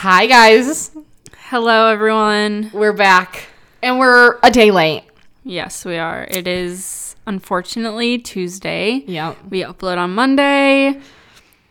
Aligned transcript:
Hi, 0.00 0.24
guys. 0.26 0.92
Hello, 1.36 1.88
everyone. 1.88 2.70
We're 2.72 2.94
back. 2.94 3.48
And 3.82 3.98
we're 3.98 4.38
a 4.42 4.50
day 4.50 4.70
late. 4.70 5.04
Yes, 5.44 5.84
we 5.84 5.98
are. 5.98 6.26
It 6.30 6.48
is 6.48 7.16
unfortunately 7.26 8.16
Tuesday. 8.16 9.04
Yeah. 9.06 9.34
We 9.50 9.62
upload 9.62 9.98
on 9.98 10.14
Monday. 10.14 10.98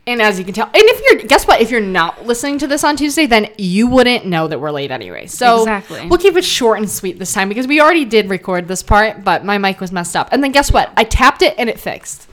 And 0.05 0.21
as 0.21 0.38
you 0.38 0.46
can 0.46 0.54
tell, 0.54 0.68
and 0.68 0.76
if 0.76 1.02
you're, 1.04 1.28
guess 1.28 1.47
what? 1.47 1.60
If 1.60 1.71
you're 1.71 1.81
not 1.81 2.28
listening 2.28 2.60
to 2.60 2.68
this 2.68 2.84
on 2.84 2.97
Tuesday, 2.97 3.26
then 3.26 3.47
you 3.57 3.88
wouldn't 3.88 4.27
know 4.27 4.48
that 4.48 4.59
we're 4.61 4.70
late 4.70 4.91
anyway. 4.91 5.25
So 5.25 5.61
Exactly. 5.61 6.07
we'll 6.07 6.20
keep 6.20 6.36
it 6.36 6.46
short 6.46 6.77
and 6.77 6.88
sweet 6.88 7.18
this 7.18 7.34
time 7.34 7.50
because 7.50 7.66
we 7.66 7.82
already 7.82 8.05
did 8.05 8.30
record 8.30 8.68
this 8.68 8.84
part, 8.84 9.23
but 9.23 9.43
my 9.43 9.57
mic 9.57 9.82
was 9.82 9.91
messed 9.91 10.16
up. 10.16 10.30
And 10.32 10.43
then 10.43 10.52
guess 10.52 10.71
what? 10.71 10.91
I 10.96 11.04
tapped 11.04 11.41
it 11.41 11.55
and 11.57 11.68
it 11.68 11.80
fixed. 11.80 12.29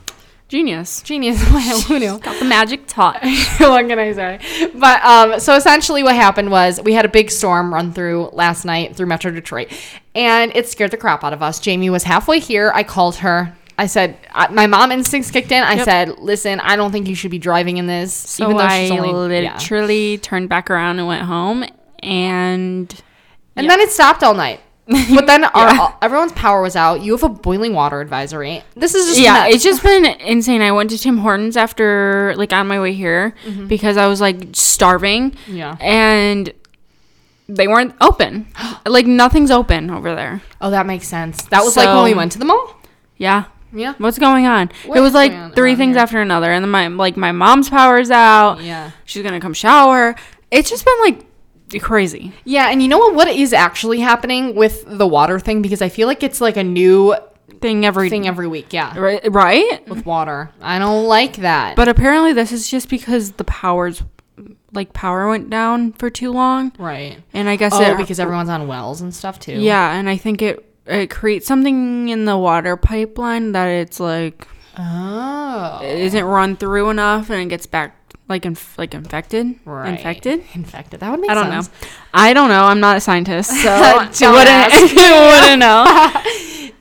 Genius. 0.49 1.01
Genius. 1.01 1.41
Who 1.87 1.99
knew? 1.99 2.19
Got 2.19 2.39
the 2.39 2.45
magic 2.45 2.87
touch. 2.87 3.21
what 3.59 3.85
can 3.87 3.99
I 3.99 4.13
say? 4.13 4.69
But 4.75 5.03
um, 5.03 5.39
so 5.41 5.55
essentially, 5.55 6.03
what 6.03 6.15
happened 6.15 6.49
was 6.51 6.79
we 6.81 6.93
had 6.93 7.03
a 7.03 7.09
big 7.09 7.29
storm 7.29 7.73
run 7.73 7.91
through 7.91 8.29
last 8.31 8.63
night 8.63 8.95
through 8.95 9.07
Metro 9.07 9.29
Detroit, 9.29 9.69
and 10.15 10.55
it 10.55 10.67
scared 10.69 10.91
the 10.91 10.97
crap 10.97 11.23
out 11.25 11.33
of 11.33 11.43
us. 11.43 11.59
Jamie 11.59 11.89
was 11.89 12.03
halfway 12.03 12.39
here. 12.39 12.71
I 12.73 12.83
called 12.83 13.17
her. 13.17 13.55
I 13.77 13.87
said, 13.87 14.17
I, 14.31 14.47
my 14.47 14.65
mom 14.67 14.91
instincts 14.91 15.29
kicked 15.31 15.51
in. 15.51 15.61
I 15.61 15.75
Yep. 15.75 15.85
said, 15.85 16.17
listen, 16.19 16.59
I 16.61 16.75
don't 16.77 16.91
think 16.91 17.07
you 17.07 17.13
should 17.13 17.29
be 17.29 17.37
driving 17.39 17.77
in 17.77 17.85
this. 17.85 18.11
So 18.13 18.57
I 18.57 18.87
literally 18.89 20.17
turned 20.17 20.49
back 20.49 20.71
around 20.71 20.97
and 20.99 21.07
went 21.07 21.23
home, 21.23 21.63
and 21.99 22.91
And 23.55 23.65
yeah. 23.65 23.67
then 23.67 23.79
it 23.81 23.91
stopped 23.91 24.23
all 24.23 24.33
night. 24.33 24.61
But 25.15 25.27
then 25.27 25.43
uh, 25.43 25.51
our, 25.53 25.67
uh, 25.67 25.91
everyone's 26.01 26.31
power 26.31 26.61
was 26.61 26.75
out. 26.75 27.01
You 27.01 27.11
have 27.11 27.23
a 27.23 27.29
boiling 27.29 27.73
water 27.73 27.99
advisory. 27.99 28.63
This 28.75 28.95
is 28.95 29.07
just 29.07 29.19
yeah, 29.19 29.43
nuts. 29.43 29.55
it's 29.55 29.63
just 29.63 29.83
been 29.83 30.05
insane. 30.05 30.61
I 30.61 30.71
went 30.71 30.91
to 30.91 30.97
Tim 30.97 31.17
Hortons 31.17 31.57
after 31.57 32.33
like 32.37 32.53
on 32.53 32.67
my 32.67 32.79
way 32.79 32.93
here 32.93 33.35
mm-hmm. 33.43 33.67
because 33.67 33.97
I 33.97 34.07
was 34.07 34.21
like 34.21 34.49
starving, 34.53 35.35
yeah. 35.45 35.75
and 35.81 36.53
they 37.49 37.67
weren't 37.67 37.95
open. 37.99 38.47
like 38.85 39.05
nothing's 39.05 39.51
open 39.51 39.89
over 39.89 40.15
there. 40.15 40.41
Oh, 40.61 40.69
that 40.71 40.85
makes 40.85 41.07
sense. 41.07 41.43
That 41.47 41.63
was 41.63 41.75
like 41.75 41.87
when 41.87 42.03
we 42.05 42.13
went 42.13 42.31
to 42.33 42.39
the 42.39 42.45
mall. 42.45 42.75
Yeah. 43.17 43.45
Yeah. 43.73 43.93
What's 43.97 44.17
going 44.17 44.45
on? 44.45 44.71
What 44.85 44.97
it 44.97 45.01
was 45.01 45.13
like 45.13 45.53
three 45.53 45.75
things 45.75 45.95
here? 45.95 46.03
after 46.03 46.21
another, 46.21 46.51
and 46.51 46.63
then 46.63 46.71
my 46.71 46.87
like 46.87 47.17
my 47.17 47.33
mom's 47.33 47.69
power's 47.69 48.09
out. 48.09 48.61
Yeah. 48.61 48.91
She's 49.03 49.23
gonna 49.23 49.41
come 49.41 49.53
shower. 49.53 50.15
It's 50.49 50.69
just 50.69 50.85
been 50.85 50.99
like 51.01 51.26
crazy. 51.79 52.33
Yeah, 52.45 52.69
and 52.69 52.81
you 52.81 52.87
know 52.87 52.97
what? 52.97 53.13
What 53.15 53.27
is 53.29 53.53
actually 53.53 53.99
happening 53.99 54.55
with 54.55 54.85
the 54.87 55.07
water 55.07 55.39
thing? 55.39 55.61
Because 55.61 55.81
I 55.81 55.89
feel 55.89 56.07
like 56.07 56.23
it's 56.23 56.41
like 56.41 56.57
a 56.57 56.63
new 56.63 57.15
Thing 57.61 57.85
every 57.87 58.07
thing 58.09 58.27
every 58.27 58.47
week. 58.47 58.71
Yeah, 58.71 58.95
right, 58.99 59.21
right. 59.33 59.87
with 59.89 60.05
water. 60.05 60.51
I 60.61 60.77
don't 60.77 61.05
like 61.05 61.37
that. 61.37 61.75
But 61.75 61.87
apparently, 61.87 62.31
this 62.31 62.51
is 62.51 62.69
just 62.69 62.87
because 62.87 63.31
the 63.31 63.45
powers, 63.45 64.03
like 64.73 64.93
power 64.93 65.27
went 65.27 65.49
down 65.49 65.93
for 65.93 66.11
too 66.11 66.31
long, 66.31 66.71
right. 66.77 67.17
and 67.33 67.49
I 67.49 67.55
guess 67.55 67.73
Oh, 67.73 67.81
it 67.81 67.97
because 67.97 68.19
everyone's 68.19 68.49
on 68.49 68.67
wells 68.67 69.01
and 69.01 69.15
stuff 69.15 69.39
too. 69.39 69.53
yeah, 69.53 69.93
and 69.93 70.07
I 70.07 70.17
think 70.17 70.43
it 70.43 70.63
it 70.85 71.09
creates 71.09 71.47
something 71.47 72.09
in 72.09 72.25
the 72.25 72.37
water 72.37 72.77
pipeline 72.77 73.53
that 73.53 73.67
it's 73.69 73.99
like 73.99 74.47
Oh. 74.77 75.79
it 75.83 75.97
isn't 75.99 76.23
run 76.25 76.57
through 76.57 76.89
enough, 76.91 77.31
and 77.31 77.41
it 77.41 77.49
gets 77.49 77.65
back 77.65 77.96
like 78.29 78.45
inf- 78.45 78.77
like 78.77 78.93
infected, 78.93 79.55
Right. 79.65 79.89
infected. 79.89 80.43
Infected. 80.53 80.99
That 80.99 81.11
would 81.11 81.19
make 81.21 81.29
sense. 81.29 81.39
I 81.39 81.43
don't 81.49 81.63
sense. 81.63 81.81
know. 81.83 81.87
I 82.13 82.33
don't 82.33 82.49
know. 82.49 82.63
I'm 82.65 82.79
not 82.79 82.97
a 82.97 82.99
scientist, 83.01 83.49
so 83.51 83.75
wouldn't, 84.31 84.73
wouldn't 84.95 85.59
know. 85.59 86.11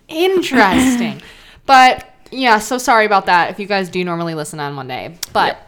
Interesting. 0.08 1.20
but 1.66 2.12
yeah, 2.30 2.58
so 2.58 2.78
sorry 2.78 3.06
about 3.06 3.26
that. 3.26 3.50
If 3.50 3.58
you 3.60 3.66
guys 3.66 3.88
do 3.88 4.04
normally 4.04 4.34
listen 4.34 4.60
on 4.60 4.72
Monday, 4.74 5.16
but 5.32 5.58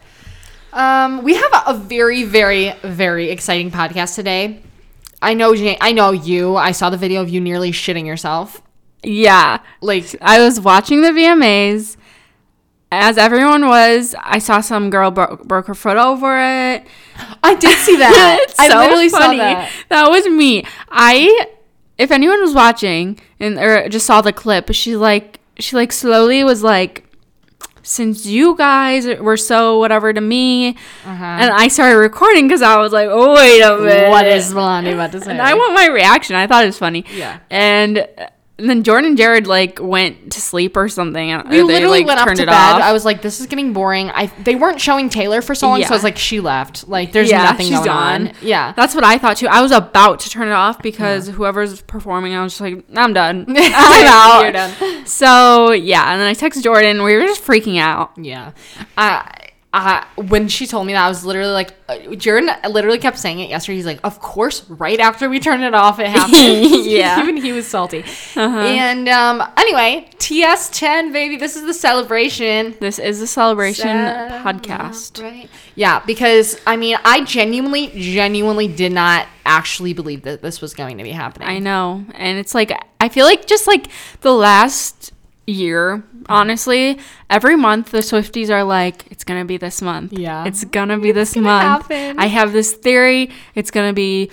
um, 0.73 1.23
we 1.23 1.35
have 1.35 1.51
a, 1.53 1.63
a 1.67 1.73
very, 1.73 2.23
very, 2.23 2.73
very 2.83 3.29
exciting 3.31 3.71
podcast 3.71 4.15
today. 4.15 4.61
I 5.21 5.33
know, 5.33 5.55
Jane, 5.55 5.77
I 5.81 5.91
know 5.91 6.11
you. 6.11 6.55
I 6.55 6.71
saw 6.71 6.89
the 6.89 6.97
video 6.97 7.21
of 7.21 7.29
you 7.29 7.41
nearly 7.41 7.71
shitting 7.71 8.05
yourself. 8.05 8.61
Yeah, 9.03 9.59
Like, 9.81 10.13
I 10.21 10.39
was 10.39 10.59
watching 10.59 11.01
the 11.01 11.09
VMAs. 11.11 11.95
As 12.91 13.17
everyone 13.19 13.67
was, 13.67 14.15
I 14.19 14.39
saw 14.39 14.61
some 14.61 14.89
girl 14.89 15.11
bro- 15.11 15.37
broke 15.45 15.67
her 15.67 15.75
foot 15.75 15.97
over 15.97 16.39
it. 16.39 16.87
I 17.43 17.53
did 17.55 17.77
see 17.77 17.97
that. 17.97 18.39
It's 18.49 18.59
I 18.59 18.69
so 18.69 18.77
literally 18.79 19.09
saw 19.09 19.19
that. 19.33 19.69
That 19.89 20.09
was 20.09 20.25
me. 20.27 20.65
I, 20.89 21.47
if 21.99 22.09
anyone 22.09 22.41
was 22.41 22.53
watching 22.55 23.19
and 23.39 23.59
or 23.59 23.87
just 23.89 24.07
saw 24.07 24.21
the 24.21 24.33
clip, 24.33 24.73
she 24.73 24.95
like 24.95 25.39
she 25.59 25.75
like 25.75 25.91
slowly 25.91 26.43
was 26.43 26.63
like, 26.63 27.05
since 27.83 28.25
you 28.25 28.55
guys 28.57 29.05
were 29.19 29.37
so 29.37 29.77
whatever 29.77 30.11
to 30.11 30.21
me, 30.21 30.69
Uh-huh. 31.05 31.23
and 31.23 31.51
I 31.53 31.67
started 31.67 31.97
recording 31.97 32.47
because 32.47 32.61
I 32.63 32.77
was 32.77 32.91
like, 32.91 33.09
oh 33.11 33.35
wait 33.35 33.61
a 33.61 33.77
minute, 33.77 34.09
What 34.09 34.25
is 34.25 34.51
Blondie 34.51 34.91
about 34.93 35.11
to 35.11 35.21
say? 35.21 35.29
And 35.31 35.41
I 35.41 35.53
want 35.53 35.73
my 35.75 35.87
reaction. 35.87 36.35
I 36.35 36.47
thought 36.47 36.63
it 36.63 36.67
was 36.67 36.77
funny. 36.79 37.05
Yeah. 37.13 37.39
And, 37.51 38.07
and 38.59 38.69
then 38.69 38.83
Jordan 38.83 39.09
and 39.09 39.17
Jared 39.17 39.47
like 39.47 39.79
went 39.81 40.31
to 40.33 40.41
sleep 40.41 40.77
or 40.77 40.87
something. 40.89 41.31
and- 41.31 41.49
we 41.49 41.57
they, 41.57 41.63
literally 41.63 41.99
like, 41.99 42.07
went 42.07 42.19
up 42.19 42.27
to 42.35 42.45
bed. 42.45 42.49
off. 42.49 42.81
I 42.81 42.93
was 42.93 43.05
like, 43.05 43.21
"This 43.21 43.39
is 43.39 43.47
getting 43.47 43.73
boring." 43.73 44.09
I 44.11 44.27
they 44.43 44.55
weren't 44.55 44.79
showing 44.79 45.09
Taylor 45.09 45.41
for 45.41 45.55
so 45.55 45.69
long, 45.69 45.81
so 45.83 45.89
I 45.89 45.93
was 45.93 46.03
like, 46.03 46.17
"She 46.17 46.39
left." 46.39 46.87
Like, 46.87 47.11
there's 47.11 47.29
Yeah, 47.31 47.43
nothing 47.43 47.69
going 47.69 47.87
on. 47.89 48.25
gone. 48.25 48.33
Yeah, 48.41 48.73
That's 48.75 48.93
what 48.93 49.03
I 49.03 49.17
thought 49.17 49.37
too. 49.37 49.47
I 49.47 49.61
was 49.61 49.71
about 49.71 50.19
to 50.21 50.29
turn 50.29 50.47
it 50.47 50.51
off 50.53 50.81
because 50.81 51.27
whoever's 51.29 51.81
performing, 51.81 52.35
I 52.35 52.43
was 52.43 52.53
just 52.53 52.61
like, 52.61 52.83
I'm 52.95 53.13
done. 53.13 53.45
I'm 53.57 54.05
out. 54.07 54.41
You're 54.43 54.51
done. 54.51 55.05
So 55.07 55.71
yeah, 55.71 56.11
and 56.11 56.21
then 56.21 56.27
I 56.27 56.33
texted 56.33 56.63
Jordan. 56.63 57.03
We 57.03 57.15
were 57.15 57.21
just 57.25 57.43
freaking 57.43 57.79
out. 57.79 58.11
Yeah. 58.17 58.51
I, 58.97 59.38
I, 59.71 60.07
when 60.15 60.47
she 60.47 60.65
told 60.65 60.87
me 60.87 60.93
that, 60.93 61.05
I 61.05 61.09
was 61.09 61.23
literally 61.23 61.51
like, 61.51 61.75
uh, 61.87 62.15
Jordan 62.15 62.49
literally 62.67 62.97
kept 62.97 63.19
saying 63.19 63.39
it 63.39 63.49
yesterday. 63.49 63.75
He's 63.75 63.85
like, 63.85 63.99
of 64.03 64.19
course, 64.19 64.67
right 64.67 64.99
after 64.99 65.29
we 65.29 65.39
turned 65.39 65.63
it 65.63 65.75
off, 65.75 65.99
it 65.99 66.07
happened. 66.07 66.35
Yeah. 66.89 67.21
Even 67.21 67.37
he 67.37 67.51
was 67.51 67.67
salty. 67.67 68.03
And 68.35 69.07
um, 69.07 69.43
anyway, 69.57 70.09
TS10, 70.17 71.13
baby, 71.13 71.37
this 71.37 71.55
is 71.55 71.65
the 71.65 71.73
celebration. 71.73 72.75
This 72.79 72.97
is 72.97 73.19
the 73.19 73.27
celebration 73.27 73.89
podcast. 73.89 75.21
Right. 75.21 75.49
Yeah, 75.75 76.03
because 76.05 76.59
I 76.65 76.75
mean, 76.75 76.97
I 77.05 77.23
genuinely, 77.23 77.87
genuinely 77.87 78.67
did 78.67 78.91
not 78.91 79.27
actually 79.45 79.93
believe 79.93 80.23
that 80.23 80.41
this 80.41 80.61
was 80.61 80.73
going 80.73 80.97
to 80.97 81.03
be 81.03 81.11
happening. 81.11 81.47
I 81.47 81.59
know, 81.59 82.05
and 82.15 82.37
it's 82.39 82.55
like 82.55 82.71
I 82.99 83.09
feel 83.09 83.25
like 83.25 83.45
just 83.45 83.67
like 83.67 83.87
the 84.21 84.33
last 84.33 85.13
year, 85.49 86.03
honestly, 86.27 86.99
every 87.29 87.55
month 87.55 87.91
the 87.91 87.99
Swifties 87.99 88.49
are 88.49 88.63
like, 88.63 89.05
it's 89.11 89.23
gonna 89.23 89.45
be 89.45 89.57
this 89.57 89.81
month. 89.81 90.13
Yeah. 90.13 90.45
it's 90.45 90.63
gonna 90.63 90.97
be 90.99 91.11
this 91.11 91.35
month. 91.35 91.87
happen. 91.87 92.19
I 92.19 92.27
have 92.27 92.53
this 92.53 92.73
theory. 92.73 93.29
It's 93.55 93.71
gonna 93.71 93.93
be, 93.93 94.31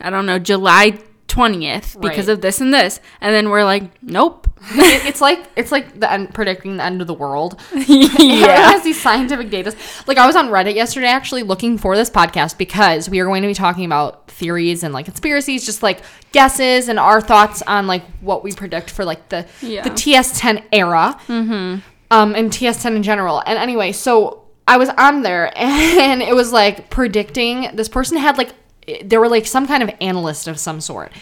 I 0.00 0.10
don't 0.10 0.26
know, 0.26 0.38
July 0.38 0.98
twentieth 1.28 1.96
because 2.00 2.26
Right. 2.26 2.32
of 2.34 2.40
this 2.40 2.60
and 2.60 2.74
this, 2.74 3.00
and 3.20 3.34
then 3.34 3.50
we're 3.50 3.64
like, 3.64 3.84
nope. 4.02 4.46
It- 4.72 5.06
it's 5.06 5.20
like 5.20 5.46
it's 5.54 5.70
like 5.70 6.00
the 6.00 6.10
end, 6.12 6.34
predicting 6.34 6.78
the 6.78 6.84
end 6.84 7.00
of 7.00 7.06
the 7.06 7.14
world. 7.14 7.60
Everyone 7.72 8.16
yeah. 8.18 8.70
has 8.72 8.82
these 8.82 9.00
scientific 9.00 9.50
data. 9.50 9.74
Like 10.08 10.18
I 10.18 10.26
was 10.26 10.34
on 10.34 10.48
Reddit 10.48 10.74
yesterday 10.74 11.06
actually 11.06 11.44
looking 11.44 11.78
for 11.78 11.94
this 11.96 12.10
podcast 12.10 12.58
because 12.58 13.08
we 13.08 13.20
are 13.20 13.24
going 13.26 13.42
to 13.42 13.48
be 13.48 13.54
talking 13.54 13.84
about 13.84 14.28
theories 14.28 14.82
and 14.82 14.92
like 14.92 15.04
conspiracies, 15.04 15.64
just 15.64 15.82
like 15.82 16.00
guesses 16.32 16.88
and 16.88 16.98
our 16.98 17.20
thoughts 17.20 17.62
on 17.68 17.86
like 17.86 18.02
what 18.20 18.42
we 18.42 18.52
predict 18.52 18.90
for 18.90 19.04
like 19.04 19.28
the 19.28 19.46
Yeah. 19.62 19.82
the 19.84 19.90
TS10 19.90 20.64
era, 20.72 21.16
mm-hmm. 21.28 21.78
um, 22.10 22.34
and 22.34 22.50
TS10 22.50 22.96
in 22.96 23.02
general. 23.04 23.42
And 23.46 23.58
anyway, 23.58 23.92
so 23.92 24.42
I 24.66 24.76
was 24.76 24.88
on 24.90 25.22
there 25.22 25.52
and 25.56 26.20
it 26.20 26.34
was 26.34 26.52
like 26.52 26.90
predicting. 26.90 27.70
This 27.76 27.88
person 27.88 28.16
had 28.18 28.36
like 28.38 28.54
they 29.04 29.18
were 29.18 29.28
like 29.28 29.46
some 29.46 29.66
kind 29.66 29.82
of 29.82 29.90
analyst 30.00 30.48
of 30.48 30.58
some 30.58 30.80
sort. 30.80 31.12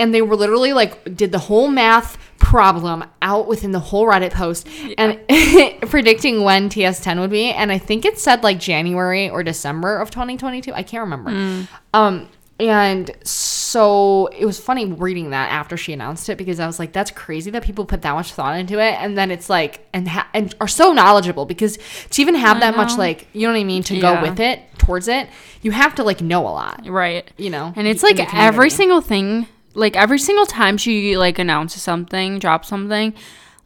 And 0.00 0.14
they 0.14 0.22
were 0.22 0.36
literally 0.36 0.72
like 0.72 1.16
did 1.16 1.32
the 1.32 1.38
whole 1.38 1.68
math 1.68 2.16
problem 2.38 3.04
out 3.20 3.48
within 3.48 3.72
the 3.72 3.80
whole 3.80 4.06
reddit 4.06 4.32
post 4.32 4.68
and 4.96 5.18
predicting 5.90 6.44
when 6.44 6.68
ts10 6.68 7.18
would 7.20 7.30
be. 7.30 7.50
And 7.50 7.72
i 7.72 7.78
think 7.78 8.04
it 8.04 8.18
said 8.18 8.42
like 8.44 8.58
january 8.60 9.28
or 9.28 9.42
december 9.42 9.98
of 9.98 10.10
2022 10.10 10.72
i 10.72 10.82
can't 10.82 11.00
remember. 11.02 11.66
Um 11.92 12.28
and 12.60 13.10
so 13.24 14.26
it 14.36 14.44
was 14.44 14.58
funny 14.58 14.86
reading 14.86 15.30
that 15.30 15.50
after 15.50 15.76
she 15.76 15.92
announced 15.92 16.28
it 16.28 16.36
because 16.38 16.58
I 16.58 16.66
was 16.66 16.78
like, 16.78 16.92
"That's 16.92 17.10
crazy 17.10 17.50
that 17.52 17.62
people 17.62 17.84
put 17.84 18.02
that 18.02 18.12
much 18.14 18.32
thought 18.32 18.58
into 18.58 18.78
it." 18.80 18.94
And 19.00 19.16
then 19.16 19.30
it's 19.30 19.48
like, 19.48 19.86
and 19.92 20.08
ha- 20.08 20.28
and 20.34 20.54
are 20.60 20.68
so 20.68 20.92
knowledgeable 20.92 21.44
because 21.46 21.78
to 22.10 22.22
even 22.22 22.34
have 22.34 22.60
that 22.60 22.76
much 22.76 22.96
like, 22.98 23.28
you 23.32 23.46
know 23.46 23.52
what 23.52 23.60
I 23.60 23.64
mean, 23.64 23.82
to 23.84 23.94
Yeah. 23.94 24.00
go 24.16 24.22
with 24.28 24.40
it 24.40 24.60
towards 24.78 25.06
it, 25.08 25.28
you 25.62 25.70
have 25.70 25.94
to 25.96 26.02
like 26.02 26.20
know 26.20 26.42
a 26.42 26.50
lot, 26.50 26.86
Right. 26.88 27.30
you 27.36 27.50
know. 27.50 27.72
And 27.76 27.86
it's 27.86 28.02
like 28.02 28.18
every 28.34 28.70
single 28.70 29.00
thing, 29.00 29.46
like 29.74 29.96
every 29.96 30.18
single 30.18 30.46
time 30.46 30.76
she 30.78 31.16
like 31.16 31.38
announces 31.38 31.82
something, 31.82 32.38
drops 32.40 32.68
something, 32.68 33.14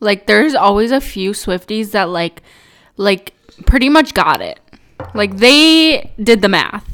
like 0.00 0.26
there's 0.26 0.54
always 0.54 0.90
a 0.90 1.00
few 1.00 1.30
Swifties 1.30 1.92
that 1.92 2.08
like 2.10 2.42
like 2.98 3.32
pretty 3.66 3.88
much 3.88 4.12
got 4.12 4.42
it. 4.42 4.60
Like 5.14 5.38
they 5.38 6.12
did 6.22 6.42
the 6.42 6.48
math. 6.48 6.91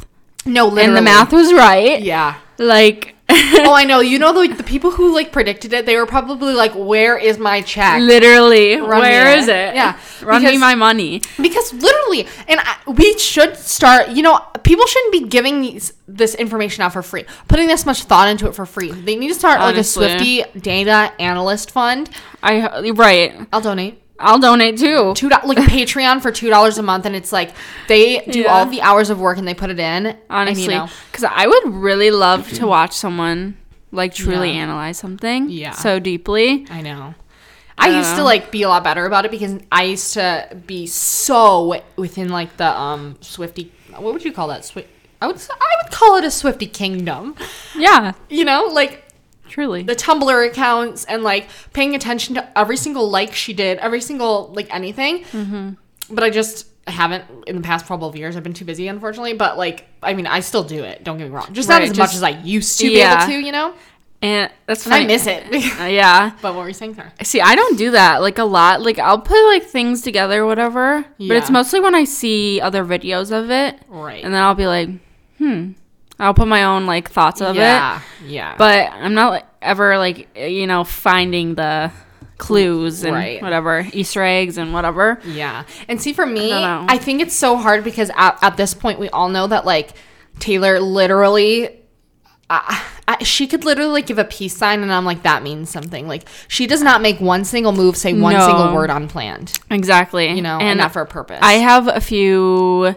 No, 0.49 0.67
literally. 0.67 0.85
And 0.85 0.97
the 0.97 1.03
math 1.03 1.33
was 1.33 1.53
right. 1.53 2.03
yeah. 2.03 2.37
Like 2.59 3.15
oh, 3.29 3.75
I 3.75 3.85
know. 3.87 4.01
You 4.01 4.19
know 4.19 4.33
the 4.33 4.55
the 4.55 4.63
people 4.63 4.91
who 4.91 5.15
like 5.15 5.33
predicted 5.33 5.73
it. 5.73 5.87
They 5.87 5.97
were 5.97 6.07
probably 6.07 6.55
like, 6.55 6.73
"Where 6.75 7.19
is 7.19 7.39
my 7.39 7.61
check?" 7.61 8.01
Literally, 8.01 8.77
Run 8.77 9.01
where 9.01 9.39
it? 9.39 9.75
Yeah, 9.75 9.99
run 10.23 10.43
me 10.43 10.59
my 10.59 10.75
money. 10.75 11.23
Because 11.41 11.73
literally, 11.73 12.27
and 12.49 12.61
I, 12.61 12.77
we 12.87 13.19
should 13.19 13.57
start. 13.57 14.11
You 14.11 14.23
know, 14.23 14.39
people 14.63 14.87
shouldn't 14.87 15.13
be 15.13 15.25
giving 15.29 15.61
these, 15.61 15.93
this 16.07 16.35
information 16.35 16.83
out 16.83 16.93
for 16.93 17.03
free, 17.03 17.25
putting 17.49 17.69
this 17.69 17.85
much 17.85 18.05
thought 18.05 18.29
into 18.29 18.47
it 18.49 18.55
for 18.55 18.67
free. 18.67 18.91
They 18.91 19.17
need 19.17 19.29
to 19.29 19.35
start 19.35 19.61
Honestly. 19.61 20.07
like 20.07 20.15
a 20.15 20.19
Swifty 20.19 20.61
data 20.61 21.13
analyst 21.21 21.71
fund. 21.71 22.11
I 22.43 22.91
right. 22.91 23.47
I'll 23.53 23.61
donate 23.61 24.03
I'll 24.21 24.39
donate 24.39 24.79
too. 24.79 25.13
two 25.15 25.29
like 25.29 25.59
Patreon 25.69 26.21
for 26.21 26.33
two 26.33 26.49
dollars 26.51 26.79
a 26.79 26.83
month, 26.83 27.07
and 27.07 27.15
it's 27.15 27.33
like 27.33 27.53
they 27.87 28.19
do 28.21 28.41
Yeah. 28.41 28.53
all 28.53 28.67
the 28.67 28.81
hours 28.83 29.11
of 29.11 29.21
work 29.21 29.39
and 29.39 29.47
they 29.47 29.55
put 29.55 29.71
it 29.71 29.79
in. 29.79 30.17
Honestly, 30.29 30.65
and, 30.65 30.73
you 30.73 30.79
know, 30.79 30.89
because 31.11 31.25
I 31.25 31.47
would 31.47 31.75
really 31.75 32.11
love 32.11 32.51
to 32.55 32.67
watch 32.67 32.93
someone 32.95 33.57
like 33.93 34.13
truly 34.15 34.51
Yeah. 34.53 34.63
analyze 34.63 34.99
something. 34.99 35.49
Yeah. 35.51 35.71
So 35.73 35.99
deeply. 35.99 36.67
I 36.71 36.83
know. 36.83 37.15
I 37.81 37.89
don't 37.91 37.99
used 37.99 38.17
to 38.17 38.25
like 38.25 38.51
be 38.51 38.63
a 38.63 38.69
lot 38.69 38.83
better 38.83 39.07
about 39.07 39.25
it 39.25 39.31
because 39.31 39.57
I 39.71 39.85
used 39.85 40.15
to 40.15 40.49
be 40.67 40.87
so 40.87 41.81
within 41.97 42.29
like 42.29 42.57
the 42.57 42.67
um 42.77 43.17
Swifty. 43.21 43.73
What 43.97 44.13
would 44.13 44.25
you 44.25 44.33
call 44.33 44.49
that? 44.49 44.63
Swi- 44.63 44.87
I 45.23 45.27
would 45.29 45.37
s- 45.37 45.49
I 45.51 45.83
would 45.83 45.93
call 45.93 46.17
it 46.17 46.25
a 46.25 46.31
Swifty 46.31 46.67
kingdom. 46.67 47.35
Yeah. 47.77 48.13
You 48.29 48.45
know, 48.45 48.65
like 48.73 49.05
Truly. 49.49 49.83
the 49.83 49.95
Tumblr 49.97 50.47
accounts 50.47 51.05
and 51.07 51.23
like 51.23 51.49
paying 51.73 51.95
attention 51.95 52.35
to 52.37 52.59
every 52.59 52.77
single 52.77 53.09
like 53.11 53.35
she 53.35 53.53
did, 53.53 53.79
every 53.79 54.01
single 54.01 54.53
like 54.55 54.73
anything. 54.75 55.25
Mm-hmm. 55.25 55.71
But 56.15 56.25
I 56.25 56.31
just 56.31 56.67
haven't 56.87 57.25
in 57.47 57.57
the 57.57 57.63
past 57.63 57.87
couple 57.87 58.09
of 58.09 58.17
years. 58.17 58.37
I've 58.37 58.43
been 58.43 58.55
too 58.55 58.65
busy, 58.65 58.89
unfortunately. 58.89 59.35
But 59.35 59.59
like, 59.59 59.87
I 60.03 60.15
mean, 60.15 60.27
I 60.27 60.41
still 60.41 60.65
do 60.65 60.85
it. 60.85 61.05
Don't 61.05 61.19
get 61.19 61.25
me 61.25 61.31
wrong. 61.31 61.53
Just 61.53 61.69
not 61.69 61.81
Right, 61.83 61.91
as 61.91 61.99
much 61.99 62.15
as 62.15 62.23
I 62.23 62.31
used 62.31 62.79
to 62.81 62.89
Yeah. 62.91 63.27
be 63.27 63.33
able 63.35 63.41
to. 63.43 63.47
You 63.47 63.53
know, 63.53 63.75
and 64.23 64.51
that's 64.67 64.87
and 64.87 64.95
I 64.95 65.05
miss 65.05 65.27
it. 65.27 65.45
Uh, 65.81 65.85
yeah. 65.85 66.33
but 66.43 66.55
what 66.55 66.63
were 66.63 66.69
you 66.69 66.75
saying, 66.75 66.95
Sarah? 66.95 67.13
See, 67.23 67.41
I 67.43 67.55
don't 67.55 67.77
do 67.77 67.91
that 67.91 68.23
like 68.23 68.39
a 68.39 68.45
lot. 68.45 68.81
Like 68.81 68.99
I'll 68.99 69.21
put 69.21 69.47
like 69.49 69.65
things 69.65 70.01
together, 70.03 70.47
whatever. 70.47 71.05
But 71.19 71.37
it's 71.37 71.51
mostly 71.51 71.81
when 71.81 71.95
I 71.95 72.05
see 72.05 72.61
other 72.61 72.85
videos 72.85 73.31
of 73.33 73.51
it, 73.51 73.79
Right. 73.89 74.25
and 74.25 74.33
then 74.33 74.43
I'll 74.43 74.55
be 74.55 74.67
like, 74.67 74.89
hmm. 75.37 75.73
I'll 76.19 76.35
put 76.35 76.49
my 76.49 76.65
own 76.65 76.87
like 76.87 77.11
thoughts 77.11 77.41
of 77.41 77.57
it. 77.57 77.61
yeah, 77.61 78.01
yeah. 78.27 78.55
But 78.59 78.91
I'm 78.93 79.15
not 79.15 79.45
ever 79.63 79.99
like 79.99 80.29
you 80.37 80.67
know 80.67 80.85
finding 80.85 81.55
the 81.55 81.93
clues 82.39 83.03
and 83.05 83.15
Right. 83.15 83.43
whatever 83.43 83.87
Easter 83.93 84.23
eggs 84.23 84.59
and 84.59 84.73
whatever. 84.73 85.21
Yeah. 85.25 85.65
And 85.89 86.01
see, 86.01 86.13
for 86.13 86.25
me, 86.25 86.51
don't 86.51 86.89
I, 86.91 86.97
think 86.99 87.21
it's 87.21 87.35
so 87.35 87.57
hard 87.57 87.83
because 87.83 88.11
at, 88.17 88.39
at 88.43 88.57
this 88.57 88.75
point, 88.75 89.01
we 89.01 89.09
all 89.11 89.29
know 89.29 89.49
that, 89.49 89.65
like, 89.67 89.91
Taylor 90.39 90.79
literally. 90.79 91.81
I, 92.49 92.81
I, 93.09 93.25
she 93.25 93.49
could 93.49 93.65
literally 93.65 93.91
like, 93.91 94.07
give 94.07 94.19
a 94.21 94.25
peace 94.25 94.57
sign, 94.57 94.83
and 94.83 94.93
I'm 94.93 95.05
like, 95.05 95.25
that 95.25 95.43
means 95.43 95.69
something. 95.69 96.07
Like, 96.07 96.29
she 96.47 96.69
does 96.69 96.81
not 96.81 97.03
make 97.03 97.21
one 97.21 97.45
single 97.45 97.73
move, 97.73 97.97
say 97.97 98.13
one 98.13 98.35
No. 98.35 98.47
single 98.47 98.73
word 98.73 98.89
unplanned, 98.91 99.59
Exactly. 99.69 100.31
you 100.33 100.41
know, 100.41 100.59
and, 100.61 100.79
not 100.79 100.93
for 100.93 101.03
a 101.03 101.07
purpose. 101.07 101.41
I 101.43 101.55
have 101.55 101.89
a 101.89 102.01
few 102.01 102.95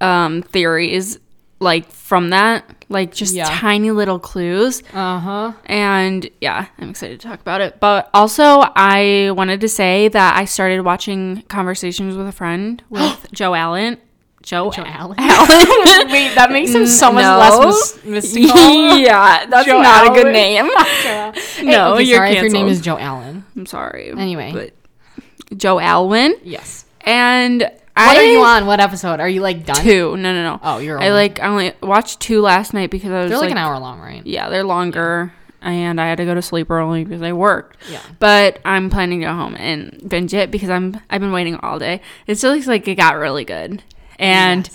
um 0.00 0.42
theories 0.42 1.18
like 1.60 1.90
from 1.90 2.30
that, 2.30 2.64
like 2.88 3.12
just 3.14 3.34
Yeah. 3.34 3.44
tiny 3.46 3.90
little 3.90 4.18
clues. 4.18 4.82
uh 4.94 5.18
huh. 5.18 5.52
And 5.66 6.28
yeah, 6.40 6.66
I'm 6.78 6.90
excited 6.90 7.20
to 7.20 7.28
talk 7.28 7.40
about 7.40 7.60
it. 7.60 7.80
But 7.80 8.08
also, 8.14 8.62
I 8.76 9.30
wanted 9.34 9.60
to 9.62 9.68
say 9.68 10.08
that 10.08 10.36
I 10.36 10.44
started 10.44 10.82
watching 10.82 11.42
Conversations 11.48 12.16
with 12.16 12.28
a 12.28 12.32
Friend 12.32 12.82
with 12.90 13.26
Joe 13.32 13.54
Allen. 13.54 13.98
Joe, 14.40 14.70
Joe 14.70 14.84
Allen. 14.86 15.16
Allen. 15.20 15.48
Wait, 16.10 16.34
that 16.36 16.48
makes 16.50 16.72
him 16.72 16.86
so 16.86 17.10
much 17.12 17.22
No. 17.24 17.36
less 17.38 17.96
mys- 18.04 18.04
mystical. 18.04 18.96
yeah, 18.98 19.44
that's 19.46 19.66
Joe 19.66 19.82
not 19.82 20.06
a 20.16 20.22
good 20.22 20.32
name. 20.32 20.70
No, 21.62 21.94
okay, 21.94 22.04
you're 22.04 22.18
sorry 22.18 22.30
if 22.36 22.42
your 22.42 22.50
name 22.50 22.68
is 22.68 22.80
Joe 22.80 22.96
Allen. 22.96 23.44
I'm 23.56 23.66
sorry. 23.66 24.10
Anyway. 24.16 24.52
but 24.52 25.58
Joe 25.58 25.78
Alwyn. 25.80 26.36
Yes. 26.44 26.84
And 27.02 27.70
What 28.06 28.16
I 28.16 28.20
are 28.20 28.24
you 28.32 28.40
on? 28.42 28.66
What 28.66 28.80
episode? 28.80 29.20
Are 29.20 29.28
you 29.28 29.40
like 29.40 29.66
done? 29.66 29.82
Two. 29.82 30.16
No, 30.16 30.32
no, 30.32 30.42
no. 30.42 30.60
Oh, 30.62 30.78
you're 30.78 31.00
I 31.00 31.10
like 31.10 31.40
I 31.40 31.46
only 31.48 31.72
watched 31.82 32.20
two 32.20 32.40
last 32.40 32.72
night 32.74 32.90
because 32.90 33.10
I 33.10 33.22
was 33.22 33.30
They're 33.30 33.38
like, 33.38 33.46
like, 33.50 33.52
an 33.52 33.58
hour 33.58 33.78
long, 33.78 34.00
right? 34.00 34.24
Yeah, 34.26 34.48
they're 34.50 34.64
longer, 34.64 35.32
and 35.60 36.00
I 36.00 36.06
had 36.08 36.18
to 36.18 36.24
go 36.24 36.34
to 36.34 36.42
sleep 36.42 36.70
early 36.70 37.04
because 37.04 37.22
I 37.22 37.32
worked. 37.32 37.76
Yeah. 37.90 38.00
But 38.18 38.60
I'm 38.64 38.88
planning 38.90 39.20
to 39.20 39.26
go 39.26 39.32
home 39.34 39.56
and 39.58 40.00
binge 40.08 40.32
it 40.34 40.50
because 40.50 40.70
I'm 40.70 41.00
I've 41.10 41.20
been 41.20 41.32
waiting 41.32 41.56
all 41.56 41.78
day. 41.78 42.00
It 42.26 42.36
still 42.36 42.54
looks 42.54 42.66
like 42.66 42.86
it 42.88 42.94
got 42.96 43.16
really 43.16 43.44
good, 43.44 43.82
and. 44.18 44.68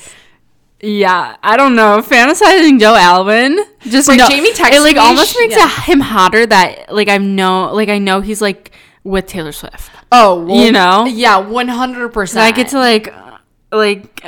Yeah, 0.86 1.38
I 1.42 1.56
don't 1.56 1.76
know. 1.78 2.02
Fantasizing 2.02 2.78
Joe 2.78 2.94
Alwyn, 2.94 3.58
just 3.84 4.10
Like, 4.10 4.18
know- 4.18 4.28
Jamie 4.28 4.52
texted 4.52 4.74
it 4.74 4.82
like 4.82 4.96
me, 4.96 5.00
almost 5.00 5.34
makes 5.40 5.56
yeah. 5.56 5.66
it- 5.68 5.84
him 5.86 6.02
hotter. 6.02 6.46
That 6.46 6.94
like 6.94 7.08
I 7.08 7.20
know, 7.20 7.74
like 7.74 7.88
I 7.88 8.00
know 8.00 8.20
he's 8.20 8.42
like 8.42 8.72
with 9.04 9.28
Taylor 9.28 9.52
Swift. 9.52 9.92
Oh, 10.12 10.44
well, 10.46 10.64
You 10.64 10.72
know? 10.72 11.06
Yeah, 11.06 11.38
one 11.38 11.68
hundred 11.68 12.10
percent. 12.14 12.44
I 12.44 12.52
get 12.52 12.70
to 12.70 12.78
like, 12.80 13.14
like 13.72 14.24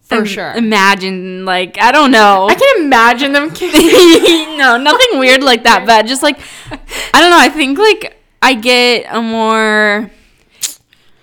For 0.00 0.16
im- 0.18 0.24
sure. 0.24 0.52
imagine 0.52 1.44
like 1.44 1.80
I 1.80 1.92
don't 1.92 2.10
know. 2.10 2.48
I 2.48 2.54
can 2.54 2.84
imagine 2.84 3.32
them 3.32 3.50
kissing. 3.54 4.58
no, 4.58 4.76
nothing 4.76 5.18
weird 5.18 5.42
like 5.42 5.64
that, 5.64 5.86
but 5.86 6.06
just 6.06 6.22
like 6.22 6.40
I 6.70 7.20
don't 7.20 7.30
know. 7.30 7.38
I 7.38 7.48
think 7.50 7.78
like 7.78 8.16
I 8.42 8.54
get 8.54 9.06
a 9.10 9.20
more 9.22 10.10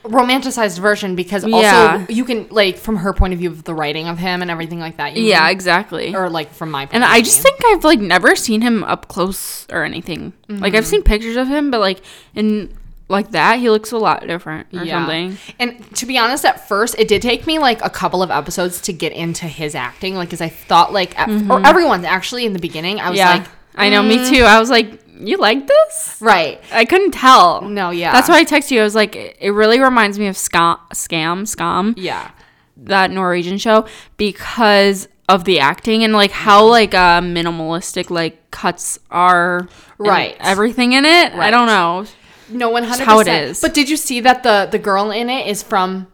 romanticized 0.04 0.80
version 0.80 1.16
because 1.16 1.44
also 1.44 1.60
Yeah. 1.60 2.06
you 2.08 2.24
can 2.24 2.48
like 2.50 2.78
from 2.78 2.98
her 2.98 3.12
point 3.14 3.34
of 3.34 3.40
view 3.40 3.50
of 3.50 3.64
the 3.64 3.74
writing 3.76 4.08
of 4.08 4.18
him 4.18 4.42
and 4.42 4.50
everything 4.50 4.80
like 4.80 4.98
that. 4.98 5.18
yeah, 5.18 5.42
mean? 5.42 5.52
exactly. 5.52 6.16
or 6.16 6.30
like 6.30 6.52
from 6.54 6.72
my 6.72 6.86
point 6.86 6.96
And 6.96 7.04
I 7.04 7.20
just 7.22 7.42
think 7.42 7.60
I've 7.66 7.84
like 7.84 8.00
never 8.00 8.36
seen 8.36 8.62
him 8.62 8.84
up 8.86 9.08
close 9.10 9.66
or 9.70 9.84
anything. 9.84 10.34
Like 10.48 10.74
I've 10.76 10.84
mm-hmm. 10.84 10.90
seen 10.90 11.04
pictures 11.04 11.36
of 11.36 11.48
him, 11.48 11.72
but 11.72 11.80
like 11.82 12.02
in 12.36 12.77
like 13.10 13.32
that, 13.32 13.60
he 13.60 13.70
looks 13.70 13.92
a 13.92 13.98
lot 13.98 14.26
different 14.28 14.68
or 14.74 14.86
something. 14.86 15.38
And 15.60 15.96
to 15.96 16.06
be 16.06 16.18
honest, 16.18 16.46
at 16.46 16.68
first 16.68 16.96
it 16.98 17.08
did 17.08 17.22
take 17.22 17.48
me 17.48 17.58
like 17.60 17.84
a 17.84 17.90
couple 17.90 18.22
of 18.22 18.32
episodes 18.32 18.82
to 18.82 18.94
get 18.94 19.14
into 19.14 19.46
his 19.46 19.76
acting, 19.76 20.16
like 20.16 20.28
because 20.30 20.42
I 20.42 20.50
thought 20.50 20.92
like 20.92 21.18
at, 21.18 21.30
or 21.30 21.32
mm-hmm. 21.32 21.66
everyone's 21.66 22.06
actually 22.06 22.46
in 22.46 22.54
the 22.54 22.60
beginning. 22.60 23.00
I 23.00 23.10
was 23.10 23.18
Yeah, 23.18 23.30
like, 23.32 23.48
I 23.76 23.90
know, 23.90 24.04
me 24.04 24.18
mm. 24.18 24.30
too. 24.30 24.44
I 24.44 24.60
was 24.60 24.70
like, 24.70 25.02
you 25.20 25.38
like 25.38 25.68
this? 25.68 26.18
right, 26.20 26.62
I 26.72 26.86
couldn't 26.86 27.12
tell. 27.12 27.62
no, 27.62 27.92
yeah, 27.92 28.12
That's 28.12 28.30
why 28.30 28.40
I 28.40 28.46
texted 28.46 28.72
you. 28.72 28.82
I 28.82 28.84
was 28.84 28.96
like, 28.96 29.16
it 29.40 29.52
really 29.52 29.80
reminds 29.80 30.20
me 30.20 30.28
of 30.28 30.36
Skam, 30.36 30.78
Skam, 30.92 31.44
Skam, 31.44 31.94
yeah, 31.98 32.32
that 32.78 33.12
Norwegian 33.12 33.58
show 33.58 33.88
because 34.18 35.08
of 35.30 35.44
the 35.44 35.60
acting 35.60 36.04
and 36.04 36.14
like 36.14 36.32
how 36.32 36.62
mm-hmm. 36.62 36.72
like 36.72 36.94
uh 36.94 37.22
minimalistic 37.22 38.10
like 38.10 38.50
cuts 38.52 38.98
are 39.12 39.68
Right. 39.98 40.38
everything 40.40 40.94
in 40.94 41.06
it. 41.06 41.34
I 41.34 41.50
don't 41.52 41.68
know. 41.68 42.06
No, 42.50 42.70
one 42.70 42.84
hundred 42.84 43.06
how 43.06 43.20
it 43.20 43.26
percent. 43.26 43.60
But 43.62 43.74
did 43.74 43.90
you 43.90 43.98
see 43.98 44.20
that 44.22 44.44
the 44.44 44.68
the 44.72 44.80
girl 44.80 45.12
in 45.12 45.30
it 45.30 45.48
is 45.48 45.64
from? 45.64 46.08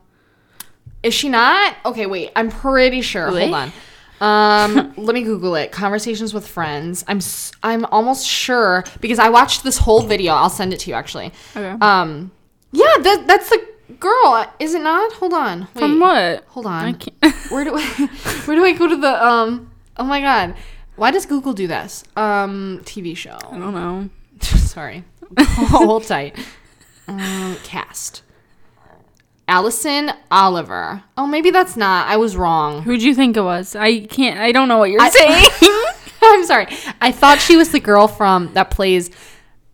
Is 1.03 1.13
she 1.13 1.29
not? 1.29 1.75
Okay, 1.85 2.05
wait. 2.05 2.31
I'm 2.35 2.49
pretty 2.49 3.01
sure. 3.01 3.25
Really? 3.25 3.51
Hold 3.51 3.53
on. 3.55 3.71
Um, 4.21 4.93
let 4.97 5.13
me 5.13 5.23
Google 5.23 5.55
it. 5.55 5.71
Conversations 5.71 6.33
with 6.33 6.47
friends. 6.47 7.03
I'm 7.07 7.17
s- 7.17 7.51
I'm 7.61 7.83
almost 7.85 8.25
sure 8.25 8.85
because 9.01 9.19
I 9.19 9.29
watched 9.29 9.63
this 9.63 9.77
whole 9.79 10.01
video. 10.01 10.33
I'll 10.33 10.49
send 10.49 10.73
it 10.73 10.79
to 10.81 10.89
you 10.89 10.95
actually. 10.95 11.33
Okay. 11.55 11.75
Um, 11.81 12.31
yeah, 12.71 12.85
that 13.01 13.25
that's 13.27 13.49
the 13.49 13.67
girl, 13.99 14.45
is 14.59 14.73
it 14.73 14.81
not? 14.81 15.11
Hold 15.13 15.33
on. 15.33 15.61
Wait. 15.73 15.79
From 15.81 15.99
what? 15.99 16.45
Hold 16.47 16.67
I 16.67 16.87
on. 16.87 16.93
can't. 16.95 17.35
Where 17.51 17.63
do 17.65 17.75
I 17.77 17.81
where 18.45 18.55
do 18.57 18.63
I 18.63 18.71
go 18.71 18.87
to 18.87 18.95
the 18.95 19.25
um? 19.27 19.71
Oh 19.97 20.05
my 20.05 20.21
god, 20.21 20.55
why 20.95 21.11
does 21.11 21.25
Google 21.25 21.53
do 21.53 21.67
this? 21.67 22.03
Um, 22.15 22.79
TV 22.83 23.15
show. 23.17 23.37
I 23.51 23.57
don't 23.59 23.73
know. 23.73 24.09
Sorry. 24.41 25.03
Hold 25.39 26.03
tight. 26.05 26.37
Um, 27.07 27.57
cast. 27.63 28.23
Alison 29.47 30.11
Oliver. 30.31 31.03
Oh, 31.17 31.27
maybe 31.27 31.51
that's 31.51 31.75
not. 31.75 32.07
I 32.07 32.17
was 32.17 32.37
wrong. 32.37 32.83
Who'd 32.83 33.03
you 33.03 33.13
think 33.13 33.35
it 33.35 33.41
was? 33.41 33.75
I 33.75 34.01
can't. 34.05 34.39
I 34.39 34.51
don't 34.51 34.67
know 34.67 34.77
what 34.77 34.89
you're 34.89 35.01
I- 35.01 35.09
saying. 35.09 35.73
I'm 36.25 36.45
sorry. 36.45 36.67
I 37.01 37.11
thought 37.11 37.39
she 37.39 37.57
was 37.57 37.71
the 37.71 37.81
girl 37.81 38.07
from 38.07 38.53
that 38.53 38.71
plays 38.71 39.09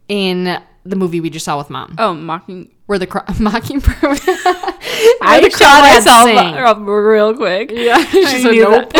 in 0.08 0.60
the 0.84 0.96
movie 0.96 1.20
we 1.22 1.30
just 1.30 1.46
saw 1.46 1.60
with 1.60 1.70
mom, 1.70 1.94
oh, 2.00 2.16
mocking. 2.16 2.72
where 2.88 2.98
the 2.98 3.06
cr- 3.06 3.20
mockingbird. 3.40 3.94
I 4.02 5.40
the 5.44 5.50
crawdads 5.52 6.06
myself 6.06 6.78
real 6.88 7.36
quick. 7.36 7.70
Yeah, 7.72 8.04
said 8.04 8.52
nope. 8.56 8.92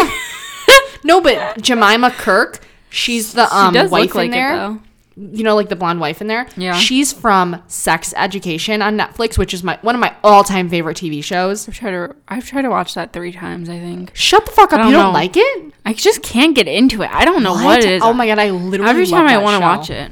No, 1.04 1.22
but 1.22 1.60
Jemima 1.62 2.12
Kirk. 2.12 2.60
She's 2.92 3.34
the 3.34 3.44
um 3.56 3.74
she 3.74 3.80
does 3.80 3.90
wife 3.92 4.02
look 4.10 4.16
like 4.16 4.32
there. 4.32 4.54
it 4.54 4.58
though. 4.58 4.80
You 5.20 5.44
know, 5.44 5.54
like 5.56 5.68
the 5.68 5.76
blonde 5.76 6.00
wife 6.00 6.22
in 6.22 6.28
there. 6.28 6.48
Yeah. 6.56 6.74
She's 6.78 7.12
from 7.12 7.62
Sex 7.68 8.14
Education 8.16 8.82
on 8.82 8.98
Netflix, 8.98 9.38
which 9.38 9.54
is 9.54 9.64
my 9.64 9.78
one 9.82 9.94
of 9.94 10.00
my 10.02 10.16
all 10.24 10.44
time 10.46 10.70
favorite 10.70 10.96
TV 10.98 11.22
shows. 11.24 11.68
I've 11.68 11.76
tried 11.76 11.92
to. 11.92 12.16
I've 12.28 12.46
tried 12.48 12.62
to 12.64 12.70
watch 12.70 12.94
that 12.94 13.12
three 13.12 13.32
times. 13.34 13.68
I 13.70 13.80
think. 13.80 14.12
Shut 14.16 14.46
the 14.46 14.52
fuck 14.54 14.72
up! 14.72 14.80
I 14.80 14.86
You 14.86 14.92
don't 14.94 15.04
don't 15.04 15.14
know. 15.14 15.20
like 15.20 15.34
it? 15.36 15.74
I 15.86 15.94
just 15.94 16.24
can't 16.24 16.56
get 16.56 16.68
into 16.68 17.02
it. 17.02 17.10
I 17.12 17.26
don't 17.26 17.44
know 17.44 17.54
what, 17.54 17.80
it 17.84 17.90
is. 17.92 18.02
Oh 18.04 18.14
my 18.14 18.28
god, 18.28 18.40
I 18.40 18.50
literally 18.52 18.90
Every 18.90 19.06
time 19.06 19.28
I 19.28 19.38
want 19.40 19.60
to 19.60 19.66
watch 19.66 19.90
it, 19.90 20.12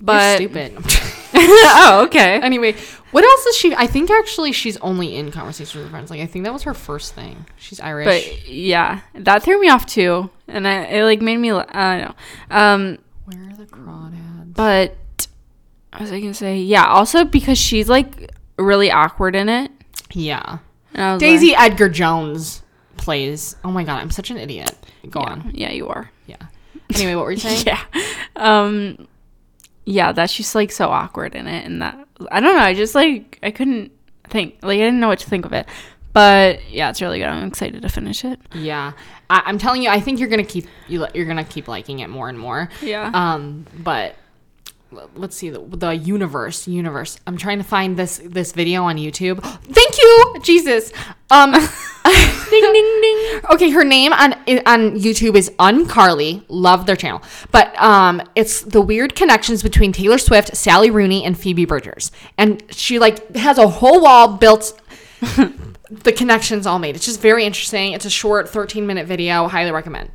but 0.00 0.36
stupid. 0.36 0.76
oh, 1.34 2.02
okay. 2.06 2.40
anyway, 2.40 2.74
what 3.10 3.22
else 3.22 3.46
is 3.46 3.56
she? 3.56 3.74
I 3.74 3.86
think 3.86 4.10
actually 4.10 4.50
she's 4.52 4.76
only 4.78 5.14
in 5.14 5.30
Conversations 5.30 5.82
with 5.82 5.90
Friends. 5.90 6.10
Like 6.10 6.20
I 6.20 6.26
think 6.26 6.44
that 6.46 6.52
was 6.52 6.62
her 6.64 6.74
first 6.74 7.14
thing. 7.14 7.44
She's 7.58 7.78
Irish. 7.80 8.06
But 8.06 8.48
yeah, 8.48 9.00
that 9.14 9.42
threw 9.42 9.60
me 9.60 9.68
off 9.68 9.86
too. 9.86 10.30
and 10.48 10.66
I, 10.66 10.84
it 10.84 11.04
like 11.04 11.20
made 11.20 11.36
me. 11.36 11.50
I 11.52 11.98
don't 11.98 12.08
know. 12.08 12.14
Um, 12.50 12.98
Where 13.26 13.50
are 13.50 13.56
the 13.56 13.66
crawdads? 13.66 14.17
But 14.58 15.28
what 15.92 16.00
was 16.00 16.10
I 16.10 16.18
gonna 16.18 16.34
say? 16.34 16.58
Yeah. 16.58 16.84
Also 16.84 17.24
because 17.24 17.56
she's 17.56 17.88
like 17.88 18.32
really 18.58 18.90
awkward 18.90 19.36
in 19.36 19.48
it. 19.48 19.70
Yeah. 20.12 20.58
I 20.96 21.16
Daisy 21.16 21.54
Edgar 21.54 21.88
Jones 21.88 22.64
plays. 22.96 23.54
Oh 23.62 23.70
my 23.70 23.84
god, 23.84 24.00
I'm 24.02 24.10
such 24.10 24.32
an 24.32 24.36
idiot. 24.36 24.76
Go 25.10 25.20
like, 25.20 25.30
on. 25.30 25.50
yeah, 25.54 25.68
yeah, 25.68 25.72
you 25.74 25.86
are. 25.86 26.10
Yeah. 26.26 26.42
Anyway, 26.92 27.14
what 27.14 27.24
were 27.26 27.30
you 27.30 27.38
saying? 27.38 27.66
Yeah. 27.66 27.84
Um 28.34 29.06
yeah, 29.84 30.10
that's 30.10 30.34
just 30.34 30.56
like 30.56 30.72
so 30.72 30.88
awkward 30.88 31.36
in 31.36 31.46
it 31.46 31.64
and 31.64 31.80
that 31.80 32.08
I 32.32 32.40
don't 32.40 32.56
know, 32.56 32.62
I 32.62 32.74
just 32.74 32.96
like 32.96 33.38
I 33.44 33.52
couldn't 33.52 33.92
think 34.28 34.56
like 34.62 34.80
I 34.80 34.82
didn't 34.82 34.98
know 34.98 35.08
what 35.08 35.20
to 35.20 35.30
think 35.30 35.44
of 35.44 35.52
it. 35.52 35.68
But 36.12 36.68
yeah, 36.68 36.90
it's 36.90 37.00
really 37.00 37.20
good. 37.20 37.28
I'm 37.28 37.46
excited 37.46 37.80
to 37.82 37.88
finish 37.88 38.24
it. 38.24 38.40
Yeah. 38.52 38.94
I, 39.30 39.42
I'm 39.46 39.58
telling 39.58 39.82
you, 39.82 39.90
I 39.90 40.00
think 40.00 40.18
you're 40.18 40.28
gonna 40.28 40.42
keep 40.42 40.66
you. 40.88 41.06
You're 41.14 41.26
gonna 41.26 41.44
keep 41.44 41.68
liking 41.68 42.00
it 42.00 42.08
more 42.08 42.28
and 42.28 42.36
more. 42.36 42.70
Yeah. 42.82 43.12
Um, 43.14 43.66
but 43.78 44.16
let's 45.14 45.36
see 45.36 45.50
the, 45.50 45.60
the 45.60 45.90
universe. 45.90 46.66
Universe. 46.66 47.18
I'm 47.26 47.36
trying 47.36 47.58
to 47.58 47.64
find 47.64 47.96
this 47.96 48.20
this 48.24 48.52
video 48.52 48.84
on 48.84 48.96
YouTube. 48.96 49.42
Thank 49.62 49.98
you, 49.98 50.34
Jesus. 50.42 50.92
Um. 51.30 51.52
ding 52.50 52.72
ding 52.72 53.00
ding. 53.02 53.40
Okay, 53.50 53.70
her 53.70 53.84
name 53.84 54.12
on 54.12 54.32
on 54.66 54.96
YouTube 54.96 55.36
is 55.36 55.50
Uncarly. 55.58 56.42
Love 56.48 56.86
their 56.86 56.96
channel, 56.96 57.22
but 57.50 57.76
um, 57.80 58.22
it's 58.34 58.62
the 58.62 58.80
weird 58.80 59.14
connections 59.14 59.62
between 59.62 59.92
Taylor 59.92 60.18
Swift, 60.18 60.56
Sally 60.56 60.90
Rooney, 60.90 61.24
and 61.24 61.38
Phoebe 61.38 61.64
Bridgers, 61.64 62.10
and 62.36 62.62
she 62.70 62.98
like 62.98 63.34
has 63.36 63.58
a 63.58 63.68
whole 63.68 64.00
wall 64.02 64.36
built 64.38 64.80
the 65.20 66.12
connections 66.12 66.66
all 66.66 66.78
made. 66.78 66.96
It's 66.96 67.06
just 67.06 67.20
very 67.20 67.44
interesting. 67.44 67.92
It's 67.92 68.04
a 68.04 68.10
short 68.10 68.48
13 68.48 68.86
minute 68.86 69.06
video. 69.06 69.48
Highly 69.48 69.72
recommend. 69.72 70.10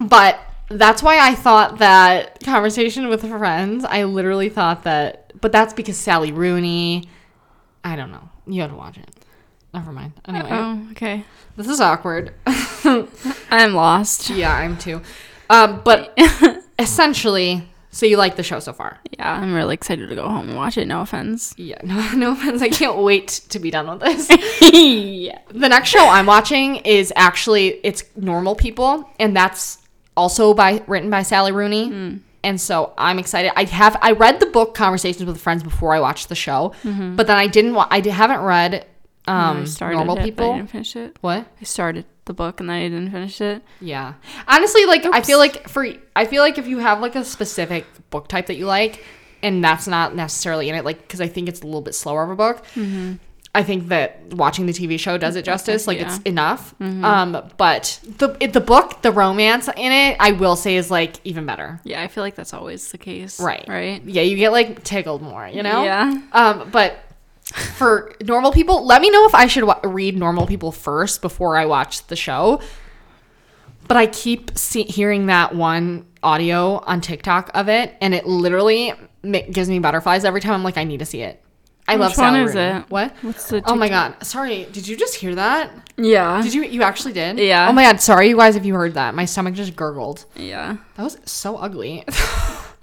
But 0.00 0.40
that's 0.78 1.02
why 1.02 1.18
I 1.18 1.34
thought 1.34 1.78
that 1.78 2.40
conversation 2.44 3.08
with 3.08 3.26
friends. 3.28 3.84
I 3.84 4.04
literally 4.04 4.48
thought 4.48 4.84
that, 4.84 5.32
but 5.40 5.52
that's 5.52 5.72
because 5.74 5.96
Sally 5.96 6.32
Rooney. 6.32 7.08
I 7.84 7.96
don't 7.96 8.10
know. 8.12 8.28
You 8.46 8.60
have 8.62 8.70
to 8.70 8.76
watch 8.76 8.96
it. 8.98 9.08
Never 9.74 9.92
mind. 9.92 10.12
Anyway, 10.26 10.48
Oh, 10.50 10.86
okay. 10.92 11.24
this 11.56 11.66
is 11.68 11.80
awkward. 11.80 12.34
I'm 13.50 13.74
lost. 13.74 14.28
yeah, 14.30 14.54
I'm 14.54 14.76
too. 14.76 15.00
Um, 15.48 15.80
but 15.84 16.16
essentially, 16.78 17.68
so 17.90 18.06
you 18.06 18.16
like 18.16 18.36
the 18.36 18.42
show 18.42 18.58
so 18.60 18.72
far? 18.72 18.98
Yeah, 19.18 19.32
I'm 19.32 19.54
really 19.54 19.74
excited 19.74 20.08
to 20.08 20.14
go 20.14 20.28
home 20.28 20.48
and 20.48 20.56
watch 20.56 20.76
it. 20.78 20.86
No 20.86 21.00
offense. 21.02 21.54
Yeah. 21.56 21.78
No, 21.84 22.12
no 22.14 22.32
offense. 22.32 22.62
I 22.62 22.68
can't 22.68 22.98
wait 22.98 23.28
to 23.50 23.58
be 23.58 23.70
done 23.70 23.88
with 23.88 24.00
this. 24.00 24.28
yeah. 24.72 25.38
the 25.48 25.68
next 25.68 25.88
show 25.88 26.06
I'm 26.06 26.26
watching 26.26 26.76
is 26.76 27.12
actually 27.16 27.80
it's 27.84 28.04
Normal 28.16 28.54
People, 28.54 29.08
and 29.18 29.36
that's 29.36 29.78
also 30.16 30.54
by 30.54 30.82
written 30.86 31.10
by 31.10 31.22
Sally 31.22 31.52
Rooney. 31.52 31.88
Hmm. 31.88 32.16
And 32.44 32.60
so 32.60 32.92
I'm 32.98 33.20
excited. 33.20 33.52
I 33.54 33.64
have 33.64 33.96
I 34.02 34.12
read 34.12 34.40
the 34.40 34.46
book 34.46 34.74
Conversations 34.74 35.24
with 35.24 35.40
Friends 35.40 35.62
before 35.62 35.94
I 35.94 36.00
watched 36.00 36.28
the 36.28 36.34
show, 36.34 36.74
mm-hmm. 36.82 37.14
but 37.14 37.28
then 37.28 37.36
I 37.36 37.46
didn't. 37.46 37.74
Wa- 37.74 37.86
I 37.88 38.00
haven't 38.00 38.40
read 38.40 38.84
um, 39.28 39.62
I 39.62 39.64
started 39.64 39.96
Normal 39.96 40.16
it, 40.16 40.18
but 40.18 40.22
I 40.22 40.24
People. 40.24 40.56
didn't 40.56 40.70
finish 40.70 40.96
it. 40.96 41.16
What? 41.20 41.46
I 41.60 41.64
started 41.64 42.04
the 42.24 42.34
book 42.34 42.60
and 42.60 42.68
then 42.68 42.76
I 42.76 42.88
didn't 42.88 43.10
finish 43.10 43.40
it. 43.40 43.62
Yeah. 43.80 44.14
Honestly, 44.48 44.84
like 44.86 45.04
I 45.06 45.20
feel 45.20 45.38
like 45.38 45.68
for 45.68 45.86
I 46.16 46.24
feel 46.24 46.42
like 46.42 46.58
if 46.58 46.66
you 46.66 46.78
have 46.78 47.00
like 47.00 47.14
a 47.14 47.24
specific 47.24 47.86
book 48.10 48.28
type 48.28 48.46
that 48.46 48.56
you 48.56 48.66
like, 48.66 49.04
and 49.42 49.62
that's 49.62 49.86
not 49.86 50.14
necessarily 50.16 50.68
in 50.68 50.74
it, 50.74 50.84
like 50.84 51.02
because 51.02 51.20
I 51.20 51.28
think 51.28 51.48
it's 51.48 51.60
a 51.60 51.64
little 51.64 51.80
bit 51.80 51.94
slower 51.94 52.24
of 52.24 52.30
a 52.30 52.36
book. 52.36 52.64
Mm-hmm. 52.74 53.14
I 53.54 53.62
think 53.62 53.88
that 53.88 54.32
watching 54.32 54.64
the 54.64 54.72
TV 54.72 54.98
show 54.98 55.18
does 55.18 55.36
it 55.36 55.44
justice. 55.44 55.86
Like 55.86 55.98
it's 56.00 56.16
Yeah. 56.24 56.30
enough. 56.30 56.74
Um, 56.80 57.50
but 57.58 58.00
the 58.18 58.34
it, 58.40 58.54
the 58.54 58.60
book, 58.60 59.02
the 59.02 59.12
romance 59.12 59.68
in 59.76 59.92
it, 59.92 60.16
I 60.18 60.32
will 60.32 60.56
say 60.56 60.76
is 60.76 60.90
like 60.90 61.16
even 61.24 61.44
better. 61.44 61.78
Yeah, 61.84 62.00
I 62.02 62.08
feel 62.08 62.24
like 62.24 62.34
that's 62.34 62.54
always 62.54 62.90
the 62.92 62.98
case. 62.98 63.38
Right. 63.38 63.64
Right. 63.68 64.02
Yeah, 64.04 64.22
you 64.22 64.36
get 64.36 64.52
like 64.52 64.82
tickled 64.84 65.20
more. 65.20 65.46
You 65.46 65.62
know. 65.62 65.84
Yeah. 65.84 66.18
Um, 66.32 66.70
but 66.72 66.98
for 67.76 68.14
normal 68.22 68.52
people, 68.52 68.86
let 68.86 69.02
me 69.02 69.10
know 69.10 69.26
if 69.26 69.34
I 69.34 69.46
should 69.48 69.64
wa- 69.64 69.80
read 69.84 70.16
Normal 70.16 70.46
People 70.46 70.72
first 70.72 71.20
before 71.20 71.58
I 71.58 71.66
watch 71.66 72.06
the 72.06 72.16
show. 72.16 72.60
But 73.88 73.96
I 73.98 74.06
keep 74.06 74.56
see- 74.56 74.84
hearing 74.84 75.26
that 75.26 75.54
one 75.54 76.06
audio 76.22 76.78
on 76.86 77.00
TikTok 77.02 77.50
of 77.52 77.68
it, 77.68 77.94
and 78.00 78.14
it 78.14 78.24
literally 78.26 78.94
gives 79.50 79.68
me 79.68 79.78
butterflies 79.80 80.24
every 80.24 80.40
time. 80.40 80.54
I'm 80.54 80.62
like, 80.62 80.78
I 80.78 80.84
need 80.84 81.00
to 81.00 81.04
see 81.04 81.20
it. 81.20 81.42
I 81.92 81.96
love 81.96 82.12
Which 82.12 82.18
one 82.18 82.36
is 82.36 82.54
it? 82.54 82.84
What? 82.90 83.14
What's 83.22 83.48
the 83.48 83.62
Oh 83.66 83.74
my 83.74 83.88
god! 83.88 84.24
Sorry, 84.24 84.66
did 84.72 84.86
you 84.88 84.96
just 84.96 85.14
hear 85.14 85.34
that? 85.34 85.70
Yeah. 85.96 86.40
Did 86.42 86.54
you? 86.54 86.62
You 86.64 86.82
actually 86.82 87.12
did? 87.12 87.38
Yeah. 87.38 87.68
Oh 87.68 87.72
my 87.72 87.84
god! 87.84 88.00
Sorry, 88.00 88.28
you 88.28 88.36
guys, 88.36 88.56
if 88.56 88.64
you 88.64 88.74
heard 88.74 88.94
that. 88.94 89.14
My 89.14 89.24
stomach 89.24 89.54
just 89.54 89.76
gurgled. 89.76 90.24
Yeah. 90.36 90.76
That 90.96 91.02
was 91.04 91.18
so 91.24 91.56
ugly. 91.56 92.04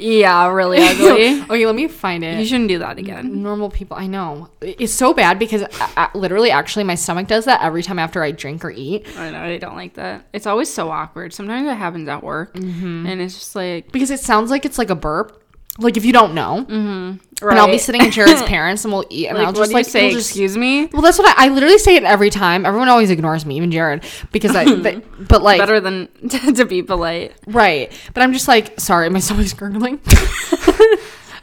Yeah, 0.01 0.47
really 0.47 0.77
ugly. 0.81 1.41
okay, 1.41 1.65
let 1.65 1.75
me 1.75 1.89
find 1.89 2.23
it. 2.23 2.39
you 2.39 2.45
shouldn't 2.45 2.69
do 2.69 2.79
that 2.79 2.97
again. 2.97 3.43
normal 3.43 3.69
people 3.69 3.97
i 3.97 4.07
know 4.07 4.47
it's 4.61 4.93
so 4.93 5.13
bad 5.13 5.37
because 5.37 5.63
I, 5.63 5.67
I- 6.13 6.17
literally 6.17 6.51
actually 6.51 6.85
my 6.85 6.95
stomach 6.95 7.27
does 7.27 7.43
that 7.45 7.61
every 7.61 7.83
time 7.83 7.99
after 7.99 8.23
i 8.23 8.31
drink 8.31 8.63
or 8.63 8.71
eat 8.71 9.05
I 9.17 9.29
know 9.31 9.41
I 9.41 9.57
don't 9.57 9.75
like 9.75 9.95
that. 9.95 10.25
It's 10.31 10.47
always 10.47 10.73
so 10.73 10.89
awkward. 10.89 11.33
Sometimes 11.33 11.67
it 11.67 11.73
happens 11.75 12.07
at 12.07 12.23
work, 12.23 12.53
Mm-hmm. 12.53 13.07
and 13.07 13.19
it's 13.21 13.33
just 13.35 13.55
like 13.57 13.91
because 13.91 14.09
it 14.09 14.21
sounds 14.21 14.49
like 14.49 14.63
it's 14.63 14.77
like 14.77 14.89
a 14.89 14.95
burp 14.95 15.48
like 15.79 15.97
if 15.97 16.05
you 16.05 16.11
don't 16.13 16.33
know 16.33 16.65
mm-hmm. 16.67 17.47
and 17.49 17.59
i'll 17.59 17.67
be 17.67 17.77
sitting 17.77 18.01
at 18.01 18.11
jared's 18.11 18.41
parents 18.55 18.83
and 18.85 18.93
we'll 18.93 19.05
eat 19.09 19.27
and 19.27 19.37
Like, 19.37 19.47
i'll 19.47 19.53
just 19.53 19.71
like 19.73 19.85
say? 19.85 20.07
we'll 20.07 20.13
just- 20.15 20.29
Excuse 20.29 20.57
me. 20.57 20.85
well 20.87 21.01
that's 21.01 21.17
what 21.17 21.27
I, 21.37 21.45
I 21.45 21.47
literally 21.49 21.77
say 21.77 21.95
it 21.95 22.03
every 22.03 22.29
time 22.29 22.65
everyone 22.65 22.89
always 22.89 23.09
ignores 23.09 23.45
me 23.45 23.55
even 23.57 23.71
jared 23.71 24.03
because 24.31 24.55
i 24.55 24.63
they, 24.75 24.95
but 25.19 25.41
like 25.41 25.59
Better 25.59 25.79
than 25.79 26.07
to 26.29 26.65
be 26.65 26.83
polite. 26.83 27.33
right 27.47 27.91
but 28.13 28.21
i'm 28.23 28.33
just 28.33 28.47
like 28.47 28.79
sorry 28.79 29.09
my 29.09 29.19
stomach's 29.19 29.53
gurgling 29.53 29.99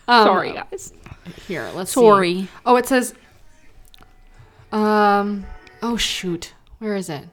um, 0.08 0.24
Sorry, 0.26 0.52
guys. 0.52 0.92
here 1.48 1.68
let's 1.74 1.90
see. 1.90 2.00
Sorry. 2.00 2.48
oh 2.64 2.76
it 2.76 2.86
says 2.86 3.14
um 4.72 5.46
oh 5.82 5.96
shoot 5.96 6.52
where 6.78 6.94
is 6.96 7.08
it 7.08 7.24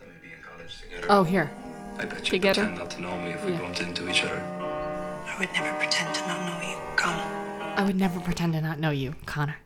Then 0.00 0.08
we'd 0.08 0.22
be 0.22 0.28
in 0.34 0.42
college 0.42 0.80
together. 0.80 1.06
oh 1.10 1.22
here 1.24 1.50
I 1.98 2.04
bet 2.04 2.18
you 2.20 2.38
Together? 2.38 2.60
pretend 2.62 2.78
not 2.78 2.90
to 2.92 3.02
know 3.02 3.16
me 3.22 3.30
if 3.30 3.44
we 3.44 3.52
Yeah. 3.52 3.58
bumped 3.60 3.80
into 3.80 4.08
each 4.08 4.22
other. 4.22 4.40
I 5.38 5.42
would 5.42 5.52
never 5.52 5.72
pretend 5.78 6.14
to 6.16 6.26
not 6.26 6.40
know 6.46 6.68
you, 6.68 6.76
Connor. 6.96 7.72
I 7.76 7.84
would 7.84 7.94
never 7.94 8.18
pretend 8.18 8.54
to 8.54 8.60
not 8.60 8.80
know 8.80 8.90
you, 8.90 9.14
Connor. 9.24 9.56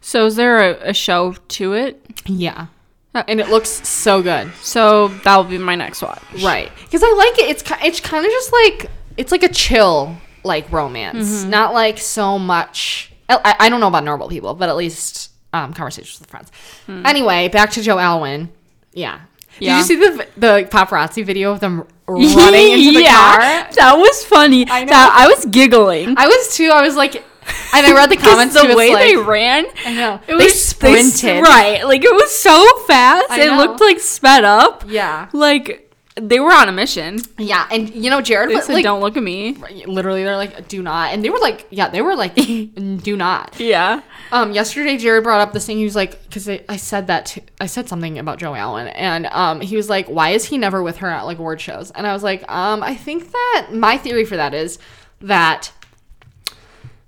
So 0.00 0.24
is 0.24 0.36
there 0.36 0.60
a, 0.60 0.90
a 0.90 0.94
show 0.94 1.32
to 1.48 1.74
it? 1.74 2.00
Yeah. 2.24 2.68
Uh, 3.14 3.22
And 3.28 3.38
it 3.38 3.48
looks 3.50 3.68
so 3.86 4.22
good. 4.22 4.50
So 4.62 5.08
that 5.08 5.36
will 5.36 5.44
be 5.44 5.58
my 5.58 5.74
next 5.74 6.00
watch. 6.00 6.22
Right. 6.42 6.72
Because 6.84 7.02
I 7.04 7.12
like 7.12 7.38
it. 7.38 7.50
It's 7.50 7.62
it's 7.82 8.00
kind 8.00 8.24
of 8.24 8.30
just 8.32 8.50
like 8.52 8.90
it's 9.18 9.30
like 9.30 9.42
a 9.42 9.48
chill 9.48 10.16
like 10.42 10.70
romance, 10.72 11.44
not 11.44 11.74
like 11.74 11.98
so 11.98 12.38
much. 12.38 13.12
I, 13.28 13.36
I- 13.44 13.66
I 13.66 13.68
don't 13.68 13.80
know 13.80 13.88
about 13.88 14.04
normal 14.04 14.28
people, 14.28 14.54
but 14.54 14.68
at 14.70 14.76
least 14.76 15.30
um, 15.52 15.74
conversations 15.74 16.18
with 16.18 16.30
friends. 16.30 16.50
Anyway, 16.88 17.48
back 17.48 17.70
to 17.72 17.82
Joe 17.82 17.98
Alwyn. 17.98 18.48
Yeah. 18.94 19.20
Yeah. 19.60 19.76
Did 19.76 19.78
you 19.78 19.84
see 19.84 19.96
the 19.96 20.26
the 20.36 20.68
paparazzi 20.70 21.24
video 21.24 21.52
of 21.52 21.60
them 21.60 21.86
running 22.06 22.72
into 22.72 22.98
the 22.98 23.04
car? 23.08 23.38
That 23.74 23.94
was 23.96 24.24
funny. 24.24 24.66
I 24.68 24.84
know. 24.84 24.90
That- 24.90 25.12
I 25.14 25.26
was 25.28 25.44
giggling. 25.46 26.14
I 26.18 26.26
was 26.26 26.54
too. 26.56 26.70
I 26.70 26.82
was 26.82 26.96
like, 26.96 27.16
and 27.16 27.86
I 27.86 27.92
read 27.94 28.10
the 28.10 28.16
comments. 28.28 28.54
the 28.54 28.62
too, 28.62 28.76
way 28.76 28.92
like, 28.92 29.04
they 29.06 29.16
ran. 29.16 29.66
I 29.84 29.92
know. 29.94 30.14
It 30.26 30.38
they 30.38 30.44
was 30.44 30.64
sprinted. 30.64 31.42
right. 31.42 31.84
Like 31.84 32.02
it 32.04 32.12
was 32.12 32.30
so 32.36 32.66
fast. 32.86 33.26
It 33.32 33.52
looked 33.56 33.80
like 33.80 34.00
sped 34.00 34.44
up. 34.44 34.84
Yeah. 34.88 35.28
Like 35.32 35.83
they 36.16 36.38
were 36.38 36.52
on 36.52 36.68
a 36.68 36.72
mission. 36.72 37.18
Yeah. 37.38 37.66
And 37.72 37.92
you 37.92 38.08
know, 38.08 38.20
Jared 38.20 38.48
They 38.50 38.54
was 38.54 38.66
said, 38.66 38.74
like, 38.74 38.84
"Don't 38.84 39.00
look 39.00 39.16
at 39.16 39.22
me." 39.22 39.56
literally 39.86 40.22
they're 40.24 40.36
like 40.36 40.68
do 40.68 40.82
not 40.82 41.12
and 41.12 41.24
they 41.24 41.28
were 41.30 41.38
like 41.38 41.66
yeah 41.70 41.88
they 41.88 42.00
were 42.02 42.14
like 42.16 42.34
do 43.02 43.16
not 43.16 43.54
Yeah. 43.58 44.00
um 44.32 44.52
yesterday 44.52 44.96
jared 44.96 45.24
brought 45.24 45.40
up 45.40 45.52
this 45.52 45.66
thing 45.66 45.76
he 45.78 45.84
was 45.84 45.96
like 45.96 46.22
because 46.24 46.48
I, 46.48 46.62
I 46.68 46.76
said 46.76 47.08
that 47.08 47.26
to, 47.26 47.42
i 47.60 47.66
said 47.66 47.88
something 47.88 48.18
about 48.18 48.38
joe 48.38 48.54
allen 48.54 48.88
and 48.88 49.26
um 49.26 49.60
he 49.60 49.76
was 49.76 49.90
like 49.90 50.06
why 50.06 50.30
is 50.30 50.44
he 50.46 50.56
never 50.58 50.82
with 50.82 50.98
her 50.98 51.10
at 51.10 51.22
like 51.22 51.38
award 51.38 51.60
shows 51.60 51.90
and 51.90 52.06
i 52.06 52.12
was 52.12 52.22
like 52.22 52.50
um 52.50 52.82
i 52.82 52.94
think 52.94 53.30
that 53.32 53.68
my 53.72 53.98
theory 53.98 54.24
for 54.24 54.36
that 54.36 54.54
is 54.54 54.78
that 55.20 55.72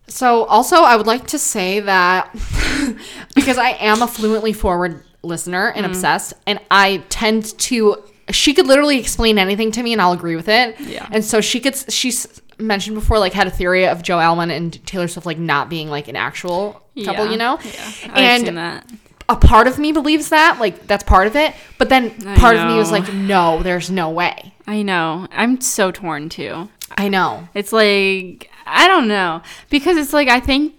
so 0.09 0.45
also 0.45 0.77
i 0.77 0.97
would 0.97 1.07
like 1.07 1.27
to 1.29 1.39
say 1.39 1.81
that 1.81 2.31
because 3.35 3.59
i 3.59 3.71
am 3.81 4.03
a 4.03 4.07
fluently 4.09 4.53
forward 4.53 5.03
listener 5.23 5.69
and 5.71 5.87
obsessed 5.87 6.35
and 6.47 6.61
i 6.71 7.03
tend 7.09 7.57
to 7.59 8.03
she 8.31 8.53
could 8.55 8.67
literally 8.67 8.99
explain 8.99 9.39
anything 9.39 9.71
to 9.73 9.83
me 9.83 9.93
and 9.93 10.03
i'll 10.03 10.13
agree 10.13 10.37
with 10.37 10.49
it 10.49 10.79
Yeah. 10.81 11.07
and 11.13 11.25
so 11.25 11.41
she 11.41 11.61
could 11.61 11.77
she's 11.93 12.41
mentioned 12.59 12.95
before 12.97 13.19
like 13.19 13.33
had 13.33 13.47
a 13.47 13.51
theory 13.51 13.87
of 13.87 14.03
joe 14.03 14.19
allen 14.19 14.51
and 14.51 14.85
taylor 14.87 15.09
swift 15.09 15.27
like 15.27 15.39
not 15.39 15.69
being 15.69 15.89
like 15.89 16.09
an 16.09 16.17
actual 16.17 16.73
couple 17.05 17.27
Yeah. 17.27 17.31
you 17.31 17.37
know 17.37 17.59
Yeah. 17.63 17.71
I've 18.05 18.17
and 18.17 18.45
seen 18.47 18.55
that. 18.57 18.91
a 19.29 19.37
part 19.37 19.67
of 19.69 19.79
me 19.79 19.93
believes 19.93 20.31
that 20.31 20.59
like 20.59 20.87
that's 20.87 21.05
part 21.05 21.27
of 21.27 21.37
it 21.37 21.55
but 21.79 21.89
then 21.89 22.15
I 22.27 22.37
part 22.39 22.57
of 22.57 22.67
me 22.67 22.77
was 22.77 22.91
like 22.91 23.13
no 23.13 23.63
there's 23.63 23.91
no 23.91 24.11
way 24.11 24.53
I 24.69 24.83
know. 24.83 25.29
I'm 25.31 25.61
so 25.61 25.93
torn 25.93 26.29
too. 26.29 26.69
i 26.99 27.09
know 27.09 27.49
It's 27.55 27.73
like 27.73 28.51
I 28.67 28.89
don't 28.89 29.07
know 29.07 29.43
because 29.71 29.97
it's 29.97 30.13
like 30.13 30.27
I 30.29 30.41
think 30.41 30.75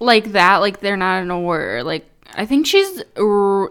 like 0.00 0.32
that 0.32 0.56
like 0.58 0.80
they're 0.80 0.96
not 0.96 1.22
an 1.22 1.30
award 1.30 1.84
like 1.84 2.10
I 2.36 2.44
think 2.46 2.66
she's 2.66 3.02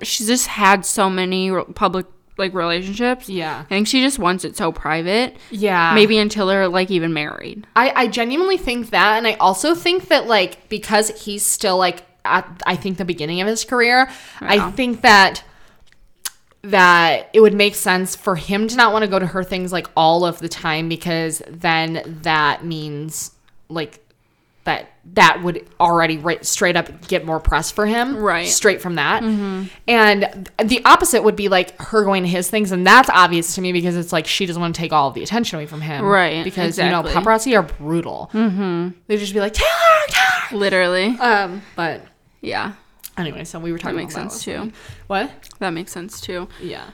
she's 0.03 0.27
just 0.27 0.47
had 0.47 0.85
so 0.85 1.09
many 1.09 1.51
public 1.75 2.05
like 2.37 2.53
relationships. 2.53 3.29
Yeah. 3.29 3.59
I 3.59 3.63
think 3.63 3.87
she 3.87 4.01
just 4.01 4.19
wants 4.19 4.43
it 4.43 4.57
so 4.57 4.71
private. 4.71 5.37
Yeah. 5.51 5.93
Maybe 5.93 6.17
until 6.17 6.47
they're 6.47 6.67
like 6.67 6.91
even 6.91 7.13
married. 7.13 7.67
I, 7.75 7.91
I 7.95 8.07
genuinely 8.07 8.57
think 8.57 8.89
that. 8.89 9.17
And 9.17 9.27
I 9.27 9.33
also 9.33 9.75
think 9.75 10.07
that, 10.07 10.27
like, 10.27 10.69
because 10.69 11.09
he's 11.23 11.45
still, 11.45 11.77
like, 11.77 12.03
at, 12.25 12.61
I 12.65 12.75
think, 12.75 12.97
the 12.97 13.05
beginning 13.05 13.41
of 13.41 13.47
his 13.47 13.63
career, 13.65 14.09
I 14.39 14.71
think 14.71 15.01
that 15.01 15.43
that 16.63 17.29
it 17.33 17.41
would 17.41 17.53
make 17.53 17.75
sense 17.75 18.15
for 18.15 18.37
him 18.37 18.67
to 18.69 18.77
not 18.77 18.93
want 18.93 19.03
to 19.03 19.09
go 19.09 19.19
to 19.19 19.27
her 19.27 19.43
things 19.43 19.73
like 19.73 19.87
all 19.97 20.25
of 20.25 20.39
the 20.39 20.47
time 20.47 20.87
because 20.87 21.41
then 21.49 22.19
that 22.23 22.63
means 22.63 23.31
like 23.67 24.02
that 24.65 24.89
that 25.13 25.41
would 25.43 25.67
already 25.81 26.17
right, 26.17 26.45
straight 26.45 26.77
up 26.77 27.07
get 27.09 27.25
more 27.25 27.39
press 27.39 27.69
for 27.69 27.85
him 27.85 28.15
Right. 28.17 28.47
straight 28.47 28.81
from 28.81 28.95
that 28.95 29.21
and 29.87 30.49
the 30.63 30.81
opposite 30.85 31.23
would 31.23 31.35
be 31.35 31.49
like 31.49 31.79
her 31.81 32.03
going 32.05 32.23
to 32.23 32.29
his 32.29 32.49
things 32.49 32.71
and 32.71 32.87
that's 32.87 33.09
obvious 33.09 33.55
to 33.55 33.61
me 33.61 33.73
because 33.73 33.97
it's 33.97 34.13
like 34.13 34.25
she 34.25 34.45
doesn't 34.45 34.61
want 34.61 34.73
to 34.75 34.79
take 34.79 34.93
all 34.93 35.09
of 35.09 35.13
the 35.15 35.23
attention 35.23 35.57
away 35.59 35.65
from 35.65 35.81
him 35.81 36.05
Right, 36.05 36.43
because 36.43 36.77
you 36.77 36.85
know 36.85 37.03
paparazzi 37.03 37.57
are 37.57 37.63
brutal 37.63 38.29
mm-hmm. 38.33 38.89
they'd 39.07 39.17
just 39.17 39.33
be 39.33 39.39
like 39.41 39.53
Taylor, 39.53 39.67
Taylor. 40.07 40.59
Literally. 40.59 41.05
um 41.19 41.61
but 41.75 42.01
Yeah. 42.41 42.73
anyway 43.17 43.43
so 43.43 43.59
we 43.59 43.71
were 43.73 43.77
talking 43.77 43.97
about 43.99 44.11
That 44.13 44.19
makes 44.23 44.33
sense 44.33 44.45
that. 44.45 44.65
too. 44.69 44.71
what 45.07 45.31
That 45.59 45.71
makes 45.71 45.91
sense 45.91 46.21
too. 46.21 46.47
yeah. 46.61 46.85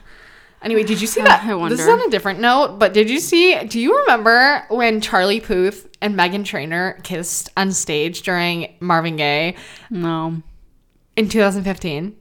Anyway, 0.61 0.83
did 0.83 0.99
you 1.01 1.07
see 1.07 1.21
that? 1.23 1.43
I 1.43 1.69
This 1.69 1.81
is 1.81 1.87
on 1.87 2.01
a 2.01 2.09
different 2.09 2.39
note, 2.39 2.79
but 2.79 2.93
did 2.93 3.09
you 3.09 3.19
see? 3.19 3.57
Do 3.65 3.79
you 3.79 3.97
remember 3.99 4.65
when 4.69 5.01
Charlie 5.01 5.39
Puth 5.39 5.87
and 6.01 6.15
Meghan 6.15 6.45
Trainor 6.45 6.99
kissed 7.03 7.49
on 7.57 7.71
stage 7.71 8.21
during 8.21 8.75
Marvin 8.79 9.17
Gaye 9.17 9.55
No. 9.89 10.41
in 11.15 11.29
2015? 11.29 12.15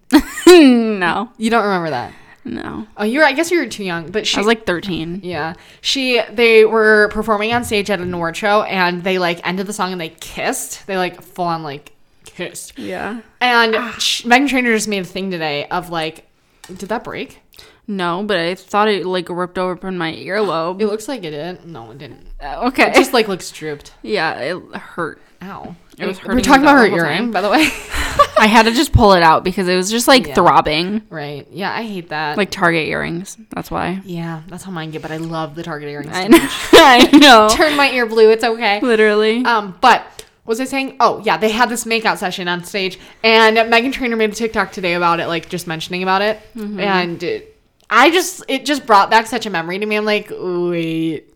no. 0.47 1.31
You 1.37 1.51
don't 1.51 1.65
remember 1.65 1.91
that? 1.91 2.13
No. 2.45 2.87
Oh, 2.97 3.05
you 3.05 3.19
were. 3.19 3.25
I 3.25 3.33
guess 3.33 3.51
you 3.51 3.59
were 3.59 3.67
too 3.67 3.85
young. 3.85 4.11
But 4.11 4.27
she 4.27 4.37
I 4.37 4.41
was 4.41 4.47
like 4.47 4.65
13. 4.67 5.21
Yeah. 5.23 5.55
She 5.81 6.23
they 6.33 6.65
were 6.65 7.09
performing 7.13 7.53
on 7.53 7.65
stage 7.65 7.91
at 7.91 8.01
an 8.01 8.13
award 8.15 8.37
show 8.37 8.63
and 8.63 9.05
they 9.05 9.19
like 9.19 9.47
ended 9.47 9.67
the 9.67 9.73
song 9.73 9.93
and 9.93 10.01
they 10.01 10.09
kissed. 10.09 10.87
They 10.87 10.97
like 10.97 11.21
full 11.21 11.45
on 11.45 11.63
like 11.63 11.93
kissed. 12.25 12.79
Yeah. 12.79 13.21
And 13.41 13.77
ah. 13.77 13.95
sh 13.99 14.23
Meghan 14.25 14.49
Trainor 14.49 14.73
just 14.75 14.89
made 14.89 15.03
a 15.03 15.05
thing 15.05 15.31
today 15.31 15.67
of 15.69 15.91
like 15.91 16.27
did 16.69 16.89
that 16.89 17.05
break? 17.05 17.41
No, 17.89 18.23
but 18.23 18.39
I 18.39 18.55
thought 18.55 18.89
it 18.89 19.07
like 19.07 19.29
ripped 19.31 19.59
open 19.59 19.97
my 19.99 20.13
earlobe. 20.13 20.81
It 20.81 20.87
looks 20.87 21.09
like 21.09 21.25
it 21.25 21.31
did. 21.31 21.65
No, 21.67 21.91
it 21.91 21.99
didn't. 21.99 22.27
Uh, 22.41 22.67
okay. 22.69 22.91
It 22.91 22.95
just 22.95 23.13
like 23.13 23.27
looks 23.29 23.51
drooped. 23.51 23.93
yeah, 24.03 24.35
it 24.39 24.77
hurt. 24.77 25.21
Ow. 25.43 25.75
It 25.99 26.07
was 26.07 26.19
hurting. 26.19 26.37
We're 26.37 26.43
talking 26.43 26.63
about 26.63 26.77
her 26.77 26.87
earring, 26.87 27.31
by 27.31 27.41
the 27.41 27.49
way. 27.51 27.69
I 28.39 28.47
had 28.47 28.65
to 28.65 28.73
just 28.73 28.93
pull 28.93 29.15
it 29.15 29.23
out 29.23 29.43
because 29.43 29.67
it 29.69 29.75
was 29.77 29.91
just 29.91 30.07
like 30.07 30.27
Yeah. 30.29 30.35
throbbing. 30.35 31.03
right. 31.11 31.47
Yeah, 31.51 31.73
I 31.73 31.83
hate 31.85 32.11
that. 32.11 32.37
Like 32.37 32.51
Target 32.51 32.87
earrings. 32.89 33.37
That's 33.51 33.71
why. 33.71 34.01
yeah, 34.05 34.43
that's 34.49 34.63
how 34.65 34.71
mine 34.71 34.91
get, 34.91 35.03
but 35.03 35.11
I 35.11 35.17
love 35.17 35.55
the 35.55 35.63
Target 35.63 35.89
earrings. 35.89 36.11
I 36.13 36.29
know. 36.29 36.39
I 36.73 37.11
know. 37.17 37.49
Turn 37.53 37.77
my 37.77 37.91
ear 37.91 38.07
blue. 38.07 38.31
It's 38.31 38.45
okay. 38.45 38.81
Literally. 38.81 39.45
Um, 39.45 39.77
but 39.81 40.25
was 40.45 40.61
I 40.61 40.65
saying? 40.65 40.97
Oh, 41.01 41.21
yeah, 41.25 41.37
they 41.37 41.51
had 41.51 41.69
this 41.69 41.85
makeout 41.85 42.19
session 42.19 42.49
on 42.49 42.65
stage, 42.65 42.99
and 43.25 43.57
Meghan 43.57 43.93
Trainor 43.93 44.17
made 44.17 44.31
a 44.31 44.35
TikTok 44.35 44.73
today 44.73 44.95
about 44.95 45.21
it, 45.21 45.27
like 45.27 45.49
just 45.49 45.67
mentioning 45.67 46.03
about 46.03 46.23
it, 46.23 46.39
Mm-hmm. 46.57 46.81
and 46.81 47.23
it, 47.23 47.58
I 47.91 48.11
just 48.11 48.45
it 48.49 48.65
just 48.67 48.87
brought 48.87 49.11
back 49.11 49.27
such 49.27 49.47
a 49.47 49.51
memory 49.51 49.79
to 49.79 49.87
me. 49.87 49.97
I'm 49.97 50.05
like, 50.05 50.31
wait, 50.31 51.33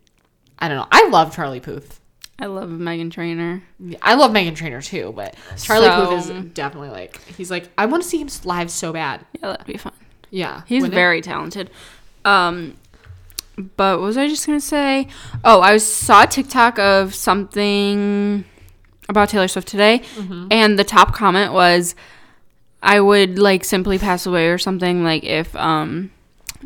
I 0.58 0.68
don't 0.68 0.76
know. 0.78 0.88
I 0.90 1.08
love 1.08 1.34
Charlie 1.34 1.60
Puth. 1.60 1.98
I 2.38 2.46
love 2.46 2.68
Meghan 2.70 3.10
Trainor. 3.10 3.62
I 4.02 4.14
love 4.14 4.32
Meghan 4.32 4.56
Trainor 4.56 4.82
too, 4.82 5.12
but 5.14 5.34
Charlie 5.62 5.86
So- 5.86 6.06
Puth 6.06 6.30
is 6.30 6.44
definitely 6.52 6.90
like 6.90 7.20
he's 7.36 7.50
like 7.50 7.68
I 7.78 7.86
want 7.86 8.02
to 8.02 8.08
see 8.08 8.18
him 8.18 8.28
live 8.44 8.70
so 8.70 8.92
bad. 8.92 9.24
Yeah, 9.40 9.50
that'd 9.50 9.66
be 9.66 9.76
fun. 9.76 9.92
Yeah, 10.30 10.62
He's 10.66 10.80
wouldn't 10.82 10.94
it? 10.94 10.96
very 10.96 11.20
talented. 11.20 11.70
Um, 12.24 12.74
but 13.76 13.98
what 13.98 14.06
was 14.06 14.16
I 14.16 14.28
just 14.28 14.46
gonna 14.46 14.60
say? 14.60 15.08
Oh, 15.44 15.60
I 15.60 15.76
saw 15.76 16.22
a 16.24 16.26
TikTok 16.26 16.78
of 16.78 17.14
something 17.14 18.44
about 19.08 19.28
Taylor 19.28 19.48
Swift 19.48 19.68
today, 19.68 20.00
Mm-hmm. 20.16 20.48
and 20.50 20.78
the 20.78 20.84
top 20.84 21.14
comment 21.14 21.52
was, 21.52 21.94
"I 22.82 23.00
would 23.00 23.38
like 23.38 23.62
simply 23.64 23.98
pass 23.98 24.24
away" 24.26 24.48
or 24.48 24.58
something 24.58 25.04
like 25.04 25.22
if 25.24 25.54
um 25.56 26.10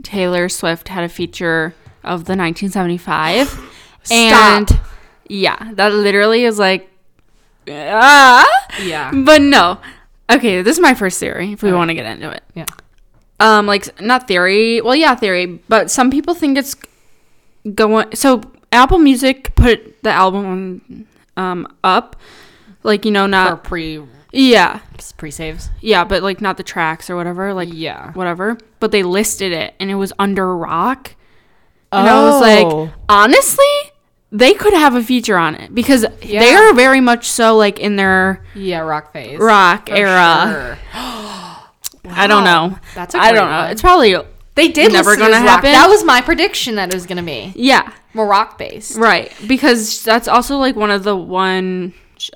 Taylor 0.02 0.48
Swift 0.48 0.88
had 0.88 1.04
a 1.04 1.08
feature 1.08 1.74
of 2.04 2.24
the 2.24 2.36
1975, 2.36 3.58
and 4.10 4.80
yeah, 5.28 5.72
that 5.74 5.92
literally 5.92 6.44
is 6.44 6.58
like, 6.58 6.90
ah, 7.68 8.46
Yeah, 8.82 9.12
but 9.12 9.42
no. 9.42 9.78
Okay, 10.30 10.62
this 10.62 10.76
is 10.76 10.80
my 10.80 10.94
first 10.94 11.20
theory. 11.20 11.52
If 11.52 11.62
we 11.62 11.72
want 11.72 11.90
to 11.90 11.94
get 11.94 12.06
into 12.06 12.30
it 12.30 12.42
yeah. 12.56 12.66
um 13.38 13.66
like 13.66 14.00
not 14.00 14.26
theory 14.26 14.80
well 14.80 14.96
yeah 14.96 15.14
theory 15.14 15.46
but 15.68 15.90
some 15.90 16.10
people 16.10 16.34
think 16.34 16.58
it's 16.58 16.74
going 17.74 18.14
so 18.14 18.40
apple 18.72 18.98
music 18.98 19.54
put 19.54 20.02
the 20.02 20.10
album 20.10 21.06
um 21.36 21.68
up 21.84 22.16
like 22.82 23.04
you 23.04 23.10
know 23.10 23.24
For 23.24 23.28
not 23.28 23.64
pre 23.64 24.02
yeah 24.32 24.80
pre 25.16 25.30
saves. 25.30 25.70
yeah 25.80 26.04
but 26.04 26.22
like 26.22 26.40
not 26.40 26.56
the 26.56 26.62
tracks 26.62 27.08
or 27.08 27.16
whatever 27.16 27.54
like 27.54 27.68
Yeah. 27.72 28.12
whatever 28.12 28.58
but 28.80 28.90
they 28.90 29.02
listed 29.02 29.52
it 29.52 29.74
and 29.80 29.90
it 29.90 29.94
was 29.94 30.12
under 30.18 30.54
rock 30.56 31.14
and 31.92 32.08
i 32.08 32.22
was 32.24 32.40
like 32.40 32.66
Oh. 32.66 32.92
honestly 33.08 33.64
they 34.32 34.52
could 34.54 34.72
have 34.74 34.94
a 34.94 35.02
feature 35.02 35.36
on 35.38 35.54
it 35.54 35.74
because 35.74 36.04
they 36.20 36.52
are 36.54 36.74
very 36.74 37.00
much 37.00 37.28
so 37.30 37.56
like 37.56 37.78
in 37.78 37.96
their 37.96 38.44
Yeah, 38.54 38.80
rock 38.80 39.12
phase. 39.12 39.38
rock 39.38 39.88
For 39.88 39.94
era 39.94 40.78
sure. 40.92 40.92
i 42.12 42.26
don't 42.26 42.44
know 42.44 42.78
That's 42.94 43.14
i 43.14 43.32
don't 43.32 43.48
know 43.48 43.58
one. 43.62 43.70
it's 43.70 43.80
probably 43.82 44.16
They 44.54 44.68
did 44.68 44.92
Never 44.92 45.16
gonna 45.16 45.36
happen. 45.38 45.70
That 45.72 45.88
was 45.88 46.02
my 46.02 46.20
prediction 46.22 46.76
that 46.76 46.90
it 46.90 46.94
was 46.94 47.04
gonna 47.06 47.22
be 47.22 47.52
yeah 47.56 47.92
more 48.14 48.26
rock 48.26 48.56
based. 48.56 48.96
Right, 48.96 49.30
because 49.46 50.02
that's 50.02 50.26
also 50.26 50.56
like 50.56 50.74
one 50.76 50.90
of 50.90 51.02
the 51.04 51.14
one 51.14 51.92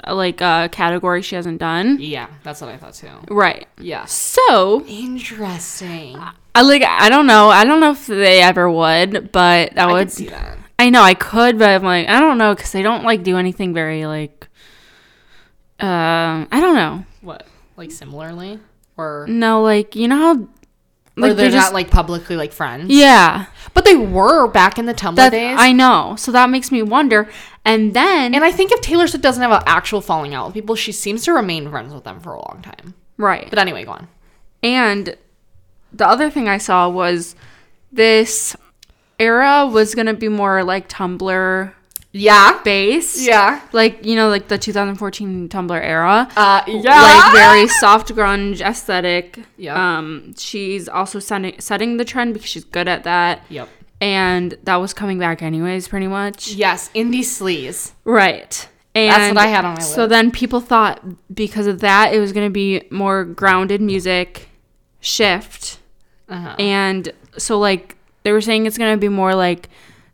like 0.07 0.41
uh 0.43 0.69
category 0.69 1.23
she 1.23 1.35
hasn't 1.35 1.59
done. 1.59 1.99
Yeah, 2.01 2.29
that's 2.43 2.61
what 2.61 2.71
I 2.71 2.77
thought 2.77 2.95
too. 2.95 3.09
Right. 3.29 3.67
Yeah. 3.79 4.05
So, 4.07 4.85
Interesting. 4.87 6.17
I 6.55 6.63
like 6.63 6.83
I 6.83 7.09
don't 7.09 7.27
know. 7.27 7.49
I 7.49 7.65
don't 7.65 7.81
know 7.81 7.93
if 7.93 8.07
they 8.07 8.41
ever 8.43 8.71
would, 8.71 9.33
but 9.33 9.75
that 9.75 9.89
I 9.89 9.93
would 9.93 10.11
see 10.11 10.29
that. 10.29 10.59
I 10.79 10.91
know 10.91 11.03
I 11.03 11.15
could, 11.15 11.59
but 11.59 11.69
I'm 11.69 11.83
like 11.83 12.09
I 12.09 12.21
don't 12.21 12.39
know 12.39 12.55
cuz 12.55 12.73
they 12.73 12.83
don't 12.83 13.05
like 13.05 13.23
do 13.23 13.37
anything 13.37 13.73
very 13.75 14.07
like 14.07 14.49
um 15.79 16.49
I 16.51 16.61
don't 16.61 16.75
know. 16.75 17.05
What? 17.21 17.47
Like 17.77 17.91
similarly, 17.91 18.59
or 18.97 19.27
No, 19.29 19.63
like 19.63 19.97
you 19.97 20.09
know 20.09 20.17
how 20.19 20.49
or 21.25 21.29
like 21.29 21.37
they're, 21.37 21.51
just 21.51 21.69
not 21.69 21.75
like 21.75 21.91
publicly 21.91 22.37
like 22.37 22.53
friends. 22.53 22.91
yeah. 22.91 23.47
but 23.75 23.85
they 23.85 23.97
were 23.97 24.49
back 24.49 24.79
in 24.79 24.87
the 24.87 24.95
Tumblr 24.95 25.17
That 25.17 25.31
days. 25.31 25.57
I 25.59 25.73
know. 25.73 26.17
So 26.19 26.33
that 26.33 26.51
makes 26.51 26.71
me 26.71 26.83
wonder. 26.83 27.29
And 27.65 27.95
then 27.95 28.35
and 28.35 28.45
I 28.45 28.51
think 28.51 28.73
if 28.73 28.81
Taylor 28.81 29.07
Swift 29.07 29.23
doesn't 29.23 29.43
have 29.43 29.53
an 29.53 29.63
actual 29.67 30.01
falling 30.01 30.35
out 30.35 30.47
with 30.47 30.55
people, 30.55 30.75
she 30.75 30.93
seems 30.93 31.25
to 31.25 31.33
remain 31.33 31.71
friends 31.71 31.93
with 31.93 32.05
them 32.05 32.21
for 32.21 32.33
a 32.33 32.39
long 32.39 32.61
time. 32.63 32.95
right. 33.17 33.49
But 33.49 33.59
anyway, 33.59 33.85
go 33.85 33.93
on. 33.93 34.09
And 34.63 35.17
the 35.93 36.07
other 36.07 36.31
thing 36.31 36.49
I 36.49 36.59
saw 36.59 36.89
was 36.89 37.35
this 37.93 38.57
era 39.19 39.67
was 39.67 39.95
going 39.95 40.07
to 40.07 40.15
be 40.15 40.29
more 40.29 40.63
like 40.65 40.89
Tumblr 40.89 41.73
Yeah. 42.13 42.61
based. 42.65 43.21
Yeah. 43.21 43.61
Like, 43.73 44.05
you 44.05 44.17
know, 44.17 44.29
like 44.29 44.49
the 44.49 44.59
2014 44.59 45.49
Tumblr 45.49 45.83
era. 45.83 46.29
Uh, 46.37 46.63
yeah. 46.67 47.03
Like 47.03 47.33
very 47.33 47.69
soft 47.69 48.09
grunge 48.15 48.61
aesthetic. 48.61 49.39
Yeah. 49.57 49.99
Um, 49.99 50.35
she's 50.37 50.89
also 50.89 51.19
setting 51.19 51.61
setting 51.61 51.97
the 51.97 52.05
trend 52.05 52.35
because 52.35 52.49
she's 52.49 52.65
good 52.65 52.89
at 52.89 53.05
that. 53.05 53.43
Yep. 53.49 53.69
And 54.01 54.57
that 54.65 54.77
was 54.77 54.95
coming 54.95 55.19
back 55.19 55.43
anyways, 55.43 55.89
pretty 55.89 56.07
much. 56.07 56.53
Yes, 56.53 56.91
indie 56.95 57.21
sleaze. 57.21 57.93
Right. 58.05 58.67
And 58.95 59.11
That's 59.13 59.35
what 59.35 59.45
I 59.45 59.47
had 59.49 59.65
on 59.65 59.75
my 59.75 59.81
So 59.81 60.07
then 60.07 60.31
people 60.31 60.61
thought 60.61 61.03
because 61.33 61.67
of 61.67 61.81
that, 61.81 62.13
it 62.13 62.19
was 62.19 62.33
going 62.33 62.47
to 62.47 62.53
be 62.53 62.83
more 62.91 63.25
grounded 63.25 63.81
music 63.81 64.49
shift. 65.01 65.79
Uh-huh. 66.29 66.57
And 66.59 67.13
so, 67.39 67.59
like, 67.59 67.97
they 68.23 68.33
were 68.33 68.41
saying 68.41 68.67
it's 68.67 68.79
going 68.79 68.93
to 68.93 69.01
be 69.01 69.09
more 69.09 69.35
like 69.35 69.69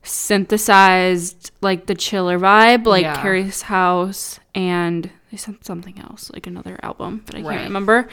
synthesized, 0.07 1.51
like 1.61 1.87
the 1.87 1.95
chiller 1.95 2.39
vibe, 2.39 2.87
like 2.87 3.03
Yeah. 3.03 3.19
Harry's 3.19 3.63
House. 3.63 4.41
And 4.55 5.11
they 5.31 5.37
said 5.37 5.57
something 5.65 5.99
else, 5.99 6.31
like 6.33 6.47
another 6.47 6.79
album, 6.83 7.23
but 7.27 7.35
I 7.37 7.43
Right. 7.43 7.55
can't 7.57 7.69
remember. 7.69 8.09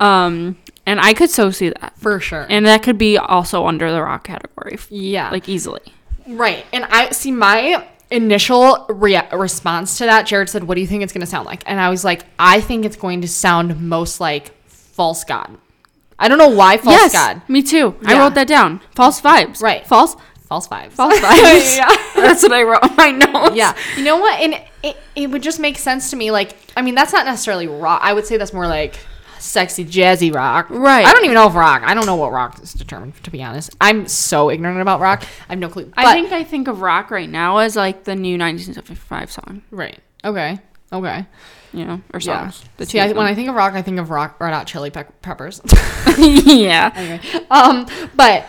Um, 0.00 0.56
and 0.86 1.00
I 1.00 1.14
could 1.14 1.30
so 1.30 1.50
see 1.50 1.68
that. 1.70 1.92
For 1.98 2.18
sure. 2.20 2.46
And 2.48 2.66
that 2.66 2.82
could 2.82 2.98
be 2.98 3.16
also 3.18 3.66
under 3.66 3.90
the 3.92 4.02
rock 4.02 4.24
category, 4.24 4.78
yeah. 4.90 5.30
like 5.30 5.48
easily. 5.48 5.82
Right. 6.26 6.64
And 6.72 6.84
I 6.86 7.10
see 7.10 7.30
my 7.30 7.86
initial 8.10 8.86
rea- 8.88 9.28
response 9.32 9.98
to 9.98 10.04
that. 10.06 10.26
Jared 10.26 10.48
said, 10.48 10.64
What 10.64 10.74
do 10.74 10.80
you 10.80 10.86
think 10.86 11.02
it's 11.02 11.12
going 11.12 11.20
to 11.20 11.26
sound 11.26 11.46
like? 11.46 11.62
And 11.66 11.78
I 11.80 11.90
was 11.90 12.04
like, 12.04 12.24
I 12.38 12.60
think 12.60 12.84
it's 12.84 12.96
going 12.96 13.20
to 13.22 13.28
sound 13.28 13.80
most 13.80 14.20
like 14.20 14.52
False 14.66 15.24
God. 15.24 15.56
I 16.18 16.28
don't 16.28 16.38
know 16.38 16.48
why 16.48 16.76
False 16.76 16.94
yes, 16.96 17.12
God. 17.12 17.42
me 17.48 17.62
too. 17.62 17.96
I 18.06 18.18
wrote 18.18 18.34
that 18.34 18.46
down. 18.46 18.80
False 18.94 19.20
vibes. 19.20 19.60
Right. 19.60 19.86
False. 19.86 20.16
False 20.54 20.68
vibes. 20.68 20.92
False 20.92 21.14
vibes. 21.18 21.76
yeah. 21.76 21.96
That's 22.14 22.42
what 22.42 22.52
I 22.52 22.62
wrote 22.62 22.82
on 22.82 22.94
my 22.96 23.10
notes. 23.32 23.56
Yeah. 23.56 23.76
You 23.96 24.04
know 24.04 24.18
what? 24.18 24.40
And 24.40 24.54
it, 24.84 24.96
it 25.16 25.30
would 25.30 25.42
just 25.42 25.58
make 25.58 25.78
sense 25.78 26.10
to 26.10 26.16
me. 26.16 26.30
Like, 26.30 26.56
I 26.76 26.82
mean, 26.82 26.94
that's 26.94 27.12
not 27.12 27.26
necessarily 27.26 27.66
rock. 27.66 28.00
I 28.04 28.12
would 28.12 28.24
say 28.26 28.36
that's 28.36 28.52
more 28.52 28.66
like 28.68 28.94
sexy 29.40 29.84
jazzy 29.84 30.32
rock. 30.32 30.70
Right. 30.70 31.04
I 31.04 31.12
don't 31.12 31.24
even 31.24 31.34
know 31.34 31.48
if 31.48 31.54
rock. 31.54 31.82
I 31.84 31.92
don't 31.94 32.06
know 32.06 32.14
what 32.16 32.30
rock 32.32 32.62
is 32.62 32.72
determined. 32.72 33.14
To 33.24 33.30
be 33.30 33.42
honest, 33.42 33.74
I'm 33.80 34.06
so 34.08 34.50
ignorant 34.50 34.80
about 34.80 35.00
rock. 35.00 35.24
I 35.48 35.52
have 35.54 35.58
no 35.58 35.68
clue. 35.68 35.86
But, 35.86 36.04
I 36.04 36.12
think 36.12 36.32
I 36.32 36.44
think 36.44 36.68
of 36.68 36.80
rock 36.82 37.10
right 37.10 37.28
now 37.28 37.58
as 37.58 37.74
like 37.76 38.04
the 38.04 38.14
new 38.14 38.38
1975 38.38 39.32
song, 39.32 39.62
right. 39.70 39.98
Okay. 40.24 40.58
Okay. 40.92 41.26
you 41.72 41.84
know, 41.84 42.00
or 42.12 42.20
Yeah. 42.20 42.50
songs. 42.50 42.64
The 42.76 42.86
See, 42.86 43.00
I, 43.00 43.08
when 43.12 43.26
I 43.26 43.34
think 43.34 43.48
of 43.48 43.54
rock, 43.56 43.74
I 43.74 43.82
think 43.82 43.98
of 43.98 44.10
rock 44.10 44.38
Red 44.40 44.52
Hot 44.54 44.66
Chili 44.66 44.90
Peck- 44.90 45.20
Peppers. 45.22 45.60
yeah, 46.18 47.20
um, 47.50 47.86
but 48.14 48.46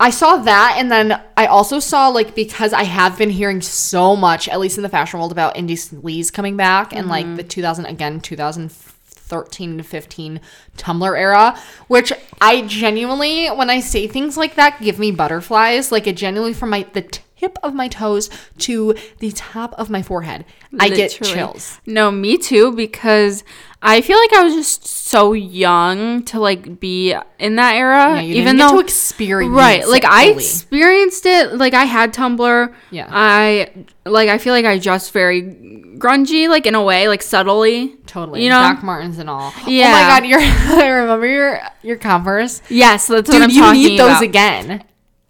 I 0.00 0.08
saw 0.08 0.38
that, 0.38 0.76
and 0.78 0.90
then 0.90 1.20
I 1.36 1.44
also 1.44 1.78
saw 1.78 2.08
like 2.08 2.34
because 2.34 2.72
I 2.72 2.84
have 2.84 3.18
been 3.18 3.28
hearing 3.28 3.60
so 3.60 4.16
much, 4.16 4.48
at 4.48 4.58
least 4.58 4.78
in 4.78 4.82
the 4.82 4.88
fashion 4.88 5.20
world, 5.20 5.30
about 5.30 5.56
indie 5.56 5.72
sleaze 5.72 6.32
coming 6.32 6.56
back 6.56 6.94
and 6.94 7.06
like 7.06 7.26
mm-hmm. 7.26 7.36
the 7.36 7.44
2000 7.44 7.84
again 7.84 8.18
2013 8.20 9.76
to 9.76 9.84
15 9.84 10.40
Tumblr 10.78 11.18
era, 11.18 11.54
which 11.88 12.14
I 12.40 12.62
genuinely, 12.62 13.48
when 13.48 13.68
I 13.68 13.80
say 13.80 14.06
things 14.06 14.38
like 14.38 14.54
that, 14.54 14.80
give 14.80 14.98
me 14.98 15.10
butterflies. 15.10 15.92
Like 15.92 16.06
it 16.06 16.16
genuinely 16.16 16.54
from 16.54 16.70
my 16.70 16.86
the 16.94 17.02
tip 17.40 17.58
of 17.62 17.74
my 17.74 17.88
toes 17.88 18.28
to 18.58 18.94
the 19.18 19.32
top 19.32 19.72
of 19.78 19.88
my 19.90 20.02
forehead, 20.02 20.44
I 20.78 20.88
get 20.90 21.10
chills. 21.10 21.80
No, 21.86 22.10
me 22.10 22.36
too, 22.36 22.72
because 22.72 23.42
I 23.82 24.02
feel 24.02 24.18
like 24.18 24.32
I 24.34 24.42
was 24.44 24.54
just 24.54 24.86
so 24.86 25.32
young 25.32 26.22
to 26.24 26.38
like 26.38 26.78
be 26.80 27.14
in 27.38 27.56
that 27.56 27.74
era. 27.76 28.16
Yeah, 28.16 28.20
you 28.20 28.34
even 28.34 28.56
didn't 28.56 28.58
get 28.58 28.70
though 28.72 28.76
to 28.78 28.84
experience 28.84 29.54
right, 29.54 29.88
like 29.88 30.04
I 30.04 30.26
experienced 30.30 31.24
it. 31.26 31.54
Like 31.56 31.74
I 31.74 31.84
had 31.84 32.12
Tumblr. 32.12 32.74
Yeah. 32.90 33.08
I 33.10 33.70
like. 34.04 34.28
I 34.28 34.38
feel 34.38 34.52
like 34.52 34.66
I 34.66 34.78
just 34.78 35.12
very 35.12 35.42
grungy, 35.98 36.48
like 36.48 36.66
in 36.66 36.74
a 36.74 36.82
way, 36.82 37.08
like 37.08 37.22
subtly. 37.22 37.96
Totally, 38.06 38.42
You 38.44 38.50
know. 38.50 38.60
Doc 38.60 38.82
Martens 38.82 39.18
and 39.18 39.30
all. 39.30 39.52
Oh 39.56 39.68
yeah. 39.68 39.86
Oh 39.86 39.88
Yeah. 39.88 39.92
my 39.92 40.20
god, 40.20 40.26
your 40.26 40.40
I 40.84 40.86
remember 40.88 41.26
your 41.26 41.60
your 41.82 41.96
Converse. 41.96 42.60
Yes, 42.68 43.06
that's 43.06 43.28
what 43.30 43.40
I'm 43.42 43.50
you 43.50 43.60
talking 43.60 43.82
need 43.82 43.98
those 43.98 44.10
about. 44.10 44.22
again. 44.22 44.84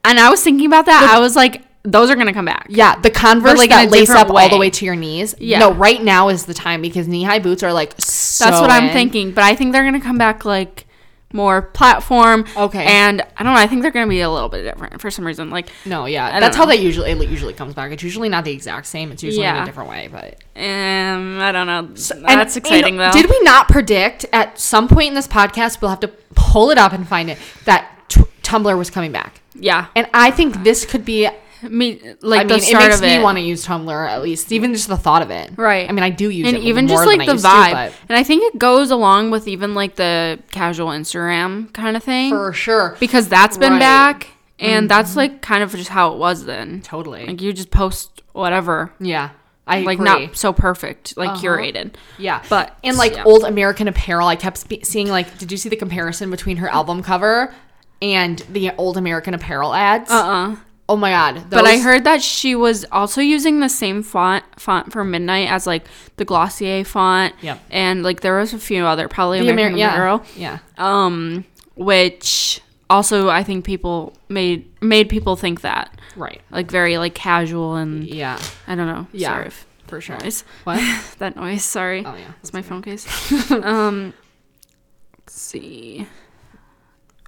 And 0.04 0.18
I 0.18 0.30
was 0.30 0.42
thinking 0.42 0.66
about 0.66 0.86
that. 0.86 1.14
I 1.14 1.20
was 1.20 1.36
like, 1.36 1.62
those 1.82 2.10
are 2.10 2.16
gonna 2.16 2.34
come 2.34 2.44
back. 2.44 2.66
Yeah, 2.68 2.98
the 3.00 3.10
Converse 3.10 3.58
like, 3.58 3.70
in 3.70 3.76
that 3.76 3.90
lace 3.90 4.10
up 4.10 4.28
all 4.28 4.48
the 4.48 4.56
way. 4.56 4.58
way 4.58 4.70
to 4.70 4.84
your 4.84 4.96
knees. 4.96 5.34
Yeah. 5.38 5.60
No, 5.60 5.72
right 5.72 6.02
now 6.02 6.28
is 6.28 6.44
the 6.44 6.54
time 6.54 6.82
because 6.82 7.08
knee 7.08 7.22
high 7.22 7.38
boots 7.38 7.62
are 7.62 7.72
like 7.72 7.94
so 7.98 8.44
That's 8.44 8.60
what 8.60 8.70
I'm 8.70 8.92
thinking. 8.92 9.32
But 9.32 9.44
I 9.44 9.54
think 9.54 9.72
they're 9.72 9.84
gonna 9.84 10.00
come 10.00 10.18
back 10.18 10.44
like 10.44 10.86
more 11.32 11.62
platform. 11.62 12.44
Okay. 12.56 12.84
And 12.84 13.22
I 13.36 13.42
don't 13.42 13.54
know. 13.54 13.58
I 13.58 13.66
think 13.66 13.82
they're 13.82 13.90
gonna 13.90 14.08
be 14.08 14.20
a 14.20 14.30
little 14.30 14.48
bit 14.48 14.62
different 14.62 15.00
for 15.00 15.10
some 15.10 15.26
reason. 15.26 15.48
Like, 15.48 15.68
No, 15.86 16.04
yeah, 16.04 16.38
that's 16.40 16.56
how 16.56 16.66
they 16.66 16.76
usually 16.76 17.10
it 17.10 17.28
usually 17.28 17.54
comes 17.54 17.72
back. 17.72 17.92
It's 17.92 18.02
usually 18.02 18.28
not 18.28 18.44
the 18.44 18.52
exact 18.52 18.86
same. 18.86 19.10
It's 19.12 19.22
usually 19.22 19.46
in 19.46 19.56
a 19.56 19.64
different 19.64 19.88
way, 19.88 20.08
but 20.10 20.42
um, 20.56 21.40
I 21.40 21.52
don't 21.52 21.66
know. 21.66 21.78
And, 21.78 21.96
That's 21.96 22.56
exciting 22.56 22.94
you 22.94 23.00
know, 23.00 23.10
though. 23.10 23.20
Did 23.20 23.30
we 23.30 23.40
not 23.40 23.68
predict 23.68 24.26
at 24.32 24.58
some 24.58 24.86
point 24.86 25.08
in 25.08 25.14
this 25.14 25.28
podcast? 25.28 25.80
We'll 25.80 25.90
have 25.90 26.00
to 26.00 26.08
pull 26.34 26.70
it 26.70 26.78
up 26.78 26.92
and 26.92 27.08
find 27.08 27.30
it 27.30 27.38
that 27.64 27.90
t- 28.08 28.22
Tumblr 28.42 28.76
was 28.76 28.90
coming 28.90 29.12
back, 29.12 29.40
yeah. 29.54 29.86
and 29.94 30.08
I 30.12 30.30
think 30.30 30.64
this 30.64 30.84
could 30.84 31.04
be 31.04 31.28
Me 31.68 32.00
like 32.22 32.40
I 32.40 32.44
the 32.44 32.54
mean, 32.54 32.62
it 32.64 32.74
makes 32.78 32.96
of 32.96 33.02
me 33.02 33.18
want 33.20 33.38
to 33.38 33.42
use 33.42 33.64
Tumblr 33.66 34.08
at 34.08 34.22
least, 34.22 34.50
even 34.52 34.72
just 34.74 34.88
the 34.88 34.96
thought 34.96 35.22
of 35.22 35.30
it. 35.30 35.50
Right. 35.56 35.88
I 35.88 35.92
mean, 35.92 36.02
I 36.02 36.10
do 36.10 36.28
use 36.30 36.46
and 36.48 36.56
it, 36.56 36.62
even 36.62 36.86
more 36.86 36.96
just 37.04 37.06
like 37.06 37.26
the 37.26 37.34
to, 37.34 37.38
vibe, 37.38 37.72
but 37.72 37.92
and 38.08 38.18
I 38.18 38.22
think 38.22 38.42
it 38.54 38.58
goes 38.58 38.90
along 38.90 39.30
with 39.30 39.46
even 39.48 39.74
like 39.74 39.96
the 39.96 40.38
casual 40.50 40.88
Instagram 40.88 41.72
kind 41.72 41.96
of 41.96 42.02
thing 42.04 42.30
for 42.30 42.52
sure, 42.52 42.96
because 43.00 43.28
that's 43.28 43.58
been 43.58 43.72
Right. 43.72 43.80
back, 43.80 44.28
and 44.58 44.90
that's 44.90 45.16
like 45.16 45.42
kind 45.42 45.62
of 45.62 45.70
just 45.72 45.90
how 45.90 46.12
it 46.12 46.18
was 46.18 46.44
then. 46.44 46.80
totally. 46.82 47.26
Like 47.26 47.40
you 47.42 47.52
just 47.52 47.70
post 47.70 48.22
whatever, 48.32 48.92
yeah, 49.00 49.30
I 49.66 49.80
like 49.82 49.98
agree. 49.98 50.04
not 50.26 50.36
so 50.36 50.52
perfect, 50.52 51.16
like 51.16 51.30
Uh-huh. 51.30 51.42
curated. 51.42 51.94
Yeah, 52.18 52.42
But, 52.48 52.76
and 52.84 52.96
like 52.96 53.14
yeah. 53.14 53.24
old 53.24 53.44
American 53.44 53.86
Apparel, 53.88 54.28
I 54.28 54.36
kept 54.36 54.56
spe- 54.58 54.84
seeing 54.84 55.08
like, 55.08 55.36
did 55.38 55.50
you 55.52 55.58
see 55.58 55.68
the 55.68 55.76
comparison 55.76 56.30
between 56.30 56.56
her 56.58 56.68
album 56.68 57.02
cover 57.02 57.52
and 58.00 58.38
the 58.50 58.70
old 58.78 58.96
American 58.96 59.34
Apparel 59.34 59.74
ads? 59.74 60.10
Uh 60.10 60.14
uh 60.14 60.56
Oh 60.92 60.96
my 60.96 61.10
god! 61.10 61.44
But 61.50 61.66
I 61.66 61.78
heard 61.78 62.02
that 62.04 62.20
she 62.20 62.56
was 62.56 62.84
also 62.90 63.20
using 63.20 63.60
the 63.60 63.68
same 63.68 64.02
font 64.02 64.42
font 64.58 64.92
for 64.92 65.04
Midnight 65.04 65.48
as 65.48 65.64
like 65.64 65.86
the 66.16 66.24
Glossier 66.24 66.82
font. 66.84 67.32
Yep. 67.42 67.60
And 67.70 68.02
like 68.02 68.22
there 68.22 68.36
was 68.38 68.52
a 68.52 68.58
few 68.58 68.84
other 68.84 69.06
probably 69.06 69.38
the 69.40 69.50
American 69.50 69.78
Amer- 69.78 69.88
yeah, 69.88 69.96
Girl. 69.96 70.24
yeah, 70.36 70.58
Um, 70.78 71.44
which 71.76 72.60
also 72.90 73.28
I 73.28 73.44
think 73.44 73.64
people 73.64 74.14
made 74.28 74.68
made 74.82 75.08
people 75.08 75.36
think 75.36 75.60
that 75.60 75.96
right, 76.16 76.40
like 76.50 76.68
very 76.70 76.98
like 76.98 77.14
casual 77.14 77.76
and 77.76 78.02
yeah, 78.04 78.40
I 78.66 78.74
don't 78.74 78.88
know. 78.88 79.06
Yeah, 79.12 79.28
Sorry 79.28 79.46
if 79.46 79.66
for 79.86 80.00
sure. 80.00 80.18
noise. 80.18 80.42
What? 80.64 80.80
that 81.18 81.36
noise. 81.36 81.62
Sorry. 81.62 82.04
Oh, 82.04 82.16
yeah, 82.16 82.32
It's 82.42 82.52
my 82.52 82.62
phone 82.62 82.82
case. 82.82 83.06
um, 83.52 84.12
let's 85.18 85.40
see. 85.40 86.08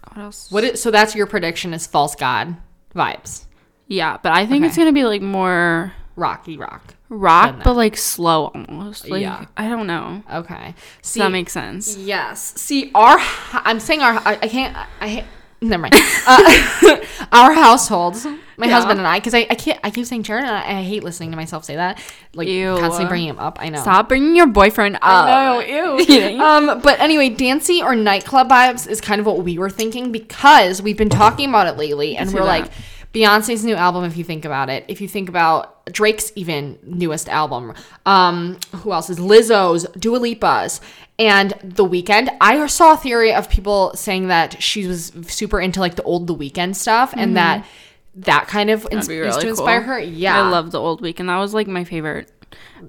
What 0.09 0.19
else? 0.19 0.51
What? 0.51 0.65
Is, 0.65 0.83
so 0.83 0.91
that's 0.91 1.15
your 1.15 1.27
prediction 1.27 1.73
is 1.73 1.87
false 1.87 2.15
god 2.17 2.57
vibes, 2.95 3.47
Yeah, 3.93 4.17
but 4.23 4.33
I 4.33 4.47
think 4.47 4.65
it's 4.65 4.77
gonna 4.77 4.93
be 4.93 5.05
like 5.05 5.21
more 5.23 5.93
rocky 6.17 6.57
rock. 6.57 6.95
rock, 7.11 7.57
but 7.63 7.75
like 7.75 7.97
slow 7.97 8.47
almost. 8.55 9.09
Like 9.09 9.21
Yeah. 9.23 9.45
I 9.57 9.69
don't 9.69 9.87
know. 9.87 10.23
Okay, 10.33 10.75
Does 11.03 11.15
that 11.15 11.31
makes 11.31 11.53
sense? 11.53 11.97
Yes. 11.97 12.55
See, 12.61 12.91
our 12.95 13.17
I'm 13.53 13.81
saying 13.81 14.01
our 14.01 14.15
I, 14.15 14.39
I 14.43 14.49
can't 14.49 14.75
I, 14.77 14.87
I 15.01 15.25
never 15.61 15.83
mind. 15.83 15.95
Uh, 16.27 16.97
our 17.33 17.53
households, 17.53 18.25
my 18.57 18.67
Yeah. 18.67 18.73
husband 18.75 18.99
and 18.99 19.07
I, 19.07 19.19
because 19.19 19.35
I, 19.35 19.47
I 19.51 19.55
can't 19.55 19.79
I 19.85 19.91
keep 19.91 20.07
saying 20.07 20.23
Jared 20.23 20.45
and 20.45 20.53
I, 20.57 20.79
I 20.79 20.83
hate 20.83 21.05
listening 21.05 21.31
to 21.33 21.37
myself 21.37 21.65
say 21.65 21.77
that, 21.77 22.03
like 22.35 22.49
Ew. 22.49 22.77
constantly 22.79 23.09
bringing 23.09 23.29
him 23.29 23.39
up. 23.39 23.59
I 23.61 23.69
know. 23.69 23.81
Stop 23.83 24.09
bringing 24.09 24.35
your 24.35 24.47
boyfriend 24.47 24.97
up. 24.97 25.03
I 25.05 25.45
know, 25.45 25.61
ew. 25.99 26.41
um, 26.43 26.81
but 26.81 26.99
anyway, 26.99 27.29
dancey 27.29 27.83
or 27.83 27.95
nightclub 27.95 28.49
vibes 28.49 28.89
is 28.89 29.01
kind 29.03 29.21
of 29.21 29.27
what 29.27 29.45
we 29.45 29.59
were 29.59 29.71
thinking 29.71 30.13
because 30.13 30.81
we've 30.83 30.97
been 30.99 31.11
talking 31.11 31.49
about 31.51 31.67
it 31.67 31.77
lately, 31.77 32.17
and 32.17 32.33
we're 32.33 32.41
that. 32.41 32.47
like, 32.47 32.71
Beyonce's 33.13 33.65
new 33.65 33.75
album. 33.75 34.05
If 34.05 34.17
you 34.17 34.25
think 34.25 34.45
about 34.45 34.71
it, 34.71 34.85
if 34.89 35.01
you 35.01 35.09
think 35.09 35.29
about 35.29 35.85
Drake's 35.93 36.33
even 36.35 36.79
newest 36.83 37.29
album, 37.29 37.75
um, 38.07 38.59
who 38.77 38.93
else 38.93 39.11
is 39.11 39.19
Lizzo's, 39.19 39.85
Dua 39.99 40.17
Lipa's, 40.19 40.81
and 41.19 41.53
The 41.63 41.85
Weeknd. 41.85 42.35
I 42.41 42.67
saw 42.67 42.95
a 42.95 42.97
theory 42.97 43.35
of 43.35 43.51
people 43.51 43.93
saying 43.95 44.29
that 44.29 44.63
she 44.63 44.87
was 44.87 45.13
super 45.27 45.61
into 45.61 45.81
like 45.81 45.97
the 45.97 46.03
old 46.05 46.27
The 46.27 46.35
Weeknd 46.35 46.75
stuff, 46.75 47.13
and 47.17 47.37
that 47.37 47.67
that 48.15 48.47
kind 48.49 48.71
of 48.71 48.87
ins- 48.91 49.09
Mm-hmm. 49.09 49.21
Be 49.23 49.27
used 49.27 49.41
to 49.41 49.49
inspire 49.49 49.81
cool. 49.81 49.89
her. 49.89 49.99
Yeah, 50.01 50.39
I 50.43 50.49
love 50.49 50.71
the 50.71 50.81
old 50.81 51.03
Weeknd. 51.03 51.27
That 51.27 51.37
was 51.39 51.53
like 51.55 51.67
my 51.67 51.85
favorite. 51.85 52.31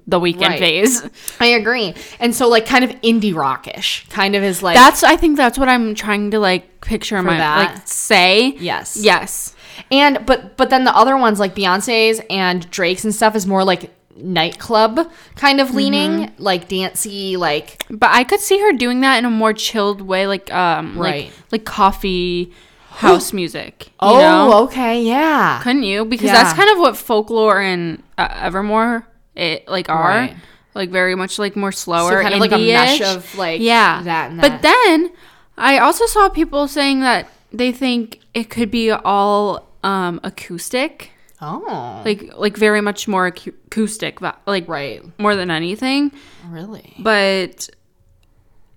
The 0.07 0.19
Weeknd 0.19 0.41
Right. 0.41 0.59
phase. 0.59 1.03
I 1.39 1.45
agree. 1.47 1.93
And 2.19 2.33
so 2.35 2.47
like 2.49 2.65
kind 2.65 2.83
of 2.83 2.89
indie 3.01 3.33
rockish, 3.35 4.05
kind 4.09 4.35
of 4.35 4.43
is 4.43 4.61
like 4.63 4.75
That's. 4.75 5.03
I 5.03 5.15
think 5.17 5.37
that's 5.37 5.57
what 5.57 5.69
I'm 5.69 5.95
trying 5.95 6.31
to 6.31 6.39
like 6.39 6.81
picture 6.81 7.15
in 7.17 7.25
my 7.25 7.37
that? 7.37 7.75
like 7.75 7.87
say. 7.87 8.55
Yes. 8.59 8.97
Yes. 8.99 9.52
And 9.91 10.25
but 10.25 10.57
but 10.57 10.69
then 10.69 10.83
the 10.83 10.95
other 10.95 11.17
ones 11.17 11.39
like 11.39 11.55
Beyonce's 11.55 12.21
and 12.29 12.69
Drake's 12.69 13.03
and 13.03 13.13
stuff 13.13 13.35
is 13.35 13.45
more 13.47 13.63
like 13.63 13.91
nightclub 14.15 15.09
kind 15.35 15.59
of 15.59 15.73
leaning, 15.73 16.11
Mm-hmm. 16.11 16.43
like 16.43 16.67
dancey, 16.67 17.35
like 17.37 17.83
But 17.89 18.11
I 18.11 18.23
could 18.23 18.39
see 18.39 18.59
her 18.59 18.71
doing 18.73 19.01
that 19.01 19.17
in 19.17 19.25
a 19.25 19.29
more 19.29 19.53
chilled 19.53 20.01
way, 20.01 20.27
like 20.27 20.53
um, 20.53 20.97
Right. 20.97 21.25
like 21.25 21.33
like 21.51 21.65
coffee 21.65 22.51
house 22.89 23.33
music. 23.33 23.85
You 23.87 23.91
oh 24.01 24.19
know? 24.19 24.63
okay, 24.65 25.01
yeah, 25.01 25.59
couldn't 25.63 25.83
you? 25.83 26.05
Because 26.05 26.27
Yeah. 26.27 26.33
that's 26.43 26.53
kind 26.53 26.69
of 26.69 26.77
what 26.79 26.95
folklore 26.97 27.59
and 27.59 28.03
uh, 28.17 28.27
Evermore 28.41 29.07
it 29.35 29.67
like 29.67 29.89
are. 29.89 30.07
Right. 30.09 30.35
Like 30.75 30.89
very 30.89 31.13
much 31.15 31.37
like 31.37 31.55
more 31.55 31.71
slower, 31.71 32.21
kind 32.23 32.33
of 32.33 32.39
like 32.39 32.51
a 32.51 32.57
mesh 32.57 32.99
of, 33.01 33.35
like, 33.37 33.61
yeah, 33.61 34.01
that 34.03 34.31
and 34.31 34.41
But 34.41 34.63
then 34.63 35.11
I 35.55 35.77
also 35.77 36.07
saw 36.07 36.29
people 36.29 36.67
saying 36.67 37.01
that 37.01 37.29
they 37.53 37.71
think 37.71 38.19
it 38.33 38.49
could 38.49 38.71
be 38.71 38.91
all 38.91 39.69
um 39.83 40.19
acoustic, 40.23 41.11
oh 41.41 42.01
like 42.05 42.31
like 42.35 42.57
very 42.57 42.81
much 42.81 43.07
more 43.07 43.27
acoustic, 43.27 44.19
like 44.45 44.67
right, 44.67 45.01
more 45.19 45.35
than 45.35 45.51
anything. 45.51 46.11
really. 46.47 46.95
But 46.99 47.69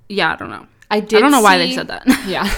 yeah, 0.08 0.32
I 0.32 0.36
don't 0.36 0.50
know. 0.50 0.66
I 0.88 0.98
I 0.98 1.00
don't 1.00 1.32
know 1.32 1.40
why 1.40 1.58
they 1.58 1.72
said 1.74 1.88
that. 1.88 2.04
Yeah, 2.26 2.48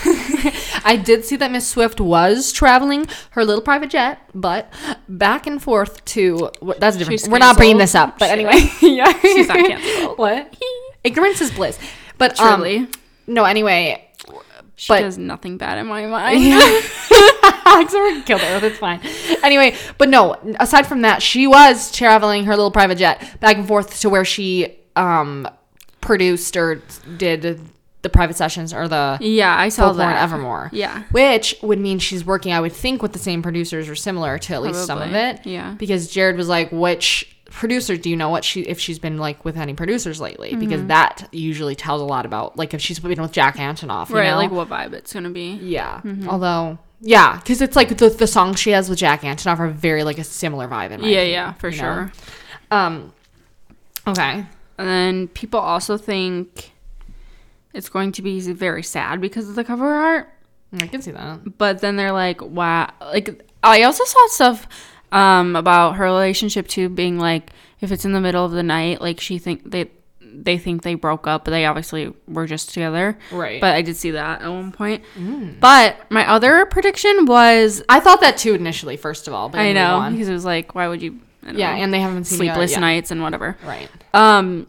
I 0.84 0.96
did 0.96 1.24
see 1.24 1.36
that 1.36 1.50
Miss 1.50 1.66
Swift 1.66 2.00
was 2.00 2.52
traveling 2.52 3.06
her 3.30 3.44
little 3.44 3.62
private 3.62 3.90
jet, 3.90 4.18
but 4.34 4.72
back 5.08 5.46
and 5.46 5.62
forth 5.62 6.04
to 6.06 6.50
that's 6.78 6.96
a 6.96 6.98
different. 6.98 7.20
She's 7.20 7.28
We're 7.28 7.38
not 7.38 7.56
bringing 7.56 7.78
this 7.78 7.94
up, 7.94 8.18
but 8.18 8.30
anyway, 8.30 8.70
yeah, 8.82 9.12
She's 9.20 9.48
not 9.48 9.58
canceled. 9.58 10.18
what? 10.24 10.54
Ignorance 11.04 11.40
is 11.40 11.50
bliss. 11.50 11.78
But 12.18 12.36
Truly. 12.36 12.78
um, 12.78 12.90
no. 13.26 13.44
Anyway, 13.44 14.07
She 14.78 14.92
but- 14.92 15.00
does 15.00 15.18
nothing 15.18 15.58
bad 15.58 15.76
in 15.78 15.86
my 15.86 16.06
mind. 16.16 16.42
Except 17.80 17.92
we 17.92 18.22
killed 18.22 18.40
her. 18.40 18.60
That's 18.60 18.78
fine. 18.78 19.00
Anyway, 19.42 19.76
but 19.98 20.08
no. 20.08 20.36
Aside 20.58 20.86
from 20.86 21.02
that, 21.02 21.22
she 21.22 21.46
was 21.46 21.92
traveling 21.92 22.44
her 22.44 22.52
little 22.56 22.70
private 22.70 22.96
jet 22.96 23.38
back 23.40 23.56
and 23.56 23.66
forth 23.68 24.00
to 24.00 24.08
where 24.08 24.24
she 24.24 24.76
um 24.96 25.46
produced 26.00 26.56
or 26.56 26.80
did 27.18 27.60
the 28.02 28.08
private 28.08 28.36
sessions 28.36 28.72
or 28.72 28.86
the 28.88 29.18
Yeah, 29.20 29.54
I 29.54 29.68
saw 29.68 29.88
Folklore 29.88 30.06
that. 30.06 30.22
Evermore. 30.22 30.70
Yeah. 30.72 31.02
Which 31.10 31.56
would 31.62 31.78
mean 31.80 31.98
she's 31.98 32.24
working, 32.24 32.52
I 32.52 32.60
would 32.60 32.72
think, 32.72 33.02
with 33.02 33.12
the 33.12 33.18
same 33.18 33.42
producers 33.42 33.88
or 33.88 33.96
similar 33.96 34.38
to 34.38 34.54
at 34.54 34.62
least 34.62 34.86
some 34.86 35.02
of 35.02 35.12
it. 35.12 35.44
Yeah. 35.44 35.74
Because 35.76 36.08
Jared 36.08 36.36
was 36.36 36.48
like, 36.48 36.70
which 36.72 37.36
producers, 37.50 37.98
do 37.98 38.10
you 38.10 38.16
know 38.16 38.28
what 38.28 38.44
she 38.44 38.60
if 38.62 38.78
she's 38.78 38.98
been 38.98 39.18
like 39.18 39.44
with 39.44 39.56
any 39.56 39.74
producers 39.74 40.20
lately? 40.20 40.54
Because 40.54 40.80
Mm-hmm. 40.80 40.88
that 40.88 41.28
usually 41.32 41.74
tells 41.74 42.00
a 42.00 42.04
lot 42.04 42.26
about 42.26 42.56
like 42.56 42.74
if 42.74 42.80
she's 42.80 42.98
been 42.98 43.20
with 43.20 43.32
Jack 43.32 43.56
Antonoff, 43.56 44.10
you 44.10 44.16
right, 44.16 44.30
know? 44.30 44.36
like 44.36 44.50
what 44.50 44.68
vibe 44.68 44.92
it's 44.92 45.12
gonna 45.12 45.30
be. 45.30 45.52
Yeah. 45.62 46.00
mm-hmm. 46.04 46.28
Although, 46.28 46.78
yeah, 47.00 47.36
because 47.36 47.60
it's 47.62 47.74
like 47.76 47.96
the 47.96 48.08
the 48.10 48.26
songs 48.26 48.60
she 48.60 48.70
has 48.70 48.88
with 48.88 48.98
Jack 48.98 49.22
Antonoff 49.22 49.58
are 49.58 49.68
very 49.68 50.04
like 50.04 50.18
a 50.18 50.24
similar 50.24 50.68
vibe 50.68 50.90
in 50.90 51.00
my 51.00 51.08
Yeah, 51.08 51.18
opinion, 51.18 51.32
yeah, 51.32 51.52
for 51.54 51.68
you 51.70 51.76
know? 51.76 51.82
sure. 51.82 52.12
Um. 52.70 53.12
Okay. 54.06 54.44
And 54.78 54.88
then 54.88 55.28
people 55.28 55.58
also 55.60 55.96
think 55.96 56.72
it's 57.74 57.88
going 57.88 58.12
to 58.12 58.22
be 58.22 58.40
very 58.40 58.82
sad 58.82 59.20
because 59.20 59.48
of 59.48 59.54
the 59.54 59.64
cover 59.64 59.86
art. 59.92 60.28
I 60.80 60.86
can 60.86 61.02
see 61.02 61.10
that. 61.10 61.58
But 61.58 61.80
then 61.80 61.96
they're 61.96 62.12
like, 62.12 62.40
wow. 62.42 62.90
Like, 63.00 63.42
I 63.62 63.82
also 63.82 64.04
saw 64.04 64.26
stuff 64.28 64.68
um, 65.12 65.56
about 65.56 65.96
her 65.96 66.04
relationship 66.04 66.68
too, 66.68 66.88
being 66.88 67.18
like, 67.18 67.50
if 67.80 67.92
it's 67.92 68.04
in 68.04 68.12
the 68.12 68.20
middle 68.20 68.44
of 68.44 68.52
the 68.52 68.62
night, 68.62 69.00
like 69.00 69.20
she 69.20 69.38
think 69.38 69.70
they 69.70 69.90
they 70.20 70.58
think 70.58 70.82
they 70.82 70.94
broke 70.94 71.26
up, 71.26 71.44
but 71.44 71.50
they 71.50 71.66
obviously 71.66 72.12
were 72.26 72.46
just 72.46 72.72
together. 72.72 73.18
Right. 73.32 73.60
But 73.60 73.74
I 73.74 73.82
did 73.82 73.96
see 73.96 74.12
that 74.12 74.42
at 74.42 74.48
one 74.48 74.72
point. 74.72 75.04
But 75.60 76.10
my 76.10 76.28
other 76.28 76.66
prediction 76.66 77.26
was, 77.26 77.82
I 77.88 78.00
thought 78.00 78.20
that 78.20 78.36
too 78.36 78.54
initially. 78.54 78.96
First 78.96 79.28
of 79.28 79.34
all, 79.34 79.48
but 79.48 79.60
I 79.60 79.72
know 79.72 80.08
because 80.10 80.28
it 80.28 80.32
was 80.32 80.44
like, 80.44 80.74
why 80.74 80.88
would 80.88 81.02
you? 81.02 81.20
Yeah, 81.44 81.76
know, 81.76 81.82
and 81.82 81.94
they 81.94 82.00
haven't 82.00 82.24
seen 82.24 82.38
sleepless 82.38 82.72
yeah. 82.72 82.80
nights 82.80 83.10
and 83.10 83.22
whatever. 83.22 83.56
Right. 83.64 83.88
Um, 84.12 84.66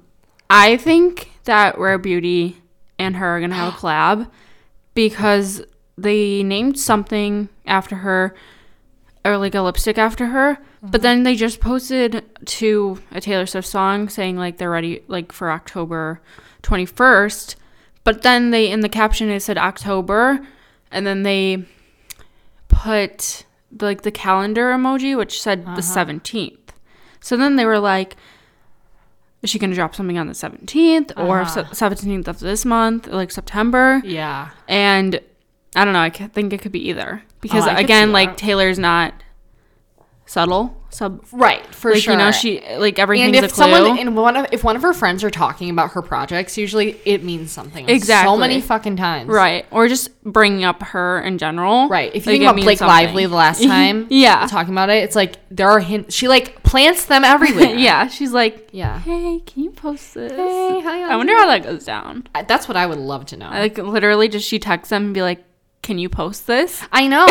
I 0.49 0.77
think 0.77 1.31
that 1.43 1.77
Rare 1.77 1.97
Beauty 1.97 2.57
and 2.97 3.17
her 3.17 3.37
are 3.37 3.41
gonna 3.41 3.55
have 3.55 3.73
a 3.73 3.77
collab 3.77 4.29
because 4.93 5.61
they 5.97 6.43
named 6.43 6.79
something 6.79 7.49
after 7.65 7.95
her 7.97 8.33
or 9.29 9.37
like 9.37 9.55
a 9.55 9.61
lipstick 9.61 9.97
after 9.97 10.27
her. 10.27 10.57
But 10.81 10.91
mm-hmm. 10.91 11.01
then 11.01 11.23
they 11.23 11.35
just 11.35 11.59
posted 11.59 12.23
to 12.45 12.99
a 13.11 13.21
Taylor 13.21 13.45
Swift 13.45 13.67
song 13.67 14.09
saying 14.09 14.37
like 14.37 14.57
they're 14.57 14.69
ready 14.69 15.03
like 15.07 15.31
for 15.31 15.51
October 15.51 16.21
21st. 16.63 17.55
But 18.03 18.23
then 18.23 18.51
they 18.51 18.71
in 18.71 18.81
the 18.81 18.89
caption 18.89 19.29
it 19.29 19.41
said 19.41 19.57
October 19.57 20.45
and 20.91 21.05
then 21.05 21.23
they 21.23 21.65
put 22.67 23.45
like 23.79 24.01
the 24.01 24.11
calendar 24.11 24.71
emoji 24.71 25.15
which 25.15 25.41
said 25.41 25.65
the 25.65 25.71
uh-huh. 25.71 25.81
17th. 25.81 26.57
So 27.19 27.37
then 27.37 27.55
they 27.55 27.65
were 27.65 27.79
like 27.79 28.15
is 29.41 29.49
she 29.49 29.59
going 29.59 29.69
to 29.69 29.75
drop 29.75 29.95
something 29.95 30.17
on 30.17 30.27
the 30.27 30.33
17th 30.33 31.13
or 31.17 31.41
uh-huh. 31.41 31.73
se- 31.73 31.85
17th 31.85 32.27
of 32.27 32.39
this 32.39 32.65
month, 32.65 33.07
like 33.07 33.31
September? 33.31 34.01
Yeah. 34.03 34.49
And 34.67 35.21
I 35.77 35.85
don't 35.85 35.93
know. 35.93 36.01
I 36.01 36.09
think 36.09 36.51
it 36.51 36.61
could 36.61 36.73
be 36.73 36.89
either 36.89 37.23
because 37.41 37.65
Oh, 37.67 37.75
again, 37.75 38.11
like 38.11 38.29
that. 38.31 38.37
Taylor's 38.37 38.79
not 38.79 39.13
subtle. 40.25 40.75
Sub 40.91 41.23
Right. 41.31 41.63
For 41.67 41.91
like 41.91 42.01
sure. 42.01 42.13
you 42.13 42.17
know 42.17 42.31
she 42.31 42.61
like 42.77 42.97
everything's 42.97 43.37
and 43.37 43.43
a 43.43 43.45
if 43.45 43.53
clue. 43.53 43.63
someone 43.71 43.99
and 43.99 44.15
one 44.17 44.35
of 44.35 44.47
if 44.51 44.63
one 44.63 44.75
of 44.75 44.81
her 44.81 44.91
friends 44.91 45.23
are 45.23 45.29
talking 45.29 45.69
about 45.69 45.91
her 45.91 46.01
projects, 46.01 46.57
usually 46.57 46.99
it 47.05 47.23
means 47.23 47.51
something. 47.51 47.87
Exactly. 47.87 48.27
So 48.33 48.37
many 48.37 48.59
fucking 48.59 48.95
times. 48.95 49.27
right 49.29 49.67
or 49.69 49.87
just 49.87 50.09
bringing 50.23 50.63
up 50.63 50.81
her 50.81 51.21
in 51.21 51.37
general. 51.37 51.87
Right. 51.89 52.11
If 52.15 52.25
you 52.25 52.31
like, 52.31 52.39
think 52.39 52.49
about 52.49 52.55
Blake 52.63 52.77
something. 52.79 53.05
Lively 53.05 53.25
the 53.27 53.35
last 53.35 53.63
time, 53.63 54.07
Yeah. 54.09 54.47
talking 54.47 54.73
about 54.73 54.89
it, 54.89 55.03
it's 55.03 55.15
like 55.15 55.35
there 55.51 55.69
are 55.69 55.79
hints. 55.79 56.15
She 56.15 56.27
like 56.27 56.63
plants 56.63 57.05
them 57.05 57.23
everywhere. 57.23 57.75
yeah, 57.75 58.07
she's 58.07 58.31
like, 58.33 58.69
Yeah. 58.71 58.97
hey, 58.99 59.41
can 59.45 59.63
you 59.63 59.69
post 59.69 60.15
this? 60.15 60.31
Hey, 60.31 60.79
how 60.81 61.07
I 61.11 61.15
wonder 61.17 61.35
how 61.37 61.45
that 61.45 61.61
goes 61.63 61.85
down. 61.85 62.25
I- 62.33 62.41
That's 62.41 62.67
what 62.67 62.77
I 62.77 62.87
would 62.87 62.97
love 62.97 63.27
to 63.27 63.37
know. 63.37 63.49
Like 63.49 63.77
literally, 63.77 64.27
just 64.27 64.47
she 64.47 64.57
texts 64.57 64.89
them 64.89 65.05
and 65.05 65.13
be 65.13 65.21
like, 65.21 65.43
"Can 65.89 65.97
you 65.97 66.09
post 66.09 66.45
this?" 66.45 66.83
I 66.91 67.07
know. 67.07 67.25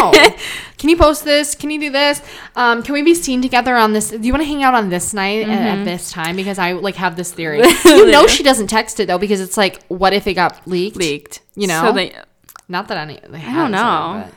can 0.78 0.88
you 0.90 0.96
post 0.96 1.24
this? 1.24 1.54
Can 1.54 1.70
you 1.70 1.78
do 1.78 1.90
this? 1.90 2.20
Um, 2.56 2.82
can 2.82 2.92
we 2.92 3.02
be 3.02 3.14
seen 3.14 3.40
together 3.40 3.76
on 3.76 3.92
this? 3.92 4.10
Do 4.10 4.18
you 4.26 4.32
want 4.32 4.42
to 4.42 4.48
hang 4.48 4.64
out 4.64 4.74
on 4.74 4.88
this 4.90 5.14
night 5.14 5.42
at, 5.42 5.48
Mm-hmm. 5.48 5.78
at 5.80 5.84
this 5.84 6.10
time? 6.10 6.34
Because 6.34 6.58
I 6.58 6.72
like 6.72 6.96
have 6.96 7.14
this 7.16 7.30
theory. 7.32 7.62
you 7.84 8.10
know 8.10 8.26
she 8.26 8.42
doesn't 8.42 8.66
text 8.66 8.98
it 9.00 9.06
though 9.06 9.18
because 9.18 9.40
it's 9.40 9.56
like, 9.56 9.82
what 9.86 10.12
if 10.12 10.26
it 10.26 10.34
got 10.34 10.66
leaked? 10.66 10.96
Leaked, 10.96 11.40
You 11.54 11.68
know? 11.68 11.82
So 11.86 11.92
they 11.92 12.14
Not 12.68 12.88
that 12.88 12.98
any. 12.98 13.20
They 13.28 13.38
I 13.38 13.54
don't 13.54 13.70
know. 13.70 14.28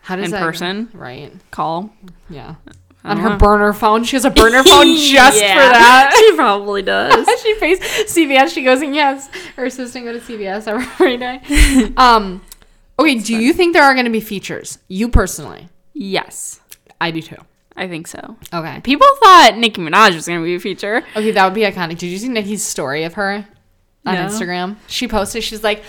how 0.00 0.16
does 0.16 0.22
it 0.22 0.24
In 0.24 0.30
that 0.32 0.42
person? 0.42 0.88
Right. 0.94 1.30
call 1.50 1.90
Yeah. 2.30 2.54
On 3.02 3.16
her 3.16 3.36
burner 3.38 3.72
phone, 3.72 4.04
she 4.04 4.16
has 4.16 4.26
a 4.26 4.30
burner 4.30 4.62
phone 4.72 4.94
just 4.94 5.40
Yeah. 5.40 5.54
for 5.54 5.72
that. 5.72 6.12
she 6.18 6.36
probably 6.36 6.82
does. 6.82 7.26
she 7.42 7.54
pays 7.54 7.78
CVS. 7.80 8.52
She 8.52 8.62
goes 8.62 8.82
and 8.82 8.94
yes, 8.94 9.28
her 9.56 9.64
assistant 9.64 10.04
go 10.04 10.12
to 10.12 10.20
CVS 10.20 10.68
every 10.68 11.16
day. 11.16 11.40
um, 11.96 12.42
okay. 13.00 13.18
Do 13.18 13.36
you 13.36 13.52
think 13.52 13.72
there 13.74 13.82
are 13.82 13.94
going 13.94 14.06
to 14.06 14.10
be 14.12 14.20
features? 14.20 14.78
You 14.88 15.08
personally, 15.08 15.68
yes, 15.94 16.60
I 17.00 17.10
do 17.10 17.20
too. 17.22 17.36
I 17.76 17.88
think 17.88 18.06
so. 18.08 18.36
Okay. 18.52 18.80
People 18.82 19.06
thought 19.22 19.56
Nicki 19.56 19.80
Minaj 19.80 20.14
was 20.14 20.26
gonna 20.28 20.42
be 20.42 20.56
a 20.56 20.60
feature. 20.60 21.02
Okay, 21.16 21.30
that 21.30 21.44
would 21.44 21.54
be 21.54 21.62
iconic. 21.62 21.96
Did 21.98 22.08
you 22.08 22.18
see 22.18 22.28
Nicki's 22.28 22.62
story 22.62 23.04
of 23.04 23.14
her 23.14 23.46
on 24.04 24.14
No. 24.14 24.20
Instagram? 24.26 24.76
She 24.86 25.08
posted. 25.08 25.42
She's 25.44 25.62
like. 25.64 25.82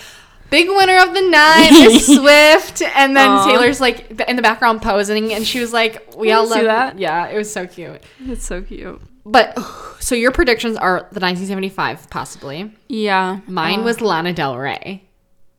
Big 0.50 0.68
winner 0.68 0.98
of 1.02 1.14
the 1.14 1.22
night, 1.22 1.70
Miss 1.72 2.08
Swift, 2.08 2.82
and 2.82 3.16
then 3.16 3.30
Aw. 3.30 3.46
Taylor's 3.48 3.80
like 3.80 4.20
in 4.28 4.36
the 4.36 4.42
background 4.42 4.82
posing, 4.82 5.32
and 5.34 5.48
she 5.48 5.62
was 5.62 5.72
like, 5.72 6.14
"We 6.18 6.34
all 6.34 6.46
see 6.46 6.56
love 6.56 6.66
that. 6.66 7.00
Yeah, 7.00 7.28
it 7.30 7.38
was 7.38 7.50
so 7.50 7.66
cute. 7.66 8.04
It's 8.26 8.46
so 8.46 8.62
cute. 8.62 9.02
But 9.26 9.58
so 10.02 10.14
your 10.14 10.32
predictions 10.32 10.76
are 10.76 11.08
the 11.14 11.22
1975, 11.22 12.10
possibly. 12.10 12.70
Yeah, 12.90 13.40
Mine 13.48 13.80
uh, 13.80 13.84
was 13.84 14.02
Lana 14.02 14.34
Del 14.34 14.58
Rey. 14.58 15.04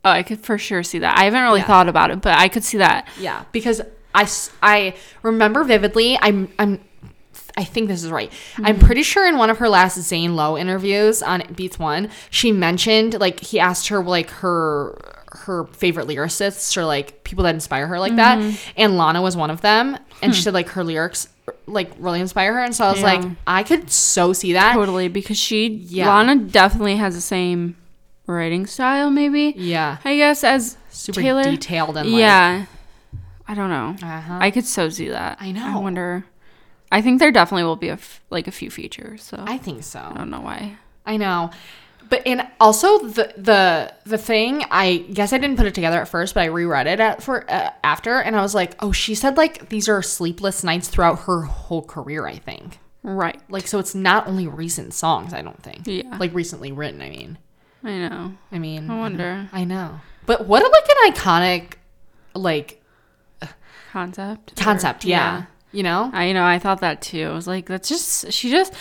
Oh, 0.04 0.10
I 0.10 0.22
could 0.22 0.40
for 0.40 0.58
sure 0.58 0.82
see 0.82 0.98
that. 0.98 1.16
I 1.16 1.24
haven't 1.24 1.42
really 1.42 1.60
Yeah. 1.60 1.66
thought 1.66 1.88
about 1.88 2.10
it, 2.10 2.20
but 2.20 2.36
I 2.36 2.48
could 2.48 2.64
see 2.64 2.78
that. 2.78 3.08
Yeah, 3.20 3.44
because 3.52 3.80
I, 4.14 4.28
I 4.62 4.94
remember 5.22 5.64
vividly. 5.64 6.18
I'm 6.20 6.48
I'm 6.58 6.80
I 7.56 7.64
think 7.64 7.88
this 7.88 8.02
is 8.02 8.10
right. 8.10 8.32
I'm 8.58 8.76
mm-hmm. 8.76 8.86
pretty 8.86 9.02
sure 9.02 9.28
in 9.28 9.36
one 9.36 9.50
of 9.50 9.58
her 9.58 9.68
last 9.68 10.00
Zane 10.00 10.36
Lowe 10.36 10.56
interviews 10.56 11.22
on 11.22 11.42
Beats 11.54 11.78
One, 11.78 12.08
she 12.30 12.50
mentioned 12.50 13.20
like 13.20 13.40
he 13.40 13.60
asked 13.60 13.88
her 13.88 14.02
like 14.02 14.30
her 14.30 14.98
her 15.32 15.64
favorite 15.66 16.06
lyricists 16.06 16.76
or 16.76 16.84
like 16.84 17.24
people 17.24 17.44
that 17.44 17.54
inspire 17.54 17.86
her 17.86 17.98
like 17.98 18.16
that, 18.16 18.38
mm-hmm. 18.38 18.70
and 18.76 18.96
Lana 18.96 19.22
was 19.22 19.36
one 19.36 19.50
of 19.50 19.60
them. 19.60 19.98
And 20.20 20.34
she 20.34 20.40
hmm. 20.40 20.44
said 20.44 20.54
like 20.54 20.68
her 20.70 20.84
lyrics 20.84 21.28
like 21.66 21.90
really 21.98 22.20
inspire 22.20 22.52
her, 22.54 22.60
and 22.60 22.74
so 22.74 22.84
I 22.84 22.90
was 22.90 23.00
Yeah. 23.00 23.06
like, 23.06 23.24
I 23.46 23.62
could 23.62 23.90
so 23.90 24.32
see 24.32 24.52
that. 24.52 24.74
Totally, 24.74 25.08
because 25.08 25.38
she, 25.38 25.66
Yeah. 25.66 26.08
Lana 26.08 26.36
definitely 26.36 26.96
has 26.96 27.14
the 27.14 27.20
same 27.20 27.76
writing 28.26 28.66
style, 28.66 29.10
maybe. 29.10 29.54
Yeah, 29.56 29.98
I 30.04 30.16
guess 30.16 30.44
as 30.44 30.76
super 30.90 31.20
Taylor. 31.20 31.44
detailed 31.44 31.96
and 31.96 32.10
like, 32.10 32.20
yeah, 32.20 32.66
I 33.48 33.54
don't 33.54 33.70
know. 33.70 33.96
Uh-huh. 34.06 34.38
I 34.40 34.50
could 34.50 34.66
so 34.66 34.88
see 34.88 35.08
that. 35.08 35.38
I 35.40 35.52
know. 35.52 35.64
I 35.66 35.78
wonder. 35.80 36.24
I 36.90 37.00
think 37.00 37.20
there 37.20 37.32
definitely 37.32 37.64
will 37.64 37.76
be 37.76 37.88
a 37.88 37.94
f- 37.94 38.20
like 38.30 38.46
a 38.46 38.52
few 38.52 38.70
features. 38.70 39.22
So 39.22 39.42
I, 39.46 39.56
think 39.58 39.82
so. 39.82 39.98
I 40.00 40.18
don't 40.18 40.28
know 40.30 40.40
why. 40.42 40.76
I 41.06 41.16
know. 41.16 41.50
But 42.10 42.26
and 42.26 42.46
also 42.60 42.98
the 42.98 43.32
the 43.38 43.94
the 44.04 44.18
thing 44.18 44.64
I 44.70 44.98
guess 44.98 45.32
I 45.32 45.38
didn't 45.38 45.56
put 45.56 45.64
it 45.66 45.74
together 45.74 45.98
at 46.02 46.08
first, 46.08 46.34
but 46.34 46.42
I 46.42 46.46
reread 46.46 46.86
it 46.86 47.00
at 47.00 47.22
for 47.22 47.50
uh, 47.50 47.70
after, 47.82 48.18
and 48.18 48.36
I 48.36 48.42
was 48.42 48.54
like, 48.54 48.74
oh, 48.80 48.92
she 48.92 49.14
said 49.14 49.38
like 49.38 49.70
these 49.70 49.88
are 49.88 50.02
sleepless 50.02 50.62
nights 50.62 50.88
throughout 50.88 51.20
her 51.20 51.42
whole 51.42 51.80
career. 51.82 52.26
I 52.26 52.36
think 52.36 52.78
Right. 53.02 53.40
like 53.48 53.66
so 53.66 53.78
it's 53.78 53.94
not 53.94 54.26
only 54.26 54.46
recent 54.46 54.92
songs. 54.92 55.32
I 55.32 55.40
don't 55.40 55.62
think. 55.62 55.86
Yeah. 55.86 56.18
Like 56.18 56.34
recently 56.34 56.70
written. 56.72 57.00
I 57.00 57.08
mean. 57.08 57.38
I 57.84 57.98
know. 57.98 58.34
I 58.50 58.58
mean. 58.58 58.90
I 58.90 58.98
wonder 58.98 59.48
I 59.52 59.64
know. 59.64 60.00
But 60.26 60.46
what 60.46 60.62
a, 60.62 60.68
like 60.68 60.88
an 60.88 61.12
iconic 61.12 61.72
like 62.34 62.82
concept. 63.92 64.52
or- 64.52 64.64
concept. 64.64 65.04
Yeah. 65.04 65.44
You 65.72 65.82
know. 65.82 66.10
I 66.12 66.32
know. 66.32 66.44
I 66.44 66.58
thought 66.58 66.80
that 66.80 67.00
too. 67.02 67.28
I 67.30 67.32
was 67.34 67.46
like, 67.46 67.66
that's 67.66 67.88
just 67.88 68.32
she 68.32 68.50
just. 68.50 68.72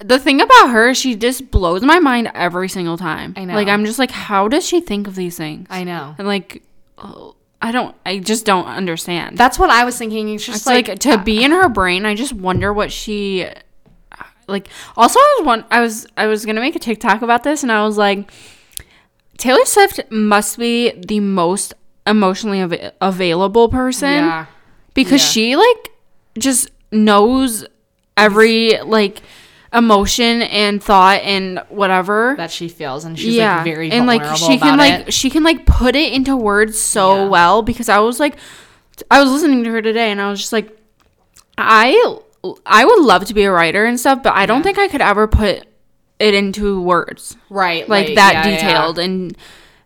The 0.00 0.18
thing 0.18 0.40
about 0.40 0.70
her, 0.70 0.94
she 0.94 1.14
just 1.14 1.48
blows 1.52 1.82
my 1.82 2.00
mind 2.00 2.32
every 2.34 2.68
single 2.68 2.96
time. 2.96 3.34
I 3.36 3.44
know. 3.44 3.54
Like 3.54 3.68
I'm 3.68 3.84
just 3.84 4.00
like, 4.00 4.10
how 4.10 4.48
does 4.48 4.66
she 4.66 4.80
think 4.80 5.06
of 5.06 5.14
these 5.14 5.36
things? 5.36 5.68
I 5.70 5.84
know. 5.84 6.16
and 6.18 6.26
like, 6.26 6.62
oh, 6.98 7.36
I 7.62 7.70
don't. 7.70 7.94
I 8.04 8.18
just 8.18 8.44
don't 8.44 8.66
understand. 8.66 9.38
That's 9.38 9.58
what 9.58 9.70
I 9.70 9.84
was 9.84 9.96
thinking. 9.96 10.28
It's 10.34 10.44
just 10.44 10.58
It's 10.58 10.66
like, 10.66 10.88
like, 10.88 10.98
to 11.00 11.18
be 11.18 11.44
in 11.44 11.52
her 11.52 11.68
brain. 11.68 12.04
I 12.04 12.16
just 12.16 12.32
wonder 12.32 12.72
what 12.72 12.90
she 12.90 13.46
like. 14.46 14.68
Also, 14.96 15.18
I 15.18 15.36
was 15.38 15.46
one. 15.46 15.64
I 15.70 15.80
was 15.80 16.06
I 16.16 16.26
was 16.26 16.44
gonna 16.46 16.60
make 16.60 16.76
a 16.76 16.78
TikTok 16.80 17.22
about 17.22 17.42
this, 17.42 17.62
and 17.62 17.70
I 17.72 17.84
was 17.84 17.96
like, 17.98 18.30
Taylor 19.38 19.64
Swift 19.64 20.00
must 20.10 20.58
be 20.58 20.90
the 20.92 21.20
most 21.20 21.74
emotionally 22.06 22.62
av- 22.62 22.92
available 23.00 23.68
person 23.68 24.08
yeah. 24.24 24.46
because 24.94 25.22
Yeah. 25.22 25.28
she 25.30 25.56
like 25.56 25.90
just 26.38 26.70
knows 26.92 27.66
every 28.16 28.78
like 28.82 29.20
emotion 29.72 30.42
and 30.42 30.82
thought 30.82 31.20
and 31.22 31.58
whatever 31.68 32.34
That 32.38 32.50
she 32.52 32.68
feels, 32.68 33.04
and 33.04 33.18
she's 33.18 33.36
like 33.36 33.64
very 33.64 33.90
and 33.90 34.06
like 34.06 34.22
she 34.36 34.56
can 34.58 34.78
like 34.78 35.08
it. 35.08 35.12
she 35.12 35.28
can 35.28 35.42
like 35.42 35.66
put 35.66 35.96
it 35.96 36.12
into 36.12 36.36
words 36.36 36.78
so 36.78 37.24
Yeah. 37.24 37.28
well 37.28 37.62
because 37.62 37.88
i 37.88 37.98
was 37.98 38.20
like 38.20 38.36
i 39.10 39.20
was 39.20 39.30
listening 39.30 39.64
to 39.64 39.70
her 39.72 39.82
today 39.82 40.10
and 40.12 40.20
i 40.20 40.30
was 40.30 40.38
just 40.40 40.52
like 40.52 40.78
i 41.58 41.90
i 42.66 42.84
would 42.84 43.00
love 43.02 43.24
to 43.24 43.34
be 43.34 43.44
a 43.44 43.50
writer 43.50 43.84
and 43.84 43.98
stuff 44.00 44.22
but 44.22 44.32
i 44.34 44.46
don't 44.46 44.62
think 44.62 44.78
i 44.78 44.88
could 44.88 45.00
ever 45.00 45.26
put 45.26 45.64
it 46.18 46.32
into 46.34 46.80
words 46.80 47.36
right, 47.50 47.88
like, 47.88 48.14
that 48.14 48.42
detailed 48.44 48.98
and 48.98 49.36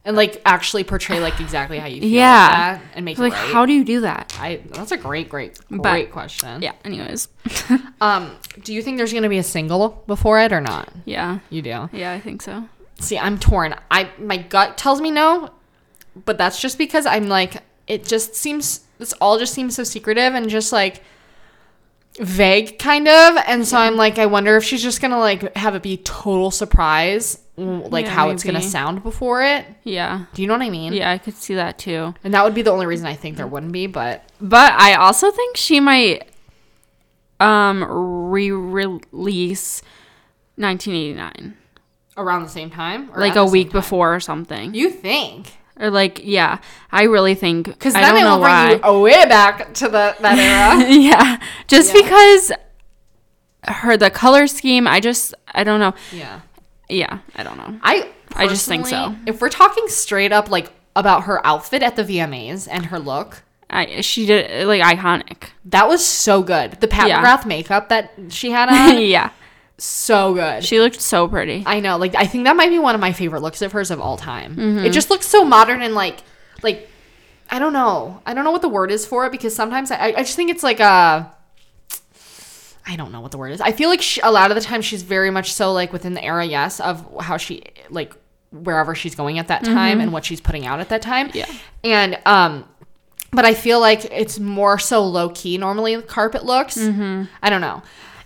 and 0.05 0.17
like 0.17 0.41
actually 0.47 0.83
portray 0.85 1.19
like 1.21 1.41
exactly 1.41 1.79
how 1.79 1.87
you 1.87 2.01
feel 2.01 2.09
Yeah. 2.11 2.47
like 2.47 2.53
that 2.53 2.83
and 2.95 3.05
make 3.05 3.19
like 3.19 3.33
it 3.33 3.35
right. 3.37 3.43
Like 3.45 3.53
how 3.53 3.67
do 3.67 3.73
you 3.75 3.85
do 3.85 4.01
that? 4.03 4.35
I 4.41 4.61
that's 4.71 4.93
a 4.93 4.97
great, 4.97 5.29
great, 5.29 5.59
But- 5.71 5.83
great 5.83 6.11
question. 6.11 6.63
Yeah. 6.63 6.73
Anyways. 6.85 7.29
Um, 8.01 8.31
do 8.65 8.73
you 8.73 8.81
think 8.83 8.97
there's 8.97 9.13
gonna 9.13 9.29
be 9.29 9.37
a 9.39 9.43
single 9.43 10.03
before 10.07 10.41
it 10.41 10.53
or 10.53 10.61
not? 10.63 10.89
yeah. 11.05 11.41
You 11.51 11.61
do. 11.63 11.91
Yeah, 11.93 12.13
I 12.13 12.21
think 12.21 12.41
so. 12.43 12.65
See, 12.99 13.19
I'm 13.19 13.39
torn. 13.39 13.75
I 13.91 14.09
my 14.19 14.39
gut 14.39 14.79
tells 14.79 15.01
me 15.03 15.11
no, 15.11 15.51
but 16.25 16.39
that's 16.39 16.59
just 16.61 16.79
because 16.79 17.05
I'm 17.07 17.29
like 17.29 17.57
it 17.87 18.07
just 18.07 18.35
seems 18.35 18.81
this 18.99 19.13
all 19.21 19.39
just 19.39 19.53
seems 19.53 19.75
so 19.77 19.85
secretive 19.85 20.33
and 20.35 20.49
just 20.49 20.73
like 20.73 21.03
vague 22.21 22.79
kind 22.79 23.09
of 23.09 23.37
and 23.47 23.67
so 23.67 23.79
I'm 23.79 23.97
like 23.97 24.19
I 24.19 24.27
wonder 24.27 24.57
if 24.57 24.65
she's 24.65 24.83
just 24.83 25.01
to 25.01 25.09
like 25.19 25.57
have 25.57 25.75
it 25.75 25.83
be 25.83 25.97
total 25.99 26.51
surprise 26.51 27.39
like 27.57 28.07
Yeah, 28.07 28.11
how 28.13 28.31
it's 28.31 28.43
going 28.43 28.55
to 28.55 28.63
sound 28.63 29.03
before 29.03 29.43
it. 29.43 29.67
Yeah. 29.85 30.25
Do 30.33 30.41
you 30.43 30.49
know 30.49 30.55
what 30.55 30.63
I 30.63 30.71
mean? 30.71 30.93
Yeah, 30.95 31.11
I 31.11 31.19
could 31.19 31.35
see 31.35 31.55
that 31.57 31.79
too. 31.79 32.15
And 32.25 32.33
that 32.33 32.43
would 32.45 32.55
be 32.55 32.63
the 32.63 32.71
only 32.71 32.87
reason 32.87 33.07
I 33.07 33.15
think 33.15 33.37
there 33.37 33.47
wouldn't 33.47 33.73
be, 33.73 33.87
but 33.87 34.25
But 34.41 34.73
I 34.75 34.95
also 34.95 35.31
think 35.31 35.57
she 35.57 35.81
might 35.81 36.29
um 37.39 37.85
re-release 38.31 39.83
1989 40.57 41.57
around 42.17 42.43
the 42.43 42.49
same 42.49 42.71
time 42.71 43.11
or 43.15 43.21
like 43.21 43.37
a 43.37 43.45
week 43.47 43.69
time? 43.69 43.81
before 43.81 44.15
or 44.15 44.21
something. 44.21 44.75
You 44.75 44.91
think? 44.91 45.53
Or 45.81 45.91
like 45.91 46.21
yeah, 46.23 46.59
I 46.93 47.05
really 47.05 47.35
think 47.35 47.69
I 47.97 48.01
then 48.03 48.15
don't 48.15 48.17
it 48.21 48.25
know 48.25 48.37
will 48.37 48.43
bring 48.45 48.81
why. 48.83 48.93
you 48.93 49.01
way 49.01 49.25
back 49.27 49.75
to 49.75 49.85
the 49.89 50.15
that 50.21 50.39
era. 50.81 50.91
yeah, 50.93 51.41
just 51.67 51.95
Yeah. 51.95 52.03
because 52.03 52.53
her 53.67 53.97
the 53.97 54.11
color 54.11 54.47
scheme, 54.47 54.87
I 54.87 55.01
just 55.01 55.35
I 55.53 55.65
don't 55.65 55.81
know. 55.81 55.95
yeah. 56.13 56.41
Yeah, 56.89 57.19
I 57.37 57.45
don't 57.45 57.57
know. 57.57 57.79
I 57.83 58.11
I 58.35 58.49
just 58.49 58.67
think 58.67 58.87
so. 58.87 59.15
If 59.27 59.41
we're 59.41 59.49
talking 59.49 59.87
straight 59.89 60.33
up 60.33 60.51
like 60.51 60.73
about 60.97 61.25
her 61.25 61.45
outfit 61.47 61.83
at 61.85 61.95
the 61.95 62.03
VMAs 62.03 62.67
and 62.69 62.87
her 62.87 62.99
look, 62.99 63.43
I 63.69 64.01
she 64.01 64.27
did 64.27 64.67
like 64.67 64.83
iconic. 64.83 65.51
that 65.67 65.87
was 65.89 66.05
so 66.05 66.43
good. 66.43 66.73
The 66.81 66.89
Pat 66.89 67.07
Yeah. 67.09 67.23
McGrath 67.25 67.47
makeup 67.47 67.91
that 67.91 68.13
she 68.31 68.51
had 68.51 68.69
on, 68.69 69.01
yeah, 69.03 69.31
so 69.83 70.35
good. 70.35 70.65
she 70.65 70.81
looked 70.81 71.01
so 71.01 71.27
pretty. 71.29 71.63
I 71.67 71.81
know, 71.81 71.97
like 71.97 72.15
I 72.15 72.27
think 72.27 72.45
that 72.45 72.57
might 72.57 72.71
be 72.71 72.79
one 72.79 72.95
of 72.95 73.01
my 73.01 73.13
favorite 73.13 73.41
looks 73.41 73.63
of 73.63 73.73
hers 73.73 73.91
of 73.91 74.01
all 74.01 74.17
time. 74.17 74.57
Mm-hmm. 74.57 74.85
It 74.85 74.93
just 74.93 75.11
looks 75.11 75.27
so 75.27 75.45
modern 75.45 75.83
and 75.83 75.95
like 75.95 76.21
like 76.63 76.89
I 77.51 77.59
don't 77.59 77.73
know. 77.73 78.23
I 78.27 78.35
don't 78.35 78.45
know 78.45 78.53
what 78.53 78.63
the 78.63 78.69
word 78.69 78.91
is 78.91 79.07
for 79.07 79.27
it 79.27 79.33
because 79.33 79.55
sometimes 79.55 79.91
I, 79.91 80.15
I 80.17 80.23
just 80.23 80.37
think 80.37 80.51
it's 80.51 80.63
like 80.63 80.81
a 80.81 81.35
I 82.87 82.97
don't 82.97 83.13
know 83.13 83.21
what 83.21 83.31
the 83.31 83.39
word 83.39 83.53
is. 83.53 83.61
I 83.61 83.73
feel 83.73 83.89
like 83.89 84.03
she, 84.03 84.21
a 84.21 84.31
lot 84.31 84.51
of 84.51 84.55
the 84.55 84.61
time 84.61 84.83
she's 84.83 85.03
very 85.03 85.31
much 85.31 85.53
so 85.53 85.73
like 85.73 85.93
within 85.93 86.15
the 86.15 86.25
era, 86.25 86.45
yes, 86.45 86.81
of 86.81 87.07
how 87.21 87.37
she 87.37 87.63
like 87.89 88.15
wherever 88.51 88.95
she's 88.95 89.15
going 89.15 89.39
at 89.39 89.49
that 89.49 89.65
time 89.65 90.01
and 90.01 90.13
what 90.13 90.25
she's 90.25 90.41
putting 90.41 90.67
out 90.67 90.81
at 90.81 90.89
that 90.89 91.03
time. 91.03 91.29
Mm-hmm. 91.29 91.39
Yeah. 91.39 91.47
And 91.85 92.19
um 92.27 92.69
but 93.33 93.45
I 93.45 93.55
feel 93.55 93.79
like 93.79 94.07
it's 94.07 94.41
more 94.41 94.79
so 94.79 95.05
low 95.05 95.29
key 95.31 95.57
normally 95.57 96.03
carpet 96.03 96.45
looks. 96.45 96.77
I 96.79 97.49
don't 97.49 97.61
know. 97.61 97.83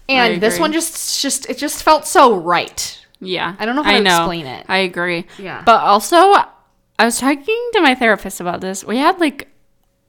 And 0.09 0.41
this 0.43 0.59
one 0.59 0.73
just 0.73 1.23
just 1.23 1.49
it 1.49 1.59
just 1.59 1.83
felt 1.83 2.07
so 2.07 2.37
right. 2.37 3.01
Yeah, 3.21 3.57
I 3.59 3.65
don't 3.65 3.75
know 3.77 3.83
how 3.83 3.93
to 3.93 4.05
explain 4.05 4.47
it. 4.47 4.67
I 4.69 4.79
agree. 4.79 5.27
Yeah. 5.39 5.63
but 5.65 5.81
also 5.83 6.17
I 6.99 7.05
was 7.05 7.19
talking 7.19 7.71
to 7.75 7.81
my 7.81 7.95
therapist 7.95 8.41
about 8.41 8.61
this. 8.61 8.85
We 8.85 8.99
had 8.99 9.19
like 9.19 9.49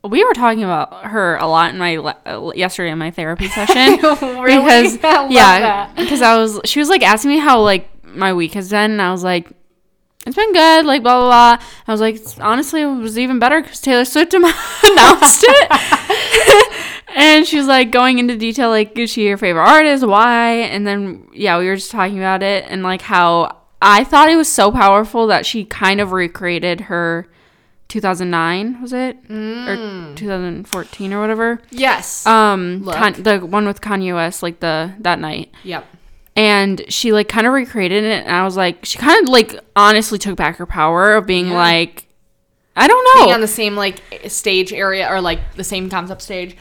we 0.03 0.23
were 0.23 0.33
talking 0.33 0.63
about 0.63 1.05
her 1.05 1.35
a 1.37 1.47
lot 1.47 1.71
in 1.73 1.79
my 1.79 1.95
le- 1.97 2.55
yesterday 2.55 2.91
in 2.91 2.97
my 2.99 3.09
therapy 3.11 3.47
session 3.57 3.99
Really? 4.21 4.61
because 4.63 5.03
I 5.03 5.27
yeah 5.29 5.91
because 5.95 6.21
I 6.21 6.37
was 6.37 6.59
she 6.65 6.79
was 6.79 6.89
like 6.89 7.01
asking 7.03 7.31
me 7.31 7.39
how 7.39 7.61
like 7.61 7.89
my 8.05 8.33
week 8.33 8.53
has 8.53 8.69
been 8.69 8.91
and 8.91 9.01
I 9.01 9.11
was 9.11 9.23
like 9.23 9.49
it's 10.27 10.35
been 10.35 10.53
good 10.53 10.85
like 10.85 11.01
blah 11.03 11.19
blah 11.21 11.55
blah 11.57 11.65
I 11.87 11.91
was 11.91 12.01
like 12.01 12.19
honestly 12.39 12.81
it 12.81 12.85
was 12.87 13.17
even 13.17 13.39
better 13.39 13.61
because 13.61 13.79
Taylor 13.81 14.05
Swift 14.05 14.33
announced 14.33 15.45
it 15.47 15.71
and 17.15 17.47
she 17.47 17.57
was 17.57 17.65
like 17.67 17.89
going 17.91 18.19
into 18.19 18.37
detail 18.37 18.69
like 18.69 18.97
is 18.99 19.09
she 19.11 19.25
your 19.25 19.37
favorite 19.37 19.63
artist? 19.67 20.05
Why? 20.05 20.51
And 20.53 20.85
then 20.85 21.27
yeah 21.33 21.57
we 21.57 21.67
were 21.67 21.75
just 21.75 21.91
talking 21.91 22.17
about 22.19 22.43
it 22.43 22.65
and 22.67 22.83
like 22.83 23.01
how 23.01 23.57
I 23.81 24.03
thought 24.03 24.29
it 24.29 24.35
was 24.35 24.47
so 24.49 24.71
powerful 24.71 25.27
that 25.27 25.45
she 25.45 25.63
kind 25.65 25.99
of 26.01 26.11
recreated 26.11 26.81
her 26.81 27.27
2009 27.87 28.81
was 28.81 28.93
it? 28.93 29.17
Or 29.29 30.13
2014 30.15 31.13
or 31.13 31.21
whatever. 31.21 31.61
Yes. 31.69 32.25
um 32.25 32.83
Con- 32.85 33.13
the 33.21 33.39
one 33.39 33.65
with 33.67 33.81
Kanye 33.81 34.13
West 34.13 34.41
like 34.43 34.59
the 34.59 34.93
that 34.99 35.19
night. 35.19 35.51
Yep. 35.63 35.85
and 36.35 36.81
she 36.89 37.13
like 37.13 37.29
kind 37.29 37.45
of 37.47 37.53
recreated 37.53 38.03
it 38.03 38.25
and 38.25 38.35
I 38.35 38.43
was 38.43 38.57
like 38.57 38.83
she 38.85 38.97
kind 38.97 39.23
of 39.23 39.29
like 39.31 39.57
honestly 39.75 40.17
took 40.17 40.35
back 40.35 40.57
her 40.57 40.65
power 40.65 41.13
of 41.13 41.25
being 41.25 41.47
Yeah. 41.49 41.57
like 41.57 42.07
I 42.75 42.87
don't 42.87 43.15
Being 43.15 43.27
know 43.29 43.33
on 43.35 43.41
the 43.41 43.47
same 43.47 43.75
like 43.75 44.01
stage 44.27 44.73
area 44.73 45.07
or 45.09 45.21
like 45.21 45.55
the 45.55 45.63
same 45.63 45.89
concept 45.89 46.21
stage 46.21 46.57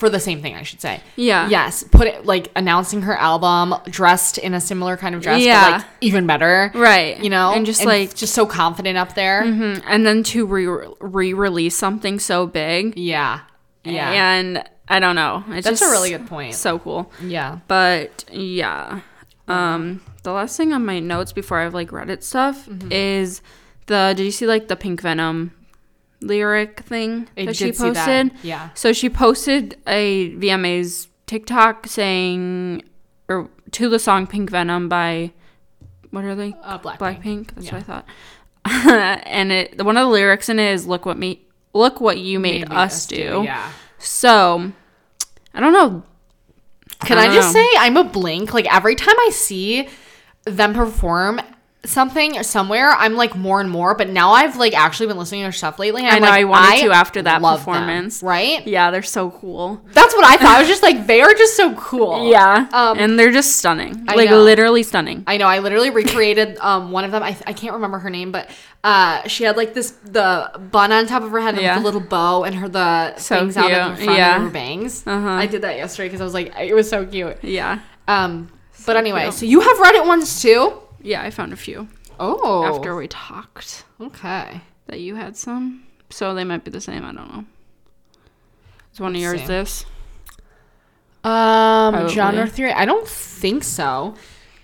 for 0.00 0.10
the 0.10 0.18
same 0.18 0.42
thing, 0.42 0.56
I 0.56 0.62
should 0.64 0.80
say. 0.80 1.00
Yeah. 1.14 1.48
Yes. 1.48 1.84
Put 1.84 2.08
it 2.08 2.26
like 2.26 2.50
announcing 2.56 3.02
her 3.02 3.16
album 3.16 3.74
dressed 3.88 4.38
in 4.38 4.54
a 4.54 4.60
similar 4.60 4.96
kind 4.96 5.14
of 5.14 5.22
dress, 5.22 5.42
Yeah. 5.42 5.64
but 5.64 5.72
like 5.78 5.86
even 6.00 6.26
better. 6.26 6.72
right 6.74 7.22
You 7.22 7.30
know? 7.30 7.52
and 7.52 7.64
just 7.64 7.84
like 7.84 8.14
just 8.14 8.34
so 8.34 8.46
confident 8.46 8.98
up 8.98 9.14
there. 9.14 9.42
mhm. 9.44 9.82
and 9.86 10.04
then 10.04 10.22
to 10.24 10.44
re- 10.46 10.88
re-release 11.00 11.76
something 11.76 12.18
so 12.18 12.46
big 12.46 12.96
Yeah. 12.98 13.40
Yeah. 13.84 14.10
and 14.10 14.64
I 14.88 14.98
don't 14.98 15.14
know 15.14 15.44
it's 15.50 15.66
That's 15.68 15.82
a 15.82 15.90
really 15.90 16.10
good 16.10 16.26
point. 16.26 16.54
so 16.54 16.78
cool 16.80 17.12
yeah. 17.22 17.58
But 17.68 18.24
yeah. 18.32 19.00
Um 19.48 20.00
the 20.22 20.32
last 20.32 20.56
thing 20.56 20.72
on 20.72 20.84
my 20.84 20.98
notes 21.00 21.32
before 21.32 21.58
I've 21.60 21.74
like 21.74 21.90
Reddit 21.90 22.22
stuff 22.22 22.66
Mm-hmm. 22.66 22.90
is 22.92 23.40
the 23.86 24.14
did 24.16 24.24
you 24.24 24.30
see 24.30 24.46
like 24.46 24.68
the 24.68 24.76
Pink 24.76 25.00
Venom 25.02 25.52
lyric 26.20 26.80
thing 26.80 27.28
I 27.36 27.46
that 27.46 27.56
she 27.56 27.72
posted? 27.72 27.94
that. 27.94 28.32
Yeah. 28.44 28.70
So 28.74 28.92
she 28.92 29.08
posted 29.08 29.76
a 29.86 30.30
VMA's 30.36 31.08
TikTok 31.26 31.86
saying 31.86 32.82
or 33.28 33.48
to 33.72 33.88
the 33.88 33.98
song 33.98 34.26
Pink 34.26 34.50
Venom 34.50 34.88
by 34.88 35.32
what 36.10 36.24
are 36.24 36.34
they? 36.34 36.54
Uh, 36.62 36.78
Blackpink. 36.78 36.98
Blackpink. 36.98 37.54
That's 37.54 37.66
Yeah. 37.66 37.74
what 37.74 37.80
I 37.80 37.82
thought. 37.82 38.06
and 39.26 39.52
it 39.52 39.82
one 39.84 39.96
of 39.96 40.06
the 40.06 40.10
lyrics 40.12 40.48
in 40.48 40.58
it 40.58 40.72
is 40.72 40.86
look 40.86 41.06
what 41.06 41.16
me 41.16 41.42
look 41.72 42.00
what 42.00 42.18
you 42.18 42.38
made, 42.40 42.68
Made 42.68 42.76
us 42.76 43.06
do. 43.06 43.42
Yeah. 43.44 43.70
So 43.98 44.72
I 45.54 45.60
don't 45.60 45.72
know. 45.72 46.02
Can 47.06 47.16
I 47.16 47.28
I, 47.28 47.34
just 47.34 47.54
know. 47.54 47.62
say 47.62 47.68
I'm 47.78 47.96
a 47.96 48.04
blink? 48.04 48.52
Like 48.52 48.72
every 48.72 48.94
time 48.94 49.14
I 49.18 49.30
see 49.32 49.88
them 50.44 50.74
perform 50.74 51.40
something 51.84 52.42
somewhere, 52.42 52.90
I'm 52.90 53.14
like 53.16 53.34
more 53.34 53.60
and 53.60 53.70
more. 53.70 53.94
But 53.94 54.08
now 54.10 54.32
I've 54.32 54.56
like 54.56 54.74
actually 54.74 55.06
been 55.06 55.16
listening 55.16 55.40
to 55.40 55.44
their 55.46 55.52
stuff 55.52 55.78
lately. 55.78 56.02
And 56.04 56.10
I 56.12 56.18
know, 56.18 56.26
like, 56.26 56.40
I 56.40 56.44
wanted 56.44 56.80
to 56.82 56.90
after 56.92 57.22
that 57.22 57.40
love 57.40 57.64
them, 57.64 57.74
performance. 57.74 58.22
right? 58.22 58.66
Yeah, 58.66 58.90
they're 58.90 59.02
so 59.02 59.30
cool. 59.30 59.80
That's 59.92 60.14
what 60.14 60.24
I 60.24 60.36
thought. 60.36 60.56
I 60.56 60.60
was 60.60 60.68
just 60.68 60.82
like, 60.82 61.06
they 61.06 61.22
are 61.22 61.32
just 61.34 61.56
so 61.56 61.74
cool. 61.74 62.30
Yeah. 62.30 62.68
Um, 62.72 62.98
and 62.98 63.18
they're 63.18 63.32
just 63.32 63.56
stunning. 63.56 64.04
I 64.08 64.14
like 64.14 64.30
know. 64.30 64.42
literally 64.42 64.82
stunning. 64.82 65.24
I 65.26 65.36
know. 65.38 65.46
I 65.46 65.60
literally 65.60 65.90
recreated 65.90 66.58
um, 66.60 66.90
one 66.92 67.04
of 67.04 67.12
them. 67.12 67.22
I, 67.22 67.36
I 67.46 67.52
can't 67.54 67.72
remember 67.74 67.98
her 67.98 68.10
name, 68.10 68.30
but 68.30 68.50
uh, 68.84 69.26
she 69.28 69.44
had 69.44 69.56
like 69.56 69.72
this 69.74 69.90
the 70.04 70.50
bun 70.70 70.92
on 70.92 71.06
top 71.06 71.22
of 71.22 71.30
her 71.30 71.40
head 71.40 71.54
and 71.54 71.62
Yeah. 71.62 71.78
the 71.78 71.84
little 71.84 72.00
bow 72.00 72.44
and 72.44 72.54
her 72.56 72.68
the 72.68 73.16
So 73.16 73.38
things 73.40 73.56
out 73.56 73.70
at 73.70 73.96
the 73.96 74.04
front 74.04 74.18
Yeah. 74.18 74.36
of 74.36 74.42
her 74.42 74.50
bangs. 74.50 75.06
Uh-huh. 75.06 75.28
I 75.30 75.46
did 75.46 75.62
that 75.62 75.76
yesterday 75.76 76.08
because 76.08 76.20
I 76.20 76.24
was 76.24 76.34
like, 76.34 76.52
it 76.58 76.74
was 76.74 76.88
so 76.90 77.06
cute. 77.06 77.38
Yeah. 77.42 77.80
Um, 78.06 78.50
but 78.86 78.96
anyway, 78.96 79.22
cute. 79.24 79.34
so 79.34 79.46
you 79.46 79.60
have 79.60 79.76
Reddit 79.78 80.06
ones 80.06 80.42
too? 80.42 80.72
Yeah, 81.02 81.22
I 81.22 81.30
found 81.30 81.52
a 81.52 81.56
few 81.56 81.88
Oh, 82.18 82.64
after 82.64 82.94
we 82.94 83.08
talked 83.08 83.84
okay. 84.00 84.60
that 84.86 85.00
you 85.00 85.14
had 85.14 85.36
some. 85.36 85.86
So 86.10 86.34
they 86.34 86.44
might 86.44 86.64
be 86.64 86.70
the 86.70 86.80
same. 86.80 87.04
I 87.04 87.12
don't 87.12 87.32
know. 87.32 87.44
Is 88.92 89.00
one 89.00 89.14
of 89.14 89.20
yours 89.20 89.40
see. 89.40 89.46
this? 89.46 89.84
Um, 91.22 91.94
Probably. 91.94 92.14
genre 92.14 92.46
theory. 92.46 92.72
I 92.72 92.84
don't 92.84 93.06
think 93.06 93.64
so. 93.64 94.14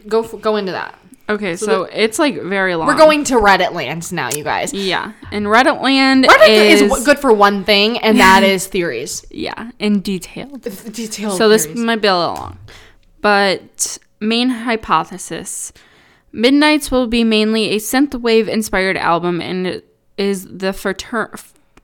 Go 0.09 0.23
f- 0.23 0.41
go 0.41 0.57
into 0.57 0.73
that. 0.73 0.99
Okay, 1.29 1.57
so, 1.57 1.85
it's 1.85 2.21
like 2.21 2.41
very 2.41 2.77
long. 2.77 2.87
We're 2.87 2.97
going 2.97 3.25
to 3.25 3.35
Reddit 3.35 3.73
lands 3.73 4.13
now, 4.13 4.29
you 4.33 4.45
guys. 4.45 4.73
Yeah, 4.73 5.13
and 5.33 5.47
Reddit 5.47 5.83
land 5.83 6.25
Reddit 6.25 6.49
is, 6.49 6.83
is, 6.83 7.05
good 7.05 7.19
for 7.19 7.33
one 7.33 7.65
thing, 7.65 7.99
and 7.99 8.21
that 8.21 8.45
is 8.45 8.69
theories. 8.69 9.25
Yeah, 9.31 9.73
and 9.81 10.05
detailed. 10.05 10.63
Detailed. 10.63 11.37
So 11.37 11.49
this 11.49 11.65
theories. 11.65 11.81
might 11.81 12.01
be 12.01 12.07
a 12.07 12.17
little 12.17 12.35
long. 12.35 12.59
But 13.23 13.99
main 14.21 14.51
hypothesis. 14.51 15.73
Midnights 16.37 16.91
will 16.91 17.07
be 17.07 17.25
mainly 17.25 17.71
a 17.71 17.77
synthwave 17.77 18.47
inspired 18.47 18.97
album 18.99 19.41
and 19.41 19.67
it 19.67 19.97
is 20.19 20.47
the 20.47 20.73
frater- 20.75 21.35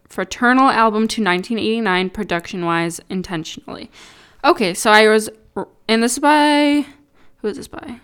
fraternal 0.08 0.68
album 0.68 1.08
to 1.08 1.22
1989 1.22 2.10
production 2.10 2.64
wise 2.66 3.00
intentionally. 3.08 3.90
Okay, 4.44 4.74
so 4.74 4.90
I 4.90 5.08
was 5.08 5.30
and 5.88 6.02
this 6.02 6.12
is 6.12 6.18
by 6.18 6.84
who 7.38 7.48
is 7.48 7.56
this 7.56 7.66
by? 7.68 8.00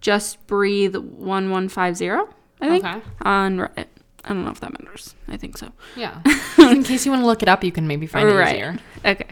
Just 0.00 0.46
Breathe 0.46 0.94
1150, 0.96 2.10
I 2.10 2.68
think. 2.68 2.84
Okay. 2.84 3.00
On 3.22 3.56
Reddit. 3.56 3.86
I 4.26 4.28
don't 4.28 4.44
know 4.44 4.50
if 4.50 4.60
that 4.60 4.72
matters. 4.78 5.14
I 5.28 5.36
think 5.38 5.56
so. 5.56 5.72
yeah. 5.96 6.20
In 6.58 6.82
case 6.84 7.04
you 7.06 7.10
want 7.12 7.22
to 7.22 7.26
look 7.26 7.42
it 7.42 7.48
up, 7.48 7.64
you 7.64 7.72
can 7.72 7.86
maybe 7.86 8.06
find 8.06 8.28
it 8.28 8.48
easier. 8.48 8.78
Okay. 9.04 9.26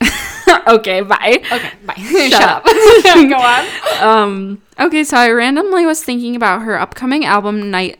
okay, 0.66 1.00
bye. 1.00 1.42
Okay. 1.52 1.70
Bye. 1.84 1.94
Shut 1.96 2.32
Shut, 2.32 2.42
up. 2.42 2.64
go 3.04 3.36
on. 3.36 4.02
Um, 4.02 4.62
okay, 4.78 5.04
so 5.04 5.16
I 5.16 5.30
randomly 5.30 5.86
was 5.86 6.02
thinking 6.02 6.36
about 6.36 6.62
her 6.62 6.78
upcoming 6.78 7.24
album 7.24 7.70
Night 7.70 7.98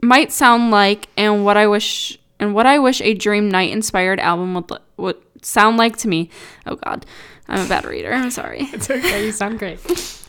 might 0.00 0.32
sound 0.32 0.70
like 0.70 1.08
and 1.16 1.44
what 1.44 1.56
I 1.56 1.66
wish 1.66 2.18
and 2.38 2.54
what 2.54 2.66
I 2.66 2.78
wish 2.78 3.00
a 3.00 3.14
Dream 3.14 3.48
Night 3.50 3.70
inspired 3.70 4.20
album 4.20 4.54
would 4.54 4.72
would 4.96 5.16
sound 5.42 5.76
like 5.76 5.96
to 5.98 6.08
me. 6.08 6.30
Oh 6.66 6.76
god. 6.76 7.06
I'm 7.48 7.66
a 7.66 7.68
bad 7.68 7.84
reader. 7.84 8.12
I'm 8.12 8.30
sorry. 8.30 8.60
It's 8.72 8.88
okay. 8.88 9.26
You 9.26 9.32
sound 9.32 9.58
great. 9.58 9.80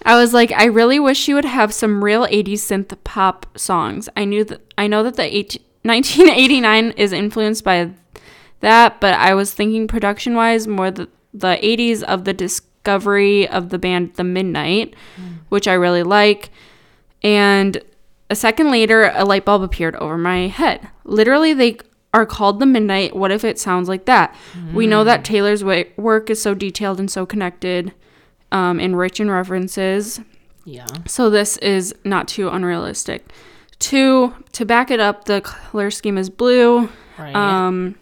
I 0.03 0.16
was 0.16 0.34
like, 0.34 0.51
I 0.51 0.66
really 0.66 0.99
wish 0.99 1.20
she 1.20 1.36
would 1.36 1.45
have 1.45 1.72
some 1.72 2.03
real 2.03 2.26
80s 2.26 2.53
synth 2.53 2.97
pop 3.03 3.45
songs. 3.55 4.09
I 4.18 4.26
knew 4.26 4.43
that 4.45 4.62
I 4.76 4.88
know 4.88 5.03
that 5.03 5.18
the 5.18 5.24
18, 5.24 5.62
1989 5.84 6.91
is 6.97 7.14
influenced 7.14 7.64
by 7.64 7.91
that, 8.62 8.99
but 8.99 9.14
I 9.14 9.36
was 9.36 9.53
thinking 9.53 9.88
production 9.88 10.36
wise 10.36 10.68
more 10.68 10.89
the 10.89 11.09
the 11.34 11.58
80s 11.62 12.04
of 12.04 12.26
the 12.26 12.34
discovery 12.34 13.48
of 13.48 13.70
the 13.70 13.78
band 13.80 14.16
The 14.16 14.24
Midnight, 14.24 14.96
which 15.50 15.68
I 15.68 15.74
really 15.74 16.04
like. 16.04 16.50
And 17.24 17.82
a 18.30 18.36
second 18.36 18.72
later, 18.72 19.12
a 19.14 19.26
light 19.26 19.46
bulb 19.46 19.62
appeared 19.62 19.96
over 19.98 20.18
my 20.18 20.48
head. 20.48 20.88
Literally, 21.04 21.54
they 21.54 21.78
are 22.14 22.26
called 22.26 22.60
The 22.60 22.66
Midnight. 22.66 23.16
What 23.16 23.32
if 23.32 23.44
it 23.44 23.60
sounds 23.60 23.88
like 23.88 24.06
that? 24.06 24.36
We 24.74 24.88
know 24.88 25.04
that 25.04 25.24
Taylor's 25.24 25.64
wa- 25.64 25.84
work 25.98 26.30
is 26.30 26.42
so 26.42 26.54
detailed 26.54 27.00
and 27.00 27.10
so 27.10 27.26
connected 27.26 27.94
um, 28.52 28.80
and 28.80 28.98
rich 28.98 29.20
in 29.20 29.30
references. 29.30 30.20
Yeah. 30.66 30.88
So 31.08 31.30
this 31.30 31.58
is 31.58 31.94
not 32.04 32.28
too 32.28 32.50
unrealistic. 32.50 33.32
Two, 33.80 34.34
to 34.52 34.66
back 34.66 34.92
it 34.92 35.00
up, 35.00 35.26
the 35.26 35.42
color 35.42 35.90
scheme 35.90 36.18
is 36.18 36.30
blue. 36.30 36.90
Right. 37.18 37.36
Um, 37.36 37.96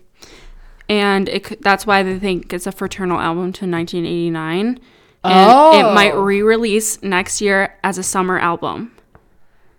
and 0.90 1.30
it, 1.30 1.62
that's 1.62 1.86
why 1.88 2.04
they 2.04 2.20
think 2.20 2.52
it's 2.52 2.68
a 2.68 2.72
fraternal 2.72 3.20
album 3.20 3.54
to 3.54 3.66
1989. 3.66 4.80
And 5.24 5.78
it 5.80 5.86
oh. 5.86 5.94
might 5.94 6.14
Oh. 6.14 6.22
re-release 6.22 7.02
next 7.04 7.42
year 7.42 7.76
as 7.84 7.98
a 7.98 8.04
summer 8.04 8.40
album. 8.40 8.92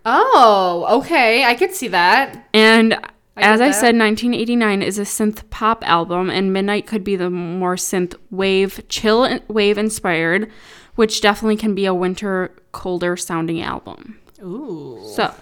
oh, 0.05 0.87
okay. 0.99 1.43
I 1.43 1.53
could 1.55 1.73
see 1.73 1.87
that. 1.89 2.47
And 2.53 2.93
as 3.37 3.61
I 3.61 3.67
that. 3.67 3.73
said, 3.73 3.95
1989 3.97 4.81
is 4.81 4.99
a 4.99 5.03
synth 5.03 5.49
pop 5.49 5.87
album, 5.87 6.29
and 6.29 6.53
Midnight 6.53 6.85
could 6.87 7.03
be 7.03 7.15
the 7.15 7.29
more 7.29 7.75
synth 7.75 8.15
wave, 8.29 8.83
chill 8.89 9.39
wave 9.47 9.77
inspired, 9.77 10.49
which 10.95 11.21
definitely 11.21 11.55
can 11.57 11.73
be 11.73 11.85
a 11.85 11.93
winter, 11.93 12.51
colder 12.71 13.15
sounding 13.17 13.61
album. 13.61 14.19
Ooh. 14.43 14.99
So, 15.15 15.33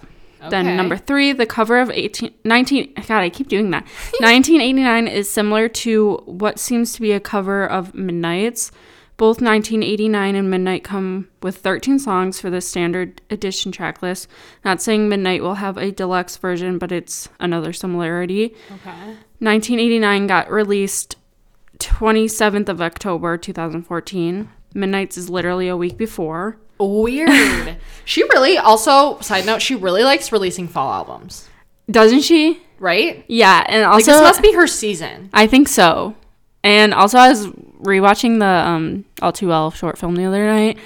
then 0.48 0.76
number 0.76 0.96
three, 0.96 1.32
the 1.32 1.46
cover 1.46 1.80
of 1.80 1.90
18, 1.90 2.32
19, 2.44 2.94
God, 3.06 3.20
I 3.20 3.28
keep 3.28 3.48
doing 3.48 3.70
that. 3.70 3.84
1989 4.20 5.08
is 5.08 5.28
similar 5.28 5.68
to 5.68 6.16
what 6.26 6.58
seems 6.58 6.92
to 6.94 7.00
be 7.00 7.12
a 7.12 7.20
cover 7.20 7.66
of 7.66 7.94
Midnight's. 7.94 8.72
Both 9.16 9.42
1989 9.42 10.34
and 10.34 10.50
Midnight 10.50 10.82
come 10.82 11.28
with 11.42 11.58
13 11.58 11.98
songs 11.98 12.40
for 12.40 12.48
the 12.48 12.62
standard 12.62 13.20
edition 13.28 13.70
track 13.70 14.00
list. 14.00 14.28
Not 14.64 14.80
saying 14.80 15.10
Midnight 15.10 15.42
will 15.42 15.56
have 15.56 15.76
a 15.76 15.92
deluxe 15.92 16.38
version, 16.38 16.78
but 16.78 16.90
it's 16.90 17.28
another 17.38 17.74
similarity. 17.74 18.54
Okay. 18.70 19.16
1989 19.40 20.26
got 20.26 20.50
released 20.50 21.16
27th 21.80 22.70
of 22.70 22.80
October 22.80 23.36
2014. 23.36 24.48
Midnight's 24.72 25.18
is 25.18 25.28
literally 25.28 25.68
a 25.68 25.76
week 25.76 25.98
before. 25.98 26.56
Weird. 26.80 27.76
she 28.04 28.24
really 28.24 28.56
also 28.58 29.20
side 29.20 29.44
note, 29.46 29.60
she 29.62 29.74
really 29.74 30.02
likes 30.02 30.32
releasing 30.32 30.66
fall 30.66 30.92
albums. 30.92 31.48
Doesn't 31.90 32.22
she? 32.22 32.62
Right? 32.78 33.24
Yeah, 33.28 33.64
and 33.68 33.82
Like 33.82 33.92
also 33.94 34.12
this 34.12 34.22
must 34.22 34.42
be 34.42 34.54
her 34.54 34.66
season. 34.66 35.28
I 35.32 35.46
think 35.46 35.68
so. 35.68 36.14
And 36.62 36.92
also, 36.94 37.18
I 37.18 37.28
was 37.30 37.46
rewatching 37.82 38.38
the 38.38 38.46
um, 38.46 39.04
All 39.22 39.32
Too 39.32 39.48
Well 39.48 39.70
short 39.70 39.98
film 39.98 40.14
the 40.16 40.24
other 40.24 40.44
night. 40.46 40.78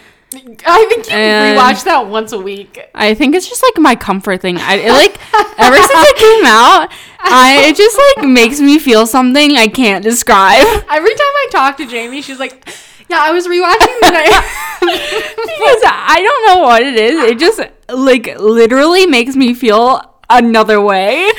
I 0.66 0.86
think 0.88 1.06
you 1.08 1.12
And- 1.14 1.56
rewatch 1.58 1.84
that 1.84 2.08
once 2.08 2.32
a 2.32 2.38
week. 2.38 2.80
I 2.94 3.14
think 3.14 3.34
it's 3.36 3.48
just 3.48 3.62
like 3.62 3.80
my 3.80 3.94
comfort 3.94 4.40
thing. 4.40 4.56
I 4.58 4.74
it, 4.76 4.90
like 4.92 5.16
ever 5.60 5.76
since 5.76 5.90
it 6.08 6.16
came 6.16 6.44
out, 6.46 6.92
I 7.20 7.66
it 7.68 7.76
just 7.76 7.96
like 8.18 8.28
makes 8.28 8.60
me 8.60 8.78
feel 8.80 9.06
something 9.06 9.52
I 9.56 9.68
can't 9.68 10.02
describe. 10.02 10.64
Every 10.90 11.14
time 11.14 11.20
I 11.20 11.46
talk 11.52 11.76
to 11.76 11.86
Jamie, 11.86 12.20
she's 12.22 12.40
like, 12.40 12.68
"Yeah, 13.08 13.18
I 13.20 13.30
was 13.32 13.46
rewatching 13.46 14.00
tonight." 14.02 14.34
because 14.80 15.82
I 15.86 16.20
don't 16.22 16.46
know 16.58 16.62
what 16.64 16.82
it 16.82 16.94
is. 16.96 17.20
It 17.30 17.38
just 17.38 17.60
like 17.88 18.38
literally 18.38 19.06
makes 19.06 19.36
me 19.36 19.54
feel 19.54 20.00
another 20.30 20.80
way 20.80 21.30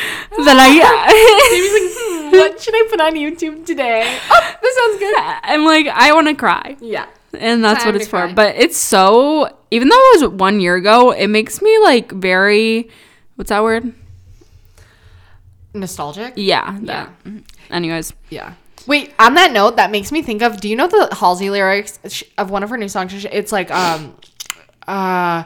that 0.46 0.58
I. 0.58 0.70
Like, 1.56 1.92
hmm, 1.98 2.32
"What 2.38 2.60
should 2.64 2.74
I 2.76 2.88
put 2.90 3.02
on 3.02 3.14
YouTube 3.14 3.66
today?" 3.66 4.02
Oh, 4.32 4.56
this 4.62 4.76
sounds 4.76 5.00
good. 5.00 5.16
I'm 5.44 5.64
like 5.66 5.88
I 5.88 6.14
want 6.14 6.28
to 6.28 6.36
cry. 6.36 6.76
Yeah. 6.82 7.06
and 7.38 7.64
that's 7.64 7.84
Time 7.84 7.94
what 7.94 8.02
it's 8.02 8.10
for. 8.10 8.22
cry. 8.28 8.34
But 8.34 8.56
it's 8.56 8.78
so 8.78 9.50
even 9.72 9.90
though 9.90 9.96
it 10.14 10.22
was 10.22 10.32
one 10.32 10.60
year 10.60 10.76
ago, 10.76 11.12
it 11.12 11.28
makes 11.28 11.62
me 11.62 11.78
like 11.80 12.12
very 12.12 12.90
what's 13.36 13.50
that 13.50 13.64
word? 13.64 13.94
Nostalgic. 15.74 16.34
Yeah, 16.38 16.78
that. 16.84 17.10
Anyways, 17.70 18.14
Yeah. 18.30 18.54
Wait, 18.88 19.14
on 19.20 19.34
that 19.36 19.52
note, 19.52 19.76
that 19.78 19.92
makes 19.92 20.12
me 20.12 20.22
think 20.22 20.42
of. 20.42 20.60
Do 20.62 20.70
you 20.70 20.76
know 20.76 20.88
the 20.88 21.10
Halsey 21.16 21.50
lyrics 21.50 22.00
of 22.38 22.50
one 22.52 22.64
of 22.64 22.70
her 22.70 22.78
new 22.78 22.88
songs? 22.88 23.26
It's 23.26 23.52
like, 23.52 23.72
um, 23.72 24.16
uh, 24.88 25.44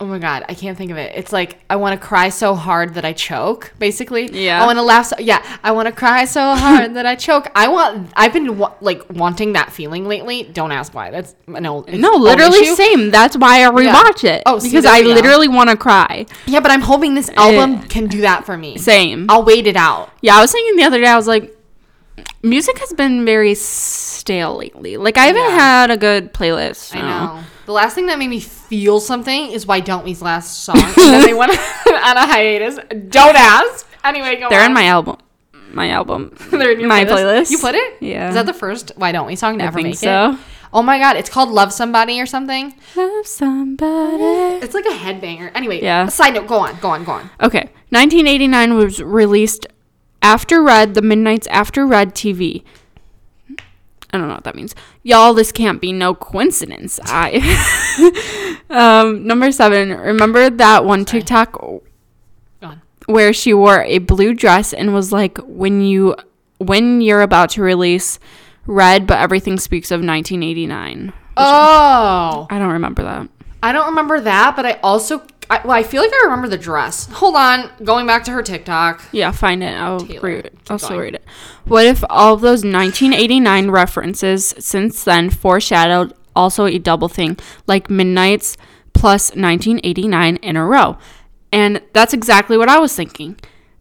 oh 0.00 0.06
my 0.06 0.18
god, 0.18 0.44
I 0.48 0.54
can't 0.54 0.76
think 0.76 0.90
of 0.90 0.96
it. 0.96 1.12
It's 1.14 1.32
like 1.32 1.58
I 1.70 1.76
want 1.76 1.98
to 1.98 2.06
cry 2.06 2.28
so 2.28 2.54
hard 2.54 2.94
that 2.94 3.04
I 3.04 3.12
choke. 3.12 3.72
Basically, 3.78 4.26
Yeah. 4.30 4.62
I 4.62 4.66
want 4.66 4.76
to 4.78 4.82
laugh. 4.82 5.06
So, 5.06 5.16
yeah, 5.18 5.42
I 5.62 5.72
want 5.72 5.86
to 5.86 5.92
cry 5.92 6.24
so 6.24 6.54
hard 6.54 6.94
that 6.94 7.06
I 7.06 7.14
choke. 7.14 7.50
I 7.54 7.68
want. 7.68 8.10
I've 8.16 8.32
been 8.32 8.58
wa- 8.58 8.74
like 8.80 9.02
wanting 9.10 9.52
that 9.54 9.72
feeling 9.72 10.06
lately. 10.06 10.42
Don't 10.42 10.72
ask 10.72 10.92
why. 10.94 11.10
That's 11.10 11.34
no. 11.46 11.84
no, 11.88 12.10
literally 12.16 12.64
same. 12.74 13.10
That's 13.10 13.36
why 13.36 13.64
I 13.64 13.70
rewatch 13.70 14.24
it. 14.24 14.42
Oh, 14.46 14.60
because 14.60 14.84
I 14.84 15.00
literally 15.00 15.48
want 15.48 15.70
to 15.70 15.76
cry. 15.76 16.26
Yeah, 16.46 16.60
but 16.60 16.70
I'm 16.70 16.82
hoping 16.82 17.14
this 17.14 17.30
album 17.30 17.82
can 17.88 18.06
do 18.06 18.22
that 18.22 18.44
for 18.44 18.56
me. 18.56 18.76
Same. 18.78 19.26
I'll 19.30 19.44
wait 19.44 19.66
it 19.66 19.76
out. 19.76 20.10
Yeah, 20.20 20.36
I 20.36 20.40
was 20.40 20.52
thinking 20.52 20.76
the 20.76 20.82
other 20.84 21.00
day. 21.00 21.06
I 21.06 21.16
was 21.16 21.28
like, 21.28 21.53
music 22.42 22.78
has 22.78 22.92
been 22.92 23.24
very 23.24 23.54
stale 23.54 24.56
lately. 24.56 24.96
Like 24.96 25.16
I 25.18 25.26
haven't 25.26 25.42
Yeah. 25.42 25.50
had 25.58 25.90
a 25.90 25.96
good 25.96 26.32
playlist. 26.32 26.94
I 26.94 27.00
know. 27.00 27.40
The 27.66 27.72
last 27.72 27.94
thing 27.94 28.06
that 28.06 28.18
made 28.18 28.28
me 28.28 28.40
feel 28.40 29.00
something 29.00 29.50
is 29.50 29.66
Why 29.66 29.80
Don't 29.80 30.04
We's 30.04 30.20
last 30.22 30.64
song. 30.64 30.76
and 30.82 30.94
then 30.96 31.22
they 31.26 31.34
went 31.34 31.50
on 31.86 32.16
a 32.16 32.26
hiatus. 32.26 32.76
Don't 33.08 33.36
ask. 33.36 33.86
Anyway, 34.04 34.36
go 34.36 34.44
on. 34.46 34.50
They're 34.50 34.60
on. 34.60 34.66
in 34.66 34.74
my 34.74 34.84
album. 34.84 35.16
My 35.72 35.90
album. 35.90 36.36
They're 36.50 36.72
in 36.78 36.86
my 36.86 37.04
playlist. 37.04 37.50
You 37.50 37.58
put 37.58 37.74
it? 37.74 37.94
Yeah. 38.00 38.28
Is 38.28 38.34
that 38.34 38.46
the 38.46 38.52
first 38.54 38.92
Why 38.96 39.12
Don't 39.12 39.26
We 39.26 39.34
song 39.34 39.58
to 39.58 39.64
I 39.64 39.68
ever 39.68 39.76
think 39.76 39.88
make 39.88 39.96
so. 39.96 40.32
it? 40.32 40.38
Oh 40.72 40.82
my 40.82 40.98
god, 40.98 41.16
it's 41.16 41.30
called 41.30 41.50
Love 41.50 41.72
Somebody 41.72 42.20
or 42.20 42.26
something. 42.26 42.74
Love 42.96 43.26
somebody. 43.26 44.58
It's 44.64 44.74
like 44.74 44.84
a 44.86 44.88
headbanger. 44.90 45.50
Anyway, 45.54 45.80
Yeah. 45.82 46.06
Side 46.08 46.34
note, 46.34 46.46
go 46.48 46.56
on, 46.58 46.76
go 46.80 46.88
on, 46.90 47.04
go 47.04 47.12
on. 47.12 47.30
Okay, 47.40 47.70
1989 47.90 48.74
was 48.74 49.00
released 49.02 49.66
after 50.24 50.62
Red, 50.62 50.94
the 50.94 51.02
Midnight's 51.02 51.46
after 51.48 51.86
Red 51.86 52.14
TV. 52.14 52.64
I 54.10 54.18
don't 54.18 54.28
know 54.28 54.34
what 54.34 54.44
that 54.44 54.56
means. 54.56 54.74
Y'all, 55.02 55.34
this 55.34 55.52
can't 55.52 55.80
be 55.80 55.92
no 55.92 56.14
coincidence. 56.14 56.98
I 57.04 57.42
um 58.70 59.26
number 59.26 59.52
7, 59.52 59.90
remember 59.90 60.50
that 60.50 60.84
one 60.84 61.04
TikTok 61.04 61.52
Go 61.52 61.82
on. 62.62 62.80
where 63.06 63.32
she 63.32 63.52
wore 63.52 63.82
a 63.82 63.98
blue 63.98 64.34
dress 64.34 64.72
and 64.72 64.94
was 64.94 65.12
like 65.12 65.38
when 65.38 65.82
you 65.82 66.16
when 66.58 67.00
you're 67.00 67.22
about 67.22 67.50
to 67.50 67.62
release 67.62 68.18
Red 68.66 69.06
but 69.06 69.18
everything 69.18 69.58
speaks 69.58 69.90
of 69.90 69.98
1989. 69.98 71.12
Oh, 71.36 72.46
I 72.48 72.58
don't 72.58 72.72
remember 72.72 73.02
that. 73.02 73.28
I 73.64 73.72
don't 73.72 73.86
remember 73.86 74.20
that, 74.20 74.54
but 74.56 74.64
I 74.66 74.72
also, 74.82 75.26
I, 75.50 75.60
well, 75.64 75.72
I 75.76 75.82
feel 75.82 76.02
like 76.02 76.12
I 76.12 76.22
remember 76.24 76.48
the 76.48 76.56
dress. 76.58 77.06
Hold 77.12 77.36
on, 77.36 77.70
going 77.84 78.06
back 78.06 78.24
to 78.24 78.30
her 78.32 78.42
TikTok. 78.42 79.02
Yeah, 79.12 79.30
find 79.30 79.62
it. 79.62 79.74
I'll 79.76 80.00
Taylor, 80.00 80.20
read 80.28 80.46
it. 80.46 80.58
I'll 80.70 80.78
still 80.78 80.98
read 80.98 81.14
it. 81.14 81.24
What 81.66 81.86
if 81.86 82.02
all 82.08 82.34
of 82.34 82.40
those 82.40 82.64
1989 82.64 83.70
references 83.70 84.54
since 84.58 85.04
then 85.04 85.30
foreshadowed 85.30 86.14
also 86.34 86.66
a 86.66 86.78
double 86.78 87.08
thing, 87.08 87.36
like 87.66 87.90
Midnight's 87.90 88.56
plus 88.94 89.30
1989 89.36 90.36
in 90.36 90.56
a 90.56 90.64
row? 90.64 90.96
And 91.52 91.80
that's 91.92 92.12
exactly 92.14 92.56
what 92.58 92.68
I 92.68 92.78
was 92.78 92.94
thinking. 92.96 93.36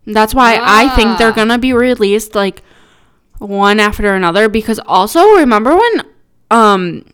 That's 0.05 0.35
why 0.35 0.59
I 0.61 0.89
think 0.95 1.17
they're 1.17 1.29
Ah. 1.29 1.35
gonna 1.35 1.57
be 1.57 1.71
released 1.73 2.35
like 2.35 2.61
one 3.39 3.79
after 3.79 4.13
another. 4.13 4.49
Because 4.49 4.79
also 4.85 5.25
remember 5.37 5.75
when 5.75 6.01
um 6.51 7.05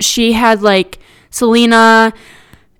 she 0.00 0.32
had 0.32 0.62
like 0.62 0.98
Selena 1.30 2.12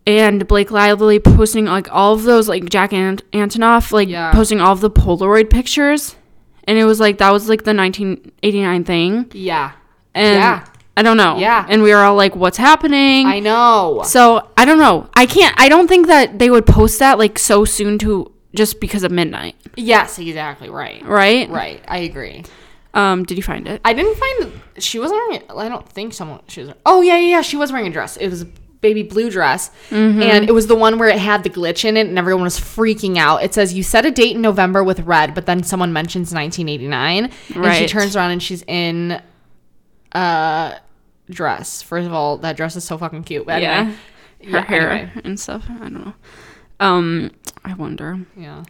and 0.08 0.48
Blake 0.48 0.70
Lively 0.70 1.20
posting 1.20 1.66
like 1.66 1.86
all 1.92 2.14
of 2.14 2.22
those 2.24 2.48
like 2.48 2.68
Jack 2.70 2.92
Ant- 2.94 3.22
Antonoff 3.32 3.92
like 3.92 4.08
Yeah. 4.08 4.32
posting 4.32 4.58
all 4.60 4.72
of 4.72 4.80
the 4.80 4.90
Polaroid 4.90 5.50
pictures, 5.50 6.16
and 6.64 6.78
it 6.78 6.84
was 6.86 6.98
like 6.98 7.18
that 7.18 7.30
was 7.30 7.48
like 7.48 7.64
the 7.64 7.74
1989 7.74 8.84
thing, 8.84 9.26
Yeah, 9.34 9.72
and 10.14 10.36
Yeah. 10.38 10.64
I 10.96 11.02
don't 11.02 11.16
know, 11.18 11.36
Yeah. 11.38 11.64
and 11.68 11.82
we 11.82 11.90
were 11.90 11.98
all 11.98 12.16
like, 12.16 12.34
"What's 12.34 12.56
happening?" 12.56 13.26
I 13.26 13.38
know. 13.38 14.00
so 14.04 14.48
I 14.56 14.64
don't 14.64 14.78
know. 14.78 15.06
I 15.14 15.26
can't. 15.26 15.54
I 15.58 15.68
don't 15.68 15.86
think 15.88 16.06
that 16.08 16.38
they 16.38 16.50
would 16.50 16.66
post 16.66 16.98
that 17.00 17.18
like 17.18 17.38
so 17.38 17.64
soon 17.66 17.98
to 17.98 18.32
just 18.56 18.80
because 18.80 19.04
of 19.04 19.12
midnight, 19.12 19.54
Yes, 19.76 20.18
exactly. 20.18 20.70
Right. 20.70 21.04
right? 21.06 21.48
Right. 21.50 21.84
I 21.86 21.98
agree. 21.98 22.44
Um, 22.94 23.24
did 23.24 23.36
you 23.36 23.42
find 23.44 23.68
it? 23.68 23.80
I 23.84 23.92
didn't 23.92 24.16
find 24.16 24.52
she 24.78 24.98
wasn't 24.98 25.20
wearing. 25.28 25.42
I 25.56 25.68
don't 25.68 25.86
think 25.88 26.14
someone 26.14 26.40
she 26.48 26.62
was. 26.62 26.70
Oh 26.86 27.02
yeah, 27.02 27.18
yeah, 27.18 27.28
yeah. 27.36 27.42
She 27.42 27.56
was 27.58 27.70
wearing 27.70 27.86
a 27.86 27.90
dress. 27.90 28.16
It 28.16 28.28
was 28.28 28.46
baby 28.80 29.02
blue 29.02 29.30
dress, 29.30 29.70
Mm-hmm. 29.90 30.22
and 30.22 30.48
it 30.48 30.52
was 30.52 30.66
the 30.68 30.74
one 30.76 30.98
where 30.98 31.08
it 31.08 31.18
had 31.18 31.42
the 31.42 31.50
glitch 31.50 31.84
in 31.84 31.96
it, 31.96 32.06
and 32.06 32.18
everyone 32.18 32.44
was 32.44 32.58
freaking 32.60 33.16
out. 33.16 33.42
It 33.42 33.52
says 33.54 33.74
you 33.74 33.82
set 33.82 34.06
a 34.06 34.10
date 34.10 34.36
in 34.36 34.42
November 34.42 34.84
with 34.84 35.00
red, 35.00 35.34
but 35.34 35.46
then 35.46 35.62
someone 35.62 35.92
mentions 35.92 36.32
1989, 36.32 37.30
and 37.54 37.74
she 37.76 37.86
turns 37.86 38.14
around 38.16 38.30
and 38.32 38.42
she's 38.42 38.62
in 38.68 39.20
a 40.12 40.76
dress. 41.30 41.82
First 41.82 42.06
of 42.06 42.12
all, 42.12 42.38
that 42.38 42.56
dress 42.56 42.76
is 42.76 42.84
so 42.84 42.96
fucking 42.98 43.24
cute. 43.24 43.46
But 43.46 43.62
yeah. 43.62 43.80
anyway, 43.80 43.96
Her 44.44 44.58
yeah, 44.58 44.64
hair 44.64 44.90
anyway. 44.90 45.12
and 45.24 45.40
stuff. 45.40 45.64
I 45.68 45.74
don't 45.78 45.92
know. 45.94 46.12
Um, 46.80 47.30
I 47.64 47.74
wonder. 47.74 48.20
yeah. 48.36 48.64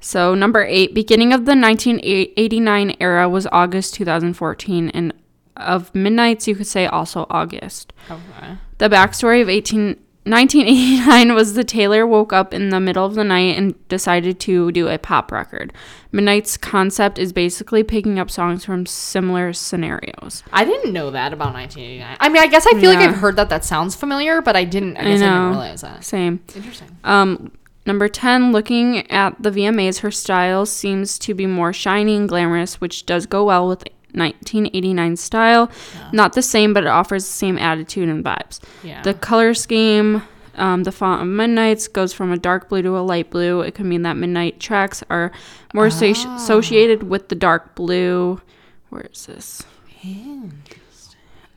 So 0.00 0.34
number 0.34 0.62
eight, 0.62 0.94
beginning 0.94 1.32
of 1.32 1.46
the 1.46 1.56
1989 1.56 2.96
era 3.00 3.28
was 3.28 3.46
August 3.50 3.94
2014, 3.94 4.90
and 4.90 5.12
of 5.56 5.94
Midnight's, 5.94 6.46
you 6.46 6.54
could 6.54 6.66
say 6.66 6.86
also 6.86 7.26
August. 7.30 7.92
Okay. 8.10 8.56
The 8.78 8.88
backstory 8.88 9.42
of 9.42 9.48
18, 9.48 9.98
1989 10.26 11.34
was 11.36 11.54
the 11.54 11.62
Taylor 11.62 12.04
woke 12.04 12.32
up 12.32 12.52
in 12.52 12.70
the 12.70 12.80
middle 12.80 13.04
of 13.06 13.14
the 13.14 13.22
night 13.22 13.56
and 13.56 13.88
decided 13.88 14.40
to 14.40 14.72
do 14.72 14.88
a 14.88 14.98
pop 14.98 15.30
record. 15.30 15.72
Midnight's 16.10 16.56
concept 16.56 17.16
is 17.18 17.32
basically 17.32 17.84
picking 17.84 18.18
up 18.18 18.28
songs 18.28 18.64
from 18.64 18.86
similar 18.86 19.52
scenarios. 19.52 20.42
I 20.52 20.64
didn't 20.64 20.92
know 20.92 21.12
that 21.12 21.32
about 21.32 21.54
1989. 21.54 22.16
I 22.18 22.28
mean, 22.28 22.42
I 22.42 22.48
guess 22.48 22.66
I 22.66 22.72
feel 22.80 22.90
like 22.90 22.98
I've 22.98 23.14
heard 23.14 23.36
that 23.36 23.50
that 23.50 23.64
sounds 23.64 23.94
familiar, 23.94 24.42
but 24.42 24.56
I 24.56 24.64
didn't. 24.64 24.96
I 24.96 25.04
guess 25.04 25.20
I, 25.20 25.26
didn't 25.26 25.50
realize 25.50 25.80
that. 25.82 26.04
Same. 26.04 26.40
Interesting. 26.56 26.88
Um, 27.04 27.52
number 27.86 28.08
10, 28.08 28.50
looking 28.50 29.08
at 29.10 29.40
the 29.40 29.52
VMAs, 29.52 30.00
her 30.00 30.10
style 30.10 30.66
seems 30.66 31.20
to 31.20 31.34
be 31.34 31.46
more 31.46 31.72
shiny 31.72 32.16
and 32.16 32.28
glamorous, 32.28 32.80
which 32.80 33.06
does 33.06 33.26
go 33.26 33.44
well 33.44 33.68
with 33.68 33.84
1989 34.16 35.16
style. 35.16 35.70
Not 36.12 36.32
the 36.32 36.42
same, 36.42 36.72
but 36.72 36.84
it 36.84 36.88
offers 36.88 37.24
the 37.24 37.30
same 37.32 37.58
attitude 37.58 38.08
and 38.08 38.24
vibes. 38.24 38.60
Yeah. 38.82 39.02
The 39.02 39.14
color 39.14 39.54
scheme, 39.54 40.22
um, 40.56 40.84
the 40.84 40.92
font 40.92 41.22
of 41.22 41.28
Midnight's 41.28 41.86
goes 41.88 42.12
from 42.12 42.32
a 42.32 42.36
dark 42.38 42.68
blue 42.68 42.82
to 42.82 42.96
a 42.98 43.00
light 43.00 43.30
blue. 43.30 43.60
It 43.60 43.74
could 43.74 43.86
mean 43.86 44.02
that 44.02 44.16
Midnight 44.16 44.58
tracks 44.60 45.02
are 45.10 45.30
more 45.74 45.86
associ- 45.88 46.34
associated 46.36 47.04
with 47.04 47.28
the 47.28 47.34
dark 47.34 47.74
blue. 47.74 48.40
Where 48.88 49.02
is 49.12 49.26
this? 49.26 49.62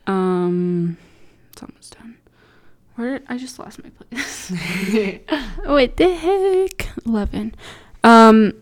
Um, 0.06 0.96
it's 1.52 1.62
almost 1.62 1.96
done. 1.96 2.16
Where 2.96 3.20
I 3.28 3.38
just 3.38 3.58
lost 3.58 3.82
my 3.82 3.90
place. 3.90 4.52
What 5.64 5.96
the 5.96 6.14
heck? 6.14 6.88
Eleven. 7.06 7.54
Um, 8.02 8.54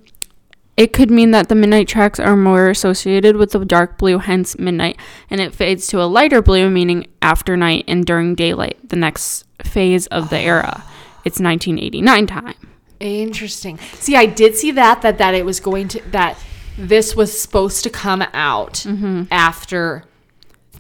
it 0.79 0.93
could 0.95 1.11
mean 1.11 1.33
that 1.33 1.49
the 1.51 1.55
midnight 1.55 1.89
tracks 1.89 2.19
are 2.21 2.37
more 2.37 2.71
associated 2.71 3.37
with 3.37 3.51
the 3.53 3.65
dark 3.65 3.99
blue, 3.99 4.19
hence 4.19 4.59
midnight, 4.59 4.97
and 5.29 5.41
it 5.41 5.55
fades 5.55 5.87
to 5.89 6.01
a 6.01 6.07
lighter 6.07 6.41
blue, 6.41 6.71
meaning 6.71 7.07
after 7.21 7.57
night 7.57 7.85
and 7.89 8.07
during 8.07 8.35
daylight, 8.35 8.77
the 8.89 8.97
next 8.97 9.45
phase 9.63 10.07
of 10.07 10.31
the 10.31 10.39
era. 10.39 10.85
It's 11.25 11.41
1989 11.41 12.27
time. 12.27 12.55
Interesting. 13.01 13.77
See, 13.95 14.17
I 14.17 14.25
did 14.27 14.55
see 14.57 14.71
that 14.71 15.03
that 15.03 15.19
that 15.19 15.35
it 15.35 15.45
was 15.45 15.61
going 15.61 15.89
to 15.89 16.01
that 16.11 16.39
this 16.79 17.15
was 17.15 17.39
supposed 17.39 17.83
to 17.85 17.91
come 17.91 18.23
out 18.33 18.75
Mm-hmm. 18.87 19.25
after 19.31 20.05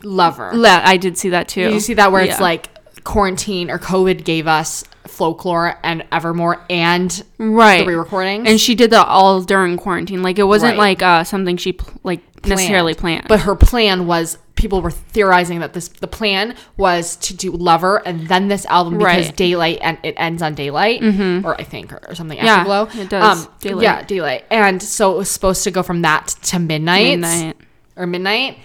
Lover. 0.03 0.53
Le- 0.55 0.80
I 0.84 0.96
did 0.96 1.18
see 1.18 1.30
that 1.30 1.49
too. 1.49 1.64
Did 1.64 1.74
you 1.74 1.80
see 1.80 1.94
that 1.94 2.11
where 2.12 2.22
it's 2.24 2.40
like 2.40 2.68
quarantine 3.05 3.70
or 3.70 3.78
COVID 3.78 4.24
gave 4.24 4.46
us 4.46 4.84
folklore 5.09 5.78
and 5.82 6.04
Evermore 6.12 6.64
and 6.70 7.24
right 7.38 7.80
the 7.80 7.86
re-recordings? 7.86 8.48
and 8.48 8.61
she 8.61 8.74
did 8.74 8.90
that 8.90 9.06
all 9.09 9.40
during 9.42 9.76
quarantine. 9.76 10.22
Like 10.22 10.38
it 10.38 10.44
wasn't 10.44 10.72
Right. 10.72 10.78
like 10.78 11.02
uh, 11.02 11.24
something 11.24 11.56
she 11.56 11.72
pl- 11.72 12.00
like 12.04 12.20
necessarily 12.46 12.94
planned. 12.94 13.26
But 13.28 13.40
her 13.40 13.54
plan 13.56 14.06
was 14.06 14.38
people 14.54 14.82
were 14.82 14.90
theorizing 14.90 15.61
that 15.61 15.72
this 15.72 15.88
the 15.88 16.06
plan 16.09 16.54
was 16.76 17.14
to 17.16 17.34
do 17.34 17.52
Lover 17.52 18.02
and 18.06 18.26
then 18.28 18.48
this 18.48 18.66
album 18.66 18.98
because 18.98 19.26
Right. 19.26 19.36
Daylight 19.36 19.78
and 19.82 19.98
it 20.02 20.14
ends 20.16 20.42
on 20.42 20.54
Daylight 20.54 21.02
or 21.44 21.54
I 21.61 21.64
think 21.64 21.92
or, 21.92 22.00
or 22.09 22.14
something 22.14 22.36
Yeah, 22.38 22.56
Afterglow. 22.66 23.02
it 23.02 23.09
does. 23.09 23.46
Daylight. 23.61 23.82
Yeah, 23.84 24.02
Daylight. 24.02 24.44
And 24.50 24.82
so 24.82 25.12
it 25.14 25.18
was 25.18 25.30
supposed 25.30 25.62
to 25.64 25.70
go 25.70 25.82
from 25.82 26.02
that 26.02 26.28
to 26.44 26.59
midnight, 26.59 27.18
Midnight. 27.20 27.56
or 27.96 28.06
midnight. 28.06 28.59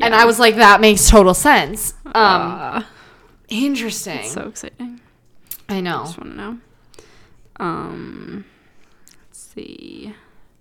And 0.00 0.14
I 0.14 0.24
was 0.24 0.38
like, 0.38 0.54
that 0.56 0.80
makes 0.80 1.08
total 1.10 1.34
sense. 1.34 1.94
Um, 2.06 2.12
Uh, 2.14 2.82
interesting. 3.48 4.28
so 4.28 4.42
exciting. 4.48 5.00
I 5.70 5.80
know. 5.80 6.00
I 6.00 6.04
just 6.04 6.18
want 6.18 6.30
to 6.32 6.36
know. 6.36 6.58
Um, 7.58 8.44
let's 9.28 9.38
see. 9.38 10.14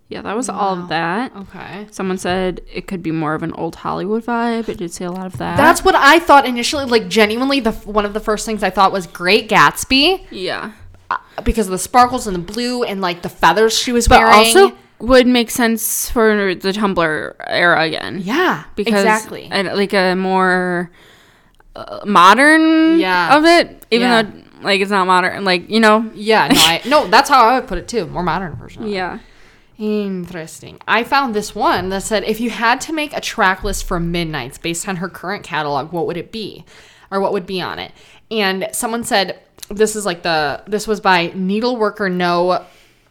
Yeah, 0.09 0.23
that 0.23 0.35
was 0.35 0.49
all 0.49 0.73
of 0.79 0.89
that. 0.89 1.35
Okay. 1.35 1.87
Someone 1.91 2.17
said 2.17 2.61
it 2.73 2.87
could 2.87 3.03
be 3.03 3.11
more 3.11 3.35
of 3.35 3.43
an 3.43 3.53
old 3.53 3.75
Hollywood 3.75 4.25
vibe. 4.25 4.67
It 4.67 4.77
did 4.79 4.91
say 4.91 5.05
a 5.05 5.11
lot 5.11 5.27
of 5.27 5.37
that. 5.37 5.55
That's 5.55 5.83
what 5.83 5.93
I 5.95 6.17
thought 6.19 6.45
initially. 6.47 6.85
Like 6.85 7.07
genuinely, 7.09 7.59
the 7.59 7.71
one 7.71 8.05
of 8.05 8.13
the 8.13 8.19
first 8.19 8.45
things 8.45 8.63
I 8.63 8.71
thought 8.71 8.91
was 8.91 9.05
Great 9.05 9.47
Gatsby 9.49 10.25
yeah, 10.31 10.71
uh, 11.11 11.17
because 11.43 11.67
of 11.67 11.71
the 11.71 11.77
sparkles 11.77 12.25
and 12.25 12.35
the 12.35 12.39
blue 12.53 12.81
and 12.83 13.01
like 13.01 13.21
the 13.21 13.29
feathers 13.29 13.77
she 13.77 13.91
was 13.91 14.07
but 14.07 14.19
wearing. 14.19 14.33
also 14.33 14.75
would 14.97 15.27
make 15.27 15.51
sense 15.51 16.09
for 16.09 16.55
the 16.55 16.71
Tumblr 16.71 17.35
era 17.45 17.83
again. 17.83 18.19
yeah, 18.23 18.63
because 18.75 18.95
exactly. 19.03 19.47
and, 19.51 19.67
like 19.69 19.93
a 19.93 20.15
more 20.15 20.89
uh, 21.75 21.99
modern 22.05 22.99
Yeah. 22.99 23.37
of 23.37 23.45
it, 23.45 23.85
even 23.91 24.07
Yeah. 24.09 24.21
though 24.23 24.43
like 24.61 24.81
it's 24.81 24.91
not 24.91 25.07
modern. 25.07 25.43
Like 25.43 25.69
you 25.69 25.79
know, 25.79 26.09
yeah, 26.13 26.47
no, 26.47 26.59
I, 26.59 26.81
no, 26.87 27.07
that's 27.07 27.29
how 27.29 27.45
I 27.45 27.59
would 27.59 27.67
put 27.67 27.77
it 27.77 27.87
too. 27.87 28.05
More 28.07 28.23
modern 28.23 28.55
version. 28.55 28.83
it. 28.83 28.89
yeah. 28.91 29.19
Interesting. 29.77 30.77
I 30.89 31.05
found 31.05 31.33
this 31.33 31.55
one 31.55 31.87
that 31.89 32.03
said 32.03 32.25
if 32.25 32.41
you 32.41 32.49
had 32.49 32.81
to 32.81 32.93
make 32.93 33.15
a 33.15 33.21
track 33.21 33.63
list 33.63 33.85
for 33.85 33.97
Midnight's 33.97 34.57
based 34.57 34.89
on 34.89 34.97
her 34.97 35.07
current 35.07 35.43
catalog, 35.43 35.93
what 35.93 36.05
would 36.05 36.17
it 36.17 36.33
be? 36.33 36.65
Or 37.09 37.21
what 37.21 37.31
would 37.31 37.45
be 37.45 37.61
on 37.61 37.79
it? 37.79 37.93
And 38.29 38.67
someone 38.73 39.05
said 39.05 39.39
this 39.69 39.95
is 39.95 40.05
like 40.05 40.23
the 40.23 40.63
this 40.67 40.85
was 40.85 40.99
by 40.99 41.29
Needleworker 41.29 42.11
No 42.11 42.65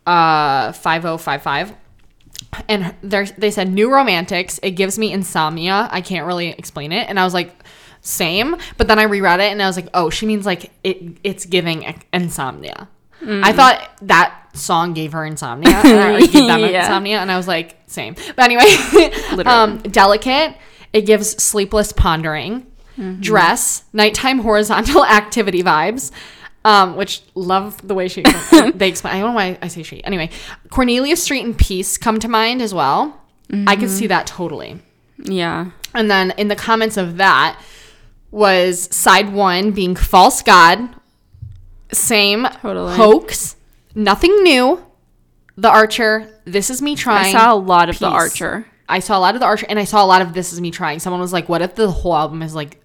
uh 0.07 0.73
5055. 0.73 1.73
And 2.69 2.95
there 3.03 3.25
they 3.25 3.51
said 3.51 3.73
new 3.73 3.91
romantics, 3.91 4.61
it 4.63 4.73
gives 4.73 4.99
me 4.99 5.11
insomnia. 5.11 5.89
I 5.91 6.03
can't 6.03 6.27
really 6.27 6.49
explain 6.49 6.93
it. 6.93 7.09
And 7.09 7.19
I 7.19 7.25
was 7.25 7.33
like 7.33 7.55
same, 8.09 8.57
but 8.77 8.89
then 8.89 8.99
I 8.99 9.05
reread 9.05 9.41
it 9.41 9.53
and 9.53 9.63
I 9.63 9.67
was 9.67 9.77
like, 9.77 9.89
"Oh, 9.95 10.11
she 10.11 10.27
means 10.27 10.47
like 10.47 10.71
it 10.83 11.19
it's 11.23 11.45
giving 11.47 11.85
insomnia." 12.13 12.89
I 13.21 13.53
thought 13.53 13.91
that 14.03 14.57
song 14.57 14.95
gave 14.95 15.13
her 15.13 15.25
insomnia. 15.25 15.77
or 15.81 16.19
gave 16.21 16.33
them 16.33 16.61
Yeah. 16.61 16.83
insomnia, 16.85 17.19
and 17.19 17.31
I 17.33 17.37
was 17.37 17.49
like, 17.49 17.77
same. 17.89 18.15
But 18.37 18.45
anyway, 18.45 19.43
um, 19.45 19.79
delicate. 19.79 20.57
It 20.93 21.03
gives 21.03 21.31
sleepless 21.43 21.93
pondering. 21.93 22.65
Dress, 23.21 23.85
nighttime 23.93 24.39
horizontal 24.41 25.05
activity 25.21 25.63
vibes. 25.63 26.11
Um, 26.65 26.97
which 26.97 27.23
love 27.35 27.87
the 27.87 27.95
way 27.95 28.09
she 28.09 28.23
they 28.75 28.89
explain. 28.89 29.15
I 29.15 29.21
don't 29.21 29.31
know 29.31 29.35
why 29.37 29.59
I 29.63 29.69
say 29.69 29.83
she. 29.85 30.03
Anyway, 30.05 30.31
Cornelia 30.71 31.17
Street 31.17 31.45
and 31.45 31.57
Peace 31.57 31.97
come 31.99 32.19
to 32.21 32.29
mind 32.29 32.61
as 32.63 32.75
well. 32.75 33.21
I 33.67 33.77
could 33.77 33.91
see 33.91 34.07
that 34.09 34.27
totally. 34.27 34.79
Yeah. 35.19 35.71
And 35.95 36.11
then 36.11 36.33
in 36.37 36.49
the 36.49 36.57
comments 36.57 36.97
of 36.97 37.17
that 37.17 37.59
was 38.31 38.95
side 38.95 39.33
one 39.33 39.71
being 39.73 39.97
false 39.97 40.43
god, 40.43 40.91
same 41.93 42.47
Totally. 42.63 42.95
hoax, 42.97 43.57
nothing 43.95 44.43
new. 44.43 44.85
The 45.57 45.69
Archer, 45.69 46.31
this 46.45 46.71
is 46.71 46.81
me 46.81 46.95
trying. 46.95 47.35
I 47.35 47.39
saw 47.39 47.53
a 47.55 47.57
lot 47.57 47.89
of 47.89 47.99
the 47.99 48.07
Archer. 48.07 48.67
I 48.89 49.01
saw 49.01 49.19
a 49.19 49.21
lot 49.21 49.35
of 49.35 49.41
the 49.41 49.47
Archer, 49.47 49.67
and 49.69 49.79
I 49.79 49.85
saw 49.85 50.05
a 50.05 50.07
lot 50.07 50.23
of 50.23 50.33
this 50.33 50.53
is 50.53 50.61
me 50.61 50.71
trying. 50.71 50.99
Someone 51.01 51.21
was 51.21 51.33
like, 51.33 51.49
"What 51.49 51.63
if 51.63 51.75
the 51.75 51.91
whole 51.91 52.15
album 52.15 52.43
is 52.43 52.55
like, 52.55 52.81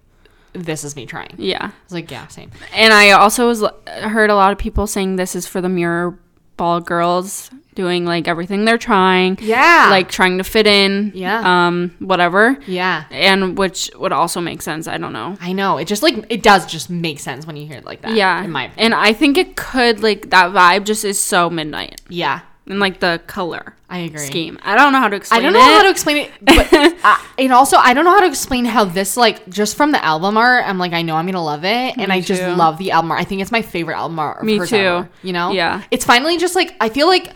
this 0.54 0.82
is 0.82 0.96
me 0.96 1.06
trying?" 1.06 1.30
I 1.38 1.42
Yeah. 1.42 1.70
was 1.84 1.92
like, 1.92 2.10
"Yeah, 2.10 2.26
same." 2.26 2.50
And 2.74 2.92
I 2.92 3.12
also 3.12 3.46
was 3.46 3.64
heard 3.86 4.28
a 4.28 4.34
lot 4.34 4.50
of 4.52 4.58
people 4.58 4.86
saying 4.88 5.16
this 5.16 5.36
is 5.36 5.46
for 5.46 5.60
the 5.60 5.68
mirror 5.68 6.18
ball 6.56 6.80
girls 6.80 7.50
doing 7.74 8.04
like 8.04 8.28
everything 8.28 8.64
they're 8.64 8.78
trying. 8.78 9.36
Yeah. 9.40 9.88
Like 9.90 10.08
trying 10.08 10.38
to 10.38 10.44
fit 10.44 10.66
in. 10.66 11.10
Yeah. 11.14 11.66
Um, 11.66 11.94
whatever. 11.98 12.56
Yeah, 12.66 13.04
And 13.10 13.58
which 13.58 13.90
would 13.96 14.12
also 14.12 14.40
make 14.40 14.62
sense. 14.62 14.86
I 14.86 14.96
don't 14.98 15.12
know. 15.12 15.36
I 15.40 15.52
know. 15.52 15.78
It 15.78 15.86
just 15.88 16.02
like 16.02 16.24
it 16.30 16.42
does 16.42 16.66
just 16.66 16.88
make 16.88 17.18
sense 17.18 17.46
when 17.46 17.56
you 17.56 17.66
hear 17.66 17.78
it 17.78 17.84
like 17.84 18.02
that. 18.02 18.12
Yeah. 18.14 18.42
in 18.44 18.50
my 18.52 18.66
opinion. 18.66 18.92
and 18.92 18.94
I 18.94 19.12
think 19.12 19.36
it 19.38 19.56
could 19.56 20.02
like 20.02 20.30
that 20.30 20.52
vibe 20.52 20.84
just 20.84 21.04
is 21.04 21.18
so 21.20 21.50
midnight. 21.50 22.00
yeah, 22.08 22.40
And 22.68 22.78
like 22.78 23.00
the 23.00 23.20
color 23.26 23.74
I 23.94 23.98
agree. 24.00 24.18
scheme. 24.26 24.58
I 24.62 24.74
don't 24.76 24.92
know 24.92 24.98
how 24.98 25.08
to 25.08 25.16
explain. 25.16 25.40
I 25.40 25.42
don't 25.42 25.52
know 25.52 25.60
it. 25.60 25.62
how 25.76 25.82
to 25.82 25.90
explain 25.90 26.16
it, 26.18 26.30
but 26.42 26.72
uh, 27.04 27.16
and 27.38 27.52
also 27.52 27.76
I 27.76 27.94
don't 27.94 28.04
know 28.04 28.10
how 28.12 28.20
to 28.20 28.26
explain 28.26 28.64
how 28.64 28.84
this 28.84 29.16
like 29.16 29.48
just 29.48 29.76
from 29.76 29.92
the 29.92 30.04
album 30.04 30.36
art. 30.36 30.64
I'm 30.66 30.78
like 30.78 30.92
I 30.92 31.02
know 31.02 31.16
I'm 31.16 31.26
gonna 31.26 31.42
love 31.44 31.64
it, 31.64 31.96
and 31.96 32.08
Me 32.08 32.14
I 32.16 32.20
just 32.20 32.42
too. 32.42 32.48
love 32.54 32.78
the 32.78 32.90
album 32.90 33.10
art. 33.12 33.20
I 33.20 33.24
think 33.24 33.40
it's 33.42 33.52
my 33.52 33.62
favorite 33.62 33.96
album 33.96 34.18
art. 34.18 34.38
Of 34.38 34.44
Me 34.44 34.58
hers 34.58 34.70
too. 34.70 34.76
ever, 34.76 35.08
you 35.22 35.32
know, 35.32 35.52
Yeah. 35.52 35.82
It's 35.90 36.04
finally 36.04 36.36
just 36.38 36.54
like 36.54 36.74
I 36.80 36.88
feel 36.88 37.06
like 37.06 37.32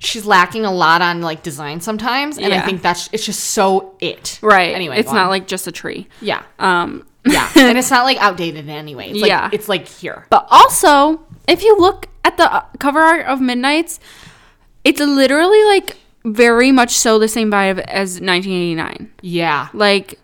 she's 0.00 0.26
lacking 0.26 0.64
a 0.64 0.72
lot 0.72 1.00
on 1.02 1.20
like 1.22 1.42
design 1.42 1.80
sometimes, 1.80 2.36
and 2.38 2.52
I 2.52 2.60
think 2.62 2.82
that's 2.82 3.08
it's 3.12 3.24
just 3.24 3.40
so 3.40 3.96
it. 4.00 4.38
right. 4.42 4.74
Anyway, 4.74 4.98
it's 4.98 5.12
not 5.12 5.24
on. 5.24 5.30
like 5.30 5.46
just 5.46 5.66
a 5.66 5.72
tree. 5.72 6.08
yeah, 6.20 6.42
Um, 6.58 7.06
yeah, 7.24 7.48
and 7.56 7.78
it's 7.78 7.90
not 7.90 8.04
like 8.04 8.18
outdated 8.18 8.64
in 8.64 8.70
any 8.70 8.94
way. 8.94 9.10
It's 9.10 9.20
like, 9.20 9.28
Yeah. 9.28 9.48
it's 9.52 9.68
like 9.68 9.86
here. 9.88 10.26
But 10.30 10.46
also, 10.50 11.24
if 11.48 11.62
you 11.62 11.76
look 11.78 12.06
at 12.24 12.36
the 12.36 12.52
uh, 12.52 12.64
cover 12.78 13.00
art 13.00 13.26
of 13.26 13.40
Midnight's, 13.40 14.00
it's 14.84 15.00
literally 15.00 15.62
like 15.64 15.96
very 16.24 16.70
much 16.72 16.92
so 16.92 17.18
the 17.18 17.28
same 17.28 17.50
vibe 17.50 17.78
as 17.80 18.20
1989. 18.20 19.10
Yeah, 19.22 19.68
Like, 19.74 20.18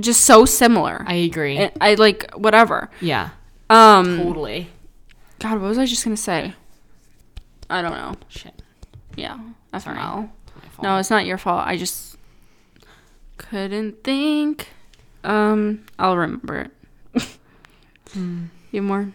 just 0.00 0.22
so 0.22 0.44
similar. 0.44 1.04
I 1.06 1.14
agree. 1.14 1.58
I, 1.60 1.72
I 1.80 1.94
like 1.94 2.30
whatever. 2.34 2.90
yeah. 3.00 3.30
Um, 3.70 4.18
Totally. 4.18 4.68
God, 5.40 5.60
what 5.60 5.68
was 5.68 5.78
I 5.78 5.86
just 5.86 6.04
gonna 6.04 6.16
say? 6.16 6.54
I 7.68 7.82
don't 7.82 7.92
know. 7.92 8.14
Shit. 8.28 8.62
Yeah. 9.16 9.38
FML. 9.74 9.94
My 9.94 10.28
fault. 10.70 10.82
No, 10.82 10.96
it's 10.98 11.10
not 11.10 11.26
your 11.26 11.38
fault. 11.38 11.66
I 11.66 11.76
just 11.76 12.16
couldn't 13.38 14.04
think. 14.04 14.68
Um, 15.24 15.84
I'll 15.98 16.16
remember 16.16 16.68
it. 17.14 17.26
You 18.72 18.82
more? 18.82 19.12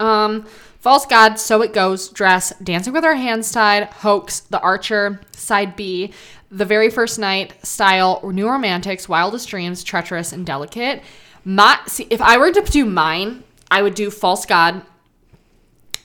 Um, 0.00 0.46
False 0.80 1.06
God, 1.06 1.40
So 1.40 1.62
It 1.62 1.72
Goes, 1.72 2.08
Dress, 2.08 2.52
Dancing 2.62 2.92
with 2.92 3.04
Our 3.04 3.16
Hands 3.16 3.50
Tied, 3.50 3.84
Hoax, 3.84 4.40
The 4.40 4.60
Archer, 4.60 5.20
Side 5.32 5.74
B, 5.74 6.12
The 6.50 6.64
Very 6.64 6.88
First 6.88 7.18
Night, 7.18 7.54
Style, 7.66 8.20
New 8.24 8.48
Romantics, 8.48 9.08
Wildest 9.08 9.48
Dreams, 9.48 9.82
Treacherous, 9.82 10.32
and 10.32 10.46
Delicate. 10.46 11.02
My, 11.44 11.80
see, 11.86 12.06
if 12.10 12.22
I 12.22 12.38
were 12.38 12.52
to 12.52 12.60
do 12.62 12.84
mine, 12.84 13.42
I 13.70 13.82
would 13.82 13.94
do 13.94 14.10
False 14.10 14.46
God. 14.46 14.82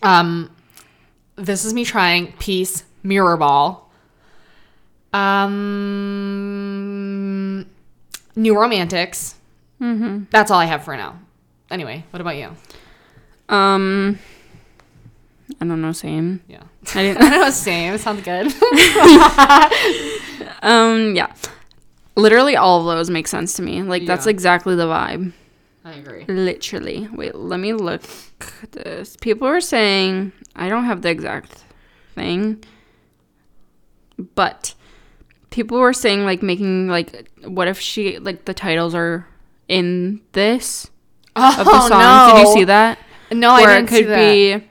Um, 0.02 0.50
This 1.36 1.66
Is 1.66 1.74
Me 1.74 1.86
Trying, 1.86 2.34
Peace, 2.34 2.84
Mirror 3.04 3.38
Ball. 3.38 3.92
Um, 5.14 5.54
New 8.36 8.60
Romantics. 8.60 9.36
Mm-hmm. 9.80 10.24
That's 10.32 10.50
all 10.50 10.60
I 10.60 10.66
have 10.66 10.84
for 10.84 10.98
now. 10.98 11.20
Anyway, 11.70 12.04
what 12.10 12.22
about 12.22 12.38
you? 12.38 12.56
Um, 13.54 14.20
I 15.62 15.66
don't 15.66 15.82
know. 15.82 15.92
Same. 15.92 16.42
Yeah. 16.48 16.64
I 16.96 17.04
didn't. 17.04 17.22
I 17.24 17.30
know, 17.38 17.50
same. 17.52 17.98
Sounds 17.98 18.24
good. 18.24 18.48
um, 20.64 21.16
yeah. 21.16 21.34
Literally, 22.16 22.56
all 22.56 22.80
of 22.88 22.98
those 22.98 23.10
make 23.10 23.28
sense 23.28 23.54
to 23.54 23.62
me. 23.62 23.82
Like 23.84 24.06
that's 24.06 24.26
Yeah. 24.26 24.32
exactly 24.32 24.76
the 24.76 24.86
vibe. 24.86 25.34
I 25.86 25.94
agree. 25.94 26.26
Literally. 26.28 27.08
Wait, 27.12 27.36
let 27.36 27.60
me 27.60 27.74
look 27.74 28.02
this. 28.72 29.18
People 29.22 29.48
were 29.48 29.62
saying 29.62 30.32
I 30.56 30.70
don't 30.70 30.86
have 30.86 31.02
the 31.02 31.10
exact 31.10 31.64
thing, 32.16 32.64
but 34.36 34.74
people 35.50 35.80
were 35.80 35.94
saying 35.94 36.24
like 36.24 36.42
making 36.42 36.88
like 36.88 37.30
what 37.44 37.68
if 37.68 37.80
she 37.80 38.18
like 38.20 38.46
the 38.46 38.54
titles 38.54 38.96
are 38.96 39.28
in 39.68 40.22
this 40.32 40.90
Oh, 41.36 41.60
of 41.60 41.66
the 41.66 41.88
song? 41.90 42.36
Did 42.36 42.42
you 42.48 42.54
see 42.54 42.64
that? 42.66 43.00
No, 43.34 43.52
I 43.52 43.62
Where 43.62 43.76
didn't 43.82 43.92
it 43.94 44.06
could 44.06 44.16
be 44.16 44.70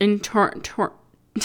in 0.00 0.20
tor- 0.20 0.54
tor- 0.62 0.92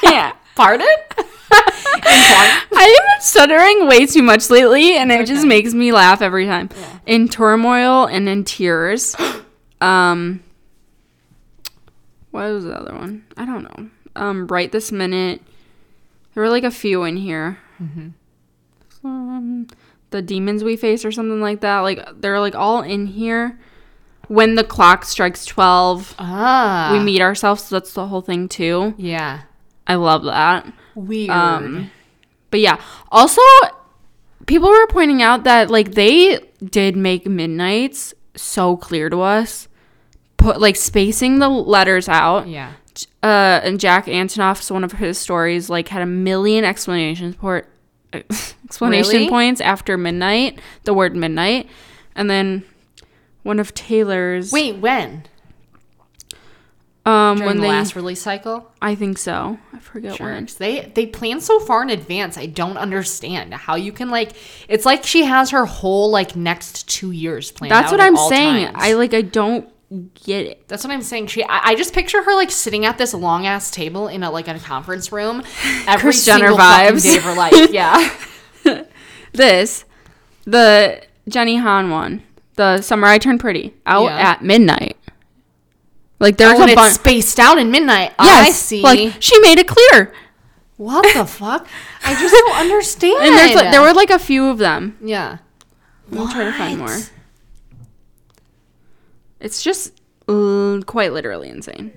can't. 0.00 0.36
Pardon? 0.56 0.88
I've 1.50 2.68
been 2.70 3.20
stuttering 3.20 3.86
way 3.86 4.06
too 4.06 4.22
much 4.22 4.50
lately, 4.50 4.96
and 4.96 5.10
it 5.12 5.26
just 5.26 5.46
makes 5.46 5.72
me 5.72 5.92
laugh 5.92 6.20
every 6.20 6.46
time. 6.46 6.68
In 7.06 7.28
turmoil 7.28 8.06
and 8.06 8.28
in 8.28 8.44
tears. 8.44 9.14
um, 9.80 10.42
what 12.30 12.52
was 12.52 12.64
the 12.64 12.74
other 12.74 12.94
one? 12.94 13.24
I 13.36 13.46
don't 13.46 13.62
know. 13.62 13.90
Um, 14.16 14.46
right 14.48 14.70
this 14.70 14.90
minute. 14.92 15.42
There 16.34 16.42
were 16.42 16.50
like 16.50 16.64
a 16.64 16.70
few 16.70 17.04
in 17.04 17.16
here. 17.16 17.58
Um, 19.04 19.68
the 20.10 20.22
demons 20.22 20.64
we 20.64 20.76
face, 20.76 21.04
or 21.04 21.12
something 21.12 21.40
like 21.40 21.60
that. 21.60 21.80
Like 21.80 22.20
they're 22.20 22.40
like 22.40 22.54
all 22.54 22.82
in 22.82 23.06
here. 23.06 23.58
When 24.28 24.54
the 24.54 24.64
clock 24.64 25.04
strikes 25.04 25.44
twelve, 25.44 26.14
Ah. 26.18 26.90
we 26.92 27.00
meet 27.00 27.20
ourselves. 27.20 27.64
So 27.64 27.76
that's 27.76 27.92
the 27.94 28.06
whole 28.06 28.20
thing 28.20 28.48
too. 28.48 28.94
Yeah. 28.96 29.40
I 29.86 29.94
love 29.94 30.24
that. 30.24 30.70
Weird. 30.94 31.30
Um, 31.30 31.90
but 32.50 32.60
yeah, 32.60 32.80
also 33.10 33.40
people 34.46 34.68
were 34.68 34.86
pointing 34.88 35.22
out 35.22 35.44
that 35.44 35.70
like 35.70 35.92
they 35.92 36.40
did 36.62 36.96
make 36.96 37.26
midnights 37.26 38.12
so 38.36 38.76
clear 38.76 39.08
to 39.10 39.20
us, 39.22 39.66
put 40.36 40.60
like 40.60 40.76
spacing 40.76 41.38
the 41.38 41.48
letters 41.48 42.08
out. 42.08 42.48
yeah. 42.48 42.72
Uh, 43.22 43.60
and 43.62 43.78
Jack 43.78 44.06
Antonoff's 44.06 44.70
one 44.70 44.82
of 44.84 44.92
his 44.92 45.18
stories 45.18 45.70
like 45.70 45.88
had 45.88 46.02
a 46.02 46.06
million 46.06 46.64
explanations 46.64 47.36
port 47.36 47.68
explanation 48.12 49.12
Really? 49.14 49.28
points 49.28 49.60
after 49.60 49.96
midnight, 49.96 50.58
the 50.84 50.92
word 50.94 51.14
midnight, 51.16 51.68
and 52.16 52.28
then 52.28 52.64
one 53.48 53.58
of 53.58 53.74
Taylor's 53.74 54.52
Wait, 54.52 54.76
when? 54.76 55.24
um 57.06 57.36
During 57.38 57.46
when 57.46 57.56
the 57.56 57.62
they 57.62 57.68
last 57.68 57.96
release 57.96 58.20
cycle? 58.20 58.70
I 58.82 58.94
think 58.94 59.16
so 59.18 59.58
I 59.72 59.78
forget 59.78 60.16
Sure. 60.16 60.26
when 60.32 60.46
They 60.58 60.92
they 60.94 61.06
plan 61.06 61.40
so 61.40 61.58
far 61.60 61.82
in 61.82 61.90
advance. 61.90 62.36
I 62.36 62.46
don't 62.46 62.76
understand 62.76 63.54
how 63.54 63.76
you 63.76 63.92
can 63.92 64.10
like. 64.10 64.32
It's 64.68 64.84
like 64.84 65.04
she 65.04 65.24
has 65.24 65.50
her 65.50 65.64
whole 65.64 66.10
like 66.10 66.36
next 66.36 66.88
two 66.88 67.10
years 67.10 67.50
planned. 67.50 67.72
That's 67.72 67.90
what 67.90 68.00
at 68.00 68.06
I'm 68.06 68.16
saying. 68.16 68.66
times. 68.66 68.76
I 68.78 68.92
like 68.92 69.14
I 69.14 69.22
don't 69.22 69.68
get 70.26 70.44
it. 70.46 70.68
That's 70.68 70.84
what 70.84 70.92
I'm 70.92 71.00
saying. 71.00 71.28
She, 71.28 71.42
I, 71.42 71.68
I 71.70 71.74
just 71.74 71.94
picture 71.94 72.22
her 72.22 72.34
like 72.34 72.50
sitting 72.50 72.84
at 72.84 72.98
this 72.98 73.14
long 73.14 73.46
ass 73.46 73.70
table 73.70 74.08
in 74.08 74.22
a 74.22 74.30
like 74.30 74.46
a 74.46 74.58
conference 74.58 75.10
room 75.10 75.42
every 75.86 76.02
Kris 76.12 76.26
Jenner 76.26 76.50
vibes. 76.52 77.04
day 77.04 77.16
of 77.16 77.22
her 77.22 77.34
life. 77.34 77.70
Yeah. 77.72 78.14
this, 79.32 79.86
the 80.44 81.02
Jenny 81.26 81.56
Han 81.56 81.88
one, 81.90 82.22
the 82.58 82.82
Summer 82.82 83.06
I 83.06 83.16
Turned 83.18 83.40
Pretty, 83.40 83.72
out 83.86 84.04
Yeah. 84.04 84.30
at 84.32 84.42
midnight. 84.44 84.96
Like 86.20 86.36
there's 86.36 86.58
oh, 86.58 86.64
a 86.64 86.74
bunch. 86.74 86.94
spaced 86.94 87.38
out 87.38 87.56
in 87.58 87.70
midnight. 87.70 88.12
Yes, 88.20 88.48
I 88.48 88.50
see. 88.50 88.82
Like 88.82 89.14
she 89.20 89.38
made 89.40 89.58
it 89.58 89.68
clear, 89.68 90.12
what 90.76 91.02
the 91.14 91.24
fuck? 91.40 91.66
I 92.04 92.14
just 92.14 92.34
don't 92.34 92.56
understand. 92.56 93.22
and 93.24 93.34
there's 93.36 93.54
like, 93.54 93.70
there 93.70 93.80
were 93.80 93.94
like 93.94 94.10
a 94.10 94.18
few 94.18 94.48
of 94.48 94.58
them. 94.58 94.98
yeah. 95.00 95.38
Let 96.10 96.26
me 96.26 96.32
try 96.32 96.44
to 96.44 96.52
find 96.52 96.78
more. 96.78 96.96
It's 99.40 99.62
just 99.62 99.92
uh, 100.26 100.80
quite 100.86 101.12
literally 101.12 101.48
insane. 101.48 101.92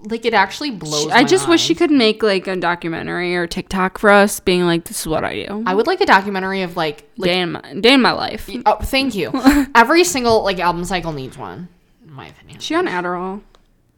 I, 0.00 0.08
like 0.08 0.24
it 0.24 0.34
actually 0.34 0.70
blows. 0.70 1.08
I 1.08 1.22
my 1.22 1.24
just 1.24 1.48
wish 1.48 1.60
she 1.60 1.74
could 1.74 1.90
make 1.90 2.22
like 2.22 2.46
a 2.46 2.56
documentary 2.56 3.36
or 3.36 3.46
TikTok 3.46 3.98
for 3.98 4.10
us, 4.10 4.40
being 4.40 4.64
like, 4.64 4.84
"This 4.84 5.00
is 5.00 5.06
what 5.06 5.24
I 5.24 5.46
do." 5.46 5.62
I 5.66 5.74
would 5.74 5.86
like 5.86 6.00
a 6.00 6.06
documentary 6.06 6.62
of 6.62 6.76
like 6.76 7.08
like. 7.16 7.28
day 7.28 7.40
in 7.40 7.52
my 7.52 7.74
day 7.74 7.94
in 7.94 8.02
my 8.02 8.12
life. 8.12 8.48
Oh, 8.66 8.76
thank 8.76 9.14
you. 9.14 9.30
Every 9.74 10.04
single 10.04 10.42
like 10.44 10.58
album 10.58 10.84
cycle 10.84 11.12
needs 11.12 11.36
one, 11.36 11.68
in 12.04 12.12
my 12.12 12.26
opinion. 12.28 12.60
She 12.60 12.74
on 12.74 12.86
Adderall. 12.86 13.42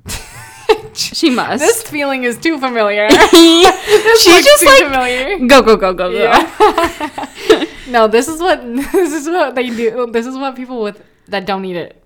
she 0.95 1.31
must. 1.31 1.61
This 1.61 1.83
feeling 1.83 2.25
is 2.25 2.39
too 2.39 2.59
familiar. 2.59 3.09
She's 3.11 4.45
just 4.45 4.65
like 4.65 4.85
familiar. 4.85 5.39
go 5.47 5.63
go 5.63 5.77
go 5.77 5.93
go 5.93 6.11
go. 6.13 7.67
No, 7.91 8.07
this 8.07 8.29
is 8.29 8.41
what 8.41 8.63
this 8.63 9.13
is 9.13 9.27
what 9.27 9.55
they 9.55 9.69
do. 9.69 10.09
This 10.11 10.27
is 10.27 10.37
what 10.37 10.55
people 10.55 10.83
with 10.83 11.03
that 11.27 11.45
don't 11.45 11.63
need 11.63 11.77
it. 11.77 12.03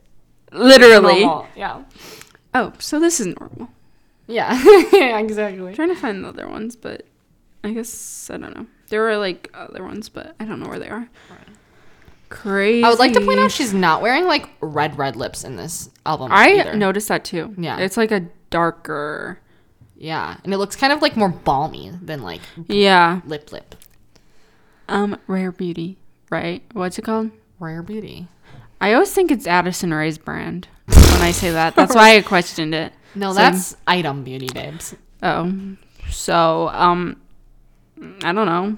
Literally. 0.51 1.20
Yeah. 1.57 1.82
Oh, 2.55 2.72
so 2.78 3.01
this 3.01 3.20
is 3.20 3.26
normal. 3.26 3.68
Yeah. 4.27 4.53
exactly. 5.18 5.68
I'm 5.68 5.75
trying 5.75 5.89
to 5.91 5.97
find 5.97 6.25
the 6.25 6.29
other 6.29 6.49
ones, 6.49 6.77
but 6.77 7.07
I 7.62 7.72
guess 7.72 8.31
I 8.31 8.37
don't 8.37 8.57
know. 8.57 8.66
There 8.89 9.03
were 9.03 9.16
like 9.16 9.51
other 9.55 9.83
ones, 9.83 10.09
but 10.09 10.35
I 10.41 10.45
don't 10.45 10.61
know 10.61 10.68
where 10.68 10.79
they 10.79 10.89
are. 10.89 11.09
Crazy. 12.31 12.83
I 12.83 12.91
would 12.91 12.99
like 12.99 13.12
to 13.12 13.20
point 13.20 13.39
out 13.39 13.53
she's 13.53 13.72
not 13.75 14.03
wearing 14.03 14.25
like 14.27 14.49
red 14.61 14.99
red 14.99 15.14
lips 15.14 15.45
in 15.45 15.57
this 15.57 15.91
album. 16.05 16.31
I 16.33 16.59
either. 16.61 16.75
noticed 16.75 17.09
that 17.09 17.25
too. 17.25 17.55
Yeah. 17.57 17.79
It's 17.79 17.97
like 17.97 18.11
a 18.11 18.27
darker. 18.51 19.41
Yeah, 19.97 20.37
and 20.43 20.53
it 20.53 20.59
looks 20.59 20.75
kind 20.75 20.93
of 20.93 21.01
like 21.01 21.16
more 21.16 21.29
balmy 21.29 21.93
than 22.03 22.22
like 22.22 22.41
Yeah. 22.66 23.20
lip 23.25 23.53
lip. 23.53 23.77
Um, 24.89 25.16
Rare 25.27 25.53
Beauty, 25.53 25.97
right? 26.31 26.62
What's 26.72 26.99
it 26.99 27.03
called? 27.03 27.31
Rare 27.61 27.83
beauty. 27.83 28.27
I 28.81 28.93
always 28.93 29.12
think 29.12 29.31
it's 29.31 29.47
Addison 29.47 29.95
Rae's 29.95 30.18
brand 30.18 30.68
when 30.87 30.99
I 31.22 31.31
say 31.31 31.51
that. 31.53 31.75
That's 31.75 31.95
why 31.95 32.16
I 32.16 32.22
questioned 32.22 32.75
it. 32.75 32.93
No, 33.14 33.32
So- 33.32 33.38
that's 33.38 33.76
item 33.86 34.24
beauty, 34.24 34.48
babes. 34.52 34.94
Oh. 35.22 35.52
So, 36.10 36.68
um 36.68 37.16
I 38.22 38.32
don't 38.32 38.46
know. 38.46 38.76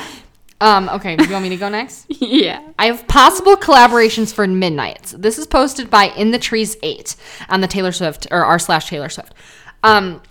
Um, 0.60 0.88
okay, 0.88 1.14
do 1.16 1.24
you 1.24 1.32
want 1.32 1.42
me 1.42 1.48
to 1.50 1.56
go 1.58 1.68
next? 1.68 2.06
yeah. 2.08 2.66
I 2.78 2.86
have 2.86 3.06
possible 3.06 3.54
collaborations 3.54 4.32
for 4.32 4.46
Midnights. 4.46 5.12
This 5.12 5.36
is 5.38 5.46
posted 5.46 5.90
by 5.90 6.04
In 6.04 6.30
the 6.30 6.38
Trees 6.38 6.76
8 6.82 7.16
on 7.50 7.60
the 7.60 7.66
Taylor 7.66 7.92
Swift 7.92 8.28
or 8.30 8.44
r 8.44 8.58
slash 8.58 8.88
Taylor 8.88 9.10
Swift. 9.10 9.34
Um, 9.82 10.22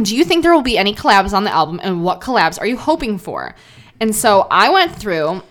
do 0.00 0.16
you 0.16 0.24
think 0.24 0.44
there 0.44 0.54
will 0.54 0.62
be 0.62 0.78
any 0.78 0.94
collabs 0.94 1.32
on 1.32 1.42
the 1.42 1.50
album 1.50 1.80
and 1.82 2.04
what 2.04 2.20
collabs 2.20 2.60
are 2.60 2.66
you 2.66 2.76
hoping 2.76 3.18
for? 3.18 3.56
And 3.98 4.14
so 4.14 4.46
I 4.52 4.68
went 4.68 4.94
through 4.94 5.42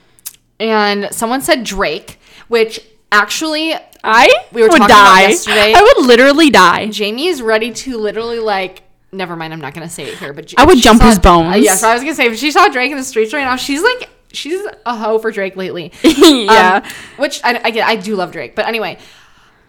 and 0.61 1.09
someone 1.11 1.41
said 1.41 1.65
Drake, 1.65 2.19
which 2.47 2.79
actually 3.11 3.73
I 4.03 4.27
We 4.51 4.61
were 4.61 4.67
would 4.67 4.77
talking 4.77 4.85
about 4.95 5.15
die. 5.15 5.27
yesterday. 5.29 5.73
I 5.75 5.81
would 5.81 6.05
literally 6.05 6.49
die. 6.49 6.87
Jamie 6.87 7.27
is 7.27 7.41
ready 7.41 7.71
to 7.71 7.97
literally 7.97 8.39
like. 8.39 8.81
Never 9.11 9.35
mind, 9.35 9.53
I'm 9.53 9.61
not 9.61 9.73
gonna 9.75 9.89
say 9.89 10.05
it 10.05 10.17
here, 10.17 10.33
but 10.33 10.53
I 10.57 10.65
would 10.65 10.79
jump 10.79 10.99
saw- 11.01 11.07
his 11.09 11.19
bones. 11.19 11.53
Uh, 11.55 11.57
yeah, 11.59 11.75
so 11.75 11.87
I 11.87 11.93
was 11.93 12.01
gonna 12.03 12.15
say 12.15 12.25
if 12.25 12.37
she 12.37 12.49
saw 12.51 12.67
Drake 12.67 12.89
in 12.91 12.97
the 12.97 13.03
streets 13.03 13.31
right 13.33 13.43
now, 13.43 13.55
she's 13.55 13.83
like 13.83 14.09
she's 14.31 14.59
a 14.87 14.95
hoe 14.97 15.19
for 15.19 15.31
Drake 15.31 15.55
lately. 15.55 15.91
yeah. 16.03 16.81
Um, 16.83 16.91
which 17.17 17.39
I, 17.43 17.61
I 17.63 17.69
get, 17.71 17.87
I 17.87 17.95
do 17.95 18.15
love 18.15 18.31
Drake, 18.31 18.55
but 18.55 18.67
anyway, 18.67 18.97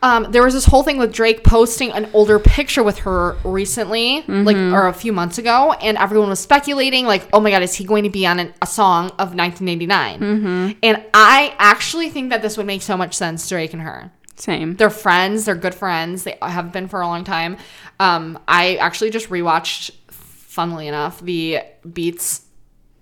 Um, 0.03 0.26
there 0.32 0.43
was 0.43 0.53
this 0.55 0.64
whole 0.66 0.82
thing 0.82 0.97
with 0.99 1.12
Drake 1.12 1.45
posting 1.45 1.91
an 1.93 2.09
older 2.14 2.39
picture 2.39 2.82
with 2.82 2.99
her 3.01 3.37
recently, 3.45 4.22
like 4.28 4.57
or 4.57 4.87
a 4.89 4.93
few 4.95 5.12
months 5.12 5.37
ago, 5.39 5.72
and 5.80 5.97
everyone 5.99 6.28
was 6.30 6.41
speculating, 6.41 7.05
like, 7.07 7.28
"Oh 7.32 7.41
my 7.41 7.51
God, 7.51 7.62
is 7.62 7.74
he 7.74 7.85
going 7.85 8.05
to 8.05 8.11
be 8.11 8.26
on 8.26 8.39
an, 8.39 8.53
a 8.62 8.66
song 8.66 9.11
of 9.18 9.35
1989?" 9.35 10.76
And 10.82 11.03
I 11.14 11.55
actually 11.59 12.09
think 12.11 12.30
that 12.30 12.43
this 12.43 12.57
would 12.57 12.66
make 12.66 12.82
so 12.82 12.97
much 12.97 13.14
sense, 13.14 13.47
Drake 13.49 13.72
and 13.72 13.82
her. 13.82 14.11
Same. 14.37 14.74
They're 14.76 14.91
friends. 14.91 15.45
They're 15.45 15.55
good 15.55 15.74
friends. 15.74 16.24
They 16.24 16.37
have 16.43 16.72
been 16.72 16.89
for 16.89 17.01
a 17.01 17.07
long 17.07 17.24
time. 17.24 17.57
Um, 18.01 18.39
I 18.49 18.76
actually 18.76 19.11
just 19.11 19.28
rewatched, 19.30 19.93
funnily 20.09 20.89
enough, 20.89 21.20
the 21.20 21.61
Beats. 21.93 22.43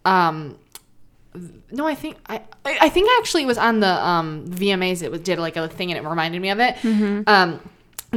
Um, 0.04 0.58
no, 1.70 1.86
I 1.86 1.94
think 1.94 2.18
I 2.28 2.42
I 2.66 2.78
I 2.82 2.88
think 2.90 3.08
actually 3.18 3.44
it 3.44 3.46
was 3.46 3.56
on 3.58 3.80
the 3.80 3.88
um, 4.06 4.46
VMAs. 4.48 5.02
It 5.02 5.10
was, 5.10 5.20
did 5.20 5.38
like 5.38 5.56
a 5.56 5.68
thing 5.68 5.90
and 5.90 6.04
it 6.04 6.08
reminded 6.08 6.42
me 6.42 6.50
of 6.50 6.60
it. 6.60 6.76
Um, 7.26 7.60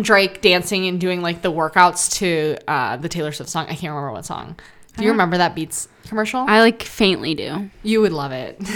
Drake 0.02 0.42
dancing 0.42 0.88
and 0.88 1.00
doing 1.00 1.22
like 1.22 1.42
the 1.42 1.52
workouts 1.52 2.12
to 2.20 2.58
uh, 2.68 2.98
the 2.98 3.08
Taylor 3.08 3.32
Swift 3.32 3.50
song. 3.50 3.64
I 3.66 3.76
can't 3.76 3.94
remember 3.94 4.12
what 4.12 4.26
song. 4.26 4.60
Do 4.98 5.04
you 5.06 5.12
remember 5.12 5.38
that 5.38 5.56
Beats 5.56 5.88
commercial? 6.08 6.42
I 6.48 6.60
like 6.62 6.84
faintly 6.84 7.34
do. 7.36 7.70
you 7.84 8.02
would 8.02 8.12
love 8.14 8.32
it. 8.34 8.58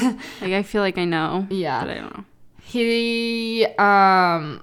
Like 0.42 0.54
I 0.54 0.64
feel 0.64 0.82
like 0.82 0.98
I 0.98 1.04
know. 1.06 1.46
Yeah. 1.50 1.82
But 1.82 1.90
I 1.90 1.94
don't 1.96 2.18
know. 2.18 2.24
He 2.70 3.66
um 3.80 4.62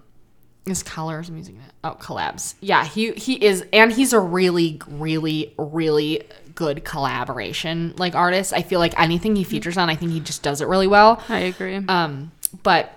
is 0.64 0.84
colors 0.84 1.28
music 1.28 1.56
oh 1.82 1.96
collabs. 2.00 2.54
Yeah, 2.60 2.84
he 2.84 3.10
he 3.12 3.44
is 3.44 3.64
and 3.72 3.92
he's 3.92 4.12
a 4.12 4.20
really 4.20 4.80
really 4.86 5.52
really 5.58 6.22
good 6.54 6.84
collaboration 6.84 7.94
like 7.98 8.14
artist. 8.14 8.52
I 8.52 8.62
feel 8.62 8.78
like 8.78 8.98
anything 8.98 9.34
he 9.34 9.42
features 9.42 9.76
on, 9.76 9.90
I 9.90 9.96
think 9.96 10.12
he 10.12 10.20
just 10.20 10.44
does 10.44 10.60
it 10.60 10.68
really 10.68 10.86
well. 10.86 11.20
I 11.28 11.38
agree. 11.40 11.76
Um 11.88 12.30
but 12.62 12.92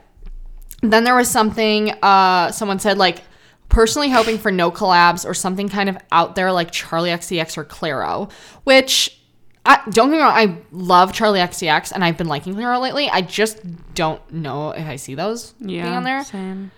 then 0.81 1.03
there 1.03 1.15
was 1.15 1.27
something 1.27 1.91
uh 2.03 2.51
someone 2.51 2.77
said 2.77 2.99
like 2.99 3.23
personally 3.67 4.11
hoping 4.11 4.37
for 4.37 4.51
no 4.51 4.69
collabs 4.69 5.25
or 5.25 5.33
something 5.33 5.69
kind 5.69 5.89
of 5.89 5.97
out 6.11 6.35
there 6.35 6.51
like 6.51 6.71
Charli 6.71 7.09
XCX 7.09 7.57
or 7.57 7.65
Clairo, 7.65 8.31
which 8.63 9.18
I, 9.65 9.81
don't 9.89 10.09
get 10.09 10.17
me 10.17 10.21
wrong, 10.21 10.31
I 10.33 10.57
love 10.71 11.11
Charli 11.11 11.39
XCX 11.39 11.91
and 11.91 12.03
I've 12.03 12.17
been 12.17 12.27
liking 12.27 12.55
Clairo 12.55 12.81
lately. 12.81 13.09
I 13.09 13.21
just 13.21 13.59
don't 13.93 14.21
know 14.31 14.71
if 14.71 14.87
I 14.87 14.95
see 14.95 15.15
those 15.15 15.53
yeah. 15.59 15.83
being 15.83 15.95
on 15.95 16.03
there. 16.03 16.23
Same. 16.23 16.71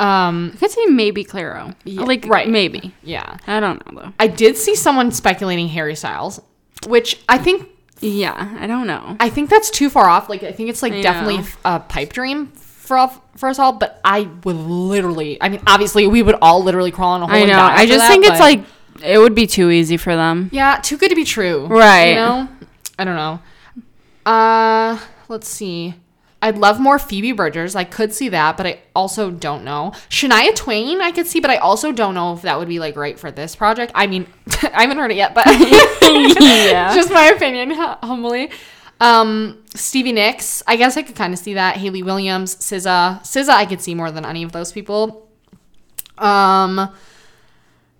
Um, 0.00 0.52
I 0.54 0.56
could 0.58 0.70
say 0.70 0.86
maybe 0.86 1.24
Clairo. 1.24 1.74
Yeah, 1.84 2.02
like 2.02 2.24
right. 2.26 2.48
maybe. 2.48 2.94
yeah. 3.02 3.38
I 3.46 3.60
don't 3.60 3.84
know 3.92 4.02
though. 4.02 4.12
I 4.20 4.28
did 4.28 4.56
see 4.56 4.74
someone 4.74 5.10
speculating 5.10 5.68
Harry 5.68 5.96
Styles, 5.96 6.40
which 6.86 7.20
I 7.28 7.38
think 7.38 7.68
Yeah, 8.00 8.56
I 8.60 8.66
don't 8.66 8.86
know. 8.86 9.16
I 9.18 9.28
think 9.28 9.50
that's 9.50 9.70
too 9.70 9.90
far 9.90 10.08
off. 10.08 10.28
Like 10.28 10.42
I 10.44 10.52
think 10.52 10.70
it's 10.70 10.82
like 10.82 10.92
I 10.92 11.00
definitely 11.00 11.38
know. 11.38 11.48
a 11.64 11.80
pipe 11.80 12.12
dream 12.12 12.48
for 12.48 12.96
all, 12.96 13.24
for 13.36 13.48
us 13.48 13.58
all. 13.58 13.72
But 13.72 14.00
I 14.04 14.28
would 14.44 14.56
literally, 14.56 15.42
I 15.42 15.48
mean, 15.48 15.62
obviously 15.66 16.06
we 16.06 16.22
would 16.22 16.36
all 16.40 16.62
literally 16.62 16.92
crawl 16.92 17.14
on 17.14 17.22
a 17.22 17.26
hole. 17.26 17.34
I 17.34 17.44
know. 17.44 17.58
I 17.58 17.86
just 17.86 18.00
that, 18.00 18.08
think 18.08 18.24
it's 18.24 18.38
like 18.38 18.64
it 19.02 19.18
would 19.18 19.34
be 19.34 19.46
too 19.46 19.70
easy 19.70 19.96
for 19.96 20.14
them. 20.16 20.50
yeah, 20.52 20.78
too 20.82 20.96
good 20.96 21.08
to 21.10 21.14
be 21.16 21.24
true. 21.24 21.66
Right. 21.66 22.10
You 22.10 22.14
know, 22.16 22.48
I 22.98 23.04
don't 23.04 23.16
know. 23.16 23.40
Uh, 24.26 24.98
let's 25.28 25.48
see. 25.48 25.94
I'd 26.40 26.56
love 26.56 26.78
more 26.78 27.00
Phoebe 27.00 27.32
Bridgers. 27.32 27.74
I 27.74 27.82
could 27.82 28.14
see 28.14 28.28
that, 28.28 28.56
but 28.56 28.64
I 28.66 28.80
also 28.94 29.30
don't 29.30 29.64
know. 29.64 29.92
Shania 30.08 30.54
Twain, 30.54 31.00
I 31.00 31.10
could 31.10 31.26
see, 31.26 31.40
but 31.40 31.50
I 31.50 31.56
also 31.56 31.90
don't 31.90 32.14
know 32.14 32.32
if 32.32 32.42
that 32.42 32.58
would 32.58 32.68
be 32.68 32.78
like 32.78 32.96
right 32.96 33.18
for 33.18 33.32
this 33.32 33.56
project. 33.56 33.90
I 33.94 34.06
mean, 34.06 34.26
I 34.62 34.82
haven't 34.82 34.98
heard 34.98 35.10
it 35.10 35.16
yet, 35.16 35.34
but 35.34 35.46
yeah. 36.02 36.94
just 36.94 37.10
my 37.10 37.26
opinion, 37.26 37.72
humbly. 37.72 38.50
Um, 39.00 39.64
Stevie 39.74 40.12
Nicks, 40.12 40.62
I 40.66 40.76
guess 40.76 40.96
I 40.96 41.02
could 41.02 41.16
kind 41.16 41.32
of 41.32 41.38
see 41.40 41.54
that. 41.54 41.76
Hayley 41.76 42.02
Williams, 42.02 42.54
SZA, 42.56 43.22
SZA, 43.22 43.48
I 43.48 43.66
could 43.66 43.80
see 43.80 43.94
more 43.94 44.10
than 44.10 44.24
any 44.24 44.42
of 44.44 44.52
those 44.52 44.70
people. 44.70 45.28
Um, 46.18 46.88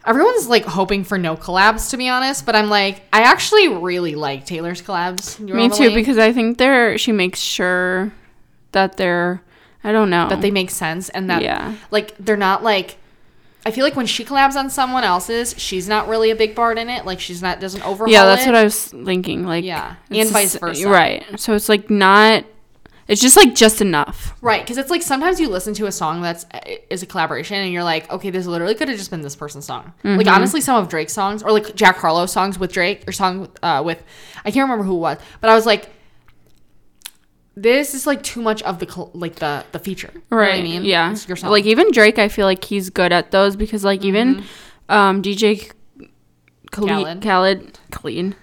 everyone's 0.06 0.48
like 0.48 0.64
hoping 0.64 1.04
for 1.04 1.18
no 1.18 1.36
collabs, 1.36 1.90
to 1.90 1.96
be 1.96 2.08
honest, 2.08 2.46
but 2.46 2.56
I'm 2.56 2.68
like, 2.70 3.02
I 3.12 3.22
actually 3.22 3.68
really 3.68 4.14
like 4.14 4.46
Taylor's 4.46 4.80
collabs. 4.82 5.38
Me 5.38 5.68
too, 5.68 5.94
because 5.94 6.18
I 6.18 6.32
think 6.32 6.58
they're 6.58 6.96
she 6.98 7.12
makes 7.12 7.40
sure 7.40 8.12
that 8.72 8.96
they're 8.96 9.42
I 9.84 9.92
don't 9.92 10.10
know. 10.10 10.28
that 10.28 10.40
they 10.40 10.50
make 10.50 10.70
sense 10.70 11.08
and 11.10 11.30
that 11.30 11.42
Yeah. 11.42 11.74
like 11.90 12.14
they're 12.18 12.36
not 12.36 12.62
like. 12.62 12.96
I 13.66 13.70
feel 13.70 13.84
like 13.84 13.96
when 13.96 14.06
she 14.06 14.24
collabs 14.24 14.54
on 14.54 14.70
someone 14.70 15.04
else's, 15.04 15.54
she's 15.58 15.88
not 15.88 16.08
really 16.08 16.30
a 16.30 16.36
big 16.36 16.54
part 16.56 16.78
in 16.78 16.88
it. 16.88 17.04
Like 17.04 17.20
she's 17.20 17.42
not 17.42 17.60
doesn't 17.60 17.82
overhaul. 17.84 18.10
Yeah, 18.10 18.24
that's 18.24 18.44
it. 18.44 18.46
what 18.46 18.54
I 18.54 18.64
was 18.64 18.86
thinking. 18.86 19.44
Like 19.46 19.64
Yeah, 19.64 19.96
and 20.10 20.28
vice 20.30 20.56
versa. 20.56 20.88
Right. 20.88 21.24
So 21.38 21.54
it's 21.54 21.68
like 21.68 21.90
not 21.90 22.44
it's 23.08 23.20
just 23.20 23.36
like 23.36 23.54
just 23.54 23.80
enough. 23.80 24.34
Right, 24.42 24.62
because 24.62 24.76
it's 24.78 24.90
like 24.90 25.02
sometimes 25.02 25.40
you 25.40 25.48
listen 25.48 25.74
to 25.74 25.86
a 25.86 25.92
song 25.92 26.20
that's 26.22 26.46
is 26.90 27.02
a 27.02 27.06
collaboration, 27.06 27.56
and 27.56 27.72
you're 27.72 27.82
like, 27.84 28.10
okay, 28.12 28.30
this 28.30 28.46
literally 28.46 28.74
could 28.74 28.88
have 28.88 28.98
just 28.98 29.10
been 29.10 29.22
this 29.22 29.34
person's 29.36 29.64
song. 29.64 29.92
Like 30.04 30.18
Mm-hmm. 30.26 30.28
honestly, 30.34 30.60
some 30.60 30.76
of 30.76 30.88
Drake's 30.88 31.12
songs, 31.14 31.42
or 31.42 31.50
like 31.50 31.74
Jack 31.74 31.96
Harlow 31.96 32.26
songs 32.26 32.58
with 32.58 32.72
Drake, 32.72 33.04
or 33.08 33.12
song 33.12 33.48
uh, 33.62 33.82
with 33.84 34.02
I 34.44 34.50
can't 34.50 34.64
remember 34.64 34.84
who 34.84 34.94
it 34.96 35.00
was, 35.00 35.18
but 35.40 35.50
I 35.50 35.54
was 35.54 35.66
like, 35.66 35.90
this 37.54 37.92
is 37.94 38.06
like 38.06 38.22
too 38.22 38.40
much 38.40 38.62
of 38.62 38.78
the 38.78 39.08
like 39.14 39.36
the 39.36 39.64
the 39.72 39.78
feature. 39.78 40.10
You 40.14 40.20
know 40.30 40.36
what 40.36 40.50
I 40.52 40.62
mean, 40.62 40.84
Yeah. 40.84 41.10
It's 41.10 41.26
your 41.26 41.36
song. 41.36 41.50
Like 41.50 41.64
even 41.64 41.90
Drake, 41.90 42.18
I 42.18 42.28
feel 42.28 42.46
like 42.46 42.62
he's 42.64 42.90
good 42.90 43.12
at 43.12 43.30
those 43.32 43.56
because 43.56 43.84
like 43.84 44.04
even 44.04 44.44
um 44.88 45.22
DJ 45.22 45.72
Khaled. 46.70 47.20
Khaled, 47.20 47.22
Khaled 47.22 47.78
Clean. 47.90 48.34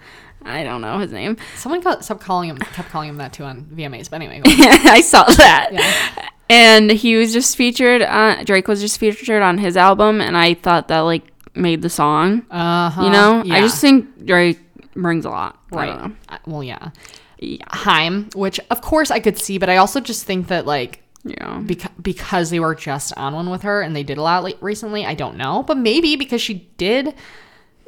I 0.45 0.63
don't 0.63 0.81
know 0.81 0.99
his 0.99 1.11
name. 1.11 1.37
someone 1.55 1.81
got, 1.81 2.05
stopped 2.05 2.21
calling 2.21 2.49
him, 2.49 2.57
kept 2.57 2.89
calling 2.89 3.09
him 3.09 3.17
that 3.17 3.33
too 3.33 3.43
on 3.43 3.63
VMAs. 3.65 4.09
But 4.09 4.21
anyway. 4.21 4.41
I 4.45 5.01
saw 5.01 5.23
that. 5.23 5.69
Yeah. 5.73 6.29
And 6.49 6.91
he 6.91 7.15
was 7.15 7.33
just 7.33 7.55
featured 7.57 8.03
on 8.03 8.45
Drake 8.45 8.67
was 8.67 8.79
just 8.79 8.99
featured 8.99 9.41
on 9.41 9.57
his 9.57 9.75
album 9.75 10.21
and 10.21 10.37
I 10.37 10.53
thought 10.53 10.87
that 10.89 10.99
like 10.99 11.23
made 11.55 11.81
the 11.81 11.89
song. 11.89 12.45
uh-huh. 12.51 13.03
You 13.03 13.09
know? 13.09 13.43
Yeah. 13.43 13.55
I 13.55 13.61
just 13.61 13.81
think 13.81 14.25
Drake 14.25 14.59
brings 14.93 15.25
a 15.25 15.29
lot. 15.29 15.59
I 15.71 15.85
don't 15.85 15.97
right. 15.97 16.07
know. 16.07 16.15
Uh, 16.29 16.37
well, 16.45 16.63
yeah. 16.63 16.91
Yeah. 17.39 17.65
Haim, 17.71 18.29
which 18.35 18.59
of 18.69 18.81
course 18.81 19.09
I 19.11 19.19
could 19.19 19.37
see, 19.39 19.57
but 19.57 19.69
I 19.69 19.77
also 19.77 19.99
just 19.99 20.25
think 20.25 20.47
that 20.47 20.65
like 20.65 21.01
Yeah. 21.23 21.59
because 21.65 21.91
because 22.01 22.49
they 22.51 22.59
were 22.59 22.75
just 22.75 23.11
on 23.17 23.33
one 23.33 23.49
with 23.49 23.63
her 23.63 23.81
and 23.81 23.95
they 23.95 24.03
did 24.03 24.17
a 24.17 24.21
lot 24.21 24.49
recently. 24.61 25.05
I 25.05 25.15
don't 25.15 25.37
know, 25.37 25.63
but 25.63 25.77
maybe 25.77 26.15
because 26.15 26.41
she 26.41 26.69
did 26.77 27.15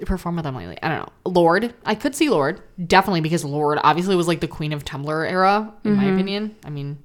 perform 0.06 0.36
with 0.36 0.44
them 0.46 0.56
lately. 0.56 0.78
I 0.82 0.90
don't 0.90 1.00
know. 1.00 1.32
Lorde, 1.32 1.74
I 1.86 1.96
could 1.96 2.16
see 2.16 2.30
Lorde 2.30 2.62
definitely 2.86 3.22
because 3.22 3.44
Lorde 3.44 3.80
obviously 3.84 4.16
was 4.16 4.28
like 4.28 4.40
the 4.42 4.48
queen 4.48 4.74
of 4.74 4.86
Tumblr 4.86 5.30
era 5.32 5.74
in 5.84 5.96
my 5.96 6.06
opinion. 6.06 6.56
I 6.66 6.70
mean, 6.70 6.98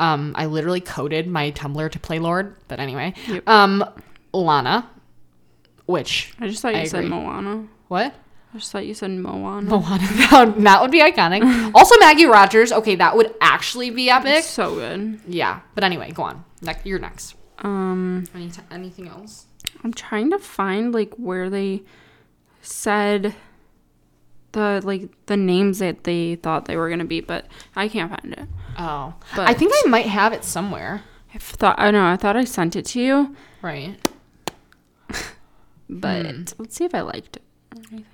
um, 0.00 0.32
I 0.36 0.46
literally 0.46 0.80
coded 0.80 1.26
my 1.28 1.52
Tumblr 1.52 1.90
to 1.92 1.98
play 2.00 2.18
Lorde, 2.18 2.56
but 2.68 2.80
anyway, 2.80 3.14
um, 3.46 3.84
Lana, 4.32 4.90
which 5.86 6.34
I 6.40 6.48
just 6.48 6.62
thought 6.62 6.74
you 6.74 6.80
I 6.80 6.84
said 6.84 7.04
agree. 7.04 7.10
Moana. 7.10 7.68
what? 7.88 8.14
I 8.52 8.58
just 8.58 8.70
thought 8.70 8.86
you 8.86 8.94
said 8.94 9.10
Moana. 9.10 9.68
Moana. 9.68 9.98
That 10.30 10.54
that 10.62 10.82
would 10.82 10.90
be 10.90 11.00
iconic. 11.00 11.72
also, 11.74 11.96
Maggie 11.98 12.26
Rogers. 12.26 12.72
Okay, 12.72 12.94
that 12.96 13.16
would 13.16 13.34
actually 13.40 13.90
be 13.90 14.10
epic. 14.10 14.44
So 14.44 14.74
good. 14.76 15.20
Yeah, 15.26 15.60
but 15.74 15.84
anyway, 15.84 16.10
go 16.12 16.22
on. 16.24 16.44
Ne- 16.62 16.74
you're 16.84 16.98
next. 16.98 17.34
Um 17.58 18.24
Any 18.34 18.50
t- 18.50 18.62
anything 18.70 19.08
else? 19.08 19.46
I'm 19.82 19.92
trying 19.92 20.30
to 20.30 20.38
find 20.38 20.92
like 20.94 21.14
where 21.14 21.48
they 21.50 21.82
said 22.64 23.34
the 24.52 24.80
like 24.84 25.08
the 25.26 25.36
names 25.36 25.78
that 25.80 26.04
they 26.04 26.36
thought 26.36 26.64
they 26.66 26.76
were 26.76 26.88
gonna 26.90 27.04
be, 27.04 27.20
but 27.20 27.46
I 27.76 27.88
can't 27.88 28.10
find 28.10 28.32
it. 28.34 28.48
Oh, 28.78 29.14
But- 29.36 29.48
I 29.48 29.54
think 29.54 29.72
I 29.84 29.88
might 29.88 30.06
have 30.06 30.32
it 30.32 30.44
somewhere. 30.44 31.02
I 31.34 31.38
thought 31.38 31.78
I 31.78 31.90
know 31.90 32.04
I 32.06 32.16
thought 32.16 32.36
I 32.36 32.44
sent 32.44 32.76
it 32.76 32.84
to 32.86 33.00
you, 33.00 33.36
Right. 33.62 33.96
but 35.88 36.26
Hmm. 36.26 36.42
let's 36.58 36.76
see 36.76 36.84
if 36.84 36.94
I 36.94 37.00
liked 37.00 37.36
it. 37.38 38.04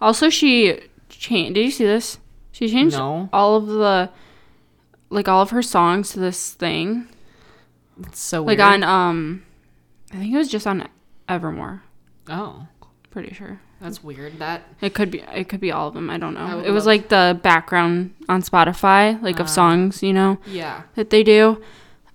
Also, 0.00 0.28
she 0.30 0.80
changed. 1.08 1.54
Did 1.54 1.64
you 1.66 1.70
see 1.70 1.84
this? 1.84 2.18
She 2.52 2.68
changed 2.68 2.96
No. 2.96 3.28
all 3.32 3.56
of 3.56 3.66
the 3.66 4.10
like 5.10 5.28
all 5.28 5.42
of 5.42 5.50
her 5.50 5.62
songs 5.62 6.10
to 6.10 6.20
this 6.20 6.54
thing, 6.54 7.06
It's 8.00 8.18
so 8.20 8.42
like 8.42 8.58
weird. 8.58 8.82
on 8.82 8.84
um, 8.84 9.42
I 10.12 10.16
think 10.16 10.34
it 10.34 10.38
was 10.38 10.48
just 10.50 10.66
on 10.66 10.88
Evermore. 11.28 11.82
Oh, 12.28 12.66
Pretty 13.10 13.32
sure. 13.34 13.60
That's 13.84 14.02
weird. 14.02 14.38
That 14.38 14.62
It 14.80 14.94
could 14.94 15.10
be. 15.10 15.20
It 15.20 15.50
could 15.50 15.60
be 15.60 15.70
all 15.70 15.88
of 15.88 15.94
them. 15.94 16.08
I 16.08 16.16
don't 16.16 16.32
know. 16.32 16.56
would 16.56 16.66
It 16.66 16.70
was 16.70 16.86
like 16.86 17.10
the 17.10 17.38
background 17.42 18.14
on 18.30 18.40
Spotify, 18.40 19.20
like 19.22 19.38
of 19.38 19.50
songs, 19.50 20.02
you 20.02 20.14
know, 20.14 20.38
yeah. 20.46 20.82
that 20.94 21.10
they 21.10 21.22
do. 21.22 21.62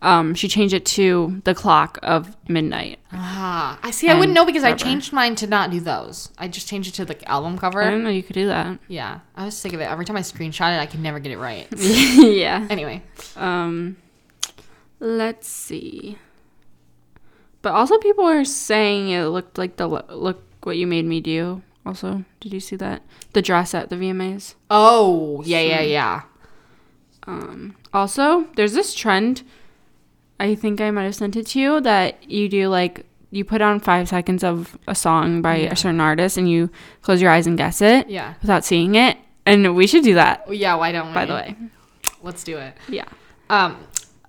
Um, 0.02 0.34
she 0.34 0.48
changed 0.48 0.74
it 0.74 0.86
to 0.88 1.42
the 1.44 1.54
clock 1.54 2.00
of 2.02 2.36
midnight. 2.48 3.00
Ah, 3.12 3.78
I 3.84 3.92
see. 3.92 4.10
I 4.10 4.16
wouldn't 4.16 4.34
know 4.34 4.46
because 4.46 4.64
I 4.64 4.74
changed 4.74 5.14
mine 5.14 5.36
to 5.36 5.48
not 5.48 5.70
do 5.70 5.80
those. 5.80 6.32
I 6.40 6.48
just 6.48 6.68
changed 6.68 6.90
it 6.90 6.94
to 6.96 7.06
the 7.06 7.30
album 7.30 7.58
cover. 7.58 7.82
I 7.82 7.92
didn't 7.92 8.04
know 8.04 8.10
you 8.10 8.24
could 8.24 8.34
do 8.34 8.48
that. 8.48 8.80
Yeah, 8.88 9.20
I 9.36 9.46
was 9.46 9.56
sick 9.56 9.74
of 9.74 9.80
it. 9.80 9.84
Every 9.84 10.06
time 10.06 10.18
I 10.18 10.22
screenshot 10.22 10.76
it, 10.76 10.80
I 10.80 10.88
could 10.88 11.02
never 11.02 11.20
get 11.20 11.34
it 11.34 11.38
right. 11.38 11.68
yeah. 11.78 12.66
anyway, 12.70 13.04
Um, 13.36 13.98
let's 15.00 15.48
see. 15.48 16.18
But 17.62 17.74
also, 17.74 18.00
people 18.00 18.26
are 18.26 18.46
saying 18.46 19.10
it 19.10 19.26
looked 19.26 19.58
like 19.60 19.76
the 19.76 19.88
look 19.88 20.49
what 20.64 20.78
you 20.78 20.88
made 20.88 21.06
me 21.06 21.22
do. 21.22 21.62
Also, 21.86 22.24
did 22.40 22.54
you 22.54 22.60
see 22.60 22.76
that 22.76 23.02
the 23.34 23.42
dress 23.42 23.74
at 23.74 23.90
the 23.90 23.96
VMAs? 23.96 24.56
oh 24.70 25.42
yeah, 25.46 25.62
yeah, 25.62 25.82
yeah. 25.82 26.22
Um, 27.28 27.76
also, 27.94 28.48
there's 28.56 28.74
this 28.74 28.94
trend. 28.94 29.44
I 30.40 30.56
think 30.56 30.80
I 30.82 30.90
might 30.92 31.04
have 31.04 31.16
sent 31.16 31.36
it 31.36 31.48
to 31.48 31.60
you 31.60 31.82
that 31.82 32.30
you 32.30 32.48
do 32.50 32.70
like 32.70 33.06
you 33.32 33.44
put 33.46 33.62
on 33.62 33.80
five 33.80 34.08
seconds 34.10 34.44
of 34.44 34.78
a 34.88 34.96
song 34.96 35.42
by 35.42 35.58
Yeah. 35.58 35.72
a 35.74 35.76
certain 35.76 36.02
artist 36.02 36.38
and 36.38 36.50
you 36.50 36.70
close 37.02 37.22
your 37.22 37.30
eyes 37.32 37.46
and 37.46 37.58
guess 37.58 37.82
it 37.82 38.10
Yeah. 38.10 38.34
without 38.42 38.66
seeing 38.66 38.96
it. 38.96 39.18
And 39.46 39.76
we 39.76 39.86
should 39.88 40.04
do 40.04 40.16
that, 40.16 40.46
yeah, 40.54 40.76
why 40.76 40.92
don't 40.92 41.08
we? 41.10 41.14
by 41.14 41.26
the 41.26 41.34
way. 41.34 41.56
Let's 42.24 42.44
do 42.44 42.58
it. 42.58 42.74
Yeah. 42.88 43.06
Um, 43.50 43.78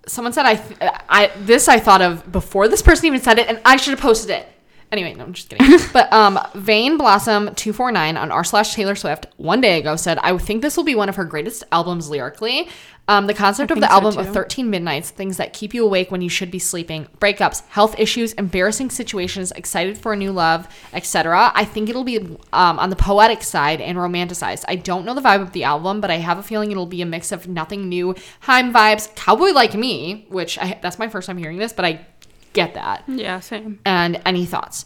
someone 0.07 0.33
said 0.33 0.47
I, 0.47 0.55
th- 0.57 0.79
I 1.09 1.31
this 1.39 1.69
I 1.69 1.79
thought 1.79 2.03
of 2.03 2.31
before 2.31 2.69
this 2.69 2.83
person 2.83 3.07
even 3.07 3.21
said 3.21 3.39
it, 3.39 3.49
and 3.49 3.61
I 3.65 3.77
should 3.77 3.93
have 3.93 4.01
posted 4.01 4.31
it. 4.31 4.47
Anyway, 4.93 5.15
no, 5.15 5.25
I'm 5.25 5.33
just 5.33 5.49
kidding. 5.49 5.79
but 5.93 6.13
um, 6.13 6.39
Vane 6.55 6.97
Blossom 6.97 7.55
two 7.55 7.73
four 7.73 7.93
nine 7.93 8.17
on 8.17 8.33
r 8.33 8.43
slash 8.45 8.75
Taylor 8.75 8.95
Swift 8.95 9.27
one 9.37 9.61
day 9.61 9.79
ago 9.79 9.97
said, 9.97 10.19
"I 10.19 10.37
think 10.39 10.63
this 10.63 10.77
will 10.77 10.85
be 10.85 10.95
one 10.95 11.09
of 11.09 11.17
her 11.17 11.25
greatest 11.25 11.65
albums 11.71 12.11
lyrically." 12.11 12.69
Um, 13.11 13.27
the 13.27 13.35
concept 13.35 13.73
of 13.73 13.81
the 13.81 13.89
so, 13.89 13.93
album 13.93 14.15
too. 14.15 14.21
of 14.21 14.29
13 14.29 14.71
Midnights, 14.71 15.11
things 15.11 15.39
that 15.39 15.53
keep 15.53 15.75
you 15.75 15.85
awake 15.85 16.13
when 16.13 16.23
you 16.23 16.29
should 16.29 16.49
be 16.49 16.61
sleeping, 16.61 17.09
breakups, 17.19 17.67
health 17.67 17.99
issues, 17.99 18.35
embarrassing 18.35 18.91
situations, 18.91 19.51
excited 19.53 19.99
for 19.99 20.13
a 20.13 20.17
new 20.17 20.31
love, 20.31 20.69
etc. 20.93 21.51
I 21.53 21.65
think 21.65 21.89
it'll 21.89 22.05
be 22.05 22.19
um, 22.53 22.79
on 22.79 22.89
the 22.89 22.95
poetic 22.95 23.43
side 23.43 23.81
and 23.81 23.99
romanticized. 23.99 24.65
I 24.69 24.77
don't 24.77 25.05
know 25.05 25.15
the 25.15 25.23
vibe 25.23 25.43
of 25.43 25.51
the 25.51 25.65
album, 25.65 26.01
but 26.01 26.13
I 26.13 26.19
have 26.19 26.39
a 26.39 26.43
feeling 26.43 26.71
it'll 26.71 26.87
be 26.87 27.03
a 27.03 27.07
mix 27.07 27.33
of 27.33 27.49
nothing 27.49 27.89
new, 27.89 28.15
Haim 28.41 28.73
vibes, 28.73 29.13
Cowboy 29.17 29.51
Like 29.51 29.75
Me, 29.75 30.27
which 30.29 30.57
I, 30.59 30.79
that's 30.81 31.01
my 31.01 31.09
first 31.09 31.27
time 31.27 31.37
hearing 31.37 31.59
this, 31.59 31.73
but 31.73 31.85
I 31.85 32.07
get 32.53 32.75
that. 32.75 33.05
Yeah, 33.09 33.41
same. 33.41 33.79
And 33.85 34.21
any 34.25 34.45
thoughts? 34.47 34.85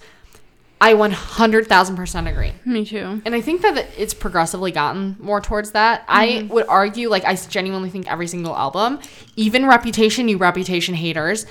I 0.81 0.93
100,000% 0.95 2.29
agree. 2.31 2.53
Me 2.65 2.85
too. 2.85 3.23
And 3.25 3.35
I 3.35 3.41
think 3.41 3.63
that 3.63 3.89
it's 3.97 4.13
progressively 4.13 4.71
gotten 4.71 5.17
more 5.19 5.41
towards 5.41 5.71
that. 5.73 6.05
I 6.09 6.47
would 6.51 6.67
argue, 6.69 7.09
like, 7.09 7.25
I 7.25 7.35
genuinely 7.37 7.91
think 7.91 8.11
every 8.11 8.27
single 8.27 8.55
album, 8.55 8.99
even 9.37 9.67
Reputation, 9.67 10.29
you 10.29 10.37
Reputation 10.37 10.95
haters. 10.95 11.47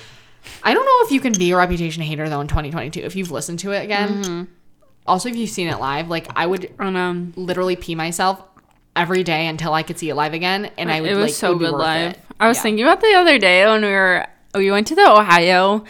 I 0.62 0.74
don't 0.74 0.84
know 0.84 1.06
if 1.06 1.10
you 1.10 1.20
can 1.20 1.32
be 1.32 1.50
a 1.52 1.56
Reputation 1.56 2.02
hater, 2.02 2.28
though, 2.28 2.40
in 2.40 2.46
2022, 2.48 3.00
if 3.00 3.16
you've 3.16 3.30
listened 3.30 3.58
to 3.60 3.72
it 3.72 3.82
again. 3.82 4.46
Also, 5.06 5.28
if 5.28 5.36
you've 5.36 5.50
seen 5.50 5.68
it 5.68 5.80
live, 5.80 6.08
like, 6.08 6.28
I 6.36 6.46
would 6.46 6.70
And 6.78 6.96
um, 6.96 7.32
literally 7.36 7.76
pee 7.76 7.94
myself 7.94 8.42
every 8.94 9.24
day 9.24 9.46
until 9.48 9.72
I 9.74 9.82
could 9.82 9.98
see 9.98 10.10
it 10.10 10.14
live 10.14 10.34
again. 10.34 10.70
And 10.78 10.90
I 10.92 11.00
would, 11.00 11.10
it 11.10 11.14
was 11.16 11.24
like, 11.24 11.34
so 11.34 11.52
would 11.52 11.58
good 11.58 11.72
live. 11.72 12.12
it. 12.12 12.18
I 12.38 12.46
was 12.48 12.58
Yeah. 12.58 12.62
thinking 12.62 12.84
about 12.84 13.00
the 13.00 13.14
other 13.14 13.38
day 13.38 13.66
when 13.66 13.82
we 13.82 13.88
were 13.88 14.26
we 14.54 14.70
went 14.70 14.86
to 14.88 14.94
the 14.94 15.10
Ohio, 15.10 15.84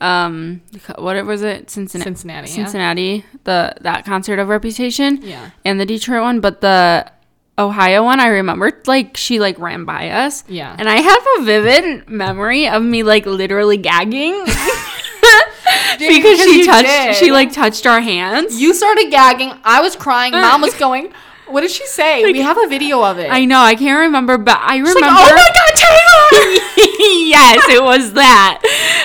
um, 0.00 0.62
what 0.98 1.24
was 1.24 1.42
it? 1.42 1.70
Cincinnati. 1.70 2.48
Cincinnati, 2.48 3.02
yeah. 3.02 3.38
The 3.44 3.74
that 3.80 4.04
concert 4.04 4.38
of 4.38 4.48
Reputation. 4.48 5.22
Yeah. 5.22 5.50
And 5.64 5.80
the 5.80 5.86
Detroit 5.86 6.22
one, 6.22 6.40
but 6.40 6.60
the 6.60 7.10
Ohio 7.58 8.04
one, 8.04 8.20
I 8.20 8.28
remember 8.28 8.82
like 8.86 9.16
she 9.16 9.40
like 9.40 9.58
ran 9.58 9.84
by 9.84 10.10
us. 10.10 10.44
Yeah. 10.48 10.76
And 10.78 10.88
I 10.88 10.96
have 10.96 11.26
a 11.38 11.42
vivid 11.44 12.08
memory 12.08 12.68
of 12.68 12.82
me 12.82 13.02
like 13.02 13.24
literally 13.24 13.78
gagging. 13.78 14.44
because 15.98 16.40
she 16.42 16.66
touched 16.66 16.86
did. 16.86 17.16
she 17.16 17.32
like 17.32 17.52
touched 17.52 17.86
our 17.86 18.00
hands. 18.00 18.60
You 18.60 18.74
started 18.74 19.10
gagging. 19.10 19.52
I 19.64 19.80
was 19.80 19.96
crying. 19.96 20.32
Mom 20.32 20.60
was 20.60 20.74
going, 20.78 21.12
What 21.48 21.60
did 21.62 21.70
she 21.70 21.86
say? 21.86 22.24
we 22.24 22.40
have 22.40 22.58
a 22.58 22.66
video 22.68 23.02
of 23.04 23.18
it. 23.18 23.30
I 23.30 23.44
know, 23.44 23.60
I 23.60 23.74
can't 23.74 24.00
remember, 24.06 24.36
but 24.38 24.58
I 24.60 24.76
remember 24.78 25.00
like, 25.00 25.10
oh 25.10 25.34
my 25.34 25.50
God, 25.54 25.74
Taylor! 25.76 26.76
yes, 27.28 27.68
it 27.68 27.82
was 27.82 28.12
that. 28.14 28.60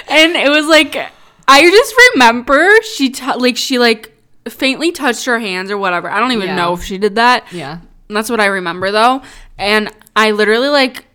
And 0.10 0.36
it 0.36 0.50
was 0.50 0.66
like 0.68 0.96
I 1.48 1.62
just 1.70 1.94
remember 2.14 2.70
she 2.84 3.10
t- 3.10 3.26
like 3.36 3.58
she 3.58 3.78
like 3.80 4.12
faintly 4.48 4.92
touched 4.92 5.26
her 5.26 5.40
hands 5.40 5.70
or 5.70 5.78
whatever. 5.78 6.10
I 6.10 6.20
don't 6.20 6.32
even 6.32 6.48
Yeah. 6.50 6.56
know 6.56 6.74
if 6.74 6.84
she 6.84 6.98
did 6.98 7.16
that. 7.16 7.46
yeah. 7.52 7.80
That's 8.10 8.30
what 8.30 8.40
I 8.42 8.48
remember 8.48 8.92
though. 8.92 9.22
And 9.58 9.90
I 10.16 10.32
literally 10.32 10.70
like 10.70 11.06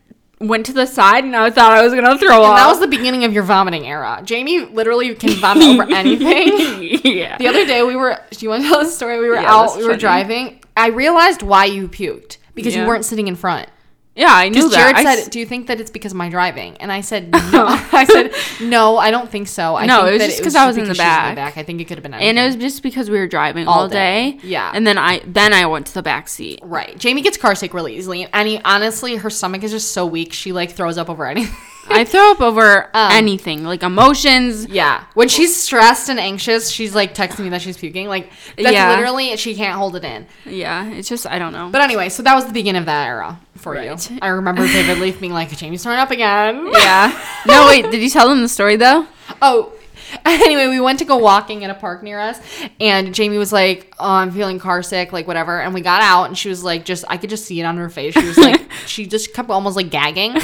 went 0.40 0.66
to 0.66 0.72
the 0.72 0.86
side 0.86 1.24
and 1.24 1.34
I 1.34 1.50
thought 1.50 1.72
I 1.72 1.82
was 1.82 1.92
gonna 1.94 2.16
throw 2.18 2.36
And 2.36 2.44
up. 2.44 2.56
that 2.56 2.68
was 2.68 2.80
the 2.80 2.86
beginning 2.88 3.24
of 3.24 3.32
your 3.32 3.42
vomiting 3.42 3.86
era. 3.86 4.20
Jamie 4.24 4.60
literally 4.60 5.14
can 5.14 5.30
vomit 5.32 5.64
over 5.64 5.82
anything. 5.94 7.00
yeah. 7.04 7.36
The 7.38 7.48
other 7.48 7.66
day 7.66 7.82
we 7.82 7.96
were. 7.96 8.18
Do 8.30 8.38
you 8.44 8.50
want 8.50 8.62
to 8.62 8.68
tell 8.68 8.84
the 8.84 8.90
story? 8.90 9.18
We 9.18 9.28
were 9.28 9.34
Yeah, 9.36 9.52
out. 9.52 9.76
We 9.76 9.86
were 9.86 9.96
driving. 9.96 10.60
I 10.76 10.88
realized 10.88 11.42
why 11.42 11.64
you 11.64 11.88
puked 11.88 12.36
because 12.54 12.74
you 12.76 12.86
weren't 12.86 13.04
sitting 13.04 13.28
in 13.28 13.36
front. 13.36 13.68
yeah, 14.14 14.28
I 14.30 14.48
knew 14.48 14.68
that. 14.70 14.74
Jared 14.76 14.96
I 14.96 15.02
said, 15.16 15.30
"Do 15.30 15.38
you 15.38 15.44
think 15.46 15.66
that 15.66 15.78
it's 15.80 15.90
because 15.90 16.12
of 16.12 16.16
my 16.18 16.28
driving?" 16.30 16.76
And 16.78 16.90
I 16.90 17.02
said, 17.02 17.30
"No." 17.52 17.66
I 17.92 18.04
said, 18.10 18.32
"No, 18.62 18.96
I 18.96 19.10
don't 19.10 19.30
think 19.30 19.46
so. 19.48 19.74
I 19.76 19.84
No, 19.86 19.96
think 20.04 20.08
it 20.08 20.12
was 20.12 20.20
that 20.22 20.30
just 20.30 20.42
'cause 20.42 20.54
I 20.54 20.66
was 20.66 20.76
in 20.76 20.84
the 20.84 20.90
because 20.92 20.96
she 20.96 21.02
was 21.28 21.34
back. 21.36 21.56
I 21.58 21.62
think 21.62 21.80
it 21.82 21.84
could 21.84 21.98
have 21.98 22.02
been 22.02 22.14
anything. 22.14 22.30
and 22.30 22.38
it 22.38 22.46
was 22.46 22.56
just 22.56 22.82
because 22.82 23.10
we 23.10 23.18
were 23.18 23.26
driving 23.26 23.68
All 23.68 23.80
all, 23.80 23.88
day. 23.88 24.32
day. 24.32 24.38
Yeah. 24.42 24.70
And 24.72 24.86
then 24.86 24.96
I 24.96 25.20
then 25.26 25.52
I 25.52 25.66
went 25.66 25.86
to 25.88 25.94
the 25.94 26.02
back 26.02 26.28
seat. 26.28 26.60
right. 26.62 26.96
Jamie 26.98 27.20
gets 27.22 27.36
car 27.36 27.54
sick 27.54 27.74
really 27.74 27.94
easily, 27.96 28.26
and 28.32 28.48
he, 28.48 28.58
honestly, 28.64 29.16
her 29.16 29.28
stomach 29.30 29.62
is 29.64 29.70
just 29.72 29.92
so 29.92 30.06
weak. 30.06 30.32
She 30.32 30.50
like 30.52 30.72
throws 30.72 30.96
up 30.98 31.10
over 31.10 31.26
anything. 31.26 31.54
I 31.88 32.04
throw 32.04 32.30
up 32.32 32.40
over 32.40 32.90
Um, 32.94 33.12
anything, 33.12 33.64
like 33.64 33.82
emotions. 33.82 34.66
Yeah. 34.66 35.04
When 35.14 35.28
she's 35.28 35.56
stressed 35.56 36.08
and 36.08 36.18
anxious, 36.18 36.70
she's 36.70 36.94
like 36.94 37.14
texting 37.14 37.40
me 37.40 37.48
that 37.50 37.62
she's 37.62 37.76
puking. 37.76 38.08
Like 38.08 38.30
that's 38.56 38.72
Yeah. 38.72 38.90
literally 38.90 39.36
she 39.36 39.54
can't 39.54 39.76
hold 39.76 39.96
it 39.96 40.04
in. 40.04 40.26
Yeah, 40.44 40.86
it's 40.86 41.08
just 41.08 41.26
I 41.26 41.38
don't 41.38 41.52
know. 41.52 41.68
But 41.70 41.80
anyway, 41.82 42.08
so 42.08 42.22
that 42.22 42.34
was 42.34 42.46
the 42.46 42.52
beginning 42.52 42.80
of 42.80 42.86
that 42.86 43.06
era 43.06 43.38
for 43.56 43.72
Right. 43.72 43.84
you. 44.10 44.18
I 44.20 44.28
remember 44.28 44.62
vividly 44.66 45.12
being 45.12 45.32
like, 45.32 45.56
Jamie's 45.56 45.82
throwing 45.82 45.98
up 45.98 46.10
again. 46.10 46.68
yeah. 46.72 47.18
No, 47.46 47.66
wait. 47.66 47.82
Did 47.90 48.02
you 48.02 48.10
tell 48.10 48.28
them 48.28 48.42
the 48.42 48.48
story 48.48 48.76
though? 48.76 49.06
Oh, 49.42 49.72
anyway, 50.24 50.68
we 50.68 50.80
went 50.80 50.98
to 51.00 51.04
go 51.04 51.16
walking 51.16 51.62
in 51.62 51.70
a 51.70 51.74
park 51.74 52.02
near 52.02 52.18
us, 52.20 52.38
and 52.80 53.14
Jamie 53.14 53.38
was 53.38 53.52
like, 53.52 53.92
"Oh, 53.98 54.10
I'm 54.10 54.30
feeling 54.30 54.58
car 54.58 54.82
sick, 54.82 55.12
like 55.12 55.26
whatever." 55.26 55.60
And 55.60 55.74
we 55.74 55.80
got 55.80 56.02
out, 56.02 56.24
and 56.24 56.36
she 56.38 56.48
was 56.48 56.62
like, 56.64 56.84
"Just 56.84 57.04
I 57.08 57.16
could 57.16 57.30
just 57.30 57.44
see 57.44 57.60
it 57.60 57.64
on 57.64 57.76
her 57.76 57.88
face." 57.88 58.14
She 58.14 58.24
was 58.26 58.38
like, 58.38 58.60
she 58.86 59.06
just 59.06 59.34
kept 59.34 59.50
almost 59.50 59.76
like 59.76 59.90
gagging. 59.90 60.36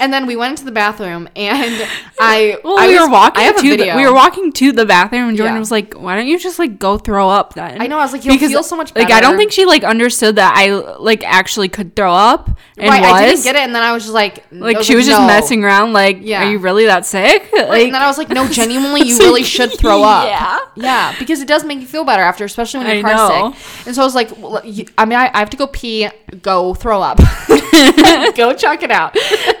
And 0.00 0.12
then 0.12 0.26
we 0.26 0.36
went 0.36 0.52
into 0.52 0.64
the 0.64 0.72
bathroom, 0.72 1.28
and 1.36 1.88
I 2.20 2.58
Well, 2.62 2.78
I 2.78 2.86
we 2.88 2.94
was- 2.94 3.02
were 3.08 3.12
walking 3.12 3.40
I 3.40 3.44
have 3.44 3.56
a 3.56 3.60
to 3.62 3.70
the, 3.70 3.76
video. 3.76 3.96
we 3.96 4.06
were 4.06 4.14
walking 4.14 4.52
to 4.52 4.72
the 4.72 4.86
bathroom, 4.86 5.28
and 5.28 5.36
Jordan 5.36 5.54
Yeah. 5.56 5.60
was 5.60 5.70
like, 5.70 5.94
"Why 5.94 6.16
don't 6.16 6.26
you 6.26 6.38
just 6.38 6.58
like 6.58 6.78
go 6.78 6.98
throw 6.98 7.28
up 7.28 7.54
then?" 7.54 7.80
I 7.80 7.86
know, 7.86 7.98
I 7.98 8.02
was 8.02 8.12
like, 8.12 8.24
"You'll 8.24 8.38
feel 8.38 8.62
so 8.62 8.76
much 8.76 8.94
better. 8.94 9.04
Like 9.08 9.12
I 9.14 9.20
don't 9.20 9.36
think 9.36 9.52
she 9.52 9.64
like 9.64 9.84
understood 9.84 10.36
that 10.36 10.54
I 10.56 10.70
like 10.70 11.24
actually 11.24 11.68
could 11.68 11.94
throw 11.96 12.12
up 12.12 12.48
and 12.76 12.88
right, 12.88 13.00
was 13.02 13.12
I 13.12 13.26
didn't 13.26 13.42
get 13.44 13.56
it, 13.56 13.60
and 13.62 13.74
then 13.74 13.82
I 13.82 13.92
was 13.92 14.04
just 14.04 14.14
like, 14.14 14.44
like 14.52 14.82
she 14.82 14.94
was 14.94 15.06
just 15.06 15.20
messing 15.26 15.64
around. 15.64 15.92
Like, 15.92 16.18
Yeah. 16.20 16.44
are 16.46 16.50
you 16.50 16.58
really 16.58 16.86
that 16.86 17.04
sick? 17.06 17.48
Like, 17.52 17.84
and 17.86 17.94
then 17.94 18.02
I 18.02 18.06
was 18.06 18.18
like, 18.18 18.28
no, 18.28 18.46
genuinely, 18.48 19.07
you 19.08 19.18
really 19.18 19.42
should 19.42 19.72
throw 19.78 20.02
up. 20.02 20.26
yeah. 20.26 20.58
Yeah, 20.76 21.14
because 21.18 21.40
it 21.40 21.48
does 21.48 21.64
make 21.64 21.80
you 21.80 21.86
feel 21.86 22.04
better 22.04 22.22
after, 22.22 22.44
especially 22.44 22.84
when 22.84 22.96
you're 22.98 23.06
I 23.06 23.14
car 23.14 23.28
know. 23.28 23.52
sick. 23.52 23.86
And 23.86 23.94
so 23.96 24.02
I 24.02 24.04
was 24.04 24.14
like, 24.14 24.30
well, 24.38 24.64
you- 24.64 24.86
I 24.96 25.04
mean, 25.04 25.18
I, 25.18 25.30
I 25.34 25.38
have 25.40 25.50
to 25.50 25.56
go 25.56 25.66
pee, 25.66 26.08
go 26.42 26.74
throw 26.74 27.02
up, 27.02 27.18
go 28.36 28.54
chuck 28.54 28.82
it 28.82 28.90
out. 28.90 29.16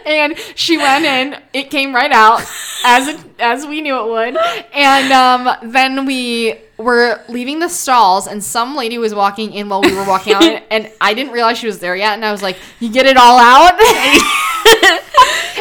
And 0.06 0.38
she 0.54 0.76
went 0.76 1.04
in, 1.04 1.40
it 1.52 1.70
came 1.70 1.94
right 1.94 2.12
out 2.12 2.40
as 2.84 3.08
it, 3.08 3.18
as 3.40 3.66
we 3.66 3.80
knew 3.80 3.96
it 3.98 4.06
would. 4.08 4.36
And 4.72 5.12
um, 5.12 5.70
then 5.72 6.06
we 6.06 6.54
were 6.76 7.20
leaving 7.28 7.58
the 7.58 7.68
stalls, 7.68 8.26
and 8.28 8.42
some 8.42 8.76
lady 8.76 8.98
was 8.98 9.12
walking 9.14 9.52
in 9.52 9.68
while 9.68 9.82
we 9.82 9.92
were 9.94 10.04
walking 10.06 10.34
out, 10.34 10.44
and 10.70 10.90
I 11.00 11.12
didn't 11.14 11.32
realize 11.32 11.58
she 11.58 11.66
was 11.66 11.80
there 11.80 11.96
yet. 11.96 12.14
And 12.14 12.24
I 12.24 12.30
was 12.32 12.42
like, 12.42 12.56
"You 12.78 12.90
get 12.92 13.04
it 13.06 13.16
all 13.16 13.38
out." 13.38 13.74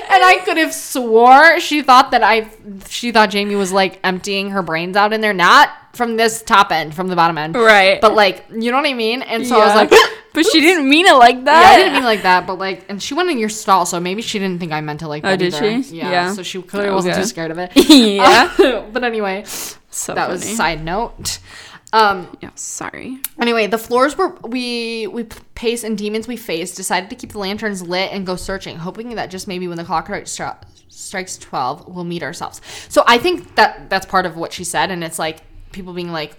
and 0.09 0.23
I 0.23 0.41
could 0.45 0.57
have 0.57 0.73
swore 0.73 1.59
she 1.59 1.81
thought 1.81 2.11
that 2.11 2.23
I, 2.23 2.49
she 2.89 3.11
thought 3.11 3.29
Jamie 3.29 3.55
was 3.55 3.71
like 3.71 3.99
emptying 4.03 4.51
her 4.51 4.61
brains 4.61 4.95
out 4.95 5.13
in 5.13 5.21
there, 5.21 5.33
not 5.33 5.69
from 5.93 6.15
this 6.17 6.41
top 6.43 6.71
end, 6.71 6.93
from 6.93 7.07
the 7.07 7.15
bottom 7.15 7.37
end, 7.37 7.55
Right. 7.55 7.99
But 7.99 8.13
like, 8.13 8.45
you 8.51 8.69
know 8.71 8.77
what 8.77 8.85
I 8.85 8.93
mean? 8.93 9.21
And 9.23 9.45
so 9.47 9.59
I 9.59 9.65
was 9.65 9.75
like, 9.75 9.89
but 10.33 10.45
she 10.45 10.61
didn't 10.61 10.87
mean 10.87 11.07
it 11.07 11.13
like 11.15 11.43
that. 11.45 11.61
yeah. 11.61 11.69
I 11.69 11.77
didn't 11.77 11.93
mean 11.93 12.03
like 12.03 12.21
that, 12.23 12.45
but 12.45 12.59
like, 12.59 12.85
and 12.89 13.01
she 13.01 13.13
went 13.15 13.29
in 13.31 13.37
your 13.39 13.49
stall, 13.49 13.85
so 13.87 13.99
maybe 13.99 14.21
she 14.21 14.37
didn't 14.37 14.59
think 14.59 14.71
I 14.71 14.81
meant 14.81 15.01
it 15.01 15.07
like 15.07 15.23
Oh, 15.25 15.29
that. 15.29 15.37
did 15.39 15.53
either. 15.55 15.81
she? 15.83 15.95
Yeah, 15.97 16.11
Yeah. 16.11 16.33
So 16.33 16.43
she 16.43 16.61
clearly 16.61 16.91
wasn't 16.91 17.15
too 17.15 17.23
scared 17.23 17.51
of 17.51 17.57
it. 17.57 17.71
Uh, 17.77 18.53
yeah. 18.59 18.85
but 18.93 19.03
anyway, 19.03 19.43
so 19.89 20.13
that 20.13 20.29
was 20.29 20.43
funny. 20.43 20.55
side 20.55 20.83
note. 20.83 21.39
Um, 21.93 22.35
Yeah, 22.41 22.49
sorry. 22.55 23.19
Anyway, 23.39 23.67
the 23.67 23.77
floors 23.77 24.17
were 24.17 24.35
we 24.43 25.07
we 25.07 25.23
pace 25.55 25.83
and 25.83 25.97
demons 25.97 26.27
we 26.27 26.35
faced 26.37 26.75
decided 26.75 27.09
to 27.09 27.15
keep 27.15 27.31
the 27.31 27.39
lanterns 27.39 27.81
lit 27.81 28.11
and 28.11 28.25
go 28.25 28.35
searching, 28.35 28.77
hoping 28.77 29.15
that 29.15 29.29
just 29.29 29.47
maybe 29.47 29.67
when 29.67 29.77
the 29.77 29.83
clock 29.85 30.07
stri- 30.07 30.57
strikes 30.89 31.37
twelve, 31.37 31.87
we'll 31.87 32.03
meet 32.03 32.23
ourselves. 32.23 32.61
So 32.89 33.03
I 33.07 33.17
think 33.17 33.55
that 33.55 33.89
that's 33.89 34.05
part 34.05 34.25
of 34.25 34.35
what 34.35 34.51
she 34.53 34.63
said, 34.63 34.91
and 34.91 35.03
it's 35.03 35.17
like 35.17 35.37
people 35.71 35.93
being 35.93 36.11
like, 36.11 36.35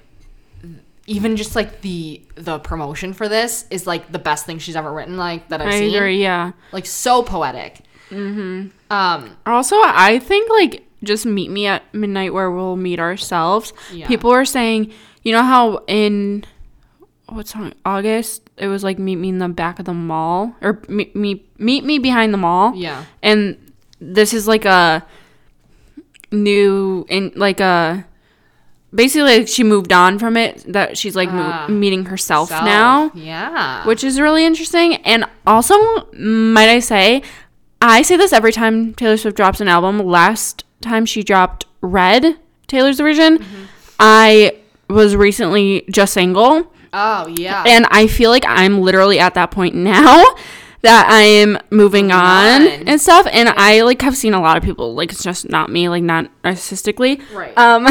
even 1.07 1.37
just 1.37 1.57
like 1.57 1.81
the 1.81 2.21
the 2.35 2.59
promotion 2.59 3.15
for 3.15 3.29
this 3.29 3.65
is 3.71 3.87
like 3.87 4.13
the 4.13 4.19
best 4.19 4.45
thing 4.45 4.59
she's 4.59 4.77
ever 4.77 4.93
written, 4.93 5.17
like 5.17 5.49
that 5.49 5.63
I've 5.63 5.69
I 5.69 5.79
seen. 5.79 5.95
agree. 5.95 6.21
Yeah. 6.23 6.53
Like 6.73 6.85
so 6.87 7.23
poetic. 7.23 7.81
Mm-hmm. 8.11 8.69
Um, 8.93 9.37
Also, 9.47 9.77
I 9.83 10.19
think 10.19 10.51
like 10.51 10.85
just 11.05 11.25
meet 11.25 11.51
me 11.51 11.67
at 11.67 11.83
midnight 11.95 12.35
where 12.35 12.51
we'll 12.51 12.77
meet 12.77 12.99
ourselves. 13.01 13.73
Yeah. 13.93 14.07
People 14.09 14.31
were 14.31 14.45
saying, 14.45 14.93
you 15.23 15.33
know 15.33 15.43
how 15.43 15.83
in 15.87 16.45
what's 17.29 17.55
on 17.55 17.75
August 17.85 18.43
it 18.57 18.69
was 18.69 18.83
like 18.83 18.99
meet 18.99 19.17
me 19.17 19.29
in 19.29 19.39
the 19.39 19.49
back 19.49 19.79
of 19.79 19.85
the 19.85 19.93
mall 19.93 20.55
or 20.63 20.81
meet 20.89 21.15
me 21.15 21.45
meet 21.59 21.85
me 21.85 21.99
behind 21.99 22.33
the 22.33 22.39
mall. 22.39 22.75
Yeah. 22.75 23.05
And 23.23 23.57
this 24.01 24.33
is 24.33 24.47
like 24.49 24.65
a 24.65 25.05
new 26.31 27.07
in 27.09 27.33
like 27.37 27.61
a 27.61 28.07
basically 28.95 29.39
like 29.39 29.49
she 29.49 29.63
moved 29.63 29.93
on 29.93 30.19
from 30.19 30.37
it 30.37 30.65
that 30.73 30.97
she's 30.97 31.15
like 31.17 31.31
mo- 31.31 31.51
Ah. 31.53 31.67
meeting 31.69 32.07
herself 32.07 32.49
self. 32.49 32.65
now 32.65 33.11
yeah. 33.15 33.87
which 33.87 34.03
is 34.05 34.21
really 34.21 34.45
interesting. 34.45 34.95
And 34.97 35.25
also, 35.47 35.77
might 36.15 36.69
I 36.69 36.79
say, 36.81 37.23
I 37.81 38.03
say 38.03 38.17
this 38.17 38.33
every 38.33 38.53
time 38.53 38.95
Taylor 38.95 39.17
Swift 39.17 39.37
drops 39.37 39.61
an 39.61 39.69
album. 39.69 39.99
Last 39.99 40.65
time 40.81 41.05
she 41.07 41.23
dropped 41.23 41.67
Red, 41.81 42.37
Taylor's 42.67 42.99
version, 42.99 43.45
I 44.01 44.58
was 44.89 45.17
recently 45.17 45.85
just 45.91 46.15
single. 46.15 46.73
Oh 46.93 47.27
yeah. 47.29 47.65
And 47.67 47.87
I 47.91 48.07
feel 48.07 48.31
like 48.31 48.45
I'm 48.47 48.81
literally 48.81 49.19
at 49.19 49.35
that 49.35 49.51
point 49.51 49.75
now 49.75 50.25
that 50.83 51.09
I 51.11 51.23
am 51.23 51.59
moving 51.71 52.13
on, 52.13 52.63
on. 52.63 52.89
and 52.89 53.01
stuff. 53.01 53.27
And 53.31 53.49
I 53.51 53.83
like 53.83 54.01
have 54.03 54.17
seen 54.17 54.35
a 54.35 54.41
lot 54.41 54.57
of 54.57 54.63
people, 54.63 54.95
like 54.95 55.13
it's 55.13 55.23
just 55.23 55.49
not 55.49 55.71
me, 55.71 55.89
like 55.89 56.03
not 56.03 56.31
narcissistically. 56.43 57.21
Right. 57.35 57.53
Um 57.57 57.87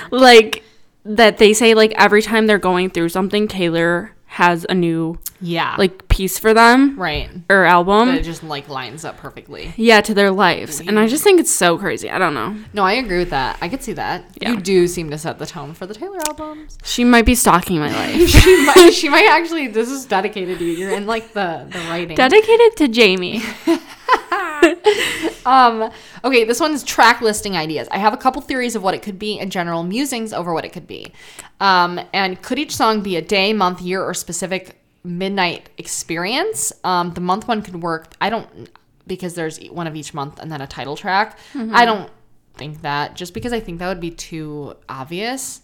like 0.10 0.62
that 1.04 1.38
they 1.38 1.52
say 1.52 1.74
like 1.74 1.92
every 1.92 2.22
time 2.22 2.46
they're 2.46 2.58
going 2.58 2.90
through 2.90 3.10
something, 3.10 3.48
Taylor 3.48 4.14
has 4.34 4.66
a 4.68 4.74
new 4.74 5.16
yeah. 5.40 5.76
like 5.78 6.08
piece 6.08 6.40
for 6.40 6.52
them 6.52 6.98
right. 6.98 7.30
or 7.48 7.64
album. 7.64 8.08
It 8.08 8.24
just 8.24 8.42
like 8.42 8.68
lines 8.68 9.04
up 9.04 9.16
perfectly. 9.16 9.72
yeah, 9.76 10.00
to 10.00 10.12
their 10.12 10.32
lives. 10.32 10.80
And 10.80 10.98
I 10.98 11.02
mm-hmm. 11.02 11.08
just 11.08 11.22
think 11.22 11.38
it's 11.38 11.52
so 11.52 11.78
crazy. 11.78 12.10
I 12.10 12.18
don't 12.18 12.34
know. 12.34 12.56
No, 12.72 12.82
I 12.82 12.94
agree 12.94 13.18
with 13.18 13.30
that. 13.30 13.58
I 13.60 13.68
could 13.68 13.84
see 13.84 13.92
that. 13.92 14.24
Yeah. 14.40 14.50
You 14.50 14.60
do 14.60 14.88
seem 14.88 15.10
to 15.10 15.18
set 15.18 15.38
the 15.38 15.46
tone 15.46 15.72
for 15.72 15.86
the 15.86 15.94
Taylor 15.94 16.18
albums. 16.26 16.78
She 16.82 17.04
might 17.04 17.26
be 17.26 17.36
stalking 17.36 17.78
my 17.78 17.92
life. 17.92 18.28
she 18.28 18.66
might 18.66 18.90
she 18.92 19.08
might 19.08 19.28
actually 19.30 19.68
this 19.68 19.88
is 19.88 20.04
dedicated 20.04 20.58
to 20.58 20.64
you. 20.64 20.72
You're 20.72 20.96
in 20.96 21.06
like 21.06 21.32
the 21.32 21.68
the 21.70 21.78
writing. 21.88 22.16
Dedicated 22.16 22.76
to 22.78 22.88
Jamie. 22.88 23.40
Um, 25.44 25.90
okay, 26.24 26.44
this 26.44 26.60
one's 26.60 26.82
track 26.82 27.20
listing 27.20 27.56
ideas. 27.56 27.88
I 27.90 27.98
have 27.98 28.12
a 28.12 28.16
couple 28.16 28.40
theories 28.42 28.74
of 28.74 28.82
what 28.82 28.94
it 28.94 29.02
could 29.02 29.18
be 29.18 29.38
and 29.38 29.50
general 29.50 29.82
musings 29.82 30.32
over 30.32 30.52
what 30.52 30.64
it 30.64 30.72
could 30.72 30.86
be. 30.86 31.12
Um, 31.60 32.00
and 32.12 32.40
could 32.42 32.58
each 32.58 32.74
song 32.74 33.02
be 33.02 33.16
a 33.16 33.22
day, 33.22 33.52
month, 33.52 33.80
year, 33.80 34.02
or 34.02 34.14
specific 34.14 34.80
midnight 35.04 35.68
experience? 35.78 36.72
Um, 36.82 37.12
the 37.14 37.20
month 37.20 37.46
one 37.46 37.62
could 37.62 37.82
work. 37.82 38.14
I 38.20 38.30
don't 38.30 38.70
because 39.06 39.34
there's 39.34 39.58
one 39.66 39.86
of 39.86 39.94
each 39.94 40.14
month 40.14 40.40
and 40.40 40.50
then 40.50 40.60
a 40.60 40.66
title 40.66 40.96
track. 40.96 41.38
I 41.54 41.84
don't 41.84 42.10
think 42.56 42.82
that 42.82 43.16
just 43.16 43.34
because 43.34 43.52
I 43.52 43.60
think 43.60 43.78
that 43.80 43.88
would 43.88 44.00
be 44.00 44.10
too 44.10 44.76
obvious. 44.88 45.60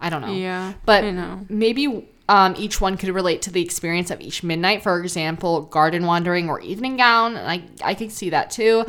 I 0.00 0.10
don't 0.10 0.20
know. 0.20 0.32
Yeah, 0.32 0.74
but 0.84 1.04
I 1.04 1.10
know. 1.10 1.46
maybe 1.48 2.08
um, 2.28 2.54
each 2.56 2.80
one 2.80 2.96
could 2.96 3.10
relate 3.10 3.42
to 3.42 3.50
the 3.50 3.60
experience 3.62 4.10
of 4.10 4.20
each 4.20 4.42
midnight. 4.42 4.82
For 4.82 4.98
example, 5.00 5.62
garden 5.62 6.06
wandering 6.06 6.48
or 6.48 6.60
evening 6.60 6.96
gown. 6.96 7.36
And 7.36 7.50
I 7.50 7.62
I 7.90 7.94
could 7.94 8.10
see 8.12 8.30
that 8.30 8.50
too. 8.50 8.84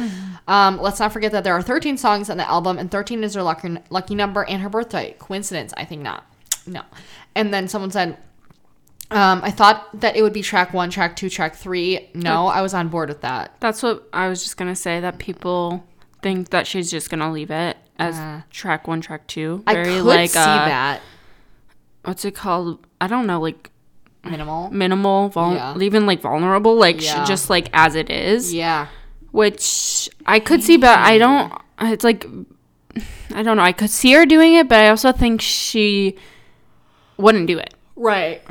Um, 0.47 0.79
let's 0.79 0.99
not 0.99 1.11
forget 1.11 1.31
that 1.33 1.43
there 1.43 1.53
are 1.53 1.61
13 1.61 1.97
songs 1.97 2.29
on 2.29 2.37
the 2.37 2.47
album, 2.49 2.77
and 2.77 2.89
13 2.89 3.23
is 3.23 3.33
her 3.33 3.43
lucky 3.43 3.77
lucky 3.89 4.15
number 4.15 4.43
and 4.43 4.61
her 4.61 4.69
birthday. 4.69 5.15
Coincidence? 5.19 5.73
I 5.75 5.85
think 5.85 6.01
not. 6.01 6.25
No. 6.65 6.81
And 7.35 7.53
then 7.53 7.67
someone 7.67 7.91
said. 7.91 8.17
Um, 9.11 9.41
I 9.43 9.51
thought 9.51 10.01
that 10.01 10.15
it 10.15 10.23
would 10.23 10.33
be 10.33 10.41
track 10.41 10.73
one, 10.73 10.89
track 10.89 11.15
two, 11.15 11.29
track 11.29 11.55
three. 11.55 12.09
No, 12.15 12.47
I 12.47 12.61
was 12.63 12.73
on 12.73 12.87
board 12.87 13.09
with 13.09 13.21
that. 13.21 13.55
That's 13.59 13.83
what 13.83 14.09
I 14.11 14.27
was 14.29 14.43
just 14.43 14.57
gonna 14.57 14.75
say. 14.75 14.99
That 14.99 15.19
people 15.19 15.85
think 16.23 16.49
that 16.49 16.65
she's 16.65 16.89
just 16.89 17.11
gonna 17.11 17.31
leave 17.31 17.51
it 17.51 17.77
as 17.99 18.15
Uh, 18.15 18.41
track 18.49 18.87
one, 18.87 19.01
track 19.01 19.27
two. 19.27 19.63
I 19.67 19.75
could 19.75 19.85
see 20.31 20.39
uh, 20.39 20.65
that 20.65 21.01
What's 22.05 22.23
it 22.23 22.35
called? 22.35 22.84
I 23.01 23.07
don't 23.07 23.27
know, 23.27 23.39
like 23.41 23.69
minimal. 24.23 24.69
minimal, 24.71 25.29
vul- 25.29 25.53
Yeah. 25.55 25.77
even 25.79 26.05
like 26.05 26.21
vulnerable, 26.21 26.75
like 26.75 27.01
sh- 27.01 27.13
just 27.27 27.49
like 27.49 27.69
as 27.73 27.95
it 27.95 28.09
is. 28.09 28.53
Yeah, 28.53 28.87
Which 29.31 30.09
I 30.25 30.39
could 30.39 30.63
see, 30.63 30.77
but 30.77 30.97
I 30.97 31.17
don't. 31.17 31.53
It's 31.81 32.03
like 32.03 32.25
I 33.33 33.43
don't 33.43 33.57
know. 33.57 33.63
I 33.63 33.71
could 33.73 33.89
see 33.89 34.13
her 34.13 34.25
doing 34.25 34.53
it, 34.55 34.69
but 34.69 34.79
I 34.79 34.89
also 34.89 35.11
think 35.11 35.41
she 35.41 36.15
wouldn't 37.17 37.47
do 37.47 37.57
it. 37.59 37.73
right, 37.95 38.41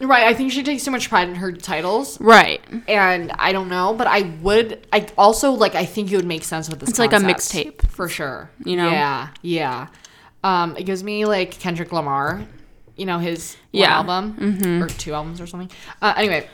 right. 0.00 0.24
I 0.26 0.34
think 0.34 0.52
she 0.52 0.62
takes 0.62 0.84
too 0.84 0.90
much 0.90 1.08
pride 1.08 1.28
in 1.28 1.34
her 1.36 1.52
titles. 1.52 2.20
Right. 2.20 2.60
and 2.86 3.32
I 3.32 3.52
don't 3.52 3.68
know, 3.68 3.94
but 3.94 4.06
I 4.06 4.22
would. 4.42 4.86
I 4.92 5.06
also 5.18 5.50
like. 5.52 5.74
I 5.74 5.84
think 5.84 6.12
it 6.12 6.16
would 6.16 6.24
make 6.26 6.44
sense 6.44 6.68
with 6.70 6.80
this. 6.80 6.90
It's 6.90 6.98
like 6.98 7.12
a 7.12 7.16
mixtape. 7.16 7.88
for 7.90 8.08
sure. 8.08 8.50
You 8.64 8.76
know? 8.76 8.90
Yeah, 8.90 9.28
yeah. 9.42 9.88
Um, 10.44 10.76
it 10.76 10.84
gives 10.84 11.02
me 11.02 11.24
like 11.26 11.58
Kendrick 11.58 11.92
Lamar. 11.92 12.44
You 12.98 13.06
know 13.06 13.18
his 13.18 13.54
one 13.54 13.80
Yeah. 13.82 13.96
album 13.96 14.82
or 14.82 14.88
two 14.88 15.14
albums 15.14 15.40
or 15.40 15.46
something. 15.46 15.70
Uh, 16.02 16.12
anyway. 16.16 16.48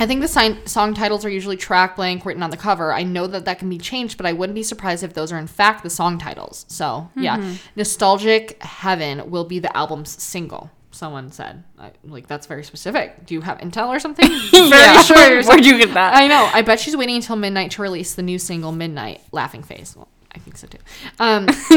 I 0.00 0.06
think 0.06 0.20
the 0.20 0.28
sign- 0.28 0.64
song 0.64 0.94
titles 0.94 1.24
are 1.24 1.28
usually 1.28 1.56
track 1.56 1.96
blank 1.96 2.24
written 2.24 2.40
on 2.44 2.50
the 2.50 2.56
cover. 2.56 2.92
I 2.92 3.02
know 3.02 3.26
that 3.26 3.46
that 3.46 3.58
can 3.58 3.68
be 3.68 3.78
changed, 3.78 4.16
but 4.16 4.26
I 4.26 4.32
wouldn't 4.32 4.54
be 4.54 4.62
surprised 4.62 5.02
if 5.02 5.12
those 5.12 5.32
are 5.32 5.38
in 5.38 5.48
fact 5.48 5.82
the 5.82 5.90
song 5.90 6.18
titles. 6.18 6.66
So, 6.68 7.10
yeah. 7.16 7.54
Nostalgic 7.74 8.62
Heaven 8.62 9.28
will 9.28 9.42
be 9.44 9.58
the 9.58 9.76
album's 9.76 10.10
single, 10.22 10.70
someone 10.92 11.32
said. 11.32 11.64
I, 11.80 11.90
like, 12.04 12.28
that's 12.28 12.46
very 12.46 12.62
specific. 12.62 13.26
Do 13.26 13.34
you 13.34 13.40
have 13.40 13.58
intel 13.58 13.88
or 13.88 13.98
something? 13.98 14.28
very 14.52 14.68
Yeah. 14.68 15.02
sure. 15.02 15.42
Where'd 15.48 15.64
you 15.66 15.78
get 15.78 15.94
that? 15.94 16.14
I 16.14 16.28
know. 16.28 16.48
I 16.52 16.62
bet 16.62 16.78
she's 16.78 16.96
waiting 16.96 17.16
until 17.16 17.34
midnight 17.34 17.72
to 17.72 17.82
release 17.82 18.14
the 18.14 18.22
new 18.22 18.38
single 18.38 18.70
"Midnight." 18.70 19.20
Laughing 19.32 19.64
face. 19.64 19.96
Well, 19.96 20.06
I 20.34 20.38
think 20.38 20.56
so 20.56 20.66
too. 20.66 20.78
Um, 21.18 21.46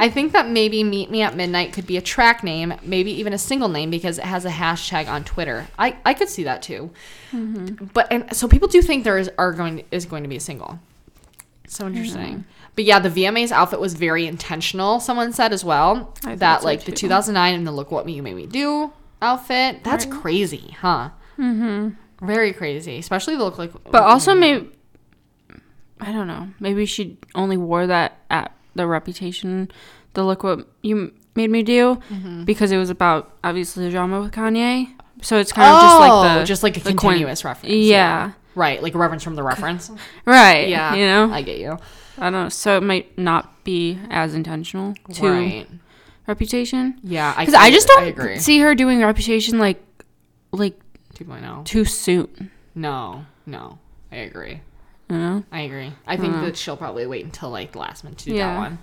I 0.00 0.08
think 0.08 0.32
that 0.32 0.48
maybe 0.48 0.84
"Meet 0.84 1.10
Me 1.10 1.22
at 1.22 1.34
Midnight" 1.36 1.72
could 1.72 1.86
be 1.86 1.96
a 1.96 2.00
track 2.00 2.44
name, 2.44 2.74
maybe 2.82 3.10
even 3.12 3.32
a 3.32 3.38
single 3.38 3.68
name 3.68 3.90
because 3.90 4.18
it 4.18 4.24
has 4.24 4.44
a 4.44 4.50
hashtag 4.50 5.08
on 5.08 5.24
Twitter. 5.24 5.66
I 5.78 5.96
I 6.04 6.14
could 6.14 6.28
see 6.28 6.44
that 6.44 6.62
too. 6.62 6.90
But 7.92 8.06
and 8.10 8.34
so 8.34 8.46
people 8.46 8.68
do 8.68 8.80
think 8.82 9.04
there 9.04 9.18
is 9.18 9.30
are 9.36 9.52
going 9.52 9.84
is 9.90 10.06
going 10.06 10.22
to 10.22 10.28
be 10.28 10.36
a 10.36 10.40
single. 10.40 10.78
So 11.66 11.86
interesting. 11.86 12.44
But 12.76 12.84
yeah, 12.84 12.98
the 13.00 13.08
VMA's 13.08 13.50
outfit 13.50 13.80
was 13.80 13.94
very 13.94 14.26
intentional. 14.26 15.00
Someone 15.00 15.32
said 15.32 15.52
as 15.52 15.64
well 15.64 16.14
that 16.22 16.62
like 16.62 16.84
the 16.84 16.92
2009 16.92 17.54
and 17.54 17.66
the 17.66 17.72
"Look 17.72 17.90
What 17.90 18.06
Me 18.06 18.12
You 18.12 18.22
Made 18.22 18.36
Me 18.36 18.46
Do" 18.46 18.92
outfit. 19.20 19.82
That's 19.82 20.06
crazy, 20.06 20.76
huh? 20.80 21.10
Mm-hmm. 21.38 22.26
Very 22.26 22.52
crazy, 22.52 22.98
especially 22.98 23.36
the 23.36 23.44
look 23.44 23.58
like. 23.58 23.72
But 23.90 24.02
also, 24.02 24.34
maybe 24.34 24.70
I 26.00 26.12
don't 26.12 26.26
know. 26.26 26.48
Maybe 26.60 26.84
she 26.86 27.18
only 27.34 27.56
wore 27.56 27.86
that 27.86 28.18
at 28.30 28.52
the 28.74 28.86
Reputation, 28.86 29.70
the 30.14 30.24
look 30.24 30.42
what 30.42 30.66
you 30.82 31.12
made 31.34 31.50
me 31.50 31.62
do, 31.62 31.96
Mm-hmm. 32.10 32.44
because 32.44 32.72
it 32.72 32.76
was 32.78 32.90
about 32.90 33.32
obviously 33.42 33.84
the 33.84 33.90
drama 33.90 34.20
with 34.20 34.32
Kanye. 34.32 34.92
So 35.22 35.38
it's 35.38 35.52
kind 35.52 35.74
of 35.74 35.80
just 35.82 35.98
like 36.00 36.10
the 36.36 36.40
Oh, 36.40 36.44
just 36.44 36.62
like 36.62 36.76
a 36.76 36.80
the 36.80 36.90
coin- 36.92 37.12
continuous 37.14 37.44
reference. 37.44 37.74
Yeah. 37.74 38.32
right, 38.54 38.82
like 38.82 38.94
a 38.94 38.98
reference 38.98 39.24
from 39.24 39.34
the 39.36 39.42
reference. 39.42 39.90
right. 40.26 40.68
Yeah, 40.68 40.94
you 40.94 41.06
know, 41.06 41.32
I 41.32 41.40
get 41.42 41.58
you. 41.58 41.78
I 42.18 42.24
don't 42.30 42.32
know. 42.32 42.48
So 42.50 42.76
it 42.76 42.82
might 42.82 43.16
not 43.18 43.64
be 43.64 43.98
as 44.10 44.34
intentional 44.34 44.94
to 45.14 45.28
Right. 45.30 45.66
Reputation. 46.26 46.98
Yeah, 47.02 47.34
Because 47.38 47.54
I, 47.54 47.70
just 47.70 47.90
I 47.90 48.04
agree. 48.04 48.34
don't 48.34 48.40
see 48.40 48.58
her 48.60 48.74
doing 48.74 49.00
Reputation 49.00 49.58
like 49.58 49.80
like 50.52 50.78
2.0. 51.14 51.64
too 51.64 51.84
soon. 51.84 52.50
No, 52.74 53.24
no, 53.46 53.78
I 54.12 54.16
agree. 54.16 54.60
You 55.08 55.16
know. 55.16 55.44
I 55.52 55.60
agree. 55.62 55.92
I 56.06 56.16
think 56.16 56.32
that 56.34 56.56
she'll 56.56 56.76
probably 56.76 57.06
wait 57.06 57.24
until 57.24 57.50
like 57.50 57.72
the 57.72 57.78
last 57.78 58.02
minute 58.04 58.18
to 58.20 58.24
do 58.26 58.32
that 58.32 58.38
Yeah. 58.38 58.58
one. 58.58 58.78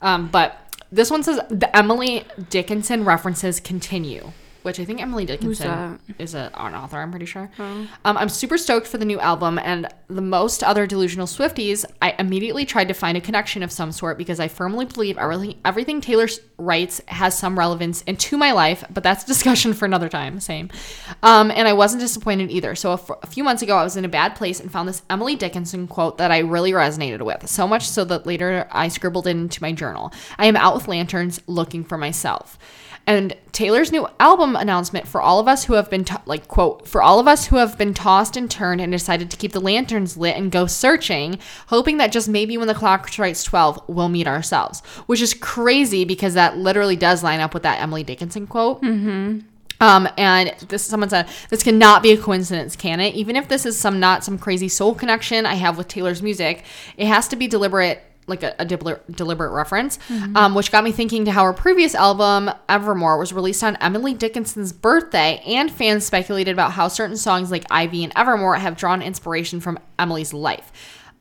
Um, 0.00 0.28
but 0.28 0.56
this 0.92 1.10
one 1.10 1.22
says 1.22 1.40
the 1.50 1.74
Emily 1.76 2.24
Dickinson 2.50 3.04
references 3.04 3.58
continue, 3.60 4.32
which 4.62 4.80
I 4.80 4.84
think 4.84 5.00
Emily 5.00 5.24
Dickinson 5.24 5.98
is 6.18 6.34
a, 6.34 6.50
an 6.56 6.74
author. 6.74 6.98
I'm 6.98 7.10
pretty 7.10 7.26
sure. 7.26 7.50
Um, 7.58 7.88
I'm 8.04 8.28
super 8.28 8.58
stoked 8.58 8.86
for 8.86 8.98
the 8.98 9.04
new 9.04 9.18
album, 9.20 9.58
and 9.58 9.88
the 10.08 10.22
most 10.22 10.62
other 10.62 10.86
delusional 10.86 11.26
Swifties. 11.26 11.84
I 12.02 12.14
immediately 12.18 12.64
tried 12.64 12.88
to 12.88 12.94
find 12.94 13.16
a 13.16 13.20
connection 13.20 13.62
of 13.62 13.70
some 13.70 13.92
sort 13.92 14.18
because 14.18 14.40
I 14.40 14.48
firmly 14.48 14.84
believe 14.86 15.18
everything 15.18 15.58
everything 15.64 16.00
Taylor 16.00 16.28
writes 16.58 17.00
has 17.06 17.38
some 17.38 17.58
relevance 17.58 18.02
into 18.02 18.36
my 18.36 18.52
life. 18.52 18.84
But 18.90 19.02
that's 19.02 19.24
a 19.24 19.26
discussion 19.34 19.74
for 19.74 19.84
another 19.84 20.08
time. 20.08 20.40
Same. 20.40 20.70
Um, 21.22 21.50
and 21.50 21.68
I 21.68 21.72
wasn't 21.72 22.00
disappointed 22.00 22.50
either. 22.50 22.74
So 22.74 22.90
a, 22.90 22.94
f- 22.94 23.10
a 23.22 23.26
few 23.26 23.44
months 23.44 23.62
ago, 23.62 23.76
I 23.76 23.84
was 23.84 23.96
in 23.96 24.04
a 24.04 24.08
bad 24.08 24.34
place 24.34 24.60
and 24.60 24.70
found 24.70 24.88
this 24.88 25.02
Emily 25.10 25.36
Dickinson 25.36 25.86
quote 25.86 26.18
that 26.18 26.30
I 26.30 26.38
really 26.38 26.72
resonated 26.72 27.22
with. 27.22 27.48
So 27.48 27.66
much 27.66 27.88
so 27.88 28.04
that 28.06 28.26
later 28.26 28.66
I 28.70 28.88
scribbled 28.88 29.26
it 29.26 29.30
into 29.30 29.62
my 29.62 29.72
journal. 29.72 30.12
I 30.38 30.46
am 30.46 30.56
out 30.56 30.74
with 30.74 30.88
lanterns 30.88 31.40
looking 31.46 31.84
for 31.84 31.98
myself. 31.98 32.58
And 33.08 33.34
Taylor's 33.52 33.90
new 33.90 34.06
album 34.20 34.54
announcement 34.54 35.08
for 35.08 35.22
all 35.22 35.40
of 35.40 35.48
us 35.48 35.64
who 35.64 35.72
have 35.72 35.88
been, 35.88 36.04
to- 36.04 36.20
like, 36.26 36.46
quote, 36.46 36.86
for 36.86 37.00
all 37.02 37.18
of 37.18 37.26
us 37.26 37.46
who 37.46 37.56
have 37.56 37.78
been 37.78 37.94
tossed 37.94 38.36
and 38.36 38.50
turned 38.50 38.82
and 38.82 38.92
decided 38.92 39.30
to 39.30 39.36
keep 39.38 39.52
the 39.52 39.62
lanterns 39.62 40.18
lit 40.18 40.36
and 40.36 40.52
go 40.52 40.66
searching, 40.66 41.38
hoping 41.68 41.96
that 41.96 42.12
just 42.12 42.28
maybe 42.28 42.58
when 42.58 42.68
the 42.68 42.74
clock 42.74 43.08
strikes 43.08 43.42
12, 43.44 43.80
we'll 43.88 44.10
meet 44.10 44.26
ourselves. 44.26 44.80
Which 45.06 45.22
is 45.22 45.32
crazy 45.32 46.04
because 46.04 46.34
that 46.34 46.58
literally 46.58 46.96
does 46.96 47.24
line 47.24 47.40
up 47.40 47.54
with 47.54 47.62
that 47.62 47.80
Emily 47.80 48.04
Dickinson 48.04 48.46
quote. 48.46 48.82
Um, 49.80 50.08
and 50.18 50.54
this 50.68 50.82
someone 50.82 51.08
said 51.08 51.28
this 51.50 51.62
cannot 51.62 52.02
be 52.02 52.10
a 52.10 52.18
coincidence, 52.18 52.76
can 52.76 53.00
it? 53.00 53.14
Even 53.14 53.36
if 53.36 53.48
this 53.48 53.64
is 53.64 53.78
some 53.78 54.00
not 54.00 54.22
some 54.22 54.36
crazy 54.36 54.68
soul 54.68 54.94
connection 54.94 55.46
I 55.46 55.54
have 55.54 55.78
with 55.78 55.88
Taylor's 55.88 56.20
music, 56.20 56.64
it 56.96 57.06
has 57.06 57.28
to 57.28 57.36
be 57.36 57.46
deliberate, 57.46 58.02
like 58.28 58.42
a, 58.42 58.54
a 58.58 58.64
deliberate, 58.64 59.10
deliberate 59.16 59.50
reference. 59.50 59.98
Um, 60.34 60.54
which 60.54 60.70
got 60.70 60.84
me 60.84 60.92
thinking 60.92 61.24
to 61.24 61.32
how 61.32 61.44
her 61.44 61.52
previous 61.52 61.94
album 61.94 62.50
Evermore 62.68 63.18
was 63.18 63.32
released 63.32 63.62
on 63.64 63.76
Emily 63.76 64.14
Dickinson's 64.14 64.72
birthday, 64.72 65.42
and 65.46 65.70
fans 65.70 66.04
speculated 66.06 66.52
about 66.52 66.72
how 66.72 66.88
certain 66.88 67.16
songs 67.16 67.50
like 67.50 67.64
Ivy 67.70 68.04
and 68.04 68.12
Evermore 68.16 68.56
have 68.56 68.76
drawn 68.76 69.02
inspiration 69.02 69.60
from 69.60 69.78
Emily's 69.98 70.32
life. 70.32 70.70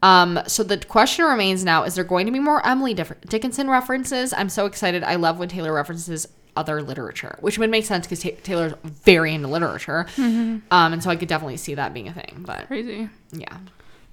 Um, 0.04 0.40
so 0.48 0.64
the 0.64 0.78
question 0.78 1.26
remains 1.26 1.64
now: 1.66 1.84
Is 1.84 1.96
there 1.96 2.04
going 2.04 2.26
to 2.28 2.32
be 2.32 2.40
more 2.40 2.66
Emily 2.66 2.94
Dickinson 2.94 3.70
references? 3.70 4.32
I'm 4.34 4.50
so 4.50 4.66
excited. 4.66 5.04
I 5.04 5.16
love 5.16 5.40
when 5.40 5.50
Taylor 5.50 5.74
references 5.74 6.28
other 6.56 6.82
literature, 6.82 7.38
which 7.42 7.58
would 7.60 7.70
make 7.70 7.86
sense 7.86 8.06
because 8.08 8.22
Ta- 8.22 8.30
Taylor's 8.44 8.74
very 8.84 9.34
into 9.34 9.48
literature. 9.48 10.08
Um, 10.18 10.62
and 10.72 11.04
so 11.04 11.10
I 11.10 11.16
could 11.16 11.28
definitely 11.28 11.58
see 11.58 11.76
that 11.76 11.94
being 11.94 12.08
a 12.08 12.14
thing. 12.14 12.44
But 12.46 12.68
Crazy. 12.68 13.10
yeah, 13.32 13.58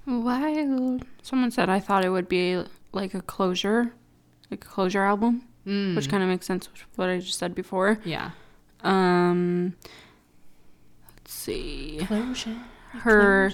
Wild. 0.07 1.05
Someone 1.23 1.51
said 1.51 1.69
I 1.71 1.81
thought 1.81 2.05
it 2.05 2.11
would 2.11 2.29
be 2.29 2.63
like 2.95 3.15
a 3.15 3.23
closure, 3.23 3.95
like 4.51 4.65
a 4.65 4.69
closure 4.69 5.03
album, 5.03 5.43
Mm. 5.67 5.97
which 5.97 6.09
kind 6.11 6.23
of 6.23 6.29
makes 6.29 6.47
sense 6.47 6.71
with 6.71 6.83
what 6.97 7.09
I 7.09 7.19
just 7.21 7.39
said 7.39 7.55
before. 7.55 7.99
Yeah. 8.05 8.31
Um, 8.83 9.75
let's 11.17 11.33
see. 11.33 12.01
Closure. 12.07 12.57
Her, 12.93 13.51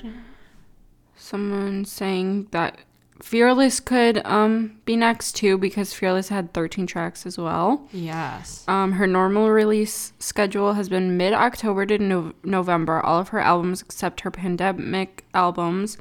someone 1.16 1.84
saying 1.84 2.48
that 2.50 2.78
Fearless 3.22 3.80
could 3.80 4.24
um 4.26 4.80
be 4.86 4.96
next 4.96 5.32
too 5.36 5.58
because 5.58 5.92
Fearless 5.92 6.30
had 6.30 6.54
13 6.54 6.86
tracks 6.86 7.26
as 7.26 7.36
well. 7.36 7.86
Yes. 7.92 8.64
Um, 8.66 8.92
her 8.92 9.06
normal 9.06 9.50
release 9.50 10.14
schedule 10.18 10.72
has 10.72 10.88
been 10.88 11.16
mid 11.18 11.32
October 11.34 11.84
to 11.86 11.98
no- 11.98 12.32
November. 12.42 13.00
All 13.00 13.20
of 13.20 13.28
her 13.28 13.38
albums, 13.40 13.82
except 13.82 14.22
her 14.22 14.30
pandemic 14.30 15.24
albums, 15.34 15.98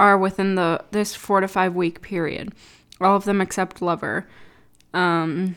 are 0.00 0.16
within 0.16 0.54
the 0.54 0.82
this 0.92 1.14
four 1.14 1.40
to 1.40 1.46
five 1.46 1.74
week 1.74 2.00
period. 2.00 2.52
All 3.00 3.16
of 3.16 3.24
them 3.24 3.40
except 3.40 3.82
Lover. 3.82 4.26
Um, 4.94 5.56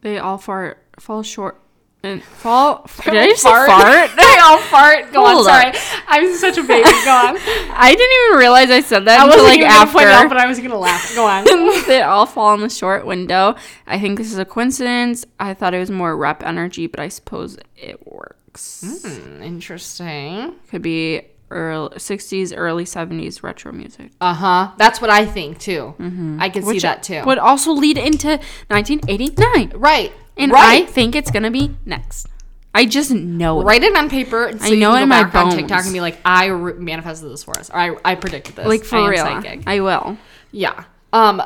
they 0.00 0.18
all 0.18 0.38
far 0.38 0.78
fall 0.98 1.22
short 1.22 1.60
and 2.02 2.22
fall. 2.22 2.88
Did 3.04 3.14
I 3.14 3.26
just 3.26 3.42
say 3.42 3.50
fart? 3.50 4.10
they 4.16 4.38
all 4.42 4.58
fart. 4.58 5.12
Go 5.12 5.26
Hold 5.26 5.46
on. 5.48 5.66
up. 5.66 5.76
Sorry. 5.76 6.02
I'm 6.08 6.34
such 6.36 6.56
a 6.56 6.62
baby. 6.62 6.82
Go 6.82 7.10
on. 7.10 7.36
I 7.76 7.94
didn't 7.94 8.24
even 8.24 8.38
realize 8.38 8.70
I 8.70 8.80
said 8.80 9.04
that 9.04 9.20
I 9.20 9.24
until 9.26 9.44
like 9.44 9.58
even 9.58 9.68
gonna 9.68 9.92
point 9.92 10.06
out, 10.06 10.28
but 10.30 10.38
I 10.38 10.46
was 10.46 10.58
gonna 10.58 10.78
laugh. 10.78 11.14
Go 11.14 11.26
on. 11.26 11.44
they 11.86 12.00
all 12.00 12.24
fall 12.24 12.54
in 12.54 12.62
the 12.62 12.70
short 12.70 13.04
window. 13.04 13.54
I 13.86 14.00
think 14.00 14.16
this 14.16 14.32
is 14.32 14.38
a 14.38 14.46
coincidence. 14.46 15.26
I 15.38 15.52
thought 15.52 15.74
it 15.74 15.78
was 15.78 15.90
more 15.90 16.16
rep 16.16 16.42
energy, 16.42 16.86
but 16.86 17.00
I 17.00 17.08
suppose 17.08 17.58
it 17.76 18.06
works. 18.06 19.02
Hmm, 19.04 19.42
interesting. 19.42 20.54
Could 20.70 20.82
be 20.82 21.22
early 21.50 21.96
60s, 21.96 22.52
early 22.56 22.84
70s 22.84 23.42
retro 23.42 23.72
music. 23.72 24.10
Uh 24.20 24.34
huh. 24.34 24.72
That's 24.76 25.00
what 25.00 25.10
I 25.10 25.26
think 25.26 25.58
too. 25.58 25.94
I 26.38 26.48
can 26.48 26.62
see 26.62 26.78
that 26.80 27.02
too. 27.02 27.22
Would 27.24 27.38
also 27.38 27.72
lead 27.72 27.98
into 27.98 28.38
1989. 28.68 29.72
right. 29.76 30.12
And 30.36 30.52
right. 30.52 30.84
I 30.84 30.86
think 30.86 31.16
it's 31.16 31.30
going 31.32 31.42
to 31.42 31.50
be 31.50 31.76
next. 31.84 32.28
I 32.74 32.84
just 32.84 33.10
know 33.10 33.60
it. 33.60 33.64
Write 33.64 33.82
it 33.82 33.96
on 33.96 34.08
paper 34.08 34.52
so 34.56 34.64
I 34.64 34.68
you 34.68 34.76
know 34.76 34.94
it 34.94 35.02
in 35.02 35.08
my 35.08 35.24
back 35.24 35.34
on 35.34 35.50
TikTok 35.50 35.84
and 35.84 35.92
be 35.92 36.00
like, 36.00 36.18
I 36.24 36.46
re- 36.46 36.74
manifested 36.74 37.28
this 37.30 37.42
for 37.42 37.58
us, 37.58 37.70
or 37.70 37.76
I, 37.76 37.96
I 38.04 38.14
predicted 38.14 38.54
this. 38.54 38.66
Like 38.66 38.84
for 38.84 38.98
I 38.98 39.08
real. 39.08 39.24
psychic. 39.24 39.62
I 39.66 39.80
will. 39.80 40.16
Yeah. 40.52 40.84
Um. 41.12 41.42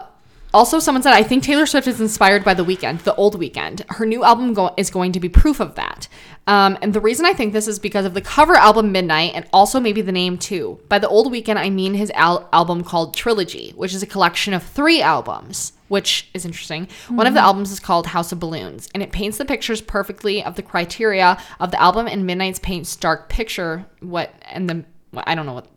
Also, 0.55 0.79
someone 0.79 1.03
said 1.03 1.15
I 1.15 1.23
think 1.23 1.43
Taylor 1.43 1.65
Swift 1.65 1.87
is 1.87 1.99
inspired 2.03 2.45
by 2.45 2.53
the 2.53 2.63
Weeknd, 2.65 3.05
the 3.05 3.15
old 3.15 3.41
Weeknd. 3.41 3.83
Her 3.93 4.05
new 4.05 4.23
album 4.23 4.53
go- 4.53 4.75
is 4.77 4.91
going 4.91 5.13
to 5.13 5.21
be 5.21 5.31
proof 5.31 5.61
of 5.61 5.77
that. 5.77 6.09
Um, 6.47 6.77
and 6.83 6.93
the 6.93 7.01
reason 7.01 7.25
I 7.25 7.33
think 7.33 7.53
this 7.53 7.69
is 7.69 7.79
because 7.79 8.05
of 8.05 8.15
the 8.15 8.21
cover 8.21 8.55
album 8.55 8.91
Midnight 8.91 9.33
and 9.35 9.47
also 9.53 9.79
maybe 9.79 10.03
the 10.03 10.13
name 10.13 10.39
too. 10.39 10.81
By 10.89 10.99
the 10.99 11.09
old 11.09 11.33
Weeknd, 11.33 11.57
I 11.57 11.71
mean 11.71 11.95
his 11.95 12.11
al- 12.13 12.49
album 12.53 12.83
called 12.83 13.15
Trilogy, 13.15 13.73
which 13.77 13.95
is 13.95 14.03
a 14.03 14.07
collection 14.07 14.53
of 14.53 14.63
three 14.63 15.01
albums, 15.01 15.73
which 15.89 16.29
is 16.35 16.45
interesting. 16.45 16.89
One 17.09 17.27
of 17.27 17.35
the 17.35 17.41
albums 17.41 17.71
is 17.71 17.79
called 17.79 18.09
House 18.09 18.33
of 18.33 18.41
Balloons, 18.41 18.89
and 18.93 19.03
it 19.03 19.13
paints 19.13 19.39
the 19.39 19.45
pictures 19.45 19.81
perfectly 19.81 20.43
of 20.43 20.57
the 20.57 20.63
criteria 20.63 21.39
of 21.61 21.71
the 21.71 21.81
album. 21.81 22.09
And 22.09 22.27
Midnight's 22.27 22.59
paints 22.59 22.97
dark 22.97 23.29
picture. 23.29 23.87
What 24.01 24.35
and 24.51 24.69
the 24.69 24.85
I 25.15 25.35
don't 25.35 25.47
know 25.47 25.53
what 25.53 25.69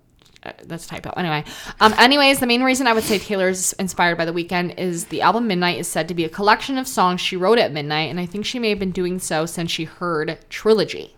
that's 0.63 0.85
a 0.85 0.89
typo. 0.89 1.11
Anyway, 1.11 1.43
um, 1.79 1.93
anyways, 1.97 2.39
the 2.39 2.47
main 2.47 2.63
reason 2.63 2.87
I 2.87 2.93
would 2.93 3.03
say 3.03 3.19
Taylor's 3.19 3.73
inspired 3.73 4.17
by 4.17 4.25
the 4.25 4.33
Weeknd 4.33 4.77
is 4.77 5.05
the 5.05 5.21
album 5.21 5.47
Midnight 5.47 5.79
is 5.79 5.87
said 5.87 6.07
to 6.07 6.13
be 6.13 6.23
a 6.25 6.29
collection 6.29 6.77
of 6.77 6.87
songs 6.87 7.21
she 7.21 7.37
wrote 7.37 7.57
at 7.57 7.71
midnight, 7.71 8.09
and 8.09 8.19
I 8.19 8.25
think 8.25 8.45
she 8.45 8.59
may 8.59 8.69
have 8.69 8.79
been 8.79 8.91
doing 8.91 9.19
so 9.19 9.45
since 9.45 9.71
she 9.71 9.85
heard 9.85 10.37
Trilogy. 10.49 11.15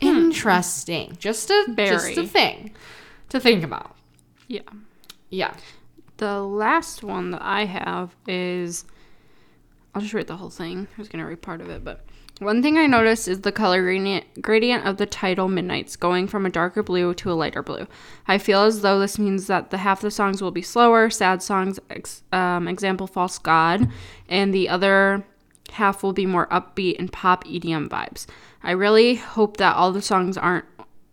Interesting. 0.00 1.16
Just 1.18 1.50
a 1.50 1.64
just 1.76 2.16
a 2.16 2.26
thing 2.26 2.72
to 3.28 3.40
think 3.40 3.64
about. 3.64 3.96
Yeah. 4.48 4.62
Yeah. 5.28 5.54
The 6.16 6.42
last 6.42 7.02
one 7.02 7.30
that 7.30 7.42
I 7.42 7.64
have 7.64 8.14
is 8.26 8.84
I'll 9.94 10.02
just 10.02 10.14
read 10.14 10.26
the 10.26 10.36
whole 10.36 10.50
thing. 10.50 10.88
I 10.96 11.00
was 11.00 11.08
going 11.08 11.22
to 11.22 11.28
read 11.28 11.42
part 11.42 11.60
of 11.60 11.70
it, 11.70 11.84
but 11.84 12.04
one 12.40 12.62
thing 12.62 12.78
I 12.78 12.86
noticed 12.86 13.28
is 13.28 13.42
the 13.42 13.52
color 13.52 13.82
gradient, 13.82 14.42
gradient 14.42 14.86
of 14.86 14.96
the 14.96 15.06
title 15.06 15.48
Midnights 15.48 15.94
going 15.96 16.26
from 16.26 16.46
a 16.46 16.50
darker 16.50 16.82
blue 16.82 17.14
to 17.14 17.30
a 17.30 17.34
lighter 17.34 17.62
blue. 17.62 17.86
I 18.26 18.38
feel 18.38 18.62
as 18.62 18.80
though 18.80 18.98
this 18.98 19.18
means 19.18 19.46
that 19.46 19.70
the 19.70 19.78
half 19.78 20.00
the 20.00 20.10
songs 20.10 20.42
will 20.42 20.50
be 20.50 20.62
slower, 20.62 21.10
sad 21.10 21.42
songs, 21.42 21.78
ex, 21.90 22.22
um, 22.32 22.66
example 22.66 23.06
False 23.06 23.38
God, 23.38 23.88
and 24.28 24.52
the 24.52 24.68
other 24.68 25.24
half 25.72 26.02
will 26.02 26.12
be 26.12 26.26
more 26.26 26.46
upbeat 26.48 26.98
and 26.98 27.12
pop 27.12 27.44
EDM 27.44 27.88
vibes. 27.88 28.26
I 28.62 28.72
really 28.72 29.16
hope 29.16 29.58
that 29.58 29.76
all 29.76 29.92
the 29.92 30.02
songs 30.02 30.36
aren't 30.36 30.64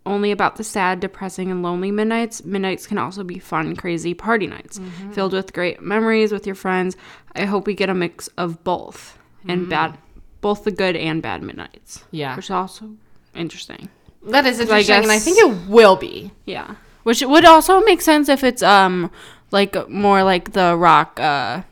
only 0.06 0.30
about 0.30 0.56
the 0.56 0.64
sad, 0.64 1.00
depressing, 1.00 1.50
and 1.50 1.62
lonely 1.62 1.90
midnights. 1.90 2.42
Midnights 2.42 2.86
can 2.86 2.96
also 2.96 3.22
be 3.22 3.38
fun, 3.38 3.76
crazy 3.76 4.14
party 4.14 4.46
nights 4.46 4.80
filled 5.12 5.34
with 5.34 5.52
great 5.52 5.82
memories 5.82 6.32
with 6.32 6.46
your 6.46 6.54
friends. 6.54 6.96
I 7.34 7.44
hope 7.44 7.66
we 7.66 7.74
get 7.74 7.90
a 7.90 7.94
mix 7.94 8.28
of 8.38 8.64
both 8.64 9.18
and 9.46 9.68
bad, 9.68 9.98
both 10.40 10.64
the 10.64 10.70
good 10.70 10.96
and 10.96 11.22
bad 11.22 11.42
midnights. 11.42 12.04
Yeah. 12.10 12.36
which 12.36 12.46
is 12.46 12.50
also 12.50 12.90
interesting. 13.34 13.88
That 14.22 14.46
is 14.46 14.60
interesting, 14.60 14.96
and 14.96 15.12
I 15.12 15.18
think 15.18 15.38
it 15.38 15.68
will 15.68 15.96
be. 15.96 16.32
Yeah, 16.44 16.74
which 17.04 17.22
would 17.22 17.44
also 17.44 17.80
make 17.82 18.00
sense 18.00 18.28
if 18.28 18.42
it's 18.44 18.62
um 18.62 19.10
like 19.50 19.88
more 19.88 20.22
like 20.22 20.52
the 20.52 20.76
rock 20.76 21.18
uh 21.20 21.62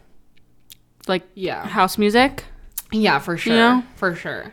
like 1.09 1.23
Yeah. 1.35 1.67
house 1.67 1.99
music. 1.99 2.45
Yeah, 2.93 3.19
for 3.19 3.37
sure. 3.37 3.55
know? 3.55 3.83
For 3.97 4.15
sure. 4.15 4.53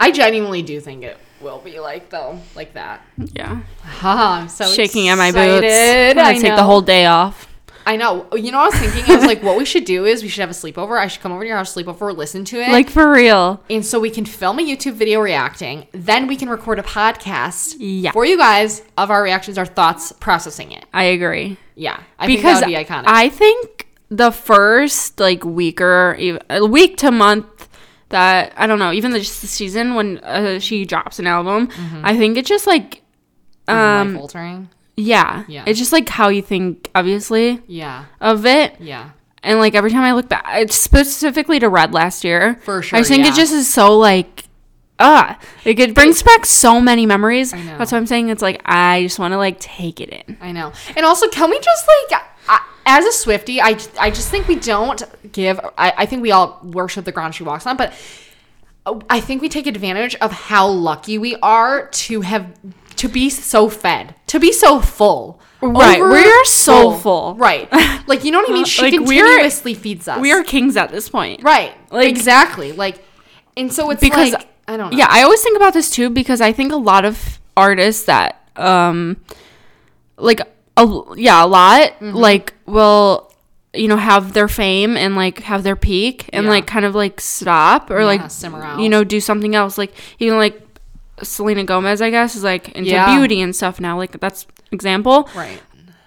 I 0.00 0.10
genuinely 0.10 0.62
do 0.62 0.80
think 0.80 1.04
it 1.04 1.18
will 1.40 1.58
be 1.58 1.78
like 1.78 2.10
though, 2.10 2.40
like 2.54 2.72
that. 2.74 3.02
Yeah, 3.34 3.60
Haha, 3.82 4.40
I'm 4.42 4.48
so 4.48 4.64
shaking 4.66 5.08
at 5.08 5.16
my 5.16 5.30
boots. 5.30 5.66
I 5.66 6.14
I 6.16 6.34
take 6.38 6.56
the 6.56 6.64
whole 6.64 6.80
day 6.82 7.06
off. 7.06 7.46
I 7.86 7.96
know. 7.96 8.26
You 8.34 8.50
know, 8.50 8.58
what 8.58 8.74
I 8.74 8.78
was 8.80 8.90
thinking. 8.92 9.14
I 9.14 9.16
was 9.16 9.26
like, 9.26 9.42
what 9.44 9.56
we 9.56 9.64
should 9.64 9.84
do 9.84 10.04
is 10.04 10.22
we 10.22 10.28
should 10.28 10.40
have 10.40 10.50
a 10.50 10.52
sleepover. 10.52 10.98
I 10.98 11.06
should 11.06 11.22
come 11.22 11.30
over 11.32 11.42
to 11.42 11.46
your 11.48 11.56
house, 11.56 11.72
sleepover, 11.74 12.14
listen 12.16 12.44
to 12.46 12.60
it, 12.60 12.70
Like 12.72 12.90
for 12.90 13.10
real. 13.12 13.62
and 13.70 13.84
so 13.86 14.00
we 14.00 14.10
can 14.10 14.24
film 14.26 14.58
a 14.58 14.62
YouTube 14.62 14.94
video 14.94 15.20
reacting. 15.20 15.86
Then 15.92 16.26
we 16.26 16.36
can 16.36 16.48
record 16.48 16.78
a 16.80 16.82
podcast 16.82 17.76
Yeah. 17.78 18.10
for 18.10 18.24
you 18.26 18.36
guys 18.36 18.82
of 18.98 19.10
our 19.10 19.22
reactions, 19.22 19.56
our 19.56 19.64
thoughts, 19.66 20.10
processing 20.12 20.72
it. 20.72 20.84
I 20.92 21.04
agree. 21.04 21.56
Yeah, 21.76 22.00
I 22.18 22.26
because 22.26 22.60
think 22.60 22.60
that 22.60 22.60
would 22.60 22.66
be 22.66 22.84
iconic. 22.84 23.04
I 23.06 23.28
think 23.28 23.86
the 24.08 24.30
first 24.32 25.20
like 25.20 25.44
week 25.44 25.80
or 25.80 26.16
week 26.68 26.96
to 26.98 27.10
month 27.12 27.68
that 28.08 28.52
I 28.56 28.66
don't 28.66 28.78
know, 28.78 28.92
even 28.92 29.10
the, 29.12 29.18
just 29.20 29.40
the 29.42 29.46
season 29.48 29.94
when 29.94 30.18
uh, 30.18 30.58
she 30.58 30.84
drops 30.84 31.18
an 31.18 31.26
album, 31.26 31.68
I 32.02 32.16
think 32.16 32.36
it's 32.36 32.48
just 32.48 32.66
like, 32.66 33.02
um, 33.68 34.14
life 34.14 34.20
altering. 34.22 34.68
Yeah, 34.96 35.44
Yeah. 35.48 35.64
it's 35.66 35.78
just 35.78 35.92
like 35.92 36.08
how 36.08 36.28
you 36.28 36.42
think, 36.42 36.90
obviously, 36.94 37.62
Yeah, 37.66 38.04
of 38.20 38.46
it. 38.46 38.76
yeah. 38.80 39.10
And 39.42 39.58
like 39.60 39.74
every 39.74 39.90
time 39.90 40.02
I 40.02 40.12
look 40.12 40.28
back, 40.28 40.44
it's 40.54 40.74
specifically 40.76 41.60
to 41.60 41.68
Red 41.68 41.92
last 41.94 42.24
year. 42.24 42.58
For 42.62 42.82
sure, 42.82 42.98
I 42.98 43.02
think 43.02 43.24
yeah. 43.24 43.30
it 43.32 43.34
just 43.36 43.52
is 43.52 43.72
so 43.72 43.96
like, 43.96 44.44
ah, 44.98 45.38
like 45.64 45.78
it 45.78 45.94
brings 45.94 46.22
back 46.22 46.44
so 46.46 46.80
many 46.80 47.06
memories. 47.06 47.52
know. 47.52 47.78
That's 47.78 47.92
what 47.92 47.98
I'm 47.98 48.06
saying 48.06 48.30
it's 48.30 48.42
like 48.42 48.60
I 48.64 49.02
just 49.02 49.18
want 49.20 49.32
to 49.32 49.38
like 49.38 49.60
take 49.60 50.00
it 50.00 50.08
in. 50.08 50.36
I 50.40 50.50
know. 50.52 50.72
And 50.96 51.06
also, 51.06 51.28
can 51.28 51.48
we 51.50 51.60
just 51.60 51.86
like, 52.10 52.22
I, 52.48 52.60
as 52.86 53.04
a 53.04 53.12
Swifty, 53.12 53.60
I, 53.60 53.78
I 54.00 54.10
just 54.10 54.30
think 54.30 54.48
we 54.48 54.56
don't 54.56 55.00
give. 55.30 55.60
I, 55.78 55.92
I 55.98 56.06
think 56.06 56.22
we 56.22 56.32
all 56.32 56.58
worship 56.64 57.04
the 57.04 57.12
ground 57.12 57.34
she 57.36 57.44
walks 57.44 57.66
on, 57.66 57.76
but 57.76 57.92
I 59.10 59.20
think 59.20 59.42
we 59.42 59.48
take 59.48 59.66
advantage 59.66 60.14
of 60.16 60.32
how 60.32 60.66
lucky 60.68 61.18
we 61.18 61.36
are 61.36 61.86
to 61.88 62.20
have 62.22 62.46
to 62.96 63.08
be 63.08 63.30
so 63.30 63.68
fed, 63.68 64.14
to 64.28 64.38
be 64.40 64.52
so 64.52 64.80
full. 64.80 65.40
Right, 65.62 65.98
Over 66.00 66.10
we're 66.10 66.44
so 66.44 66.92
full. 66.92 67.34
Right, 67.36 67.68
like 68.06 68.24
you 68.24 68.30
know 68.30 68.38
what 68.40 68.50
I 68.50 68.52
mean. 68.54 68.64
She 68.66 68.82
Like, 68.82 68.92
we're- 69.08 69.20
continuously 69.20 69.74
feeds 69.74 70.06
us. 70.06 70.20
We 70.20 70.32
are 70.32 70.42
kings 70.44 70.76
at 70.76 70.90
this 70.90 71.08
point. 71.08 71.42
right, 71.42 71.72
like- 71.90 72.08
exactly. 72.08 72.72
Like, 72.72 73.02
and 73.56 73.72
so 73.72 73.90
it's 73.90 74.00
because 74.00 74.32
like 74.32 74.46
I 74.68 74.76
don't 74.76 74.90
know. 74.90 74.96
Yeah, 74.98 75.06
I 75.08 75.22
always 75.22 75.42
think 75.42 75.56
about 75.56 75.72
this 75.74 75.90
too 75.90 76.10
because 76.10 76.40
I 76.40 76.52
think 76.52 76.72
a 76.72 76.76
lot 76.76 77.04
of 77.04 77.40
artists 77.56 78.04
that 78.04 78.42
um 78.56 79.16
like 80.16 80.40
a, 80.76 81.02
yeah, 81.16 81.44
a 81.44 81.46
lot 81.46 81.80
Mm-hmm. 82.00 82.12
like 82.16 82.54
will 82.66 83.32
you 83.72 83.88
know 83.88 83.96
have 83.96 84.32
their 84.32 84.48
fame 84.48 84.96
and 84.96 85.16
like 85.16 85.40
have 85.40 85.62
their 85.62 85.76
peak 85.76 86.28
and 86.32 86.44
Yeah. 86.44 86.50
like 86.50 86.66
kind 86.66 86.84
of 86.86 86.94
like 86.94 87.20
stop 87.20 87.90
or 87.90 88.00
Yeah, 88.00 88.06
like 88.06 88.30
simmer 88.30 88.62
out. 88.62 88.80
you 88.80 88.88
know 88.88 89.04
do 89.04 89.20
something 89.20 89.54
else 89.54 89.76
like 89.76 89.92
even 90.18 90.38
like 90.38 90.65
Selena 91.22 91.64
Gomez 91.64 92.00
I 92.02 92.10
guess 92.10 92.36
is 92.36 92.44
like 92.44 92.68
into 92.70 92.90
Yeah. 92.90 93.16
beauty 93.16 93.40
and 93.40 93.54
stuff 93.54 93.80
now 93.80 93.96
like 93.96 94.20
that's 94.20 94.46
example 94.72 95.28
right. 95.34 95.60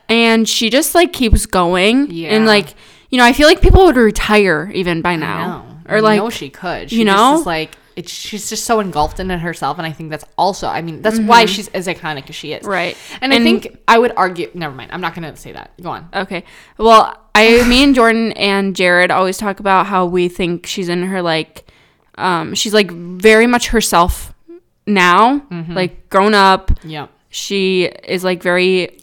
and 0.07 0.48
she 0.48 0.69
just 0.69 0.94
like 0.95 1.14
keeps 1.14 1.45
going 1.45 2.11
Yeah. 2.11 2.30
and 2.36 2.45
like 2.45 2.73
you 3.10 3.18
know 3.18 3.26
I 3.26 3.34
feel 3.34 3.48
like 3.48 3.61
people 3.61 3.86
would 3.86 3.95
retire 3.95 4.69
even 4.73 5.02
by 5.02 5.11
I 5.11 5.15
now 5.15 5.48
know. 5.88 5.94
or 5.94 5.98
I 5.98 6.02
like 6.02 6.18
know 6.19 6.30
she 6.30 6.49
could. 6.49 6.90
She 6.90 6.98
you 6.99 7.06
just 7.06 7.15
know? 7.18 7.44
like 7.45 7.76
it's 7.95 8.11
she's 8.11 8.48
just 8.49 8.64
so 8.64 8.80
engulfed 8.80 9.19
in 9.19 9.30
it 9.30 9.40
herself, 9.40 9.77
and 9.77 9.86
I 9.86 9.91
think 9.91 10.10
that's 10.10 10.23
also. 10.38 10.68
I 10.69 10.81
mean, 10.81 11.02
that's 11.02 11.19
why 11.19 11.44
she's 11.45 11.68
as 11.69 11.86
iconic 11.86 12.30
as 12.30 12.36
she 12.36 12.53
is. 12.53 12.61
Mm-hmm. 12.61 12.69
Right. 12.72 12.98
And, 13.19 13.34
I 13.34 13.40
think 13.44 13.77
I 13.90 13.99
would 13.99 14.14
argue. 14.15 14.49
Never 14.53 14.73
mind. 14.73 14.91
I'm 14.94 15.02
not 15.02 15.14
going 15.15 15.30
to 15.30 15.36
say 15.36 15.52
that. 15.52 15.72
Go 15.81 15.90
on. 15.90 16.07
Okay. 16.14 16.45
Well, 16.77 17.19
I, 17.36 17.68
me 17.68 17.84
and 17.84 17.94
Jordan 17.94 18.31
and 18.34 18.73
Jared 18.73 19.11
always 19.11 19.38
talk 19.38 19.60
about 19.60 19.88
how 19.88 20.06
we 20.06 20.30
think 20.30 20.65
she's 20.65 20.88
in 20.88 21.03
her 21.07 21.22
like, 21.22 21.69
um, 22.18 22.53
she's 22.56 22.73
like 22.73 22.90
very 22.90 23.48
much 23.48 23.68
herself 23.69 24.28
now, 24.90 25.40
Mm-hmm. 25.52 25.74
like 25.74 26.10
grown 26.10 26.34
up. 26.34 26.72
Yeah. 26.84 27.07
She 27.30 27.84
is 27.84 28.24
like 28.24 28.41
very 28.44 28.98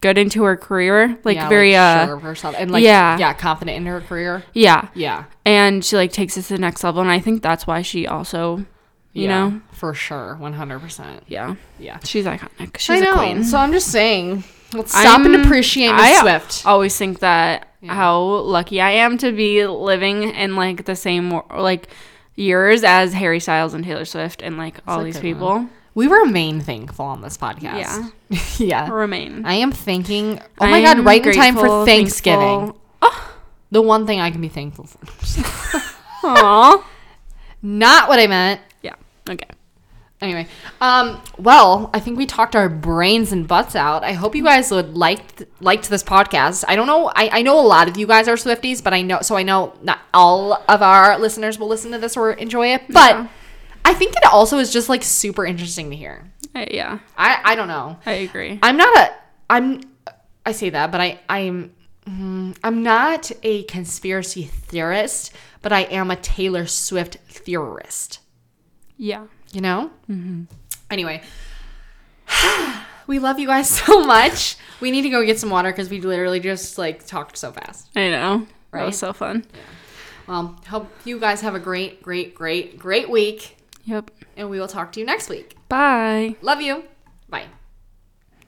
good 0.00 0.16
into 0.16 0.42
her 0.44 0.56
career, 0.56 1.18
like 1.24 1.36
Yeah, 1.36 1.48
very 1.48 1.76
uh 1.76 2.06
sure 2.06 2.14
of 2.16 2.22
herself 2.22 2.54
and 2.58 2.70
like 2.70 2.82
yeah. 2.82 3.18
yeah, 3.18 3.34
confident 3.34 3.76
in 3.76 3.86
her 3.86 4.00
career. 4.00 4.42
yeah. 4.54 4.88
Yeah, 4.94 5.24
And 5.44 5.84
she 5.84 5.96
like 5.96 6.12
takes 6.12 6.36
it 6.38 6.42
to 6.44 6.54
the 6.54 6.58
next 6.58 6.82
level 6.82 7.02
and 7.02 7.10
I 7.10 7.18
think 7.20 7.42
that's 7.42 7.66
why 7.66 7.82
she 7.82 8.06
also, 8.06 8.64
you 9.12 9.24
Yeah, 9.24 9.28
know, 9.50 9.60
for 9.72 9.92
sure, 9.92 10.36
one 10.36 10.54
hundred 10.54 10.80
percent. 10.80 11.22
yeah. 11.26 11.56
Yeah, 11.78 11.98
She's 12.04 12.24
iconic. 12.24 12.78
She's 12.78 13.02
a 13.02 13.12
queen. 13.12 13.44
So 13.44 13.58
I'm 13.58 13.72
just 13.72 13.88
saying, 13.92 14.44
let's 14.72 14.92
stop 14.92 15.20
and 15.20 15.34
I'm- 15.36 15.44
appreciate 15.44 15.92
Miss 15.92 16.00
I 16.16 16.20
Swift. 16.22 16.64
always 16.66 16.96
think 16.96 17.18
that 17.20 17.68
how 17.86 18.20
lucky 18.22 18.80
I 18.80 18.90
am 18.92 19.18
to 19.18 19.32
be 19.32 19.66
living 19.66 20.22
in 20.22 20.56
like 20.56 20.84
the 20.86 20.96
same 20.96 21.38
like 21.54 21.88
years 22.36 22.84
as 22.84 23.12
Harry 23.12 23.40
Styles 23.40 23.74
and 23.74 23.84
Taylor 23.84 24.04
Swift 24.04 24.42
and 24.42 24.56
like 24.58 24.78
all 24.86 25.02
these 25.02 25.18
people. 25.20 25.68
We 25.94 26.06
remain 26.06 26.60
thankful 26.60 27.04
on 27.04 27.20
this 27.20 27.36
podcast. 27.36 28.12
Yeah, 28.28 28.38
yeah. 28.58 28.90
Remain. 28.90 29.44
I 29.44 29.54
am 29.54 29.72
thinking. 29.72 30.40
Oh 30.60 30.66
my 30.66 30.78
I 30.78 30.82
god! 30.82 31.04
Right 31.04 31.24
in 31.24 31.32
time 31.32 31.56
for 31.56 31.84
Thanksgiving. 31.84 32.40
thankful. 32.40 32.80
The 33.72 33.82
one 33.82 34.06
thing 34.06 34.20
I 34.20 34.30
can 34.30 34.40
be 34.40 34.48
thankful 34.48 34.84
for. 34.86 34.98
Aw. 36.26 36.84
Not 37.62 38.08
what 38.08 38.18
I 38.18 38.26
meant. 38.26 38.60
yeah. 38.82 38.94
Okay. 39.28 39.46
Anyway, 40.22 40.46
um, 40.82 41.22
well, 41.38 41.88
I 41.94 42.00
think 42.00 42.18
we 42.18 42.26
talked 42.26 42.54
our 42.54 42.68
brains 42.68 43.32
and 43.32 43.48
butts 43.48 43.74
out. 43.74 44.04
I 44.04 44.12
hope 44.12 44.34
you 44.34 44.44
guys 44.44 44.70
would 44.70 44.94
like 44.94 45.48
liked 45.60 45.88
this 45.88 46.02
podcast. 46.02 46.62
I 46.68 46.76
don't 46.76 46.86
know. 46.86 47.08
I, 47.16 47.38
I 47.38 47.42
know 47.42 47.58
a 47.58 47.64
lot 47.66 47.88
of 47.88 47.96
you 47.96 48.06
guys 48.06 48.28
are 48.28 48.34
Swifties, 48.36 48.84
but 48.84 48.92
I 48.92 49.00
know 49.00 49.20
so 49.22 49.34
I 49.36 49.42
know 49.42 49.72
not 49.82 50.00
all 50.12 50.62
of 50.68 50.82
our 50.82 51.18
listeners 51.18 51.58
will 51.58 51.68
listen 51.68 51.90
to 51.92 51.98
this 51.98 52.18
or 52.18 52.32
enjoy 52.32 52.74
it. 52.74 52.82
But 52.88 53.12
Yeah. 53.16 53.28
I 53.82 53.94
think 53.94 54.14
it 54.14 54.26
also 54.26 54.58
is 54.58 54.70
just 54.70 54.90
like 54.90 55.02
super 55.02 55.46
interesting 55.46 55.88
to 55.88 55.96
hear. 55.96 56.30
Yeah. 56.54 56.98
I 57.16 57.40
I 57.42 57.54
don't 57.54 57.68
know. 57.68 57.98
I 58.04 58.12
agree. 58.12 58.58
I'm 58.62 58.76
not 58.76 58.94
a 58.98 59.14
I'm 59.48 59.80
I 60.44 60.52
say 60.52 60.68
that, 60.68 60.92
but 60.92 61.00
I 61.00 61.20
I'm 61.30 61.72
mm, 62.06 62.54
I'm 62.62 62.82
not 62.82 63.32
a 63.42 63.62
conspiracy 63.62 64.42
theorist, 64.44 65.32
but 65.62 65.72
I 65.72 65.82
am 65.84 66.10
a 66.10 66.16
Taylor 66.16 66.66
Swift 66.66 67.16
theorist. 67.26 68.18
yeah. 68.98 69.26
You 69.52 69.60
know? 69.60 69.90
Mm-hmm. 70.08 70.44
Anyway, 70.90 71.22
we 73.06 73.18
love 73.18 73.38
you 73.38 73.46
guys 73.46 73.68
so 73.86 74.04
much. 74.04 74.56
We 74.80 74.90
need 74.90 75.02
to 75.02 75.10
go 75.10 75.24
get 75.24 75.38
some 75.38 75.50
water 75.50 75.70
because 75.70 75.88
we 75.90 76.00
literally 76.00 76.40
just 76.40 76.78
like 76.78 77.06
talked 77.06 77.36
so 77.36 77.52
fast. 77.52 77.88
I 77.96 78.10
know. 78.10 78.38
That 78.72 78.78
Right? 78.78 78.86
was 78.86 78.98
so 78.98 79.12
fun. 79.12 79.44
Well, 80.28 80.56
hope 80.68 80.88
you 81.04 81.18
guys 81.18 81.40
have 81.40 81.56
a 81.56 81.58
great, 81.58 82.02
great, 82.02 82.34
great, 82.36 82.78
great 82.78 83.10
week, 83.10 83.56
Yep. 83.84 84.12
and 84.36 84.48
we 84.48 84.60
will 84.60 84.68
talk 84.68 84.92
to 84.92 85.00
you 85.00 85.06
next 85.06 85.28
week. 85.28 85.56
Bye. 85.68 86.36
Love 86.40 86.60
you. 86.60 86.84
Bye. 87.28 87.46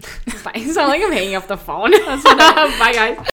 Bye. 0.45 0.53
Sound 0.61 0.89
like 0.89 1.03
I'm 1.03 1.11
hanging 1.13 1.35
up 1.35 1.49
the 1.49 1.57
phone. 1.57 1.91
Bye, 1.91 2.93
guys. 2.95 3.29